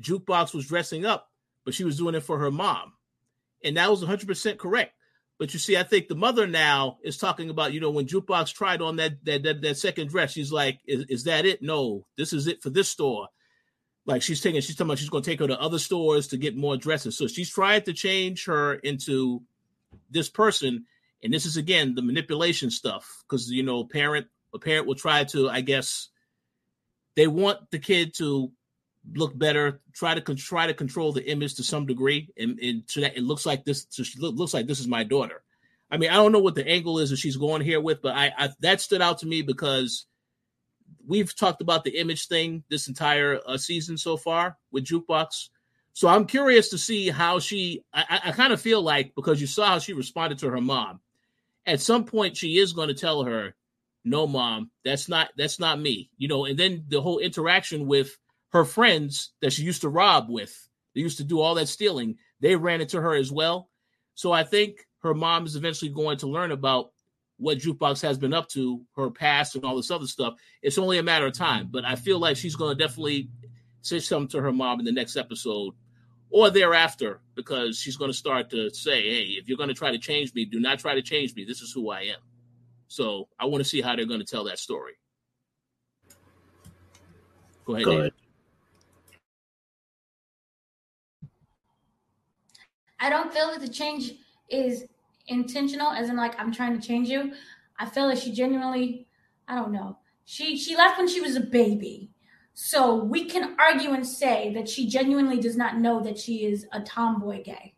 Jukebox 0.00 0.54
was 0.54 0.66
dressing 0.66 1.06
up, 1.06 1.30
but 1.64 1.74
she 1.74 1.84
was 1.84 1.96
doing 1.96 2.14
it 2.14 2.22
for 2.22 2.38
her 2.38 2.50
mom. 2.50 2.92
And 3.62 3.78
that 3.78 3.90
was 3.90 4.04
100% 4.04 4.58
correct. 4.58 4.93
But 5.38 5.52
you 5.52 5.58
see, 5.58 5.76
I 5.76 5.82
think 5.82 6.08
the 6.08 6.14
mother 6.14 6.46
now 6.46 6.98
is 7.02 7.18
talking 7.18 7.50
about, 7.50 7.72
you 7.72 7.80
know, 7.80 7.90
when 7.90 8.06
Jukebox 8.06 8.52
tried 8.52 8.80
on 8.80 8.96
that 8.96 9.24
that 9.24 9.42
that, 9.42 9.62
that 9.62 9.78
second 9.78 10.08
dress, 10.08 10.32
she's 10.32 10.52
like, 10.52 10.80
is, 10.86 11.04
is 11.08 11.24
that 11.24 11.44
it? 11.44 11.62
No, 11.62 12.06
this 12.16 12.32
is 12.32 12.46
it 12.46 12.62
for 12.62 12.70
this 12.70 12.88
store. 12.88 13.28
Like 14.06 14.22
she's 14.22 14.40
taking, 14.40 14.60
she's 14.60 14.76
talking 14.76 14.88
about 14.88 14.98
she's 14.98 15.08
going 15.08 15.24
to 15.24 15.30
take 15.30 15.40
her 15.40 15.46
to 15.48 15.60
other 15.60 15.78
stores 15.78 16.28
to 16.28 16.36
get 16.36 16.56
more 16.56 16.76
dresses. 16.76 17.16
So 17.16 17.26
she's 17.26 17.50
trying 17.50 17.82
to 17.82 17.92
change 17.92 18.44
her 18.44 18.74
into 18.74 19.42
this 20.10 20.28
person. 20.28 20.84
And 21.22 21.32
this 21.32 21.46
is 21.46 21.56
again 21.56 21.94
the 21.94 22.02
manipulation 22.02 22.70
stuff 22.70 23.24
because 23.26 23.50
you 23.50 23.62
know, 23.62 23.84
parent 23.84 24.26
a 24.52 24.58
parent 24.58 24.86
will 24.86 24.94
try 24.94 25.24
to, 25.24 25.50
I 25.50 25.62
guess, 25.62 26.10
they 27.16 27.26
want 27.26 27.70
the 27.70 27.78
kid 27.78 28.14
to 28.16 28.52
look 29.12 29.36
better, 29.36 29.80
try 29.92 30.14
to 30.14 30.34
try 30.34 30.66
to 30.66 30.74
control 30.74 31.12
the 31.12 31.28
image 31.28 31.54
to 31.56 31.62
some 31.62 31.86
degree, 31.86 32.30
and, 32.36 32.58
and 32.60 32.82
so 32.86 33.00
that 33.00 33.16
it 33.16 33.22
looks 33.22 33.44
like 33.44 33.64
this 33.64 33.86
so 33.90 34.02
she 34.02 34.18
looks 34.18 34.54
like 34.54 34.66
this 34.66 34.80
is 34.80 34.88
my 34.88 35.04
daughter. 35.04 35.42
I 35.90 35.96
mean, 35.96 36.10
I 36.10 36.14
don't 36.14 36.32
know 36.32 36.40
what 36.40 36.54
the 36.54 36.66
angle 36.66 36.98
is 36.98 37.10
that 37.10 37.18
she's 37.18 37.36
going 37.36 37.62
here 37.62 37.80
with, 37.80 38.02
but 38.02 38.14
I, 38.16 38.32
I 38.36 38.48
that 38.60 38.80
stood 38.80 39.02
out 39.02 39.18
to 39.18 39.26
me 39.26 39.42
because 39.42 40.06
we've 41.06 41.34
talked 41.36 41.60
about 41.60 41.84
the 41.84 41.98
image 41.98 42.26
thing 42.26 42.64
this 42.68 42.88
entire 42.88 43.40
uh, 43.46 43.56
season 43.58 43.96
so 43.96 44.16
far 44.16 44.56
with 44.72 44.84
Jukebox. 44.84 45.48
So 45.92 46.08
I'm 46.08 46.26
curious 46.26 46.70
to 46.70 46.78
see 46.78 47.08
how 47.08 47.38
she. 47.38 47.84
I, 47.92 48.20
I 48.24 48.32
kind 48.32 48.52
of 48.52 48.60
feel 48.60 48.82
like 48.82 49.14
because 49.14 49.40
you 49.40 49.46
saw 49.46 49.66
how 49.66 49.78
she 49.78 49.92
responded 49.92 50.38
to 50.38 50.50
her 50.50 50.60
mom. 50.60 51.00
At 51.66 51.80
some 51.80 52.04
point, 52.04 52.36
she 52.36 52.58
is 52.58 52.72
going 52.72 52.88
to 52.88 52.94
tell 52.94 53.22
her, 53.24 53.54
"No, 54.04 54.26
mom, 54.26 54.70
that's 54.84 55.08
not 55.08 55.30
that's 55.36 55.60
not 55.60 55.80
me." 55.80 56.10
You 56.18 56.28
know, 56.28 56.46
and 56.46 56.58
then 56.58 56.84
the 56.88 57.00
whole 57.00 57.18
interaction 57.18 57.86
with 57.86 58.18
her 58.54 58.64
friends 58.64 59.32
that 59.42 59.52
she 59.52 59.64
used 59.64 59.80
to 59.80 59.88
rob 59.88 60.30
with, 60.30 60.68
they 60.94 61.00
used 61.00 61.18
to 61.18 61.24
do 61.24 61.40
all 61.40 61.56
that 61.56 61.68
stealing, 61.68 62.16
they 62.38 62.54
ran 62.54 62.80
into 62.80 63.00
her 63.00 63.14
as 63.16 63.30
well. 63.30 63.68
So 64.14 64.30
I 64.30 64.44
think 64.44 64.86
her 65.02 65.12
mom 65.12 65.44
is 65.44 65.56
eventually 65.56 65.90
going 65.90 66.18
to 66.18 66.28
learn 66.28 66.52
about 66.52 66.92
what 67.36 67.58
Jukebox 67.58 68.00
has 68.02 68.16
been 68.16 68.32
up 68.32 68.48
to, 68.50 68.80
her 68.94 69.10
past, 69.10 69.56
and 69.56 69.64
all 69.64 69.76
this 69.76 69.90
other 69.90 70.06
stuff. 70.06 70.34
It's 70.62 70.78
only 70.78 70.98
a 70.98 71.02
matter 71.02 71.26
of 71.26 71.32
time. 71.32 71.68
But 71.68 71.84
I 71.84 71.96
feel 71.96 72.20
like 72.20 72.36
she's 72.36 72.54
going 72.54 72.78
to 72.78 72.80
definitely 72.80 73.28
say 73.82 73.98
something 73.98 74.28
to 74.28 74.40
her 74.40 74.52
mom 74.52 74.78
in 74.78 74.84
the 74.84 74.92
next 74.92 75.16
episode 75.16 75.74
or 76.30 76.48
thereafter 76.48 77.20
because 77.34 77.76
she's 77.76 77.96
going 77.96 78.10
to 78.10 78.16
start 78.16 78.50
to 78.50 78.70
say, 78.70 79.02
hey, 79.02 79.22
if 79.32 79.48
you're 79.48 79.58
going 79.58 79.68
to 79.68 79.74
try 79.74 79.90
to 79.90 79.98
change 79.98 80.32
me, 80.32 80.44
do 80.44 80.60
not 80.60 80.78
try 80.78 80.94
to 80.94 81.02
change 81.02 81.34
me. 81.34 81.44
This 81.44 81.60
is 81.60 81.72
who 81.72 81.90
I 81.90 82.02
am. 82.02 82.20
So 82.86 83.26
I 83.36 83.46
want 83.46 83.64
to 83.64 83.68
see 83.68 83.80
how 83.80 83.96
they're 83.96 84.06
going 84.06 84.20
to 84.20 84.26
tell 84.26 84.44
that 84.44 84.60
story. 84.60 84.92
Go 87.66 87.74
ahead. 87.74 87.84
Go 87.84 87.98
ahead. 87.98 88.12
I 93.00 93.10
don't 93.10 93.32
feel 93.32 93.50
that 93.50 93.60
the 93.60 93.68
change 93.68 94.12
is 94.48 94.84
intentional, 95.28 95.92
as 95.92 96.08
in 96.08 96.16
like 96.16 96.38
I'm 96.38 96.52
trying 96.52 96.78
to 96.78 96.86
change 96.86 97.08
you. 97.08 97.32
I 97.78 97.86
feel 97.86 98.06
like 98.06 98.18
she 98.18 98.32
genuinely, 98.32 99.06
I 99.48 99.54
don't 99.54 99.72
know. 99.72 99.98
She 100.24 100.56
she 100.56 100.76
left 100.76 100.98
when 100.98 101.08
she 101.08 101.20
was 101.20 101.36
a 101.36 101.40
baby. 101.40 102.10
So 102.54 102.94
we 102.94 103.24
can 103.24 103.56
argue 103.58 103.90
and 103.90 104.06
say 104.06 104.52
that 104.54 104.68
she 104.68 104.88
genuinely 104.88 105.40
does 105.40 105.56
not 105.56 105.78
know 105.78 106.00
that 106.02 106.18
she 106.18 106.46
is 106.46 106.66
a 106.72 106.80
tomboy 106.80 107.42
gay. 107.42 107.74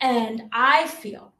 And 0.00 0.44
I 0.50 0.86
feel 0.88 1.34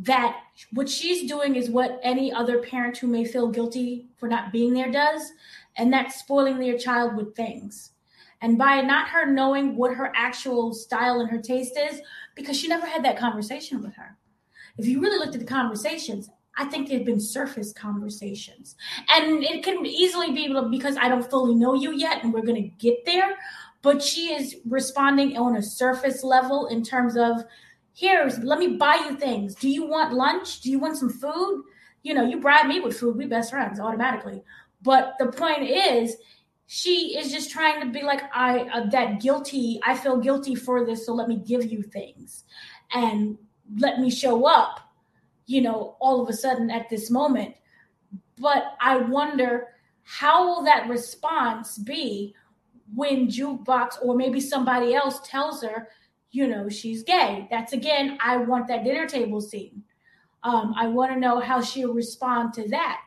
that 0.00 0.36
what 0.72 0.88
she's 0.88 1.28
doing 1.28 1.54
is 1.54 1.70
what 1.70 2.00
any 2.02 2.32
other 2.32 2.58
parent 2.62 2.98
who 2.98 3.06
may 3.06 3.24
feel 3.24 3.48
guilty 3.48 4.08
for 4.16 4.28
not 4.28 4.52
being 4.52 4.74
there 4.74 4.90
does, 4.90 5.32
and 5.76 5.92
that's 5.92 6.18
spoiling 6.18 6.58
their 6.58 6.76
child 6.76 7.16
with 7.16 7.34
things. 7.34 7.92
And 8.42 8.58
by 8.58 8.80
not 8.82 9.08
her 9.08 9.26
knowing 9.26 9.76
what 9.76 9.94
her 9.94 10.12
actual 10.14 10.74
style 10.74 11.20
and 11.20 11.30
her 11.30 11.40
taste 11.40 11.78
is, 11.78 12.00
because 12.34 12.58
she 12.58 12.68
never 12.68 12.86
had 12.86 13.04
that 13.04 13.18
conversation 13.18 13.82
with 13.82 13.94
her. 13.94 14.16
If 14.78 14.86
you 14.86 15.00
really 15.00 15.18
looked 15.18 15.34
at 15.34 15.40
the 15.40 15.46
conversations, 15.46 16.28
I 16.58 16.64
think 16.66 16.88
they've 16.88 17.04
been 17.04 17.20
surface 17.20 17.72
conversations. 17.72 18.76
And 19.08 19.42
it 19.42 19.62
can 19.62 19.84
easily 19.86 20.32
be 20.32 20.54
because 20.70 20.96
I 20.96 21.08
don't 21.08 21.28
fully 21.28 21.54
know 21.54 21.74
you 21.74 21.92
yet 21.92 22.22
and 22.22 22.32
we're 22.32 22.42
going 22.42 22.62
to 22.62 22.76
get 22.78 23.04
there. 23.04 23.36
But 23.82 24.02
she 24.02 24.32
is 24.34 24.56
responding 24.66 25.36
on 25.36 25.56
a 25.56 25.62
surface 25.62 26.24
level 26.24 26.66
in 26.66 26.82
terms 26.82 27.16
of, 27.16 27.44
here, 27.92 28.30
let 28.42 28.58
me 28.58 28.76
buy 28.76 28.96
you 29.08 29.16
things. 29.16 29.54
Do 29.54 29.68
you 29.70 29.86
want 29.86 30.12
lunch? 30.12 30.60
Do 30.60 30.70
you 30.70 30.78
want 30.78 30.98
some 30.98 31.10
food? 31.10 31.62
You 32.02 32.14
know, 32.14 32.26
you 32.26 32.40
bribe 32.40 32.66
me 32.66 32.80
with 32.80 32.98
food, 32.98 33.16
we 33.16 33.26
best 33.26 33.50
friends 33.50 33.80
automatically. 33.80 34.42
But 34.82 35.14
the 35.18 35.26
point 35.26 35.62
is, 35.62 36.16
she 36.66 37.16
is 37.16 37.30
just 37.30 37.50
trying 37.50 37.80
to 37.80 37.86
be 37.86 38.02
like 38.02 38.22
i 38.34 38.60
uh, 38.72 38.86
that 38.90 39.20
guilty 39.20 39.80
i 39.84 39.96
feel 39.96 40.16
guilty 40.16 40.54
for 40.54 40.84
this 40.84 41.06
so 41.06 41.14
let 41.14 41.28
me 41.28 41.36
give 41.36 41.64
you 41.70 41.82
things 41.82 42.44
and 42.92 43.38
let 43.78 44.00
me 44.00 44.10
show 44.10 44.46
up 44.46 44.86
you 45.46 45.60
know 45.60 45.96
all 46.00 46.20
of 46.20 46.28
a 46.28 46.32
sudden 46.32 46.70
at 46.70 46.90
this 46.90 47.10
moment. 47.10 47.54
But 48.38 48.76
i 48.80 48.96
wonder 48.96 49.68
how 50.02 50.46
will 50.46 50.62
that 50.64 50.88
response 50.88 51.78
be 51.78 52.34
when 52.94 53.28
jukebox 53.28 53.94
or 54.02 54.14
maybe 54.14 54.40
somebody 54.40 54.94
else 54.94 55.20
tells 55.24 55.62
her 55.62 55.88
you 56.30 56.46
know 56.46 56.68
she's 56.68 57.02
gay. 57.02 57.48
That's 57.50 57.72
again 57.72 58.18
i 58.20 58.36
want 58.36 58.68
that 58.68 58.84
dinner 58.84 59.06
table 59.06 59.40
scene. 59.40 59.82
Um, 60.42 60.74
i 60.76 60.86
want 60.86 61.12
to 61.12 61.18
know 61.18 61.40
how 61.40 61.60
she'll 61.60 61.94
respond 61.94 62.52
to 62.54 62.68
that 62.68 63.00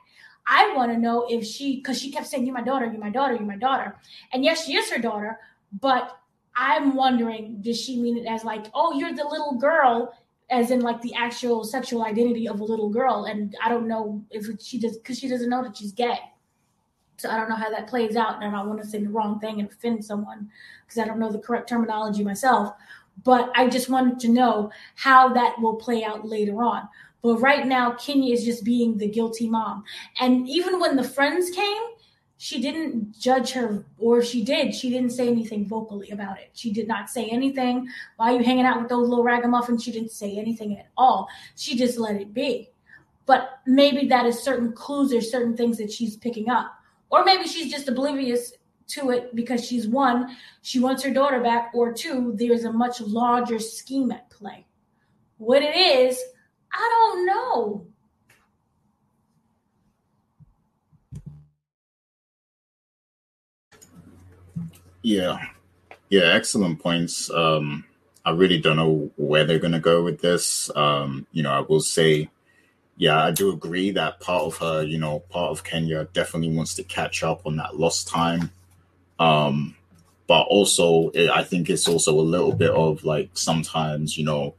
I 0.47 0.73
want 0.75 0.91
to 0.91 0.97
know 0.97 1.27
if 1.29 1.45
she, 1.45 1.77
because 1.77 1.99
she 1.99 2.11
kept 2.11 2.27
saying, 2.27 2.45
You're 2.45 2.55
my 2.55 2.61
daughter, 2.61 2.85
you're 2.85 2.99
my 2.99 3.09
daughter, 3.09 3.33
you're 3.33 3.43
my 3.43 3.57
daughter. 3.57 3.95
And 4.33 4.43
yes, 4.43 4.65
she 4.65 4.75
is 4.75 4.89
her 4.89 4.99
daughter, 4.99 5.39
but 5.79 6.19
I'm 6.55 6.95
wondering, 6.95 7.61
does 7.61 7.79
she 7.79 7.99
mean 7.99 8.17
it 8.17 8.25
as 8.25 8.43
like, 8.43 8.65
Oh, 8.73 8.97
you're 8.97 9.13
the 9.13 9.23
little 9.23 9.55
girl, 9.55 10.13
as 10.49 10.71
in 10.71 10.81
like 10.81 11.01
the 11.01 11.13
actual 11.13 11.63
sexual 11.63 12.03
identity 12.03 12.47
of 12.47 12.59
a 12.59 12.63
little 12.63 12.89
girl? 12.89 13.25
And 13.25 13.55
I 13.63 13.69
don't 13.69 13.87
know 13.87 14.23
if 14.31 14.47
she 14.61 14.79
does, 14.79 14.97
because 14.97 15.19
she 15.19 15.27
doesn't 15.27 15.49
know 15.49 15.63
that 15.63 15.77
she's 15.77 15.91
gay. 15.91 16.19
So 17.17 17.29
I 17.29 17.37
don't 17.37 17.49
know 17.49 17.55
how 17.55 17.69
that 17.69 17.87
plays 17.87 18.15
out. 18.15 18.41
And 18.41 18.45
I 18.45 18.57
don't 18.57 18.69
want 18.69 18.81
to 18.81 18.87
say 18.87 18.99
the 18.99 19.09
wrong 19.09 19.39
thing 19.39 19.59
and 19.59 19.69
offend 19.69 20.03
someone 20.03 20.49
because 20.85 20.99
I 20.99 21.05
don't 21.05 21.19
know 21.19 21.31
the 21.31 21.39
correct 21.39 21.67
terminology 21.67 22.23
myself. 22.23 22.73
But 23.23 23.51
I 23.55 23.67
just 23.67 23.89
wanted 23.89 24.19
to 24.21 24.29
know 24.29 24.71
how 24.95 25.33
that 25.33 25.59
will 25.59 25.75
play 25.75 26.03
out 26.05 26.25
later 26.25 26.63
on. 26.63 26.87
But 27.21 27.37
right 27.37 27.65
now, 27.67 27.91
Kenya 27.91 28.33
is 28.33 28.45
just 28.45 28.63
being 28.63 28.97
the 28.97 29.07
guilty 29.07 29.49
mom. 29.49 29.83
And 30.19 30.47
even 30.47 30.79
when 30.79 30.95
the 30.95 31.03
friends 31.03 31.49
came, 31.49 31.83
she 32.37 32.61
didn't 32.61 33.19
judge 33.19 33.51
her, 33.51 33.85
or 33.97 34.23
she 34.23 34.45
did. 34.45 34.73
She 34.73 34.89
didn't 34.89 35.09
say 35.09 35.27
anything 35.27 35.67
vocally 35.67 36.11
about 36.11 36.39
it. 36.39 36.51
She 36.53 36.71
did 36.71 36.87
not 36.87 37.09
say 37.09 37.27
anything. 37.27 37.89
Why 38.15 38.31
are 38.31 38.37
you 38.37 38.43
hanging 38.45 38.65
out 38.65 38.79
with 38.79 38.89
those 38.89 39.09
little 39.09 39.25
ragamuffins? 39.25 39.83
She 39.83 39.91
didn't 39.91 40.11
say 40.11 40.37
anything 40.37 40.77
at 40.79 40.87
all. 40.97 41.27
She 41.57 41.75
just 41.75 41.97
let 41.97 42.15
it 42.15 42.33
be. 42.33 42.69
But 43.25 43.59
maybe 43.65 44.07
that 44.07 44.25
is 44.25 44.41
certain 44.41 44.71
clues 44.71 45.13
or 45.13 45.19
certain 45.19 45.57
things 45.57 45.77
that 45.79 45.91
she's 45.91 46.15
picking 46.15 46.49
up. 46.49 46.71
Or 47.09 47.25
maybe 47.25 47.45
she's 47.45 47.69
just 47.69 47.89
oblivious 47.89 48.53
to 48.89 49.11
it 49.11 49.35
because 49.35 49.65
she's 49.65 49.87
one, 49.87 50.35
she 50.61 50.79
wants 50.79 51.03
her 51.03 51.11
daughter 51.11 51.41
back, 51.41 51.71
or 51.73 51.93
two, 51.93 52.33
there's 52.35 52.63
a 52.63 52.71
much 52.71 53.01
larger 53.01 53.59
scheme 53.59 54.11
at 54.11 54.29
play. 54.29 54.65
What 55.37 55.61
it 55.61 55.75
is, 55.75 56.19
I 56.73 56.89
don't 57.15 57.25
know. 57.25 57.87
Yeah. 65.01 65.39
Yeah, 66.09 66.33
excellent 66.33 66.79
points. 66.81 67.29
Um, 67.29 67.85
I 68.25 68.31
really 68.31 68.59
don't 68.59 68.75
know 68.75 69.11
where 69.17 69.45
they're 69.45 69.59
going 69.59 69.73
to 69.73 69.79
go 69.79 70.03
with 70.03 70.21
this. 70.21 70.69
Um, 70.75 71.25
you 71.31 71.43
know, 71.43 71.51
I 71.51 71.61
will 71.61 71.79
say, 71.79 72.29
yeah, 72.97 73.23
I 73.23 73.31
do 73.31 73.51
agree 73.51 73.91
that 73.91 74.19
part 74.19 74.43
of 74.43 74.57
her, 74.57 74.83
you 74.83 74.97
know, 74.97 75.19
part 75.19 75.51
of 75.51 75.63
Kenya 75.63 76.05
definitely 76.13 76.55
wants 76.55 76.75
to 76.75 76.83
catch 76.83 77.23
up 77.23 77.45
on 77.45 77.55
that 77.57 77.77
lost 77.77 78.07
time. 78.07 78.51
Um, 79.19 79.75
but 80.27 80.41
also, 80.43 81.09
it, 81.09 81.29
I 81.29 81.43
think 81.43 81.69
it's 81.69 81.87
also 81.87 82.19
a 82.19 82.21
little 82.21 82.53
bit 82.53 82.71
of 82.71 83.03
like 83.03 83.29
sometimes, 83.33 84.17
you 84.17 84.25
know, 84.25 84.55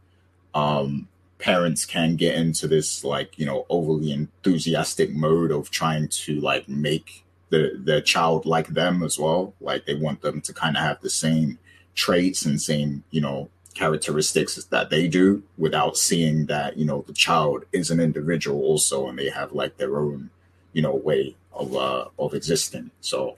um, 0.54 1.06
parents 1.40 1.84
can 1.84 2.16
get 2.16 2.36
into 2.36 2.68
this 2.68 3.02
like 3.02 3.38
you 3.38 3.46
know 3.46 3.66
overly 3.68 4.12
enthusiastic 4.12 5.10
mode 5.12 5.50
of 5.50 5.70
trying 5.70 6.08
to 6.08 6.40
like 6.40 6.68
make 6.68 7.24
the 7.50 7.72
their 7.78 8.00
child 8.00 8.46
like 8.46 8.68
them 8.68 9.02
as 9.02 9.18
well. 9.18 9.54
Like 9.60 9.86
they 9.86 9.94
want 9.94 10.22
them 10.22 10.40
to 10.42 10.52
kind 10.52 10.76
of 10.76 10.82
have 10.82 11.00
the 11.00 11.10
same 11.10 11.58
traits 11.94 12.44
and 12.44 12.60
same 12.60 13.04
you 13.10 13.20
know 13.20 13.48
characteristics 13.74 14.62
that 14.64 14.90
they 14.90 15.08
do 15.08 15.42
without 15.56 15.96
seeing 15.96 16.46
that 16.46 16.76
you 16.76 16.84
know 16.84 17.02
the 17.06 17.12
child 17.12 17.64
is 17.72 17.90
an 17.90 18.00
individual 18.00 18.60
also 18.60 19.08
and 19.08 19.18
they 19.18 19.28
have 19.30 19.52
like 19.52 19.76
their 19.76 19.98
own 19.98 20.30
you 20.72 20.82
know 20.82 20.94
way 20.94 21.34
of 21.52 21.74
uh 21.74 22.04
of 22.18 22.34
existing. 22.34 22.90
So 23.00 23.36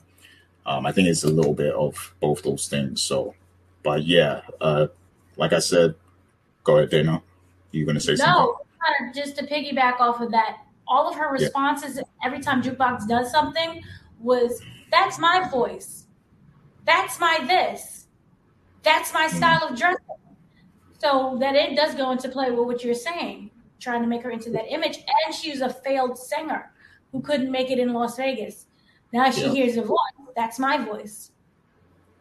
um 0.67 0.87
i 0.87 0.93
think 0.93 1.09
it's 1.09 1.25
a 1.25 1.31
little 1.31 1.55
bit 1.55 1.75
of 1.75 2.15
both 2.21 2.43
those 2.43 2.69
things. 2.69 3.01
So 3.01 3.35
but 3.83 4.05
yeah 4.05 4.43
uh 4.61 4.89
like 5.37 5.53
i 5.53 5.59
said 5.59 5.95
go 6.65 6.77
ahead 6.77 6.91
dana 6.91 7.23
you 7.73 7.85
going 7.85 7.97
to 7.97 8.01
say 8.01 8.13
no, 8.13 8.59
something? 9.01 9.15
just 9.15 9.37
to 9.39 9.47
piggyback 9.47 10.01
off 10.01 10.21
of 10.21 10.31
that, 10.31 10.59
all 10.87 11.09
of 11.09 11.17
her 11.17 11.33
responses 11.33 11.97
yeah. 11.97 12.03
every 12.25 12.41
time 12.41 12.63
Jukebox 12.63 13.09
does 13.09 13.31
something 13.31 13.83
was, 14.21 14.61
"That's 14.91 15.19
my 15.19 15.49
voice." 15.49 16.03
That's 16.85 17.21
my 17.21 17.39
this. 17.47 18.07
That's 18.83 19.13
my 19.15 19.27
mm-hmm. 19.27 19.37
style 19.37 19.69
of 19.69 19.79
dressing. 19.79 19.99
So 20.99 21.37
that 21.41 21.55
it 21.55 21.77
does 21.77 21.95
go 21.95 22.13
into 22.13 22.29
play 22.29 22.51
with 22.51 22.67
what 22.67 22.85
you're 22.85 22.95
saying, 22.95 23.51
trying 23.81 24.03
to 24.03 24.09
make 24.09 24.23
her 24.23 24.31
into 24.31 24.51
that 24.51 24.73
image. 24.73 24.99
And 25.25 25.35
she's 25.35 25.61
a 25.61 25.69
failed 25.69 26.19
singer 26.19 26.73
who 27.11 27.21
couldn't 27.21 27.51
make 27.51 27.71
it 27.71 27.79
in 27.79 27.93
Las 27.93 28.17
Vegas. 28.17 28.67
Now 29.13 29.31
she 29.31 29.43
Yeah. 29.43 29.53
hears 29.53 29.77
a 29.77 29.83
voice. 29.83 29.99
That's 30.37 30.59
my 30.59 30.79
voice. 30.79 31.33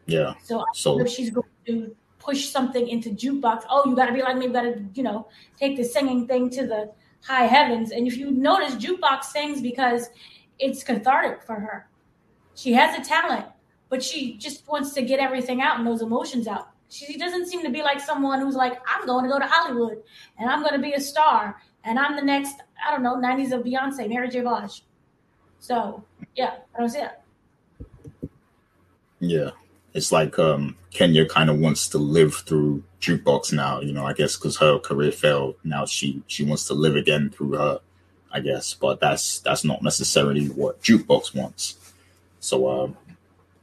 Yeah. 0.05 0.33
So 0.43 0.59
I 0.59 0.65
So- 0.73 1.05
she's 1.05 1.29
going 1.29 1.47
to 1.67 1.95
push 2.21 2.49
something 2.49 2.87
into 2.87 3.09
jukebox. 3.09 3.63
Oh, 3.69 3.83
you 3.89 3.95
got 3.95 4.05
to 4.05 4.13
be 4.13 4.21
like 4.21 4.37
me. 4.37 4.45
You 4.45 4.53
got 4.53 4.61
to, 4.61 4.85
you 4.93 5.03
know, 5.03 5.27
take 5.59 5.75
the 5.75 5.83
singing 5.83 6.27
thing 6.27 6.49
to 6.51 6.67
the 6.67 6.91
high 7.23 7.45
heavens. 7.45 7.91
And 7.91 8.07
if 8.07 8.15
you 8.17 8.31
notice, 8.31 8.75
jukebox 8.75 9.25
sings 9.25 9.61
because 9.61 10.09
it's 10.59 10.83
cathartic 10.83 11.43
for 11.43 11.55
her. 11.55 11.87
She 12.55 12.73
has 12.73 12.97
a 12.97 13.03
talent, 13.07 13.45
but 13.89 14.03
she 14.03 14.37
just 14.37 14.67
wants 14.67 14.93
to 14.93 15.01
get 15.01 15.19
everything 15.19 15.61
out 15.61 15.79
and 15.79 15.87
those 15.87 16.01
emotions 16.01 16.47
out. 16.47 16.69
She 16.89 17.17
doesn't 17.17 17.47
seem 17.47 17.63
to 17.63 17.69
be 17.69 17.81
like 17.81 17.99
someone 17.99 18.39
who's 18.39 18.55
like, 18.55 18.79
I'm 18.85 19.05
going 19.05 19.23
to 19.23 19.29
go 19.29 19.39
to 19.39 19.47
Hollywood 19.47 20.03
and 20.37 20.49
I'm 20.49 20.61
going 20.61 20.73
to 20.73 20.79
be 20.79 20.93
a 20.93 20.99
star 20.99 21.61
and 21.83 21.97
I'm 21.97 22.15
the 22.15 22.21
next, 22.21 22.57
I 22.85 22.91
don't 22.91 23.01
know, 23.01 23.15
90s 23.15 23.53
of 23.53 23.63
Beyonce, 23.63 24.09
Mary 24.09 24.29
J. 24.29 24.41
Blige. 24.41 24.83
So, 25.59 26.03
yeah, 26.35 26.55
I 26.75 26.79
don't 26.79 26.89
see 26.89 26.99
that. 26.99 27.23
Yeah. 29.19 29.51
It's 29.93 30.11
like 30.11 30.39
um 30.39 30.75
Kenya 30.91 31.25
kind 31.25 31.49
of 31.49 31.59
wants 31.59 31.87
to 31.89 31.97
live 31.97 32.35
through 32.35 32.83
jukebox 33.01 33.51
now, 33.53 33.81
you 33.81 33.93
know, 33.93 34.05
I 34.05 34.13
guess 34.13 34.35
because 34.35 34.57
her 34.57 34.79
career 34.79 35.11
failed. 35.11 35.55
Now 35.63 35.85
she 35.85 36.23
she 36.27 36.43
wants 36.43 36.65
to 36.67 36.73
live 36.73 36.95
again 36.95 37.29
through 37.29 37.53
her, 37.53 37.79
I 38.31 38.39
guess. 38.39 38.73
But 38.73 38.99
that's 38.99 39.39
that's 39.39 39.63
not 39.63 39.81
necessarily 39.81 40.47
what 40.47 40.81
jukebox 40.81 41.35
wants. 41.35 41.77
So 42.39 42.69
um 42.69 42.97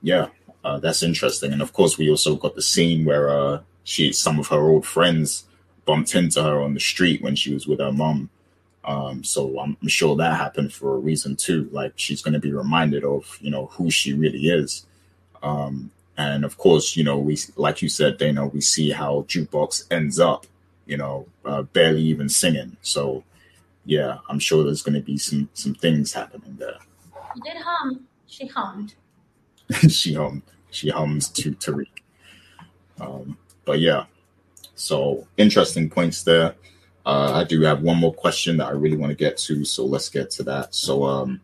yeah, 0.02 0.28
uh, 0.64 0.78
that's 0.78 1.02
interesting. 1.02 1.52
And 1.52 1.62
of 1.62 1.72
course 1.72 1.98
we 1.98 2.10
also 2.10 2.36
got 2.36 2.54
the 2.54 2.62
scene 2.62 3.04
where 3.04 3.30
uh 3.30 3.60
she 3.84 4.12
some 4.12 4.38
of 4.38 4.48
her 4.48 4.68
old 4.68 4.86
friends 4.86 5.44
bumped 5.86 6.14
into 6.14 6.42
her 6.42 6.60
on 6.60 6.74
the 6.74 6.80
street 6.80 7.22
when 7.22 7.34
she 7.34 7.54
was 7.54 7.66
with 7.66 7.80
her 7.80 7.90
mom. 7.90 8.28
Um, 8.84 9.24
so 9.24 9.58
I'm 9.58 9.76
sure 9.86 10.14
that 10.16 10.36
happened 10.36 10.72
for 10.72 10.94
a 10.94 10.98
reason 10.98 11.34
too. 11.36 11.68
Like 11.72 11.94
she's 11.96 12.22
going 12.22 12.34
to 12.34 12.38
be 12.38 12.52
reminded 12.52 13.04
of, 13.04 13.38
you 13.40 13.50
know, 13.50 13.66
who 13.66 13.90
she 13.90 14.12
really 14.12 14.48
is. 14.48 14.86
Um, 15.42 15.90
and 16.18 16.44
of 16.44 16.58
course, 16.58 16.96
you 16.96 17.04
know, 17.04 17.16
we, 17.16 17.38
like 17.56 17.80
you 17.80 17.88
said, 17.88 18.18
Dana, 18.18 18.46
we 18.46 18.60
see 18.60 18.90
how 18.90 19.24
jukebox 19.28 19.84
ends 19.90 20.18
up, 20.18 20.46
you 20.84 20.96
know, 20.96 21.26
uh, 21.44 21.62
barely 21.62 22.02
even 22.02 22.28
singing. 22.28 22.76
So 22.82 23.22
yeah, 23.84 24.18
I'm 24.28 24.40
sure 24.40 24.64
there's 24.64 24.82
going 24.82 24.96
to 24.96 25.00
be 25.00 25.16
some, 25.16 25.48
some 25.54 25.74
things 25.74 26.12
happening 26.12 26.56
there. 26.58 26.78
She 27.34 27.40
did 27.40 27.62
hum. 27.62 28.04
She 28.26 28.46
hummed. 28.48 28.94
she 29.88 30.14
hummed. 30.14 30.42
she 30.72 30.90
hums 30.90 31.28
to 31.28 31.52
Tariq. 31.52 31.88
Um, 33.00 33.38
but 33.64 33.78
yeah, 33.78 34.06
so 34.74 35.26
interesting 35.36 35.88
points 35.88 36.24
there. 36.24 36.56
Uh, 37.06 37.32
I 37.34 37.44
do 37.44 37.62
have 37.62 37.80
one 37.80 37.96
more 37.96 38.12
question 38.12 38.56
that 38.56 38.66
I 38.66 38.72
really 38.72 38.96
want 38.96 39.10
to 39.10 39.16
get 39.16 39.38
to, 39.38 39.64
so 39.64 39.86
let's 39.86 40.08
get 40.08 40.30
to 40.32 40.42
that. 40.42 40.74
So, 40.74 41.04
um, 41.04 41.40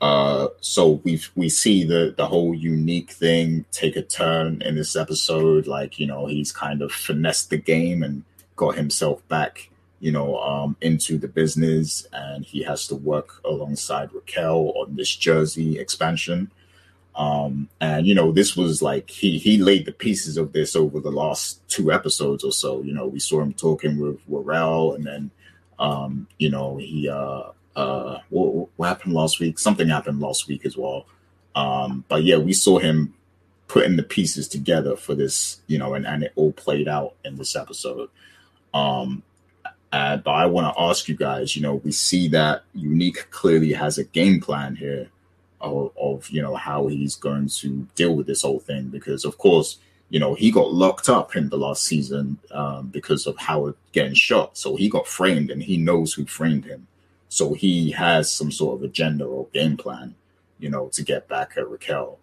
uh, 0.00 0.48
so 0.60 1.00
we 1.04 1.20
we 1.34 1.48
see 1.48 1.84
the 1.84 2.14
the 2.16 2.26
whole 2.26 2.54
unique 2.54 3.10
thing 3.10 3.64
take 3.72 3.96
a 3.96 4.02
turn 4.02 4.62
in 4.62 4.76
this 4.76 4.94
episode. 4.94 5.66
Like 5.66 5.98
you 5.98 6.06
know, 6.06 6.26
he's 6.26 6.52
kind 6.52 6.82
of 6.82 6.92
finessed 6.92 7.50
the 7.50 7.56
game 7.58 8.02
and 8.02 8.22
got 8.54 8.76
himself 8.76 9.26
back, 9.28 9.70
you 9.98 10.12
know, 10.12 10.38
um, 10.40 10.76
into 10.80 11.18
the 11.18 11.26
business, 11.26 12.06
and 12.12 12.44
he 12.44 12.62
has 12.62 12.86
to 12.88 12.94
work 12.94 13.40
alongside 13.44 14.12
Raquel 14.12 14.72
on 14.76 14.94
this 14.94 15.14
Jersey 15.14 15.78
expansion. 15.78 16.50
Um, 17.16 17.68
and 17.80 18.06
you 18.06 18.14
know, 18.14 18.30
this 18.30 18.56
was 18.56 18.80
like 18.80 19.10
he 19.10 19.38
he 19.38 19.58
laid 19.58 19.84
the 19.84 19.92
pieces 19.92 20.36
of 20.36 20.52
this 20.52 20.76
over 20.76 21.00
the 21.00 21.10
last 21.10 21.60
two 21.68 21.90
episodes 21.90 22.44
or 22.44 22.52
so. 22.52 22.82
You 22.82 22.94
know, 22.94 23.08
we 23.08 23.18
saw 23.18 23.40
him 23.40 23.52
talking 23.52 23.98
with 23.98 24.24
Warrell, 24.28 24.94
and 24.94 25.02
then 25.02 25.30
um, 25.80 26.28
you 26.38 26.50
know, 26.50 26.76
he 26.76 27.08
uh 27.08 27.50
uh 27.78 28.20
what, 28.30 28.68
what 28.76 28.88
happened 28.88 29.14
last 29.14 29.40
week? 29.40 29.58
Something 29.58 29.88
happened 29.88 30.20
last 30.20 30.48
week 30.48 30.66
as 30.66 30.76
well. 30.76 31.06
Um, 31.54 32.04
but 32.08 32.24
yeah, 32.24 32.36
we 32.36 32.52
saw 32.52 32.78
him 32.78 33.14
putting 33.68 33.96
the 33.96 34.02
pieces 34.02 34.48
together 34.48 34.96
for 34.96 35.14
this, 35.14 35.60
you 35.66 35.78
know, 35.78 35.94
and, 35.94 36.06
and 36.06 36.22
it 36.24 36.32
all 36.36 36.52
played 36.52 36.88
out 36.88 37.14
in 37.24 37.36
this 37.36 37.54
episode. 37.54 38.08
Um, 38.72 39.22
uh, 39.92 40.18
but 40.18 40.30
I 40.30 40.46
want 40.46 40.74
to 40.74 40.82
ask 40.82 41.08
you 41.08 41.16
guys, 41.16 41.56
you 41.56 41.62
know, 41.62 41.76
we 41.76 41.92
see 41.92 42.28
that 42.28 42.62
Unique 42.74 43.30
clearly 43.30 43.72
has 43.72 43.98
a 43.98 44.04
game 44.04 44.40
plan 44.40 44.76
here 44.76 45.08
of, 45.60 45.92
of 46.00 46.28
you 46.30 46.42
know 46.42 46.54
how 46.54 46.86
he's 46.86 47.16
going 47.16 47.48
to 47.48 47.86
deal 47.94 48.14
with 48.14 48.26
this 48.26 48.42
whole 48.42 48.60
thing 48.60 48.88
because 48.88 49.24
of 49.24 49.38
course 49.38 49.78
you 50.10 50.20
know 50.20 50.34
he 50.34 50.50
got 50.50 50.72
locked 50.72 51.08
up 51.08 51.36
in 51.36 51.48
the 51.48 51.58
last 51.58 51.84
season 51.84 52.38
um, 52.52 52.88
because 52.88 53.26
of 53.26 53.36
Howard 53.38 53.74
getting 53.92 54.14
shot 54.14 54.56
so 54.56 54.76
he 54.76 54.88
got 54.88 55.06
framed 55.06 55.50
and 55.50 55.62
he 55.62 55.76
knows 55.76 56.12
who 56.12 56.26
framed 56.26 56.64
him 56.64 56.86
so 57.28 57.54
he 57.54 57.90
has 57.90 58.30
some 58.30 58.50
sort 58.50 58.76
of 58.76 58.82
agenda 58.82 59.24
or 59.24 59.46
game 59.52 59.76
plan 59.76 60.14
you 60.58 60.68
know 60.68 60.88
to 60.88 61.02
get 61.02 61.28
back 61.28 61.52
at 61.56 61.68
Raquel 61.68 62.18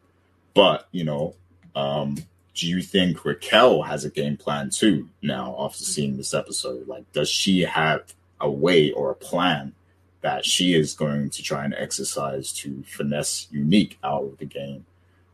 but 0.54 0.88
you 0.92 1.04
know 1.04 1.36
um, 1.76 2.18
do 2.54 2.68
you 2.68 2.82
think 2.82 3.26
Raquel 3.26 3.82
has 3.82 4.06
a 4.06 4.10
game 4.10 4.38
plan 4.38 4.70
too 4.70 5.10
now 5.22 5.56
after 5.60 5.84
seeing 5.84 6.18
this 6.18 6.34
episode 6.34 6.88
like 6.88 7.12
does 7.12 7.30
she 7.30 7.62
have 7.62 8.14
a 8.40 8.50
way 8.50 8.92
or 8.92 9.12
a 9.12 9.16
plan 9.16 9.74
that 10.26 10.44
she 10.44 10.74
is 10.74 10.96
going 10.96 11.30
to 11.30 11.44
try 11.44 11.64
and 11.64 11.76
exercise 11.76 12.52
to 12.52 12.84
finesse 12.88 13.48
unique 13.52 14.00
out 14.04 14.24
of 14.24 14.38
the 14.40 14.46
game. 14.46 14.84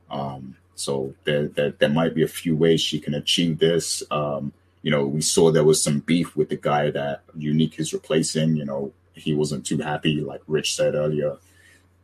Um, 0.09 0.57
so 0.75 1.15
there, 1.23 1.47
there, 1.47 1.71
there 1.71 1.89
might 1.89 2.13
be 2.13 2.23
a 2.23 2.27
few 2.27 2.57
ways 2.57 2.81
she 2.81 2.99
can 2.99 3.13
achieve 3.13 3.57
this. 3.59 4.03
Um, 4.11 4.51
you 4.81 4.91
know, 4.91 5.05
we 5.05 5.21
saw 5.21 5.49
there 5.49 5.63
was 5.63 5.81
some 5.81 5.99
beef 5.99 6.35
with 6.35 6.49
the 6.49 6.57
guy 6.57 6.91
that 6.91 7.21
unique 7.37 7.79
is 7.79 7.93
replacing. 7.93 8.57
You 8.57 8.65
know, 8.65 8.91
he 9.13 9.33
wasn't 9.33 9.65
too 9.65 9.77
happy, 9.77 10.21
like 10.21 10.41
Rich 10.47 10.75
said 10.75 10.95
earlier. 10.95 11.37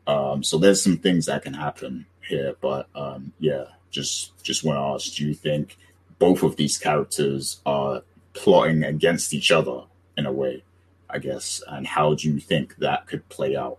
Um, 0.05 0.43
so 0.43 0.57
there's 0.57 0.81
some 0.81 0.97
things 0.97 1.25
that 1.25 1.43
can 1.43 1.53
happen 1.53 2.05
here, 2.21 2.55
but 2.61 2.87
um, 2.95 3.33
yeah, 3.39 3.65
just 3.91 4.41
just 4.43 4.63
want 4.63 4.77
to 4.77 4.81
ask: 4.81 5.17
Do 5.17 5.27
you 5.27 5.33
think 5.33 5.77
both 6.19 6.43
of 6.43 6.55
these 6.55 6.77
characters 6.77 7.59
are 7.65 8.03
plotting 8.33 8.83
against 8.83 9.33
each 9.33 9.51
other 9.51 9.83
in 10.15 10.25
a 10.25 10.31
way? 10.31 10.63
I 11.09 11.19
guess, 11.19 11.61
and 11.67 11.87
how 11.87 12.15
do 12.15 12.29
you 12.29 12.39
think 12.39 12.75
that 12.77 13.07
could 13.07 13.27
play 13.29 13.55
out? 13.55 13.77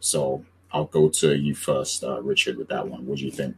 So 0.00 0.44
I'll 0.72 0.86
go 0.86 1.08
to 1.08 1.36
you 1.36 1.54
first, 1.54 2.04
uh, 2.04 2.22
Richard, 2.22 2.56
with 2.56 2.68
that 2.68 2.88
one. 2.88 3.06
What 3.06 3.18
do 3.18 3.24
you 3.24 3.30
think? 3.30 3.56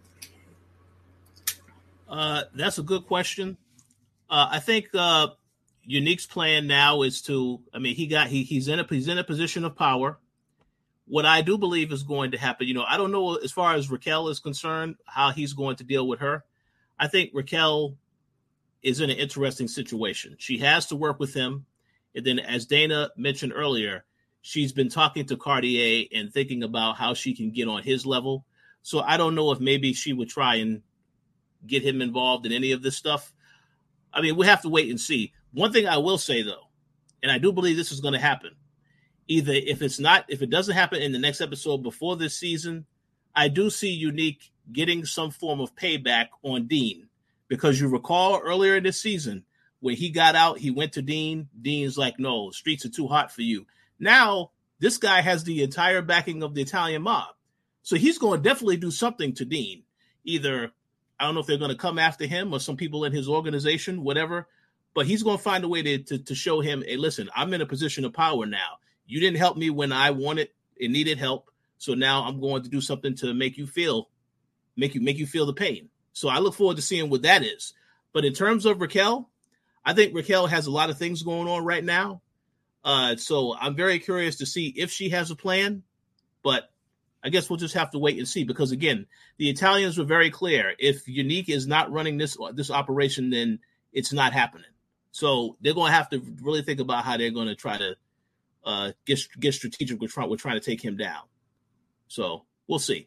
Uh, 2.09 2.45
that's 2.55 2.79
a 2.79 2.83
good 2.83 3.07
question. 3.07 3.57
Uh, 4.29 4.49
I 4.51 4.59
think 4.59 4.89
uh, 4.95 5.29
Unique's 5.87 6.27
plan 6.27 6.67
now 6.67 7.03
is 7.03 7.23
to. 7.23 7.61
I 7.73 7.79
mean, 7.79 7.95
he 7.95 8.07
got 8.07 8.29
he 8.29 8.43
he's 8.43 8.69
in 8.69 8.81
a 8.81 8.87
he's 8.89 9.09
in 9.09 9.19
a 9.19 9.25
position 9.25 9.65
of 9.65 9.77
power. 9.77 10.19
What 11.07 11.27
I 11.27 11.43
do 11.43 11.59
believe 11.59 11.93
is 11.93 12.03
going 12.03 12.31
to 12.31 12.39
happen, 12.39 12.67
you 12.67 12.73
know, 12.73 12.85
I 12.89 12.97
don't 12.97 13.13
know 13.13 13.37
as 13.37 13.53
far 13.53 13.75
as 13.75 13.91
Raquel 13.91 14.29
is 14.29 14.41
concerned 14.41 14.97
how 15.05 15.33
he's 15.33 15.53
going 15.53 15.77
to 15.77 15.85
deal 15.85 16.09
with 16.09 16.21
her. 16.21 16.45
I 16.99 17.09
think 17.09 17.31
Raquel 17.35 17.97
is 18.83 19.01
in 19.01 19.11
an 19.11 19.17
interesting 19.17 19.69
situation. 19.69 20.37
She 20.39 20.59
has 20.59 20.87
to 20.87 20.97
work 20.97 21.21
with 21.21 21.35
him, 21.35 21.67
and 22.15 22.25
then 22.25 22.39
as 22.39 22.65
Dana 22.65 23.11
mentioned 23.17 23.53
earlier, 23.55 24.05
she's 24.41 24.73
been 24.73 24.89
talking 24.89 25.27
to 25.27 25.37
Cartier 25.37 26.07
and 26.13 26.33
thinking 26.33 26.63
about 26.63 26.97
how 26.97 27.13
she 27.13 27.35
can 27.35 27.51
get 27.51 27.69
on 27.69 27.83
his 27.83 28.07
level. 28.07 28.47
So 28.83 29.01
I 29.01 29.17
don't 29.17 29.35
know 29.35 29.51
if 29.53 29.61
maybe 29.61 29.93
she 29.93 30.13
would 30.13 30.29
try 30.29 30.57
and 30.57 30.83
get 31.67 31.83
him 31.83 32.03
involved 32.03 32.47
in 32.47 32.53
any 32.53 32.73
of 32.73 32.83
this 32.83 32.97
stuff. 32.97 33.33
I 34.13 34.21
mean, 34.21 34.37
we 34.37 34.47
have 34.47 34.63
to 34.63 34.69
wait 34.69 34.91
and 34.91 35.01
see. 35.01 35.33
One 35.55 35.73
thing 35.73 35.87
I 35.87 35.99
will 35.99 36.19
say 36.19 36.43
though, 36.43 36.69
and 37.23 37.31
I 37.31 37.39
do 37.39 37.53
believe 37.53 37.77
this 37.77 37.93
is 37.93 38.01
going 38.01 38.15
to 38.15 38.21
happen. 38.21 38.51
Either 39.29 39.53
if 39.53 39.81
it's 39.81 40.01
not, 40.01 40.27
if 40.29 40.43
it 40.43 40.51
doesn't 40.51 40.75
happen 40.75 41.01
in 41.01 41.13
the 41.13 41.19
next 41.19 41.41
episode 41.41 41.79
before 41.79 42.17
this 42.17 42.37
season, 42.37 42.87
I 43.35 43.49
do 43.49 43.71
see 43.71 43.91
Unique 43.91 44.53
getting 44.71 45.05
some 45.05 45.31
form 45.31 45.61
of 45.61 45.75
payback 45.77 46.29
on 46.43 46.67
Dean 46.67 47.09
because 47.49 47.81
you 47.81 47.89
recall 47.89 48.41
earlier 48.41 48.77
in 48.77 48.83
this 48.83 49.01
season 49.01 49.45
when 49.81 49.97
he 49.97 50.11
got 50.11 50.35
out, 50.35 50.59
he 50.59 50.71
went 50.71 50.95
to 50.95 51.03
Dean. 51.03 51.49
Dean's 51.61 51.97
like, 51.97 52.19
"No, 52.19 52.51
streets 52.51 52.85
are 52.85 52.91
too 52.91 53.07
hot 53.07 53.33
for 53.33 53.43
you." 53.43 53.67
Now 53.99 54.51
this 54.81 54.99
guy 54.99 55.21
has 55.21 55.45
the 55.45 55.63
entire 55.63 56.03
backing 56.03 56.43
of 56.43 56.55
the 56.55 56.63
Italian 56.63 57.03
mob, 57.03 57.29
so 57.83 57.97
he's 57.97 58.19
going 58.19 58.43
to 58.43 58.49
definitely 58.49 58.77
do 58.77 58.91
something 58.91 59.33
to 59.35 59.45
Dean. 59.45 59.85
Either 60.25 60.73
I 61.19 61.25
don't 61.25 61.35
know 61.35 61.41
if 61.41 61.47
they're 61.47 61.59
going 61.59 61.71
to 61.71 61.77
come 61.77 61.99
after 61.99 62.27
him 62.27 62.53
or 62.53 62.59
some 62.59 62.77
people 62.77 63.05
in 63.05 63.13
his 63.13 63.29
organization, 63.29 64.03
whatever. 64.03 64.49
But 64.95 65.07
he's 65.07 65.23
going 65.23 65.37
to 65.37 65.43
find 65.43 65.65
a 65.65 65.69
way 65.69 65.83
to, 65.83 65.99
to, 65.99 66.19
to 66.19 66.35
show 66.35 66.61
him, 66.61 66.83
hey, 66.87 66.97
listen, 66.97 67.29
I'm 67.35 67.53
in 67.53 67.61
a 67.61 67.67
position 67.67 68.05
of 68.05 68.13
power 68.13 68.47
now. 68.47 68.79
You 69.07 69.21
didn't 69.21 69.39
help 69.39 69.57
me 69.57 69.71
when 69.71 69.93
I 69.93 70.11
wanted 70.13 70.49
and 70.81 70.93
needed 70.93 71.19
help. 71.19 71.51
So 71.79 71.95
now 71.95 72.23
I'm 72.25 72.41
going 72.41 72.63
to 72.63 72.69
do 72.69 72.81
something 72.81 73.17
to 73.17 73.35
make 73.35 73.59
you 73.59 73.67
feel, 73.67 74.09
make 74.77 74.95
you 74.95 75.01
make 75.01 75.19
you 75.19 75.27
feel 75.27 75.47
the 75.47 75.53
pain. 75.53 75.91
So 76.13 76.29
I 76.29 76.39
look 76.39 76.55
forward 76.55 76.77
to 76.77 76.83
seeing 76.83 77.11
what 77.11 77.23
that 77.23 77.43
is. 77.43 77.75
But 78.13 78.25
in 78.25 78.33
terms 78.33 78.65
of 78.65 78.81
Raquel, 78.81 79.29
I 79.85 79.93
think 79.93 80.15
Raquel 80.15 80.47
has 80.47 80.67
a 80.67 80.71
lot 80.71 80.91
of 80.91 80.97
things 80.97 81.23
going 81.23 81.49
on 81.49 81.65
right 81.65 81.85
now. 81.85 82.23
Uh, 82.85 83.17
so 83.17 83.55
I'm 83.59 83.75
very 83.75 83.99
curious 83.99 84.37
to 84.37 84.47
see 84.47 84.69
if 84.69 84.91
she 84.91 85.11
has 85.11 85.31
a 85.31 85.37
plan. 85.37 85.83
But 86.43 86.71
I 87.23 87.31
guess 87.31 87.51
we'll 87.51 87.59
just 87.59 87.75
have 87.75 87.91
to 87.93 87.99
wait 87.99 88.19
and 88.19 88.29
see 88.29 88.45
because 88.45 88.71
again, 88.71 89.07
the 89.39 89.51
Italians 89.51 89.99
were 89.99 90.05
very 90.05 90.31
clear. 90.31 90.75
If 90.79 91.09
Unique 91.09 91.49
is 91.49 91.67
not 91.67 91.91
running 91.91 92.19
this 92.19 92.37
this 92.53 92.71
operation, 92.71 93.31
then 93.31 93.59
it's 93.93 94.13
not 94.13 94.33
happening. 94.33 94.67
So 95.15 95.57
they're 95.61 95.75
going 95.75 95.93
to 95.93 95.97
have 95.97 96.11
to 96.11 96.21
really 96.43 96.63
think 96.63 96.81
about 96.81 97.05
how 97.05 97.17
they're 97.17 97.31
going 97.31 97.47
to 97.47 97.55
try 97.55 97.79
to 97.79 97.95
uh, 98.65 98.91
get 99.07 99.21
get 99.39 99.55
strategic. 99.55 100.01
We're 100.01 100.09
trying 100.09 100.29
we're 100.29 100.37
trying 100.37 100.59
to 100.59 100.65
take 100.65 100.85
him 100.85 100.97
down. 100.97 101.23
So 102.09 102.47
we'll 102.67 102.81
see. 102.81 103.07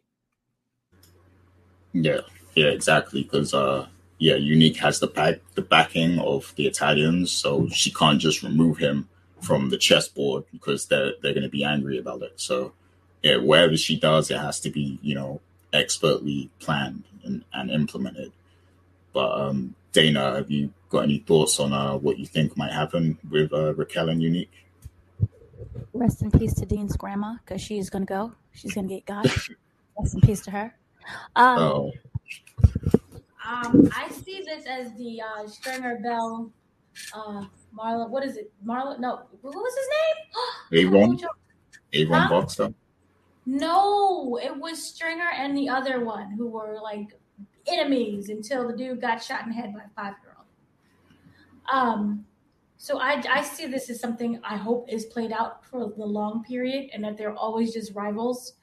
Yeah, 1.91 2.21
yeah, 2.55 2.67
exactly. 2.67 3.23
Because 3.23 3.53
uh, 3.53 3.87
yeah, 4.19 4.35
Unique 4.35 4.77
has 4.77 5.01
the 5.01 5.07
back 5.07 5.39
the 5.55 5.61
backing 5.61 6.17
of 6.19 6.53
the 6.55 6.65
Italians, 6.65 7.33
so 7.33 7.67
she 7.67 7.91
can't 7.91 8.21
just 8.21 8.41
remove 8.41 8.77
him 8.77 9.09
from 9.41 9.69
the 9.69 9.77
chessboard 9.77 10.45
because 10.53 10.85
they're 10.85 11.11
they're 11.21 11.33
going 11.33 11.43
to 11.43 11.49
be 11.49 11.65
angry 11.65 11.97
about 11.97 12.21
it. 12.21 12.39
So 12.39 12.71
yeah, 13.21 13.35
whatever 13.35 13.75
she 13.75 13.99
does, 13.99 14.31
it 14.31 14.37
has 14.37 14.61
to 14.61 14.69
be 14.69 14.97
you 15.01 15.13
know 15.13 15.41
expertly 15.73 16.51
planned 16.61 17.03
and, 17.25 17.43
and 17.51 17.69
implemented. 17.69 18.31
But 19.17 19.31
um, 19.31 19.73
Dana, 19.93 20.35
have 20.35 20.51
you 20.51 20.71
got 20.89 20.99
any 21.05 21.17
thoughts 21.25 21.59
on 21.59 21.73
uh, 21.73 21.97
what 21.97 22.19
you 22.19 22.27
think 22.27 22.55
might 22.55 22.71
happen 22.71 23.17
with 23.31 23.51
uh, 23.51 23.73
Raquel 23.73 24.09
and 24.09 24.21
Unique? 24.21 24.51
Rest 25.91 26.21
in 26.21 26.29
peace 26.29 26.53
to 26.53 26.67
Dean's 26.67 26.95
grandma 26.95 27.33
because 27.43 27.59
she's 27.59 27.89
gonna 27.89 28.05
go. 28.05 28.31
She's 28.51 28.75
gonna 28.75 28.87
get 28.87 29.07
God. 29.07 29.25
Rest 29.99 30.13
in 30.13 30.21
peace 30.21 30.41
to 30.41 30.51
her. 30.51 30.75
Um, 31.35 31.57
Oh, 31.57 31.91
Um, 33.43 33.89
I 33.95 34.07
see 34.11 34.43
this 34.45 34.67
as 34.67 34.93
the 34.97 35.19
uh, 35.19 35.47
Stringer 35.47 35.97
Bell, 36.03 36.51
uh, 37.15 37.45
Marlon. 37.75 38.11
What 38.11 38.23
is 38.23 38.37
it? 38.37 38.51
Marlon? 38.63 38.99
No, 38.99 39.21
what 39.41 39.55
was 39.55 39.73
his 40.71 40.83
name? 40.85 40.93
Avon, 40.93 41.19
Avon 41.93 42.21
Huh? 42.21 42.29
Boxer. 42.29 42.71
No, 43.47 44.37
it 44.37 44.55
was 44.55 44.77
Stringer 44.93 45.31
and 45.35 45.57
the 45.57 45.69
other 45.69 46.05
one 46.05 46.29
who 46.37 46.45
were 46.49 46.77
like 46.83 47.17
enemies 47.67 48.29
until 48.29 48.67
the 48.67 48.75
dude 48.75 49.01
got 49.01 49.23
shot 49.23 49.43
in 49.43 49.49
the 49.49 49.55
head 49.55 49.73
by 49.73 49.81
a 49.81 49.89
five 49.95 50.15
year 50.23 50.35
old. 50.37 50.47
Um, 51.71 52.25
so 52.77 52.99
I, 52.99 53.23
I 53.29 53.41
see 53.41 53.65
this 53.65 53.89
as 53.89 53.99
something 53.99 54.39
I 54.43 54.55
hope 54.55 54.87
is 54.89 55.05
played 55.05 55.31
out 55.31 55.65
for 55.65 55.91
the 55.97 56.05
long 56.05 56.43
period 56.43 56.89
and 56.93 57.03
that 57.03 57.17
they're 57.17 57.35
always 57.35 57.73
just 57.73 57.93
rivals. 57.95 58.53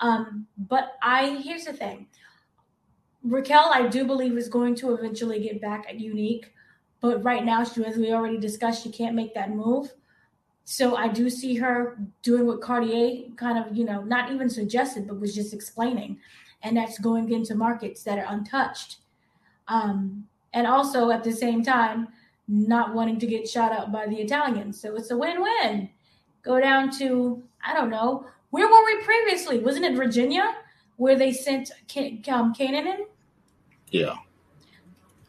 Um, 0.00 0.46
but 0.56 0.94
I 1.02 1.40
here's 1.42 1.64
the 1.64 1.72
thing. 1.72 2.08
Raquel, 3.22 3.70
I 3.72 3.86
do 3.86 4.04
believe 4.04 4.36
is 4.36 4.48
going 4.48 4.74
to 4.76 4.94
eventually 4.94 5.40
get 5.40 5.60
back 5.60 5.86
at 5.88 5.98
Unique, 5.98 6.52
but 7.00 7.24
right 7.24 7.44
now, 7.44 7.64
she, 7.64 7.82
as 7.84 7.96
we 7.96 8.12
already 8.12 8.38
discussed, 8.38 8.82
she 8.82 8.90
can't 8.90 9.14
make 9.14 9.34
that 9.34 9.50
move. 9.50 9.92
So 10.64 10.96
I 10.96 11.08
do 11.08 11.30
see 11.30 11.54
her 11.56 11.98
doing 12.22 12.46
what 12.46 12.60
Cartier 12.60 13.24
kind 13.36 13.58
of, 13.58 13.76
you 13.76 13.84
know, 13.84 14.02
not 14.02 14.32
even 14.32 14.48
suggested, 14.48 15.06
but 15.06 15.20
was 15.20 15.34
just 15.34 15.54
explaining, 15.54 16.18
and 16.64 16.76
that's 16.76 16.98
going 16.98 17.30
into 17.30 17.54
markets 17.54 18.02
that 18.02 18.18
are 18.18 18.26
untouched. 18.28 18.96
Um, 19.68 20.26
and 20.52 20.66
also 20.66 21.10
at 21.10 21.22
the 21.22 21.32
same 21.32 21.62
time, 21.62 22.08
not 22.48 22.94
wanting 22.94 23.18
to 23.20 23.26
get 23.26 23.48
shot 23.48 23.72
up 23.72 23.92
by 23.92 24.06
the 24.06 24.16
Italians. 24.16 24.80
So 24.80 24.96
it's 24.96 25.10
a 25.10 25.16
win-win. 25.16 25.88
Go 26.42 26.60
down 26.60 26.90
to 26.98 27.42
I 27.64 27.72
don't 27.72 27.90
know 27.90 28.26
where 28.50 28.68
were 28.68 28.84
we 28.84 29.02
previously? 29.02 29.58
Wasn't 29.58 29.84
it 29.84 29.96
Virginia 29.96 30.54
where 30.96 31.16
they 31.16 31.32
sent 31.32 31.70
Ca- 31.92 32.22
um, 32.28 32.54
Kanan 32.54 32.86
in? 32.86 33.06
Yeah, 33.90 34.16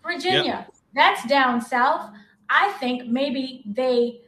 Virginia. 0.03 0.67
That's 0.93 1.25
down 1.27 1.61
south. 1.61 2.11
I 2.49 2.71
think 2.73 3.07
maybe 3.07 3.63
they 3.65 4.21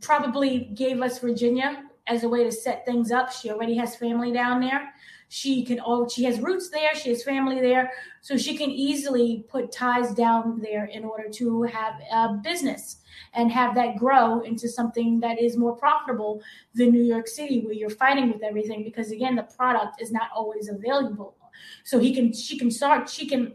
probably 0.00 0.70
gave 0.74 1.00
us 1.00 1.20
Virginia 1.20 1.84
as 2.06 2.24
a 2.24 2.28
way 2.28 2.44
to 2.44 2.52
set 2.52 2.84
things 2.84 3.12
up. 3.12 3.32
She 3.32 3.50
already 3.50 3.76
has 3.76 3.96
family 3.96 4.32
down 4.32 4.60
there. 4.60 4.92
She 5.32 5.64
can 5.64 5.80
all 5.80 6.06
she 6.10 6.24
has 6.24 6.40
roots 6.40 6.68
there, 6.68 6.94
she 6.94 7.08
has 7.08 7.22
family 7.22 7.58
there, 7.58 7.90
so 8.20 8.36
she 8.36 8.54
can 8.54 8.70
easily 8.70 9.46
put 9.48 9.72
ties 9.72 10.12
down 10.12 10.60
there 10.60 10.84
in 10.84 11.06
order 11.06 11.30
to 11.30 11.62
have 11.62 11.94
a 12.12 12.34
business 12.34 12.98
and 13.32 13.50
have 13.50 13.74
that 13.76 13.96
grow 13.96 14.40
into 14.40 14.68
something 14.68 15.20
that 15.20 15.40
is 15.40 15.56
more 15.56 15.74
profitable 15.74 16.42
than 16.74 16.90
New 16.90 17.02
York 17.02 17.26
City 17.28 17.62
where 17.62 17.72
you're 17.72 17.88
fighting 17.88 18.30
with 18.30 18.42
everything 18.42 18.84
because 18.84 19.10
again 19.10 19.34
the 19.34 19.44
product 19.44 20.02
is 20.02 20.12
not 20.12 20.28
always 20.36 20.68
available. 20.68 21.34
So 21.82 21.98
he 21.98 22.14
can 22.14 22.34
she 22.34 22.58
can 22.58 22.70
start 22.70 23.08
she 23.08 23.26
can 23.26 23.54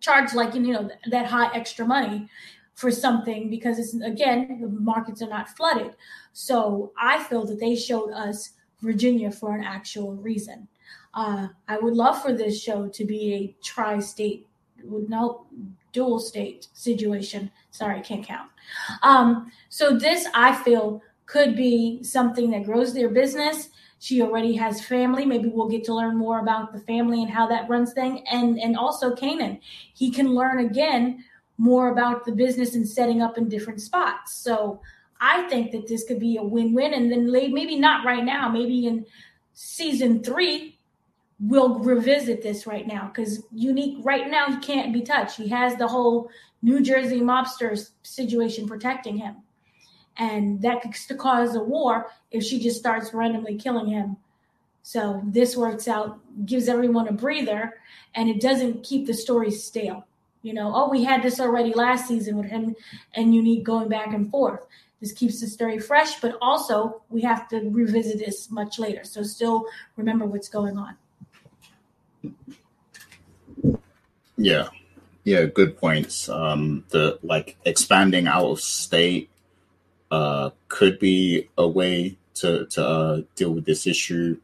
charge 0.00 0.32
like 0.32 0.54
you 0.54 0.72
know 0.72 0.88
that 1.10 1.26
high 1.26 1.54
extra 1.54 1.84
money 1.84 2.30
for 2.76 2.90
something 2.90 3.50
because 3.50 3.78
it's 3.78 3.92
again 4.02 4.58
the 4.62 4.68
markets 4.68 5.20
are 5.20 5.28
not 5.28 5.50
flooded 5.50 5.94
so 6.32 6.92
i 6.96 7.22
feel 7.24 7.44
that 7.44 7.60
they 7.60 7.76
showed 7.76 8.10
us 8.12 8.52
virginia 8.80 9.30
for 9.30 9.54
an 9.54 9.62
actual 9.62 10.14
reason 10.14 10.66
uh, 11.14 11.48
i 11.68 11.78
would 11.78 11.94
love 11.94 12.20
for 12.20 12.32
this 12.32 12.60
show 12.60 12.88
to 12.88 13.04
be 13.04 13.34
a 13.34 13.64
tri-state 13.64 14.46
no 15.08 15.46
dual 15.92 16.18
state 16.18 16.68
situation. 16.72 17.50
Sorry 17.70 18.00
can't 18.00 18.24
count. 18.24 18.50
Um, 19.02 19.50
so 19.68 19.96
this 19.96 20.26
i 20.34 20.54
feel 20.54 21.02
could 21.26 21.56
be 21.56 22.02
something 22.02 22.50
that 22.50 22.64
grows 22.64 22.92
their 22.92 23.08
business. 23.08 23.70
She 24.00 24.22
already 24.22 24.54
has 24.56 24.84
family. 24.84 25.24
Maybe 25.24 25.48
we'll 25.48 25.68
get 25.68 25.84
to 25.84 25.94
learn 25.94 26.16
more 26.16 26.40
about 26.40 26.72
the 26.72 26.80
family 26.80 27.22
and 27.22 27.30
how 27.30 27.46
that 27.48 27.68
runs 27.68 27.92
thing. 27.92 28.26
And 28.30 28.58
and 28.58 28.76
also 28.76 29.14
Kanan. 29.14 29.60
He 29.94 30.10
can 30.10 30.34
learn 30.34 30.64
again 30.64 31.24
more 31.58 31.92
about 31.92 32.24
the 32.24 32.32
business 32.32 32.74
and 32.74 32.88
setting 32.88 33.20
up 33.20 33.36
in 33.36 33.48
different 33.48 33.80
spots. 33.80 34.34
So 34.34 34.80
i 35.22 35.42
think 35.48 35.70
that 35.70 35.86
this 35.86 36.04
could 36.04 36.18
be 36.18 36.38
a 36.38 36.42
win-win. 36.42 36.94
And 36.94 37.12
then 37.12 37.30
maybe 37.30 37.76
not 37.78 38.06
right 38.06 38.24
now 38.24 38.48
maybe 38.48 38.86
in 38.86 39.04
season 39.52 40.22
three 40.22 40.79
we'll 41.40 41.78
revisit 41.78 42.42
this 42.42 42.66
right 42.66 42.86
now 42.86 43.06
because 43.08 43.42
unique 43.50 43.98
right 44.02 44.30
now 44.30 44.48
he 44.48 44.56
can't 44.58 44.92
be 44.92 45.00
touched 45.00 45.36
he 45.36 45.48
has 45.48 45.74
the 45.76 45.86
whole 45.86 46.28
new 46.62 46.80
jersey 46.80 47.20
mobsters 47.20 47.90
situation 48.02 48.66
protecting 48.66 49.16
him 49.16 49.36
and 50.20 50.60
that 50.60 50.82
could 50.82 51.18
cause 51.18 51.56
a 51.56 51.60
war 51.60 52.10
if 52.30 52.44
she 52.44 52.60
just 52.60 52.78
starts 52.78 53.14
randomly 53.14 53.56
killing 53.56 53.86
him. 53.86 54.16
So 54.82 55.22
this 55.24 55.56
works 55.56 55.88
out, 55.88 56.20
gives 56.46 56.68
everyone 56.68 57.08
a 57.08 57.12
breather, 57.12 57.74
and 58.14 58.28
it 58.28 58.40
doesn't 58.40 58.84
keep 58.84 59.06
the 59.06 59.14
story 59.14 59.50
stale. 59.50 60.06
You 60.42 60.54
know, 60.54 60.72
oh, 60.74 60.90
we 60.90 61.04
had 61.04 61.22
this 61.22 61.40
already 61.40 61.72
last 61.72 62.06
season 62.06 62.36
with 62.36 62.46
him 62.46 62.74
and 63.14 63.34
Unique 63.34 63.64
going 63.64 63.88
back 63.88 64.12
and 64.14 64.30
forth. 64.30 64.66
This 65.00 65.12
keeps 65.12 65.40
the 65.40 65.46
story 65.46 65.78
fresh, 65.78 66.20
but 66.20 66.36
also 66.42 67.02
we 67.08 67.22
have 67.22 67.48
to 67.48 67.70
revisit 67.70 68.18
this 68.18 68.50
much 68.50 68.78
later. 68.78 69.04
So 69.04 69.22
still 69.22 69.64
remember 69.96 70.26
what's 70.26 70.48
going 70.48 70.76
on. 70.76 70.96
Yeah, 74.36 74.68
yeah. 75.24 75.44
Good 75.46 75.76
points. 75.76 76.28
Um, 76.28 76.84
the 76.90 77.18
like 77.22 77.56
expanding 77.64 78.26
out 78.26 78.46
of 78.46 78.60
state 78.60 79.30
uh, 80.10 80.50
could 80.68 80.98
be 80.98 81.48
a 81.56 81.66
way 81.66 82.16
to 82.34 82.66
to 82.66 82.86
uh, 82.86 83.20
deal 83.36 83.52
with 83.52 83.64
this 83.64 83.86
issue. 83.86 84.38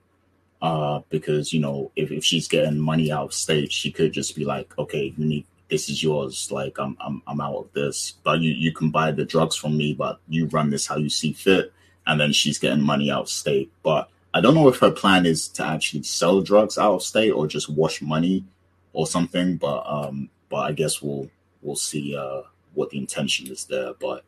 Uh, 0.63 1.01
because 1.11 1.53
you 1.53 1.61
know, 1.61 1.91
if, 1.97 2.11
if 2.11 2.25
she's 2.25 2.49
getting 2.49 2.79
money 2.79 3.13
out 3.13 3.27
of 3.27 3.35
state, 3.35 3.71
she 3.71 3.91
could 3.91 4.13
just 4.13 4.35
be 4.35 4.45
like, 4.45 4.77
"Okay, 4.79 5.15
you 5.17 5.25
need 5.25 5.47
this 5.69 5.89
is 5.89 6.03
yours. 6.03 6.51
Like, 6.51 6.79
I'm 6.79 6.97
I'm 7.01 7.23
I'm 7.27 7.41
out 7.41 7.57
of 7.57 7.73
this, 7.73 8.15
but 8.25 8.41
you 8.41 8.53
you 8.53 8.73
can 8.73 8.91
buy 8.91 9.11
the 9.11 9.25
drugs 9.25 9.57
from 9.57 9.77
me, 9.77 9.95
but 9.95 10.21
you 10.29 10.47
run 10.47 10.71
this 10.71 10.87
how 10.87 10.97
you 10.97 11.11
see 11.11 11.33
fit." 11.33 11.73
And 12.07 12.21
then 12.21 12.33
she's 12.33 12.59
getting 12.59 12.83
money 12.83 13.11
out 13.11 13.23
of 13.23 13.29
state. 13.29 13.73
But 13.83 14.09
I 14.37 14.41
don't 14.43 14.55
know 14.55 14.69
if 14.69 14.81
her 14.81 14.91
plan 14.91 15.25
is 15.25 15.49
to 15.49 15.65
actually 15.65 16.03
sell 16.03 16.43
drugs 16.43 16.77
out 16.77 16.93
of 16.97 17.03
state 17.03 17.31
or 17.31 17.47
just 17.47 17.71
wash 17.71 18.03
money 18.03 18.45
or 18.93 19.07
something. 19.07 19.57
But 19.57 19.83
um, 19.87 20.29
but 20.51 20.59
I 20.59 20.73
guess 20.73 21.01
we'll 21.01 21.31
we'll 21.63 21.75
see 21.75 22.15
uh 22.15 22.43
what 22.75 22.91
the 22.91 22.99
intention 22.99 23.51
is 23.51 23.65
there. 23.65 23.95
But 23.95 24.25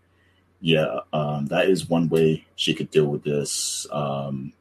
yeah, 0.63 1.01
um, 1.13 1.45
that 1.49 1.69
is 1.69 1.91
one 1.91 2.09
way 2.09 2.47
she 2.57 2.73
could 2.73 2.91
deal 2.91 3.05
with 3.05 3.23
this. 3.23 3.87
Um, 3.93 4.55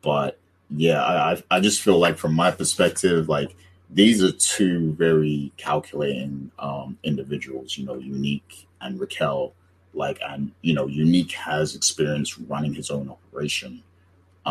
but 0.00 0.38
yeah, 0.70 1.02
I, 1.04 1.42
I 1.50 1.60
just 1.60 1.82
feel 1.82 1.98
like 1.98 2.16
from 2.16 2.32
my 2.32 2.50
perspective, 2.50 3.28
like 3.28 3.54
these 3.90 4.24
are 4.24 4.32
two 4.32 4.94
very 4.94 5.52
calculating 5.58 6.52
um, 6.58 6.96
individuals. 7.02 7.76
You 7.76 7.84
know, 7.84 7.96
Unique 7.96 8.66
and 8.80 8.98
Raquel. 8.98 9.52
Like, 9.92 10.20
and 10.26 10.52
you 10.62 10.72
know, 10.72 10.86
Unique 10.86 11.32
has 11.32 11.74
experience 11.74 12.38
running 12.38 12.72
his 12.72 12.90
own 12.90 13.10
operation. 13.10 13.82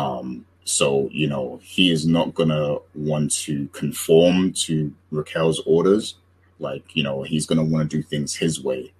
Um, 0.00 0.46
so 0.64 1.08
you 1.12 1.26
know, 1.26 1.60
he 1.62 1.90
is 1.90 2.06
not 2.06 2.34
gonna 2.34 2.76
want 2.94 3.32
to 3.42 3.68
conform 3.72 4.52
to 4.64 4.92
Raquel's 5.10 5.60
orders. 5.66 6.16
Like, 6.58 6.94
you 6.94 7.02
know, 7.02 7.22
he's 7.22 7.46
gonna 7.46 7.64
want 7.64 7.90
to 7.90 7.96
do 7.96 8.02
things 8.02 8.36
his 8.36 8.62
way 8.62 8.92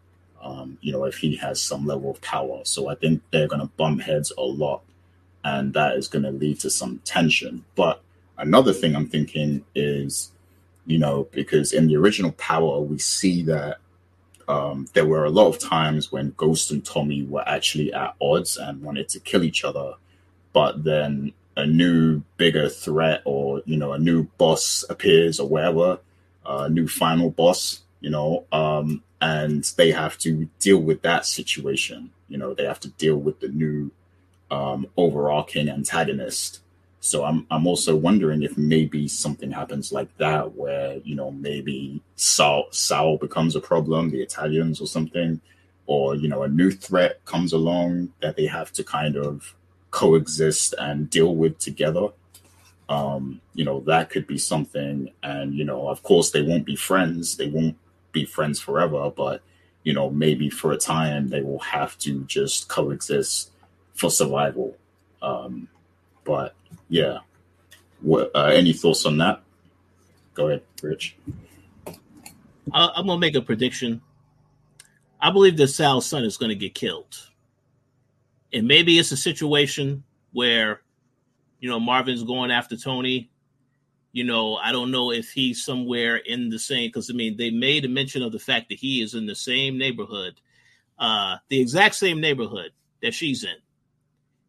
um, 0.42 0.78
you 0.80 0.92
know, 0.92 1.04
if 1.04 1.18
he 1.18 1.36
has 1.36 1.60
some 1.60 1.86
level 1.86 2.10
of 2.10 2.20
power. 2.20 2.60
So 2.64 2.88
I 2.88 2.94
think 2.94 3.22
they're 3.30 3.48
going 3.48 3.60
to 3.60 3.68
bump 3.76 4.02
heads 4.02 4.32
a 4.36 4.42
lot, 4.42 4.82
and 5.44 5.72
that 5.74 5.96
is 5.96 6.08
going 6.08 6.22
to 6.22 6.30
lead 6.30 6.60
to 6.60 6.70
some 6.70 7.00
tension. 7.04 7.64
But 7.74 8.02
another 8.38 8.72
thing 8.72 8.96
I'm 8.96 9.08
thinking 9.08 9.64
is, 9.74 10.32
you 10.86 10.98
know, 10.98 11.28
because 11.32 11.72
in 11.72 11.86
the 11.86 11.96
original 11.96 12.32
Power, 12.32 12.80
we 12.80 12.98
see 12.98 13.42
that 13.44 13.78
um, 14.48 14.88
there 14.94 15.06
were 15.06 15.24
a 15.24 15.30
lot 15.30 15.48
of 15.48 15.58
times 15.58 16.10
when 16.10 16.34
Ghost 16.36 16.70
and 16.70 16.84
Tommy 16.84 17.22
were 17.22 17.46
actually 17.46 17.92
at 17.92 18.14
odds 18.20 18.56
and 18.56 18.82
wanted 18.82 19.08
to 19.10 19.20
kill 19.20 19.44
each 19.44 19.62
other. 19.62 19.94
But 20.52 20.84
then 20.84 21.32
a 21.56 21.66
new 21.66 22.22
bigger 22.36 22.68
threat 22.68 23.22
or 23.24 23.62
you 23.66 23.76
know 23.76 23.92
a 23.92 23.98
new 23.98 24.24
boss 24.38 24.84
appears 24.88 25.38
or 25.38 25.48
whatever, 25.48 25.98
a 26.46 26.68
new 26.68 26.88
final 26.88 27.30
boss, 27.30 27.80
you 28.00 28.10
know, 28.10 28.44
um, 28.52 29.02
and 29.20 29.64
they 29.76 29.90
have 29.90 30.16
to 30.18 30.48
deal 30.58 30.78
with 30.78 31.02
that 31.02 31.26
situation. 31.26 32.10
You 32.28 32.38
know, 32.38 32.54
they 32.54 32.64
have 32.64 32.80
to 32.80 32.88
deal 32.90 33.16
with 33.16 33.40
the 33.40 33.48
new 33.48 33.90
um, 34.50 34.86
overarching 34.96 35.68
antagonist. 35.68 36.60
So 37.00 37.24
I'm 37.24 37.46
I'm 37.50 37.66
also 37.66 37.96
wondering 37.96 38.42
if 38.42 38.58
maybe 38.58 39.08
something 39.08 39.50
happens 39.50 39.90
like 39.90 40.14
that, 40.18 40.54
where 40.54 40.98
you 40.98 41.14
know 41.14 41.30
maybe 41.30 42.02
Sal 42.16 42.66
Sal 42.70 43.16
becomes 43.16 43.56
a 43.56 43.60
problem, 43.60 44.10
the 44.10 44.22
Italians 44.22 44.80
or 44.80 44.86
something, 44.86 45.40
or 45.86 46.14
you 46.14 46.28
know 46.28 46.42
a 46.42 46.48
new 46.48 46.70
threat 46.70 47.24
comes 47.24 47.52
along 47.52 48.12
that 48.20 48.36
they 48.36 48.46
have 48.46 48.70
to 48.72 48.84
kind 48.84 49.16
of 49.16 49.54
coexist 49.90 50.74
and 50.78 51.10
deal 51.10 51.34
with 51.34 51.58
together. 51.58 52.08
Um, 52.88 53.40
you 53.54 53.64
know 53.64 53.80
that 53.80 54.10
could 54.10 54.26
be 54.26 54.38
something, 54.38 55.10
and 55.22 55.54
you 55.54 55.64
know 55.64 55.88
of 55.88 56.02
course 56.02 56.30
they 56.30 56.42
won't 56.42 56.64
be 56.66 56.76
friends, 56.76 57.36
they 57.36 57.48
won't 57.48 57.76
be 58.12 58.24
friends 58.24 58.58
forever, 58.60 59.10
but 59.14 59.42
you 59.84 59.92
know 59.92 60.10
maybe 60.10 60.50
for 60.50 60.72
a 60.72 60.76
time 60.76 61.28
they 61.28 61.40
will 61.42 61.60
have 61.60 61.96
to 61.98 62.24
just 62.24 62.68
coexist 62.68 63.50
for 63.94 64.10
survival. 64.10 64.76
Um, 65.22 65.68
but 66.24 66.54
yeah, 66.88 67.18
what 68.00 68.30
uh, 68.34 68.46
any 68.52 68.72
thoughts 68.72 69.06
on 69.06 69.18
that? 69.18 69.42
Go 70.34 70.48
ahead, 70.48 70.62
Rich. 70.82 71.16
I- 72.72 72.90
I'm 72.96 73.06
gonna 73.06 73.18
make 73.18 73.36
a 73.36 73.42
prediction. 73.42 74.00
I 75.20 75.30
believe 75.30 75.56
that 75.58 75.68
Sal's 75.68 76.06
son 76.06 76.24
is 76.24 76.38
going 76.38 76.48
to 76.48 76.54
get 76.54 76.74
killed, 76.74 77.28
and 78.52 78.66
maybe 78.66 78.98
it's 78.98 79.12
a 79.12 79.16
situation 79.16 80.04
where, 80.32 80.80
you 81.60 81.68
know, 81.68 81.80
Marvin's 81.80 82.22
going 82.22 82.50
after 82.50 82.76
Tony. 82.76 83.30
You 84.12 84.24
know, 84.24 84.56
I 84.56 84.72
don't 84.72 84.90
know 84.90 85.12
if 85.12 85.30
he's 85.30 85.64
somewhere 85.64 86.16
in 86.16 86.48
the 86.48 86.58
same 86.58 86.88
because 86.88 87.10
I 87.10 87.12
mean 87.12 87.36
they 87.36 87.50
made 87.50 87.84
a 87.84 87.88
mention 87.88 88.22
of 88.22 88.32
the 88.32 88.40
fact 88.40 88.68
that 88.70 88.78
he 88.78 89.02
is 89.02 89.14
in 89.14 89.26
the 89.26 89.36
same 89.36 89.78
neighborhood, 89.78 90.40
uh, 90.98 91.36
the 91.48 91.60
exact 91.60 91.94
same 91.94 92.20
neighborhood 92.20 92.72
that 93.02 93.14
she's 93.14 93.44
in. 93.44 93.54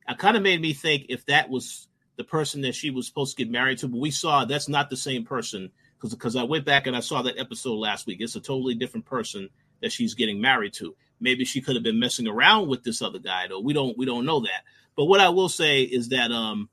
It 0.10 0.18
kind 0.18 0.36
of 0.36 0.41
made 0.41 0.61
me 0.61 0.73
think 0.73 1.06
if 1.10 1.26
that 1.28 1.49
was 1.49 1.88
the 2.18 2.23
person 2.23 2.61
that 2.61 2.73
she 2.73 2.90
was 2.90 3.06
supposed 3.06 3.38
to 3.38 3.44
get 3.44 3.52
married 3.52 3.78
to, 3.80 3.88
but 3.88 3.99
we 3.99 4.10
saw 4.10 4.45
that's 4.45 4.68
not 4.68 4.90
the 4.90 4.98
same 4.98 5.26
person 5.26 5.72
because 5.95 6.15
because 6.15 6.36
I 6.36 6.44
went 6.44 6.65
back 6.65 6.88
and 6.88 6.95
I 6.95 6.99
saw 7.02 7.22
that 7.22 7.38
episode 7.38 7.76
last 7.76 8.07
week. 8.07 8.18
It's 8.19 8.36
a 8.36 8.41
totally 8.41 8.73
different 8.73 9.06
person 9.06 9.49
that 9.82 9.91
she's 9.91 10.15
getting 10.15 10.41
married 10.41 10.73
to. 10.73 10.95
Maybe 11.22 11.45
she 11.45 11.61
could 11.61 11.76
have 11.76 11.84
been 11.84 11.99
messing 11.99 12.27
around 12.27 12.68
with 12.68 12.84
this 12.84 13.02
other 13.02 13.19
guy, 13.19 13.48
though. 13.48 13.61
We 13.61 13.73
don't 13.73 13.98
we 13.98 14.06
don't 14.06 14.26
know 14.26 14.41
that. 14.41 14.64
But 14.98 15.06
what 15.06 15.22
I 15.22 15.30
will 15.30 15.49
say 15.49 15.84
is 15.84 16.10
that 16.10 16.31
um 16.31 16.69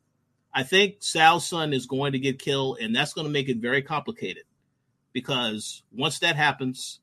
I 0.53 0.63
think 0.63 0.97
Sal's 1.01 1.47
son 1.47 1.73
is 1.73 1.87
going 1.87 2.13
to 2.13 2.19
get 2.19 2.39
killed, 2.39 2.79
and 2.81 2.97
that's 2.97 3.13
going 3.13 3.27
to 3.27 3.33
make 3.33 3.49
it 3.49 3.59
very 3.59 3.83
complicated 3.83 4.45
because 5.13 5.83
once 5.93 6.21
that 6.21 6.37
happens, 6.37 7.01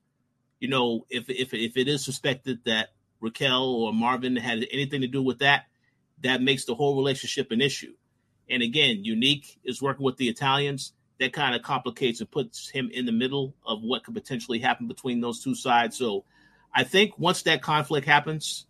you 0.59 0.67
know, 0.67 1.05
if 1.09 1.29
if 1.29 1.53
if 1.53 1.77
it 1.77 1.87
is 1.87 2.03
suspected 2.03 2.59
that 2.65 2.89
Raquel 3.21 3.63
or 3.63 3.93
Marvin 3.93 4.35
had 4.35 4.65
anything 4.71 5.01
to 5.01 5.07
do 5.07 5.21
with 5.21 5.39
that, 5.39 5.65
that 6.23 6.41
makes 6.41 6.65
the 6.65 6.75
whole 6.75 6.95
relationship 6.97 7.51
an 7.51 7.61
issue. 7.61 7.93
And 8.49 8.61
again, 8.61 9.03
Unique 9.03 9.59
is 9.63 9.81
working 9.81 10.05
with 10.05 10.17
the 10.17 10.29
Italians. 10.29 10.93
That 11.19 11.31
kind 11.31 11.55
of 11.55 11.61
complicates 11.61 12.19
and 12.19 12.29
puts 12.29 12.69
him 12.69 12.89
in 12.91 13.05
the 13.05 13.11
middle 13.11 13.55
of 13.65 13.81
what 13.81 14.03
could 14.03 14.15
potentially 14.15 14.59
happen 14.59 14.87
between 14.87 15.21
those 15.21 15.41
two 15.41 15.55
sides. 15.55 15.97
So 15.97 16.25
I 16.75 16.83
think 16.83 17.17
once 17.17 17.43
that 17.43 17.61
conflict 17.61 18.05
happens, 18.05 18.65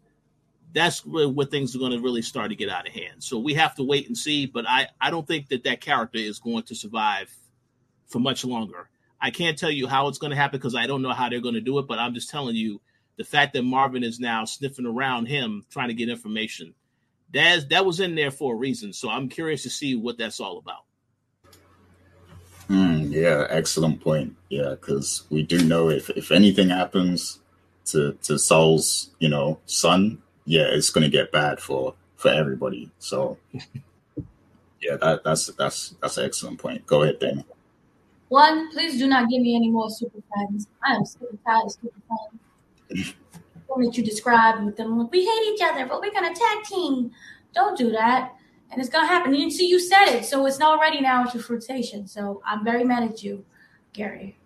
that's 0.73 1.06
where, 1.06 1.27
where 1.27 1.48
things 1.48 1.76
are 1.76 1.80
going 1.80 1.91
to 1.91 1.99
really 1.99 2.22
start 2.22 2.49
to 2.49 2.56
get 2.56 2.69
out 2.69 2.88
of 2.88 2.94
hand. 2.94 3.23
So 3.23 3.40
we 3.40 3.56
have 3.56 3.76
to 3.76 3.84
wait 3.84 4.07
and 4.07 4.18
see. 4.18 4.45
But 4.45 4.65
I, 4.68 4.88
I 5.02 5.10
don't 5.10 5.27
think 5.27 5.49
that 5.49 5.64
that 5.64 5.82
character 5.82 6.19
is 6.19 6.40
going 6.40 6.64
to 6.64 6.76
survive 6.76 7.36
for 8.06 8.19
much 8.19 8.45
longer. 8.45 8.90
I 9.19 9.32
can't 9.32 9.57
tell 9.57 9.72
you 9.72 9.88
how 9.88 10.07
it's 10.07 10.19
going 10.19 10.32
to 10.32 10.38
happen 10.38 10.60
because 10.60 10.76
I 10.76 10.86
don't 10.86 11.02
know 11.02 11.14
how 11.14 11.30
they're 11.30 11.41
going 11.41 11.56
to 11.56 11.61
do 11.61 11.80
it. 11.80 11.88
But 11.88 11.98
I'm 11.99 12.14
just 12.14 12.30
telling 12.30 12.56
you 12.56 12.80
the 13.18 13.23
fact 13.23 13.53
that 13.53 13.64
Marvin 13.64 14.03
is 14.03 14.19
now 14.19 14.45
sniffing 14.45 14.86
around 14.86 15.26
him 15.26 15.65
trying 15.72 15.88
to 15.88 15.94
get 15.95 16.10
information 16.10 16.76
that 17.34 17.69
that 17.69 17.86
was 17.86 17.99
in 17.99 18.15
there 18.15 18.32
for 18.32 18.53
a 18.53 18.57
reason. 18.57 18.94
So 18.94 19.10
I'm 19.10 19.30
curious 19.30 19.64
to 19.64 19.69
see 19.69 19.95
what 19.95 20.18
that's 20.18 20.40
all 20.40 20.57
about. 20.57 20.84
Mm, 22.69 23.11
yeah, 23.11 23.45
excellent 23.49 24.02
point. 24.02 24.36
Yeah, 24.49 24.69
because 24.69 25.23
we 25.30 25.44
do 25.44 25.64
know 25.64 25.90
if 25.90 26.10
if 26.11 26.32
anything 26.32 26.69
happens 26.69 27.40
to 27.86 28.14
to 28.24 28.38
Saul's, 28.38 29.12
you 29.20 29.30
know, 29.30 29.60
son, 29.66 30.22
yeah, 30.45 30.66
it's 30.70 30.90
going 30.90 31.03
to 31.03 31.10
get 31.10 31.32
bad 31.32 31.60
for 31.60 31.94
for 32.16 32.30
everybody. 32.30 32.91
So, 32.99 33.38
yeah, 34.82 34.98
that 35.02 35.24
that's 35.24 35.48
that's 35.48 35.95
that's 36.02 36.18
an 36.18 36.26
excellent 36.26 36.60
point. 36.60 36.86
Go 36.86 37.03
ahead, 37.03 37.20
Dana. 37.20 37.45
One, 38.30 38.72
please 38.72 38.98
do 38.98 39.07
not 39.07 39.30
give 39.30 39.41
me 39.41 39.56
any 39.56 39.70
more 39.70 39.90
super 39.90 40.20
friends. 40.34 40.68
I 40.84 40.95
am 40.95 41.06
super 41.06 41.38
tired 41.45 41.66
of 41.66 41.72
super 41.72 42.02
friends. 42.07 43.14
One 43.68 43.86
that 43.86 43.98
you 43.98 44.03
describe 44.03 44.64
with 44.64 44.78
them, 44.78 45.10
we 45.10 45.26
hate 45.26 45.53
each 45.53 45.62
other, 45.62 45.86
but 45.86 46.02
we're 46.02 46.14
gonna 46.14 46.34
tag 46.34 46.64
team. 46.66 47.12
Don't 47.53 47.78
do 47.78 47.91
that, 47.91 48.34
and 48.72 48.82
it's 48.82 48.90
gonna 48.90 49.07
happen. 49.07 49.34
You 49.34 49.49
see, 49.52 49.68
you 49.68 49.80
said 49.80 50.06
it, 50.07 50.26
so 50.26 50.45
it's 50.45 50.60
not 50.60 50.78
already 50.78 51.02
now 51.02 51.22
into 51.24 51.40
fruitation. 51.40 52.07
So 52.07 52.41
I'm 52.45 52.64
very 52.64 52.84
mad 52.84 53.03
at 53.03 53.24
you, 53.24 53.45
Gary. 53.94 54.38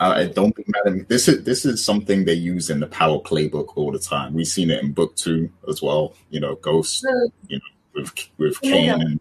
Uh, 0.00 0.24
don't 0.24 0.56
be 0.56 0.64
mad 0.66 0.86
at 0.86 0.94
me. 0.94 1.04
This 1.08 1.28
is 1.28 1.44
this 1.44 1.66
is 1.66 1.84
something 1.84 2.24
they 2.24 2.32
use 2.32 2.70
in 2.70 2.80
the 2.80 2.86
Power 2.86 3.20
Playbook 3.20 3.76
all 3.76 3.92
the 3.92 3.98
time. 3.98 4.32
We've 4.32 4.46
seen 4.46 4.70
it 4.70 4.82
in 4.82 4.92
book 4.92 5.14
two 5.14 5.52
as 5.68 5.82
well. 5.82 6.14
You 6.30 6.40
know, 6.40 6.54
Ghost. 6.56 7.02
The 7.02 7.30
You 7.48 7.58
know, 7.58 7.62
with 7.94 8.28
with 8.38 8.60
Tomato. 8.62 8.98
Kane 8.98 9.02
and 9.02 9.20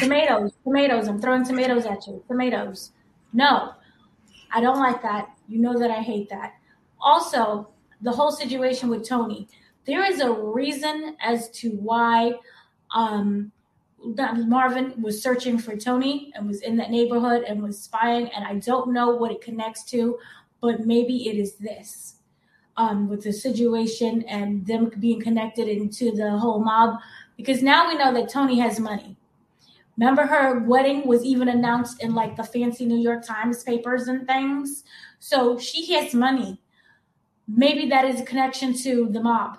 tomatoes, 0.00 0.52
tomatoes. 0.64 1.06
I'm 1.06 1.20
throwing 1.20 1.44
tomatoes 1.44 1.86
at 1.86 2.04
you. 2.08 2.22
Tomatoes. 2.26 2.90
No, 3.32 3.72
I 4.52 4.60
don't 4.60 4.80
like 4.80 5.00
that. 5.02 5.30
You 5.48 5.60
know 5.60 5.78
that 5.78 5.90
I 5.90 6.02
hate 6.02 6.28
that. 6.30 6.54
Also, 7.00 7.68
the 8.00 8.10
whole 8.10 8.32
situation 8.32 8.88
with 8.88 9.08
Tony. 9.08 9.46
There 9.84 10.04
is 10.04 10.20
a 10.20 10.32
reason 10.32 11.16
as 11.20 11.48
to 11.50 11.70
why 11.70 12.32
um, 12.94 13.52
Marvin 14.04 14.94
was 15.00 15.22
searching 15.22 15.58
for 15.58 15.76
Tony 15.76 16.32
and 16.34 16.46
was 16.46 16.62
in 16.62 16.76
that 16.76 16.90
neighborhood 16.90 17.44
and 17.44 17.62
was 17.62 17.80
spying. 17.80 18.28
And 18.28 18.44
I 18.44 18.54
don't 18.54 18.92
know 18.92 19.10
what 19.10 19.30
it 19.30 19.40
connects 19.40 19.84
to, 19.84 20.18
but 20.60 20.86
maybe 20.86 21.28
it 21.28 21.36
is 21.36 21.54
this 21.56 22.16
um, 22.76 23.08
with 23.08 23.24
the 23.24 23.32
situation 23.32 24.22
and 24.22 24.66
them 24.66 24.90
being 24.98 25.20
connected 25.20 25.68
into 25.68 26.10
the 26.12 26.30
whole 26.38 26.62
mob. 26.62 26.98
Because 27.36 27.62
now 27.62 27.88
we 27.88 27.96
know 27.96 28.12
that 28.12 28.28
Tony 28.28 28.58
has 28.60 28.78
money. 28.80 29.16
Remember, 29.96 30.26
her 30.26 30.60
wedding 30.60 31.06
was 31.06 31.22
even 31.24 31.48
announced 31.48 32.02
in 32.02 32.14
like 32.14 32.36
the 32.36 32.44
fancy 32.44 32.86
New 32.86 32.98
York 32.98 33.24
Times 33.24 33.62
papers 33.62 34.08
and 34.08 34.26
things. 34.26 34.84
So 35.18 35.58
she 35.58 35.92
has 35.94 36.14
money. 36.14 36.60
Maybe 37.46 37.88
that 37.90 38.04
is 38.06 38.20
a 38.20 38.24
connection 38.24 38.76
to 38.78 39.08
the 39.10 39.20
mob. 39.20 39.58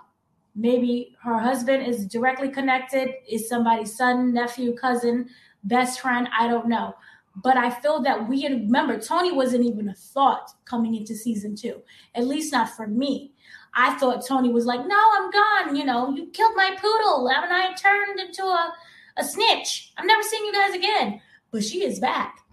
Maybe 0.56 1.16
her 1.24 1.40
husband 1.40 1.86
is 1.88 2.06
directly 2.06 2.50
connected, 2.50 3.10
is 3.28 3.50
somebody's 3.50 3.96
son, 3.96 4.34
nephew, 4.34 4.76
cousin, 4.76 5.30
best 5.64 6.00
friend. 6.00 6.28
I 6.38 6.48
don't 6.48 6.68
know. 6.68 6.96
But 7.36 7.58
I 7.58 7.72
feel 7.72 8.02
that 8.04 8.30
we 8.30 8.48
remember 8.48 9.00
Tony 9.00 9.32
wasn't 9.32 9.66
even 9.66 9.90
a 9.90 9.96
thought 9.96 10.52
coming 10.66 10.96
into 10.96 11.16
season 11.16 11.56
two, 11.56 11.82
at 12.14 12.28
least 12.28 12.54
not 12.54 12.70
for 12.76 12.86
me. 12.86 13.32
I 13.74 13.98
thought 13.98 14.26
Tony 14.26 14.50
was 14.50 14.68
like, 14.68 14.86
no, 14.86 14.96
I'm 15.16 15.32
gone. 15.32 15.76
You 15.76 15.86
know, 15.86 16.12
you 16.12 16.28
killed 16.28 16.56
my 16.56 16.76
poodle 16.80 17.28
and 17.28 17.52
I 17.52 17.74
turned 17.74 18.20
into 18.20 18.44
a, 18.44 18.74
a 19.18 19.24
snitch. 19.24 19.94
I'm 19.98 20.06
never 20.06 20.22
seeing 20.22 20.46
you 20.46 20.54
guys 20.54 20.76
again. 20.76 21.22
But 21.50 21.64
she 21.64 21.84
is 21.84 22.00
back 22.00 22.44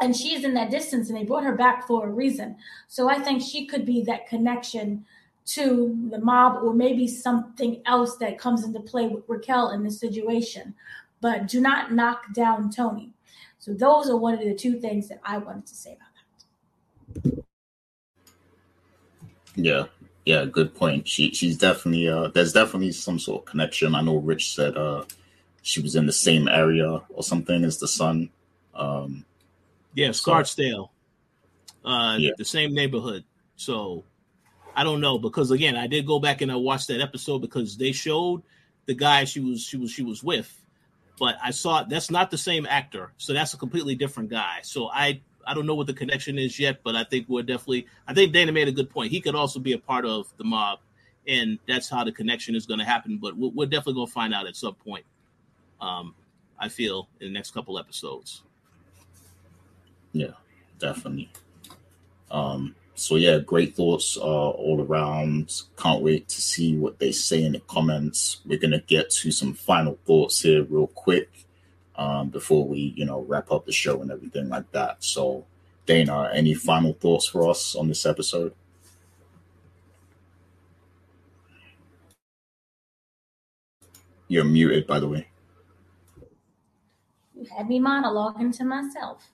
and 0.00 0.16
she's 0.16 0.44
in 0.44 0.54
that 0.54 0.70
distance 0.70 1.08
and 1.08 1.18
they 1.18 1.24
brought 1.24 1.44
her 1.44 1.54
back 1.54 1.86
for 1.86 2.06
a 2.06 2.10
reason 2.10 2.56
so 2.88 3.08
i 3.08 3.18
think 3.18 3.42
she 3.42 3.66
could 3.66 3.84
be 3.84 4.02
that 4.02 4.26
connection 4.28 5.04
to 5.46 5.96
the 6.10 6.18
mob 6.20 6.62
or 6.62 6.74
maybe 6.74 7.06
something 7.08 7.82
else 7.86 8.16
that 8.18 8.38
comes 8.38 8.64
into 8.64 8.80
play 8.80 9.06
with 9.08 9.24
raquel 9.28 9.70
in 9.70 9.84
this 9.84 10.00
situation 10.00 10.74
but 11.20 11.48
do 11.48 11.60
not 11.60 11.92
knock 11.92 12.32
down 12.34 12.70
tony 12.70 13.14
so 13.58 13.72
those 13.72 14.10
are 14.10 14.16
one 14.16 14.34
of 14.34 14.40
the 14.40 14.54
two 14.54 14.80
things 14.80 15.08
that 15.08 15.20
i 15.24 15.38
wanted 15.38 15.66
to 15.66 15.74
say 15.74 15.90
about 15.92 16.00
that 16.00 16.24
Yeah, 19.56 19.84
yeah, 20.24 20.44
good 20.46 20.74
point. 20.74 21.08
She 21.08 21.32
she's 21.32 21.58
definitely 21.58 22.08
uh 22.08 22.28
there's 22.28 22.52
definitely 22.52 22.92
some 22.92 23.18
sort 23.18 23.42
of 23.42 23.46
connection. 23.46 23.94
I 23.94 24.02
know 24.02 24.16
Rich 24.18 24.54
said 24.54 24.76
uh 24.76 25.04
she 25.62 25.80
was 25.80 25.96
in 25.96 26.06
the 26.06 26.12
same 26.12 26.48
area 26.48 27.02
or 27.10 27.22
something 27.22 27.64
as 27.64 27.78
the 27.78 27.88
son. 27.88 28.30
Um 28.74 29.24
Yeah, 29.94 30.12
Scarsdale, 30.12 30.92
uh, 31.84 32.18
Yeah. 32.20 32.32
the 32.38 32.44
same 32.44 32.74
neighborhood. 32.74 33.24
So 33.56 34.04
I 34.76 34.84
don't 34.84 35.00
know 35.00 35.18
because 35.18 35.50
again, 35.50 35.74
I 35.74 35.86
did 35.86 36.06
go 36.06 36.20
back 36.20 36.42
and 36.42 36.52
I 36.52 36.56
watched 36.56 36.88
that 36.88 37.00
episode 37.00 37.38
because 37.38 37.78
they 37.78 37.92
showed 37.92 38.42
the 38.84 38.94
guy 38.94 39.24
she 39.24 39.40
was 39.40 39.62
she 39.62 39.78
was 39.78 39.90
she 39.90 40.02
was 40.02 40.22
with, 40.22 40.62
but 41.18 41.36
I 41.42 41.50
saw 41.50 41.82
that's 41.82 42.10
not 42.10 42.30
the 42.30 42.36
same 42.36 42.66
actor, 42.66 43.10
so 43.16 43.32
that's 43.32 43.54
a 43.54 43.56
completely 43.56 43.94
different 43.94 44.28
guy. 44.28 44.58
So 44.62 44.88
I 44.88 45.22
I 45.46 45.54
don't 45.54 45.64
know 45.64 45.74
what 45.74 45.86
the 45.86 45.94
connection 45.94 46.38
is 46.38 46.58
yet, 46.58 46.80
but 46.84 46.94
I 46.94 47.04
think 47.04 47.26
we're 47.26 47.42
definitely 47.42 47.86
I 48.06 48.12
think 48.12 48.34
Dana 48.34 48.52
made 48.52 48.68
a 48.68 48.72
good 48.72 48.90
point. 48.90 49.10
He 49.10 49.22
could 49.22 49.34
also 49.34 49.58
be 49.58 49.72
a 49.72 49.78
part 49.78 50.04
of 50.04 50.30
the 50.36 50.44
mob, 50.44 50.80
and 51.26 51.58
that's 51.66 51.88
how 51.88 52.04
the 52.04 52.12
connection 52.12 52.54
is 52.54 52.66
going 52.66 52.80
to 52.80 52.84
happen. 52.84 53.16
But 53.16 53.34
we're, 53.34 53.50
we're 53.50 53.66
definitely 53.66 53.94
going 53.94 54.08
to 54.08 54.12
find 54.12 54.34
out 54.34 54.46
at 54.46 54.56
some 54.56 54.74
point. 54.74 55.06
Um, 55.80 56.14
I 56.58 56.68
feel 56.68 57.08
in 57.20 57.28
the 57.28 57.32
next 57.32 57.52
couple 57.52 57.78
episodes. 57.78 58.42
Yeah, 60.12 60.32
definitely. 60.78 61.30
Um, 62.30 62.74
so 62.96 63.16
yeah, 63.16 63.38
great 63.38 63.76
thoughts 63.76 64.16
uh, 64.16 64.22
all 64.22 64.82
around. 64.82 65.62
Can't 65.76 66.02
wait 66.02 66.28
to 66.28 66.40
see 66.40 66.76
what 66.76 66.98
they 66.98 67.12
say 67.12 67.44
in 67.44 67.52
the 67.52 67.60
comments. 67.60 68.40
We're 68.46 68.58
gonna 68.58 68.80
get 68.80 69.10
to 69.10 69.30
some 69.30 69.52
final 69.52 69.98
thoughts 70.06 70.40
here 70.40 70.64
real 70.64 70.86
quick 70.88 71.46
um, 71.96 72.30
before 72.30 72.66
we, 72.66 72.94
you 72.96 73.04
know, 73.04 73.20
wrap 73.20 73.52
up 73.52 73.66
the 73.66 73.72
show 73.72 74.00
and 74.00 74.10
everything 74.10 74.48
like 74.48 74.70
that. 74.72 75.04
So, 75.04 75.44
Dana, 75.84 76.30
any 76.32 76.54
final 76.54 76.94
thoughts 76.94 77.26
for 77.28 77.48
us 77.50 77.74
on 77.74 77.88
this 77.88 78.06
episode? 78.06 78.54
You're 84.28 84.44
muted, 84.44 84.86
by 84.86 85.00
the 85.00 85.08
way. 85.08 85.28
You 87.34 87.46
had 87.56 87.68
me 87.68 87.78
monologuing 87.78 88.56
to 88.56 88.64
myself. 88.64 89.30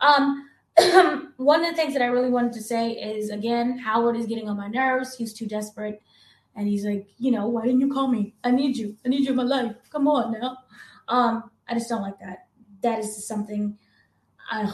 Um, 0.00 0.48
one 1.36 1.64
of 1.64 1.70
the 1.70 1.76
things 1.76 1.92
that 1.92 2.02
I 2.02 2.06
really 2.06 2.30
wanted 2.30 2.52
to 2.54 2.62
say 2.62 2.92
is 2.92 3.30
again, 3.30 3.78
Howard 3.78 4.16
is 4.16 4.26
getting 4.26 4.48
on 4.48 4.56
my 4.56 4.68
nerves. 4.68 5.16
He's 5.16 5.32
too 5.32 5.46
desperate. 5.46 6.02
And 6.56 6.68
he's 6.68 6.84
like, 6.84 7.08
you 7.18 7.30
know, 7.30 7.48
why 7.48 7.64
didn't 7.64 7.80
you 7.80 7.92
call 7.92 8.08
me? 8.08 8.34
I 8.44 8.50
need 8.50 8.76
you. 8.76 8.96
I 9.04 9.08
need 9.08 9.24
you 9.24 9.30
in 9.30 9.36
my 9.36 9.42
life. 9.42 9.74
Come 9.90 10.06
on 10.08 10.32
now. 10.32 10.58
Um, 11.08 11.50
I 11.68 11.74
just 11.74 11.88
don't 11.88 12.02
like 12.02 12.18
that. 12.20 12.46
That 12.82 13.00
is 13.00 13.26
something 13.26 13.76
I, 14.50 14.72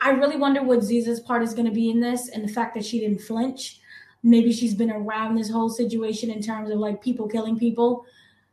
I 0.00 0.10
really 0.10 0.36
wonder 0.36 0.62
what 0.62 0.80
Ziza's 0.80 1.20
part 1.20 1.42
is 1.42 1.54
going 1.54 1.66
to 1.66 1.72
be 1.72 1.90
in 1.90 2.00
this 2.00 2.28
and 2.28 2.44
the 2.46 2.52
fact 2.52 2.74
that 2.74 2.84
she 2.84 3.00
didn't 3.00 3.20
flinch. 3.20 3.80
Maybe 4.22 4.52
she's 4.52 4.74
been 4.74 4.90
around 4.90 5.36
this 5.36 5.50
whole 5.50 5.70
situation 5.70 6.30
in 6.30 6.42
terms 6.42 6.70
of 6.70 6.78
like 6.78 7.02
people 7.02 7.28
killing 7.28 7.58
people. 7.58 8.04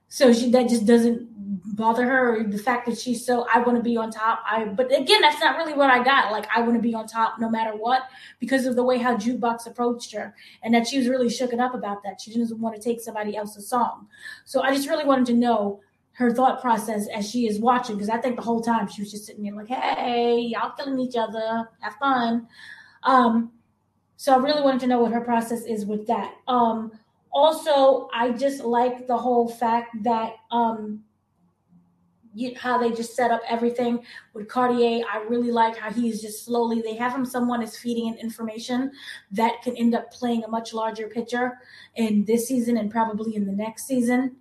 So 0.07 0.31
she 0.31 0.51
that 0.51 0.69
just 0.69 0.85
doesn't 0.85 1.32
bother 1.45 2.05
her 2.05 2.35
or 2.35 2.43
the 2.43 2.57
fact 2.57 2.85
that 2.85 2.97
she's 2.97 3.25
so 3.25 3.45
I 3.53 3.59
want 3.59 3.77
to 3.77 3.83
be 3.83 3.97
on 3.97 4.11
top. 4.11 4.43
I 4.45 4.65
but 4.65 4.87
again, 4.97 5.21
that's 5.21 5.39
not 5.39 5.57
really 5.57 5.73
what 5.73 5.89
I 5.89 6.03
got. 6.03 6.31
Like 6.31 6.47
I 6.55 6.61
want 6.61 6.75
to 6.75 6.81
be 6.81 6.93
on 6.93 7.07
top 7.07 7.39
no 7.39 7.49
matter 7.49 7.75
what 7.75 8.03
because 8.39 8.65
of 8.65 8.75
the 8.75 8.83
way 8.83 8.97
how 8.97 9.17
Jukebox 9.17 9.67
approached 9.67 10.13
her 10.13 10.35
and 10.63 10.73
that 10.73 10.87
she 10.87 10.97
was 10.97 11.07
really 11.07 11.27
shooken 11.27 11.59
up 11.59 11.73
about 11.73 12.03
that. 12.03 12.21
She 12.21 12.33
doesn't 12.33 12.59
want 12.59 12.75
to 12.75 12.81
take 12.81 13.01
somebody 13.01 13.35
else's 13.35 13.67
song. 13.67 14.07
So 14.45 14.61
I 14.61 14.73
just 14.73 14.87
really 14.87 15.05
wanted 15.05 15.25
to 15.27 15.33
know 15.33 15.81
her 16.13 16.31
thought 16.31 16.61
process 16.61 17.07
as 17.13 17.29
she 17.29 17.47
is 17.47 17.59
watching 17.59 17.95
because 17.95 18.09
I 18.09 18.17
think 18.17 18.35
the 18.35 18.43
whole 18.43 18.61
time 18.61 18.87
she 18.87 19.01
was 19.01 19.11
just 19.11 19.25
sitting 19.25 19.43
there 19.43 19.53
like, 19.53 19.67
"Hey, 19.67 20.39
y'all 20.39 20.71
killing 20.71 20.99
each 20.99 21.15
other, 21.15 21.67
have 21.79 21.95
fun." 21.95 22.47
Um, 23.03 23.51
so 24.15 24.33
I 24.33 24.37
really 24.37 24.61
wanted 24.61 24.81
to 24.81 24.87
know 24.87 24.99
what 24.99 25.11
her 25.11 25.21
process 25.21 25.63
is 25.65 25.85
with 25.85 26.07
that. 26.07 26.35
Um, 26.47 26.91
also, 27.33 28.09
I 28.13 28.29
just 28.29 28.63
like 28.63 29.07
the 29.07 29.17
whole 29.17 29.49
fact 29.49 30.03
that 30.03 30.33
um, 30.51 31.03
you, 32.33 32.53
how 32.55 32.77
they 32.77 32.91
just 32.91 33.15
set 33.15 33.31
up 33.31 33.41
everything 33.47 34.03
with 34.33 34.47
Cartier. 34.47 35.03
I 35.11 35.23
really 35.23 35.51
like 35.51 35.77
how 35.77 35.91
he's 35.91 36.21
just 36.21 36.45
slowly. 36.45 36.81
They 36.81 36.95
have 36.95 37.13
him. 37.13 37.25
Someone 37.25 37.61
is 37.61 37.77
feeding 37.77 38.07
in 38.07 38.15
information 38.15 38.91
that 39.31 39.61
can 39.61 39.75
end 39.77 39.95
up 39.95 40.11
playing 40.11 40.43
a 40.43 40.47
much 40.47 40.73
larger 40.73 41.07
picture 41.07 41.59
in 41.95 42.25
this 42.25 42.47
season 42.47 42.77
and 42.77 42.89
probably 42.91 43.35
in 43.35 43.45
the 43.45 43.51
next 43.51 43.85
season 43.85 44.37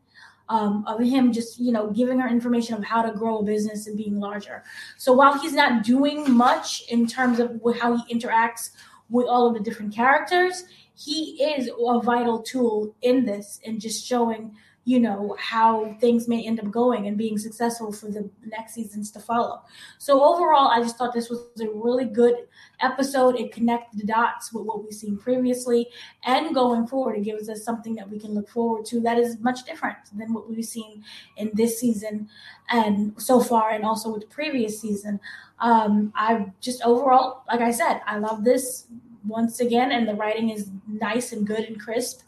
um, 0.49 0.85
of 0.87 1.01
him 1.01 1.33
just 1.33 1.59
you 1.59 1.73
know 1.73 1.91
giving 1.91 2.19
her 2.19 2.29
information 2.29 2.75
of 2.75 2.85
how 2.85 3.03
to 3.03 3.13
grow 3.13 3.39
a 3.39 3.43
business 3.43 3.87
and 3.87 3.97
being 3.97 4.21
larger. 4.21 4.63
So 4.99 5.13
while 5.13 5.39
he's 5.39 5.55
not 5.55 5.85
doing 5.85 6.31
much 6.31 6.85
in 6.89 7.07
terms 7.07 7.41
of 7.41 7.61
how 7.79 7.97
he 7.97 8.15
interacts 8.15 8.71
with 9.09 9.27
all 9.27 9.47
of 9.47 9.55
the 9.55 9.61
different 9.61 9.95
characters, 9.95 10.65
he 10.95 11.43
is 11.43 11.69
a 11.69 12.01
vital 12.01 12.43
tool 12.43 12.95
in 13.03 13.25
this 13.25 13.61
and 13.65 13.81
just 13.81 14.07
showing 14.07 14.55
you 14.85 14.99
know 14.99 15.37
how 15.39 15.97
things 16.01 16.27
may 16.27 16.45
end 16.45 16.59
up 16.59 16.71
going 16.71 17.07
and 17.07 17.17
being 17.17 17.39
successful 17.39 17.93
for 17.93 18.11
the 18.11 18.29
next 18.45 18.75
seasons 18.75 19.11
to 19.13 19.21
follow. 19.21 19.63
So 19.99 20.23
overall 20.25 20.69
i 20.69 20.81
just 20.81 20.99
thought 20.99 21.13
this 21.13 21.31
was 21.31 21.41
a 21.61 21.69
really 21.69 22.05
good 22.05 22.35
episode. 22.81 23.37
It 23.37 23.53
connected 23.53 24.01
the 24.01 24.07
dots 24.07 24.53
with 24.53 24.65
what 24.65 24.83
we've 24.83 24.93
seen 24.93 25.17
previously 25.17 25.89
and 26.25 26.55
going 26.55 26.87
forward 26.87 27.17
it 27.17 27.25
gives 27.25 27.49
us 27.49 27.65
something 27.65 27.95
that 27.95 28.11
we 28.11 28.19
can 28.19 28.35
look 28.35 28.49
forward 28.49 28.85
to 28.87 29.01
that 29.01 29.19
is 29.19 29.39
much 29.39 29.65
different 29.65 29.99
than 30.17 30.33
what 30.33 30.49
we've 30.49 30.65
seen 30.65 31.05
in 31.37 31.51
this 31.55 31.79
season 31.79 32.29
and 32.71 33.15
so 33.21 33.41
far 33.41 33.71
and 33.71 33.85
also 33.85 34.11
with 34.13 34.23
the 34.23 34.35
previous 34.35 34.81
season. 34.81 35.21
Um 35.61 36.13
i 36.17 36.47
just 36.61 36.83
overall 36.83 37.45
like 37.47 37.61
i 37.61 37.71
said 37.71 38.01
i 38.07 38.19
love 38.19 38.43
this 38.43 38.87
once 39.27 39.61
again 39.61 39.93
and 39.93 40.09
the 40.09 40.15
writing 40.15 40.51
is 40.51 40.71
nice 40.89 41.33
and 41.33 41.47
good 41.47 41.61
and 41.61 41.81
crisp 41.81 42.23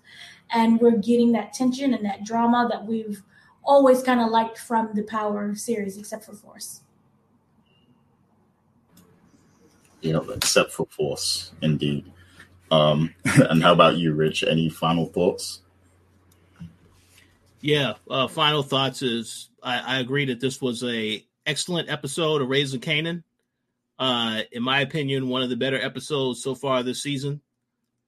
and 0.52 0.80
we're 0.80 0.98
getting 0.98 1.32
that 1.32 1.52
tension 1.52 1.94
and 1.94 2.04
that 2.04 2.24
drama 2.24 2.68
that 2.70 2.86
we've 2.86 3.22
always 3.64 4.02
kind 4.02 4.20
of 4.20 4.30
liked 4.30 4.58
from 4.58 4.90
the 4.94 5.02
Power 5.02 5.54
series, 5.54 5.96
except 5.96 6.24
for 6.24 6.34
Force. 6.34 6.82
Yeah, 10.00 10.20
except 10.34 10.72
for 10.72 10.86
Force, 10.86 11.52
indeed. 11.62 12.12
Um, 12.70 13.14
and 13.24 13.62
how 13.62 13.72
about 13.72 13.96
you, 13.96 14.12
Rich? 14.12 14.44
Any 14.44 14.68
final 14.68 15.06
thoughts? 15.06 15.62
Yeah, 17.60 17.94
uh, 18.10 18.28
final 18.28 18.62
thoughts 18.62 19.00
is 19.00 19.48
I, 19.62 19.78
I, 19.96 19.98
agree 20.00 20.26
that 20.26 20.38
this 20.38 20.60
was 20.60 20.84
a 20.84 21.24
excellent 21.46 21.88
episode 21.88 22.42
of 22.42 22.48
Raising 22.50 22.80
Kanan. 22.80 23.22
Uh, 23.98 24.42
in 24.52 24.62
my 24.62 24.80
opinion, 24.80 25.28
one 25.28 25.40
of 25.40 25.48
the 25.48 25.56
better 25.56 25.80
episodes 25.80 26.42
so 26.42 26.54
far 26.54 26.82
this 26.82 27.02
season 27.02 27.40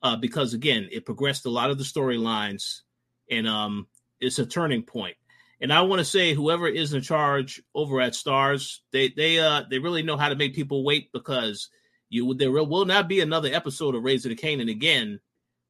uh, 0.07 0.15
because 0.15 0.55
again, 0.55 0.89
it 0.93 1.05
progressed 1.05 1.47
a 1.47 1.51
lot 1.51 1.70
of 1.70 1.78
the 1.78 1.85
storylines, 1.85 2.83
and 3.28 3.49
um, 3.49 3.89
it's 4.20 4.39
a 4.39 4.47
turning 4.47 4.85
point. 4.85 5.16
And 5.61 5.73
I 5.73 5.83
want 5.83 5.99
to 5.99 6.05
say, 6.05 6.33
whoever 6.33 6.69
is 6.69 6.93
in 6.93 7.03
charge 7.03 7.61
over 7.74 8.01
at 8.01 8.12
Starz, 8.12 8.78
they 8.93 9.09
they 9.09 9.41
uh 9.41 9.65
they 9.69 9.81
really 9.81 10.05
know 10.05 10.16
how 10.16 10.28
to 10.28 10.37
make 10.37 10.55
people 10.55 10.85
wait 10.85 11.11
because 11.12 11.70
you 12.09 12.35
there 12.35 12.53
will 12.53 12.85
not 12.85 13.09
be 13.09 13.20
another 13.20 13.53
episode 13.53 13.97
of 13.97 14.05
Raising 14.05 14.28
the 14.28 14.37
Kanan 14.37 14.70
again 14.70 15.19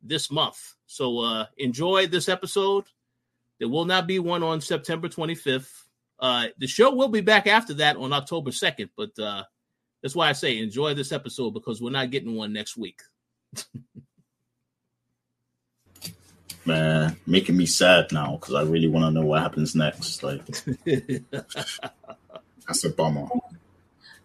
this 0.03 0.31
month. 0.31 0.75
So 0.87 1.21
uh 1.21 1.47
enjoy 1.57 2.07
this 2.07 2.29
episode. 2.29 2.85
There 3.59 3.71
will 3.71 3.87
not 3.87 4.07
be 4.07 4.19
one 4.19 4.43
on 4.43 4.61
September 4.61 5.09
25th. 5.09 5.71
Uh 6.19 6.49
the 6.59 6.67
show 6.67 6.95
will 6.95 7.09
be 7.09 7.23
back 7.23 7.47
after 7.47 7.73
that 7.75 7.97
on 7.97 8.13
October 8.13 8.51
2nd, 8.51 8.91
but 8.97 9.19
uh 9.19 9.45
that's 10.03 10.15
why 10.15 10.29
I 10.29 10.33
say 10.33 10.59
enjoy 10.59 10.93
this 10.93 11.13
episode 11.13 11.53
because 11.53 11.81
we're 11.81 11.91
not 11.91 12.11
getting 12.11 12.35
one 12.35 12.53
next 12.53 12.77
week. 12.77 13.01
man, 16.67 17.17
making 17.27 17.57
me 17.57 17.67
sad 17.67 18.13
now 18.13 18.37
because 18.37 18.55
I 18.55 18.63
really 18.63 18.89
want 18.89 19.05
to 19.07 19.11
know 19.11 19.27
what 19.27 19.43
happens 19.43 19.75
next. 19.75 20.23
Like, 20.23 20.45
that's 22.67 22.85
a 22.85 22.91
bummer. 22.91 23.29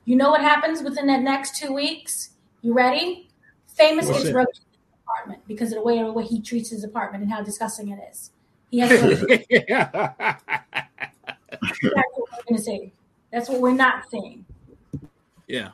You 0.05 0.15
know 0.15 0.31
what 0.31 0.41
happens 0.41 0.81
within 0.81 1.07
the 1.07 1.17
next 1.17 1.55
two 1.57 1.73
weeks? 1.73 2.31
You 2.61 2.73
ready? 2.73 3.29
Famous 3.67 4.07
What's 4.07 4.23
gets 4.23 4.33
roped 4.33 4.57
his 4.57 4.65
apartment 5.05 5.41
because 5.47 5.69
of 5.71 5.75
the 5.75 5.83
way, 5.83 6.01
the 6.01 6.11
way 6.11 6.23
he 6.23 6.41
treats 6.41 6.69
his 6.69 6.83
apartment 6.83 7.23
and 7.23 7.31
how 7.31 7.41
disgusting 7.41 7.89
it 7.89 7.99
is. 8.11 8.31
He 8.69 8.79
has. 8.79 8.89
To- 8.89 9.27
That's 11.61 11.81
what 11.81 12.29
we're 12.31 12.43
going 12.47 12.57
to 12.57 12.61
say. 12.61 12.93
That's 13.31 13.49
what 13.49 13.61
we're 13.61 13.73
not 13.73 14.09
seeing. 14.09 14.45
Yeah. 15.47 15.69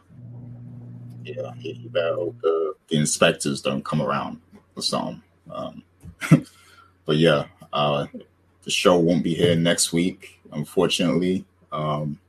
Yeah, 1.24 1.54
you 1.60 1.90
better 1.90 2.16
hope 2.16 2.40
the, 2.42 2.74
the 2.88 2.98
inspectors 2.98 3.62
don't 3.62 3.84
come 3.84 4.02
around 4.02 4.40
or 4.76 4.82
something. 4.82 5.22
Um, 5.52 5.84
but 7.06 7.18
yeah, 7.18 7.46
uh, 7.74 8.08
the 8.64 8.72
show 8.72 8.98
won't 8.98 9.24
be 9.24 9.34
here 9.34 9.56
next 9.56 9.94
week, 9.94 10.40
unfortunately. 10.52 11.46
Um, 11.72 12.20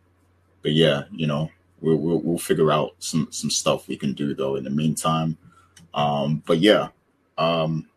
but 0.62 0.73
yeah, 0.73 1.05
you 1.10 1.27
know, 1.27 1.51
we'll, 1.81 1.97
we'll, 1.97 2.20
we'll 2.20 2.39
figure 2.39 2.70
out 2.70 2.94
some 2.98 3.28
some 3.31 3.51
stuff 3.51 3.89
we 3.89 3.97
can 3.97 4.12
do 4.12 4.35
though 4.35 4.56
in 4.56 4.65
the 4.65 4.70
meantime. 4.70 5.36
Um, 5.94 6.43
but 6.47 6.59
yeah, 6.59 6.89
um, 7.36 7.89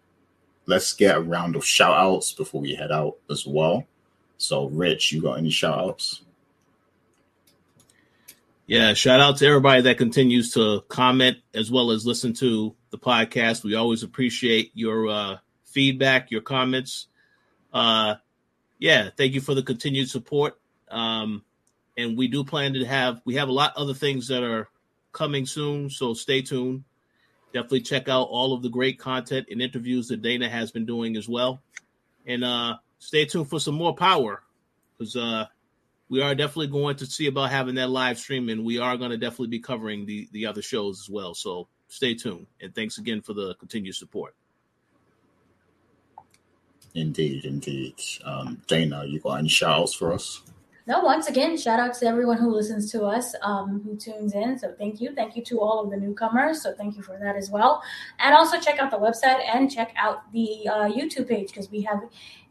let's 0.66 0.94
get 0.94 1.18
a 1.18 1.22
round 1.22 1.56
of 1.56 1.66
shout 1.66 1.96
outs 1.96 2.32
before 2.32 2.62
we 2.62 2.76
head 2.76 2.92
out 2.92 3.18
as 3.30 3.46
well. 3.46 3.86
So, 4.38 4.70
Rich, 4.70 5.12
you 5.12 5.22
got 5.22 5.38
any 5.38 5.52
shout 5.52 5.78
outs? 5.78 6.24
Yeah, 8.66 8.94
shout 8.94 9.20
out 9.20 9.38
to 9.38 9.46
everybody 9.46 9.82
that 9.82 9.98
continues 9.98 10.54
to 10.54 10.82
comment 10.88 11.38
as 11.54 11.70
well 11.70 11.92
as 11.92 12.06
listen 12.06 12.34
to 12.36 12.74
the 12.90 12.98
podcast. 12.98 13.64
We 13.64 13.76
always 13.76 14.02
appreciate 14.02 14.72
your 14.74 15.10
uh, 15.10 15.38
feedback, 15.72 16.32
your 16.32 16.42
comments. 16.42 17.08
Uh, 17.74 18.16
yeah, 18.80 19.10
thank 19.16 19.34
you 19.34 19.42
for 19.42 19.54
the 19.54 19.64
continued 19.64 20.10
support. 20.10 20.60
Um, 20.90 21.44
and 21.98 22.18
we 22.18 22.28
do 22.28 22.44
plan 22.44 22.74
to 22.74 22.86
have 22.86 23.22
we 23.26 23.36
have 23.36 23.50
a 23.50 23.54
lot 23.54 23.76
of 23.76 23.84
other 23.84 23.94
things 23.94 24.28
that 24.28 24.44
are 24.44 24.70
coming 25.12 25.46
soon, 25.46 25.90
so 25.90 26.14
stay 26.14 26.42
tuned. 26.42 26.84
Definitely 27.54 27.82
check 27.82 28.08
out 28.08 28.30
all 28.30 28.54
of 28.54 28.62
the 28.62 28.70
great 28.70 28.98
content 28.98 29.48
and 29.52 29.62
interviews 29.62 30.08
that 30.08 30.22
Dana 30.22 30.50
has 30.50 30.72
been 30.72 30.86
doing 30.86 31.18
as 31.18 31.28
well, 31.28 31.62
and 32.26 32.44
uh, 32.44 32.78
stay 33.00 33.26
tuned 33.26 33.50
for 33.50 33.60
some 33.60 33.76
more 33.76 33.96
power 33.96 34.42
because 34.98 35.16
uh, 35.16 35.46
we 36.10 36.22
are 36.22 36.34
definitely 36.34 36.68
going 36.68 36.96
to 36.98 37.06
see 37.06 37.28
about 37.28 37.52
having 37.52 37.76
that 37.76 37.90
live 37.90 38.18
stream, 38.18 38.50
and 38.50 38.64
we 38.64 38.80
are 38.80 38.98
going 38.98 39.12
to 39.12 39.18
definitely 39.18 39.48
be 39.48 39.60
covering 39.60 40.06
the 40.06 40.28
the 40.32 40.46
other 40.46 40.62
shows 40.62 41.02
as 41.02 41.10
well. 41.10 41.34
So 41.34 41.68
stay 41.88 42.16
tuned, 42.16 42.48
and 42.62 42.74
thanks 42.74 42.98
again 42.98 43.22
for 43.22 43.34
the 43.34 43.56
continued 43.56 43.96
support. 43.96 44.34
Indeed, 46.94 47.46
indeed. 47.46 47.96
Um, 48.26 48.62
Dana, 48.68 49.06
you 49.06 49.20
got 49.20 49.36
any 49.36 49.50
shout 49.50 49.80
outs 49.80 49.94
for 49.94 50.14
us? 50.14 50.42
No, 50.88 51.00
once 51.02 51.28
again, 51.28 51.56
shout 51.58 51.80
out 51.80 51.94
to 52.00 52.08
everyone 52.08 52.38
who 52.38 52.52
listens 52.52 52.92
to 52.92 53.04
us, 53.06 53.36
um, 53.44 53.82
who 53.86 53.96
tunes 53.96 54.34
in. 54.34 54.58
So 54.58 54.74
thank 54.78 55.00
you. 55.00 55.14
Thank 55.14 55.36
you 55.36 55.44
to 55.46 55.62
all 55.62 55.80
of 55.84 55.92
the 55.92 55.96
newcomers. 55.96 56.64
So 56.64 56.74
thank 56.74 56.98
you 56.98 57.04
for 57.04 57.20
that 57.20 57.36
as 57.36 57.52
well. 57.52 57.84
And 58.20 58.34
also 58.34 58.60
check 58.60 58.80
out 58.80 58.90
the 58.90 58.98
website 58.98 59.40
and 59.48 59.72
check 59.72 59.94
out 59.96 60.30
the 60.34 60.68
uh, 60.68 60.90
YouTube 60.90 61.30
page 61.30 61.50
because 61.50 61.70
we 61.70 61.82
have 61.84 62.02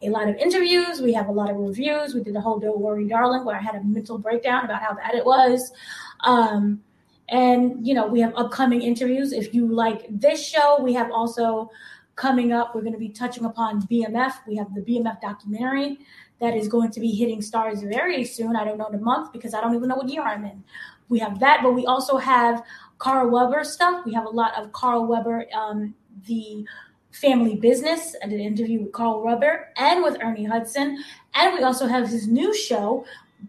a 0.01 0.09
lot 0.09 0.29
of 0.29 0.37
interviews. 0.37 1.03
We 1.03 1.13
have 1.13 1.27
a 1.27 1.33
lot 1.33 1.51
of 1.51 1.57
reviews. 1.57 2.15
We 2.15 2.23
did 2.23 2.37
a 2.37 2.41
whole 2.41 2.61
Don't 2.61 2.79
Worry 2.79 3.09
Darling 3.09 3.45
where 3.45 3.57
I 3.57 3.61
had 3.61 3.75
a 3.75 3.83
mental 3.83 4.17
breakdown 4.17 4.65
about 4.65 4.81
how 4.81 4.95
bad 4.95 5.15
it 5.17 5.27
was. 5.27 5.73
Um, 6.21 6.83
and, 7.29 7.85
you 7.85 7.95
know, 7.95 8.07
we 8.07 8.21
have 8.21 8.33
upcoming 8.37 8.83
interviews. 8.83 9.33
If 9.33 9.55
you 9.55 9.67
like 9.67 10.07
this 10.09 10.43
show, 10.43 10.81
we 10.81 10.93
have 10.95 11.11
also 11.11 11.71
coming 12.21 12.53
up, 12.53 12.75
we're 12.75 12.83
going 12.83 12.93
to 12.93 12.99
be 12.99 13.09
touching 13.09 13.47
upon 13.47 13.81
BMF. 13.87 14.35
We 14.47 14.55
have 14.57 14.75
the 14.75 14.83
BMF 14.83 15.23
documentary 15.23 16.01
that 16.39 16.55
is 16.55 16.69
going 16.69 16.91
to 16.91 17.01
be 17.01 17.13
hitting 17.13 17.41
Starz 17.41 17.83
very 17.89 18.25
soon. 18.25 18.57
I 18.57 18.65
don't 18.65 18.77
know 18.77 18.91
the 18.93 18.99
month 18.99 19.33
because 19.33 19.55
I 19.55 19.61
don't 19.63 19.75
even 19.75 19.89
know 19.89 19.97
what 19.97 20.09
year 20.09 20.23
I'm 20.23 20.45
in. 20.45 20.63
We 21.09 21.19
have 21.21 21.41
that, 21.41 21.61
but 21.63 21.73
we 21.73 21.87
also 21.87 22.19
have 22.19 22.63
Carl 22.99 23.31
Weber 23.31 23.65
stuff. 23.65 24.05
We 24.05 24.13
have 24.13 24.27
a 24.27 24.31
lot 24.31 24.55
of 24.57 24.71
Carl 24.73 25.07
Weber, 25.07 25.47
um, 25.55 25.95
the 26.27 26.67
family 27.11 27.57
business. 27.57 28.15
I 28.23 28.29
did 28.29 28.39
an 28.39 28.47
interview 28.47 28.81
with 28.83 28.93
Carl 28.93 29.23
Weber 29.25 29.71
and 29.79 30.03
with 30.05 30.19
Ernie 30.23 30.45
Hudson. 30.45 31.03
And 31.35 31.55
we 31.55 31.63
also 31.65 31.87
have 31.87 32.09
his 32.09 32.29
new 32.29 32.55
show, 32.55 33.07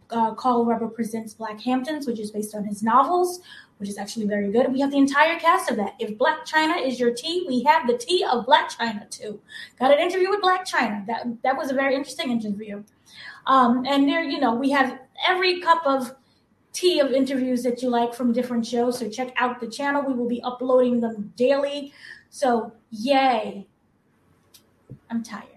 uh, 0.09 0.33
Carl 0.35 0.63
Weber 0.63 0.87
Presents 0.87 1.33
Black 1.33 1.59
Hamptons, 1.59 2.07
which 2.07 2.19
is 2.19 2.31
based 2.31 2.55
on 2.55 2.63
his 2.63 2.81
novels, 2.81 3.41
which 3.81 3.89
is 3.89 3.97
actually 3.97 4.27
very 4.27 4.51
good. 4.51 4.71
We 4.71 4.79
have 4.79 4.91
the 4.91 4.97
entire 4.97 5.39
cast 5.39 5.71
of 5.71 5.75
that. 5.77 5.95
If 5.97 6.17
Blac 6.17 6.45
Chyna 6.47 6.87
is 6.87 6.99
your 6.99 7.11
tea, 7.11 7.43
we 7.47 7.63
have 7.63 7.87
the 7.87 7.97
tea 7.97 8.23
of 8.23 8.45
Blac 8.45 8.77
Chyna 8.77 9.09
too. 9.09 9.41
Got 9.79 9.91
an 9.91 9.99
interview 9.99 10.29
with 10.29 10.39
Blac 10.39 10.69
Chyna. 10.69 11.05
That 11.07 11.25
that 11.41 11.57
was 11.57 11.71
a 11.71 11.73
very 11.73 11.95
interesting 11.95 12.29
interview. 12.29 12.83
Um, 13.47 13.83
and 13.87 14.07
there, 14.07 14.23
you 14.23 14.39
know, 14.39 14.53
we 14.53 14.69
have 14.69 14.99
every 15.27 15.59
cup 15.61 15.81
of 15.85 16.15
tea 16.73 16.99
of 16.99 17.11
interviews 17.11 17.63
that 17.63 17.81
you 17.81 17.89
like 17.89 18.13
from 18.13 18.31
different 18.31 18.67
shows. 18.67 18.99
So 18.99 19.09
check 19.09 19.33
out 19.35 19.59
the 19.59 19.67
channel. 19.67 20.03
We 20.03 20.13
will 20.13 20.29
be 20.29 20.41
uploading 20.43 21.01
them 21.01 21.33
daily. 21.35 21.91
So 22.29 22.71
yay. 22.91 23.67
I'm 25.09 25.23
tired. 25.23 25.50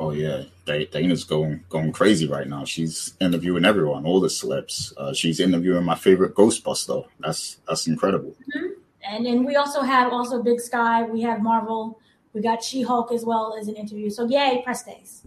Oh 0.00 0.12
yeah, 0.12 0.44
Dana's 0.64 1.24
going 1.24 1.62
going 1.68 1.92
crazy 1.92 2.26
right 2.26 2.48
now. 2.48 2.64
She's 2.64 3.12
interviewing 3.20 3.66
everyone, 3.66 4.06
all 4.06 4.18
the 4.18 4.28
celebs. 4.28 4.94
Uh, 4.96 5.12
she's 5.12 5.40
interviewing 5.40 5.84
my 5.84 5.94
favorite 5.94 6.34
Ghostbuster. 6.34 7.04
That's 7.20 7.58
that's 7.68 7.86
incredible. 7.86 8.34
Mm-hmm. 8.56 8.66
And 9.04 9.26
and 9.26 9.44
we 9.44 9.56
also 9.56 9.82
have 9.82 10.10
also 10.10 10.42
Big 10.42 10.58
Sky. 10.58 11.02
We 11.02 11.20
have 11.20 11.42
Marvel. 11.42 12.00
We 12.32 12.40
got 12.40 12.64
She 12.64 12.80
Hulk 12.80 13.12
as 13.12 13.26
well 13.26 13.54
as 13.60 13.68
an 13.68 13.76
interview. 13.76 14.08
So 14.08 14.26
yay, 14.26 14.62
press 14.64 14.84
days. 14.84 15.22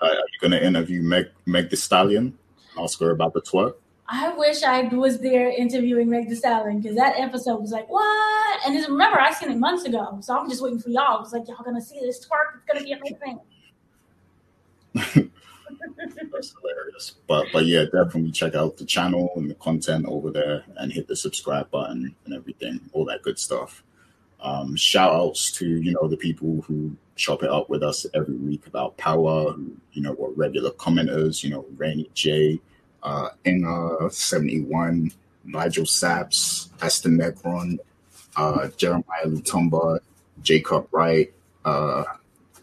Uh, 0.00 0.04
are 0.04 0.12
you 0.12 0.40
going 0.40 0.50
to 0.50 0.62
interview 0.62 1.00
Meg 1.02 1.28
Meg 1.46 1.70
The 1.70 1.76
Stallion? 1.76 2.36
Ask 2.78 3.00
her 3.00 3.10
about 3.10 3.32
the 3.32 3.40
twerk. 3.40 3.74
I 4.10 4.34
wish 4.34 4.62
I 4.62 4.82
was 4.88 5.20
there 5.20 5.48
interviewing 5.50 6.10
Meg 6.10 6.28
The 6.28 6.36
Stallion 6.36 6.80
because 6.80 6.96
that 6.96 7.18
episode 7.18 7.60
was 7.60 7.70
like, 7.70 7.88
what? 7.88 8.60
And 8.66 8.74
remember, 8.88 9.20
I 9.20 9.32
seen 9.32 9.50
it 9.50 9.58
months 9.58 9.84
ago, 9.84 10.18
so 10.20 10.36
I'm 10.36 10.48
just 10.50 10.62
waiting 10.62 10.80
for 10.80 10.90
y'all. 10.90 11.16
I 11.16 11.20
was 11.20 11.32
like, 11.32 11.48
y'all 11.48 11.64
gonna 11.64 11.80
see 11.80 12.00
this 12.00 12.26
twerk? 12.26 12.56
It's 12.56 12.64
gonna 12.66 12.84
be 12.84 12.92
amazing. 12.92 13.40
That's 14.94 16.54
hilarious. 16.60 17.16
But 17.26 17.46
but 17.52 17.66
yeah, 17.66 17.84
definitely 17.84 18.30
check 18.32 18.54
out 18.54 18.76
the 18.76 18.84
channel 18.84 19.30
and 19.36 19.50
the 19.50 19.54
content 19.54 20.06
over 20.06 20.30
there 20.30 20.64
and 20.76 20.92
hit 20.92 21.08
the 21.08 21.16
subscribe 21.16 21.70
button 21.70 22.14
and 22.24 22.34
everything, 22.34 22.80
all 22.92 23.04
that 23.06 23.22
good 23.22 23.38
stuff. 23.38 23.82
Um, 24.40 24.76
shout 24.76 25.12
outs 25.12 25.50
to, 25.52 25.66
you 25.66 25.92
know, 25.92 26.06
the 26.06 26.16
people 26.16 26.62
who 26.62 26.96
chop 27.16 27.42
it 27.42 27.50
up 27.50 27.68
with 27.68 27.82
us 27.82 28.06
every 28.14 28.36
week 28.36 28.66
about 28.66 28.96
power, 28.96 29.52
who, 29.52 29.72
you 29.92 30.02
know, 30.02 30.12
were 30.12 30.30
regular 30.30 30.70
commenters, 30.70 31.42
you 31.42 31.50
know, 31.50 31.66
Rainy 31.76 32.08
J, 32.14 32.60
uh, 33.02 33.30
Inga 33.44 34.10
71, 34.10 35.10
Nigel 35.44 35.86
Saps, 35.86 36.70
Esther 36.80 37.08
Negron, 37.08 37.78
uh, 38.36 38.68
Jeremiah 38.76 39.26
Lutumba, 39.26 39.98
Jacob 40.42 40.86
Wright, 40.92 41.32
uh, 41.64 42.04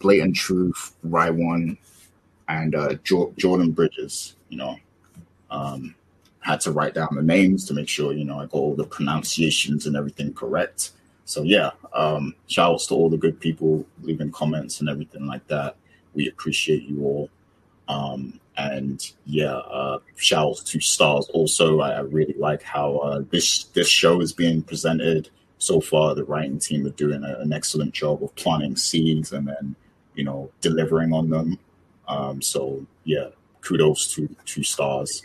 Blatant 0.00 0.34
Truth, 0.34 0.94
One 1.02 1.76
and 2.48 2.74
uh, 2.74 2.94
jo- 3.04 3.32
Jordan 3.36 3.72
Bridges. 3.72 4.36
You 4.48 4.58
know, 4.58 4.76
um, 5.50 5.94
had 6.40 6.60
to 6.60 6.72
write 6.72 6.94
down 6.94 7.08
the 7.14 7.22
names 7.22 7.64
to 7.66 7.74
make 7.74 7.88
sure 7.88 8.12
you 8.12 8.24
know 8.24 8.38
I 8.38 8.44
got 8.44 8.54
all 8.54 8.76
the 8.76 8.86
pronunciations 8.86 9.86
and 9.86 9.96
everything 9.96 10.32
correct. 10.32 10.92
So 11.24 11.42
yeah, 11.42 11.70
um, 11.92 12.34
shout 12.46 12.74
outs 12.74 12.86
to 12.86 12.94
all 12.94 13.10
the 13.10 13.16
good 13.16 13.40
people 13.40 13.84
leaving 14.02 14.30
comments 14.30 14.80
and 14.80 14.88
everything 14.88 15.26
like 15.26 15.46
that. 15.48 15.76
We 16.14 16.28
appreciate 16.28 16.84
you 16.84 17.02
all. 17.04 17.30
Um, 17.88 18.40
and 18.56 19.12
yeah, 19.24 19.56
uh, 19.56 19.98
shout 20.16 20.48
outs 20.48 20.62
to 20.62 20.78
Starz 20.78 21.28
also. 21.30 21.80
I, 21.80 21.90
I 21.90 22.00
really 22.00 22.34
like 22.38 22.62
how 22.62 22.98
uh, 22.98 23.22
this 23.30 23.64
this 23.74 23.88
show 23.88 24.20
is 24.20 24.32
being 24.32 24.62
presented 24.62 25.30
so 25.58 25.80
far. 25.80 26.14
The 26.14 26.24
writing 26.24 26.58
team 26.58 26.86
are 26.86 26.90
doing 26.90 27.24
a, 27.24 27.38
an 27.40 27.52
excellent 27.52 27.92
job 27.92 28.22
of 28.22 28.34
planting 28.36 28.76
seeds 28.76 29.32
and 29.32 29.48
then 29.48 29.74
you 30.14 30.24
know 30.24 30.50
delivering 30.60 31.12
on 31.12 31.28
them. 31.28 31.58
Um, 32.08 32.42
so 32.42 32.86
yeah, 33.04 33.28
kudos 33.62 34.14
to 34.14 34.28
to 34.28 34.60
Starz. 34.60 35.22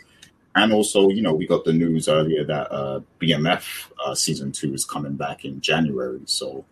And 0.54 0.72
also, 0.72 1.08
you 1.08 1.22
know, 1.22 1.32
we 1.32 1.46
got 1.46 1.64
the 1.64 1.72
news 1.72 2.08
earlier 2.08 2.44
that 2.44 2.70
uh, 2.70 3.00
BMF 3.20 3.90
uh, 4.04 4.14
season 4.14 4.52
two 4.52 4.74
is 4.74 4.84
coming 4.84 5.14
back 5.14 5.46
in 5.46 5.62
January. 5.62 6.20
So 6.26 6.66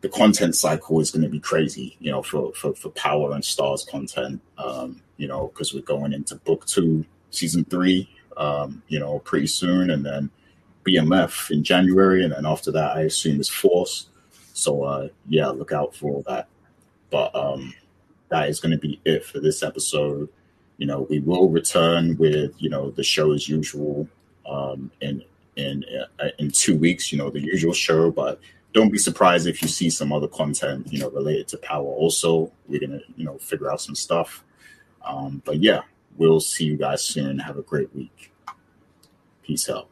the 0.00 0.08
content 0.08 0.56
cycle 0.56 1.00
is 1.00 1.10
going 1.10 1.22
to 1.22 1.28
be 1.28 1.38
crazy, 1.38 1.96
you 2.00 2.10
know, 2.10 2.22
for, 2.22 2.52
for, 2.54 2.74
for 2.74 2.88
Power 2.90 3.32
and 3.32 3.44
Starz 3.44 3.86
content, 3.86 4.40
um, 4.58 5.00
you 5.16 5.28
know, 5.28 5.48
because 5.48 5.72
we're 5.72 5.82
going 5.82 6.12
into 6.12 6.34
book 6.36 6.66
two, 6.66 7.04
season 7.30 7.64
three, 7.64 8.08
um, 8.36 8.82
you 8.88 8.98
know, 8.98 9.20
pretty 9.20 9.46
soon. 9.46 9.90
And 9.90 10.04
then 10.04 10.30
BMF 10.84 11.50
in 11.50 11.62
January. 11.62 12.24
And 12.24 12.32
then 12.32 12.46
after 12.46 12.72
that, 12.72 12.96
I 12.96 13.02
assume 13.02 13.40
is 13.40 13.48
Force. 13.48 14.08
So, 14.54 14.82
uh, 14.82 15.08
yeah, 15.28 15.48
look 15.48 15.70
out 15.70 15.94
for 15.94 16.10
all 16.10 16.24
that. 16.26 16.48
But 17.10 17.34
um, 17.34 17.74
that 18.30 18.48
is 18.48 18.60
going 18.60 18.72
to 18.72 18.78
be 18.78 19.00
it 19.04 19.24
for 19.24 19.40
this 19.40 19.62
episode. 19.62 20.28
You 20.78 20.86
know, 20.86 21.06
we 21.10 21.20
will 21.20 21.48
return 21.48 22.16
with 22.16 22.54
you 22.58 22.70
know 22.70 22.90
the 22.90 23.02
show 23.02 23.32
as 23.32 23.48
usual 23.48 24.08
um, 24.48 24.90
in 25.00 25.22
in 25.56 25.84
uh, 26.18 26.28
in 26.38 26.50
two 26.50 26.76
weeks. 26.76 27.12
You 27.12 27.18
know, 27.18 27.30
the 27.30 27.40
usual 27.40 27.74
show, 27.74 28.10
but 28.10 28.40
don't 28.72 28.90
be 28.90 28.98
surprised 28.98 29.46
if 29.46 29.60
you 29.60 29.68
see 29.68 29.90
some 29.90 30.12
other 30.12 30.28
content 30.28 30.90
you 30.92 31.00
know 31.00 31.10
related 31.10 31.48
to 31.48 31.58
power. 31.58 31.84
Also, 31.84 32.50
we're 32.66 32.80
gonna 32.80 33.00
you 33.16 33.24
know 33.24 33.36
figure 33.38 33.70
out 33.70 33.80
some 33.80 33.94
stuff. 33.94 34.42
Um, 35.04 35.42
but 35.44 35.58
yeah, 35.58 35.82
we'll 36.16 36.40
see 36.40 36.64
you 36.64 36.76
guys 36.76 37.04
soon. 37.04 37.38
Have 37.38 37.58
a 37.58 37.62
great 37.62 37.94
week. 37.94 38.32
Peace 39.42 39.68
out. 39.68 39.89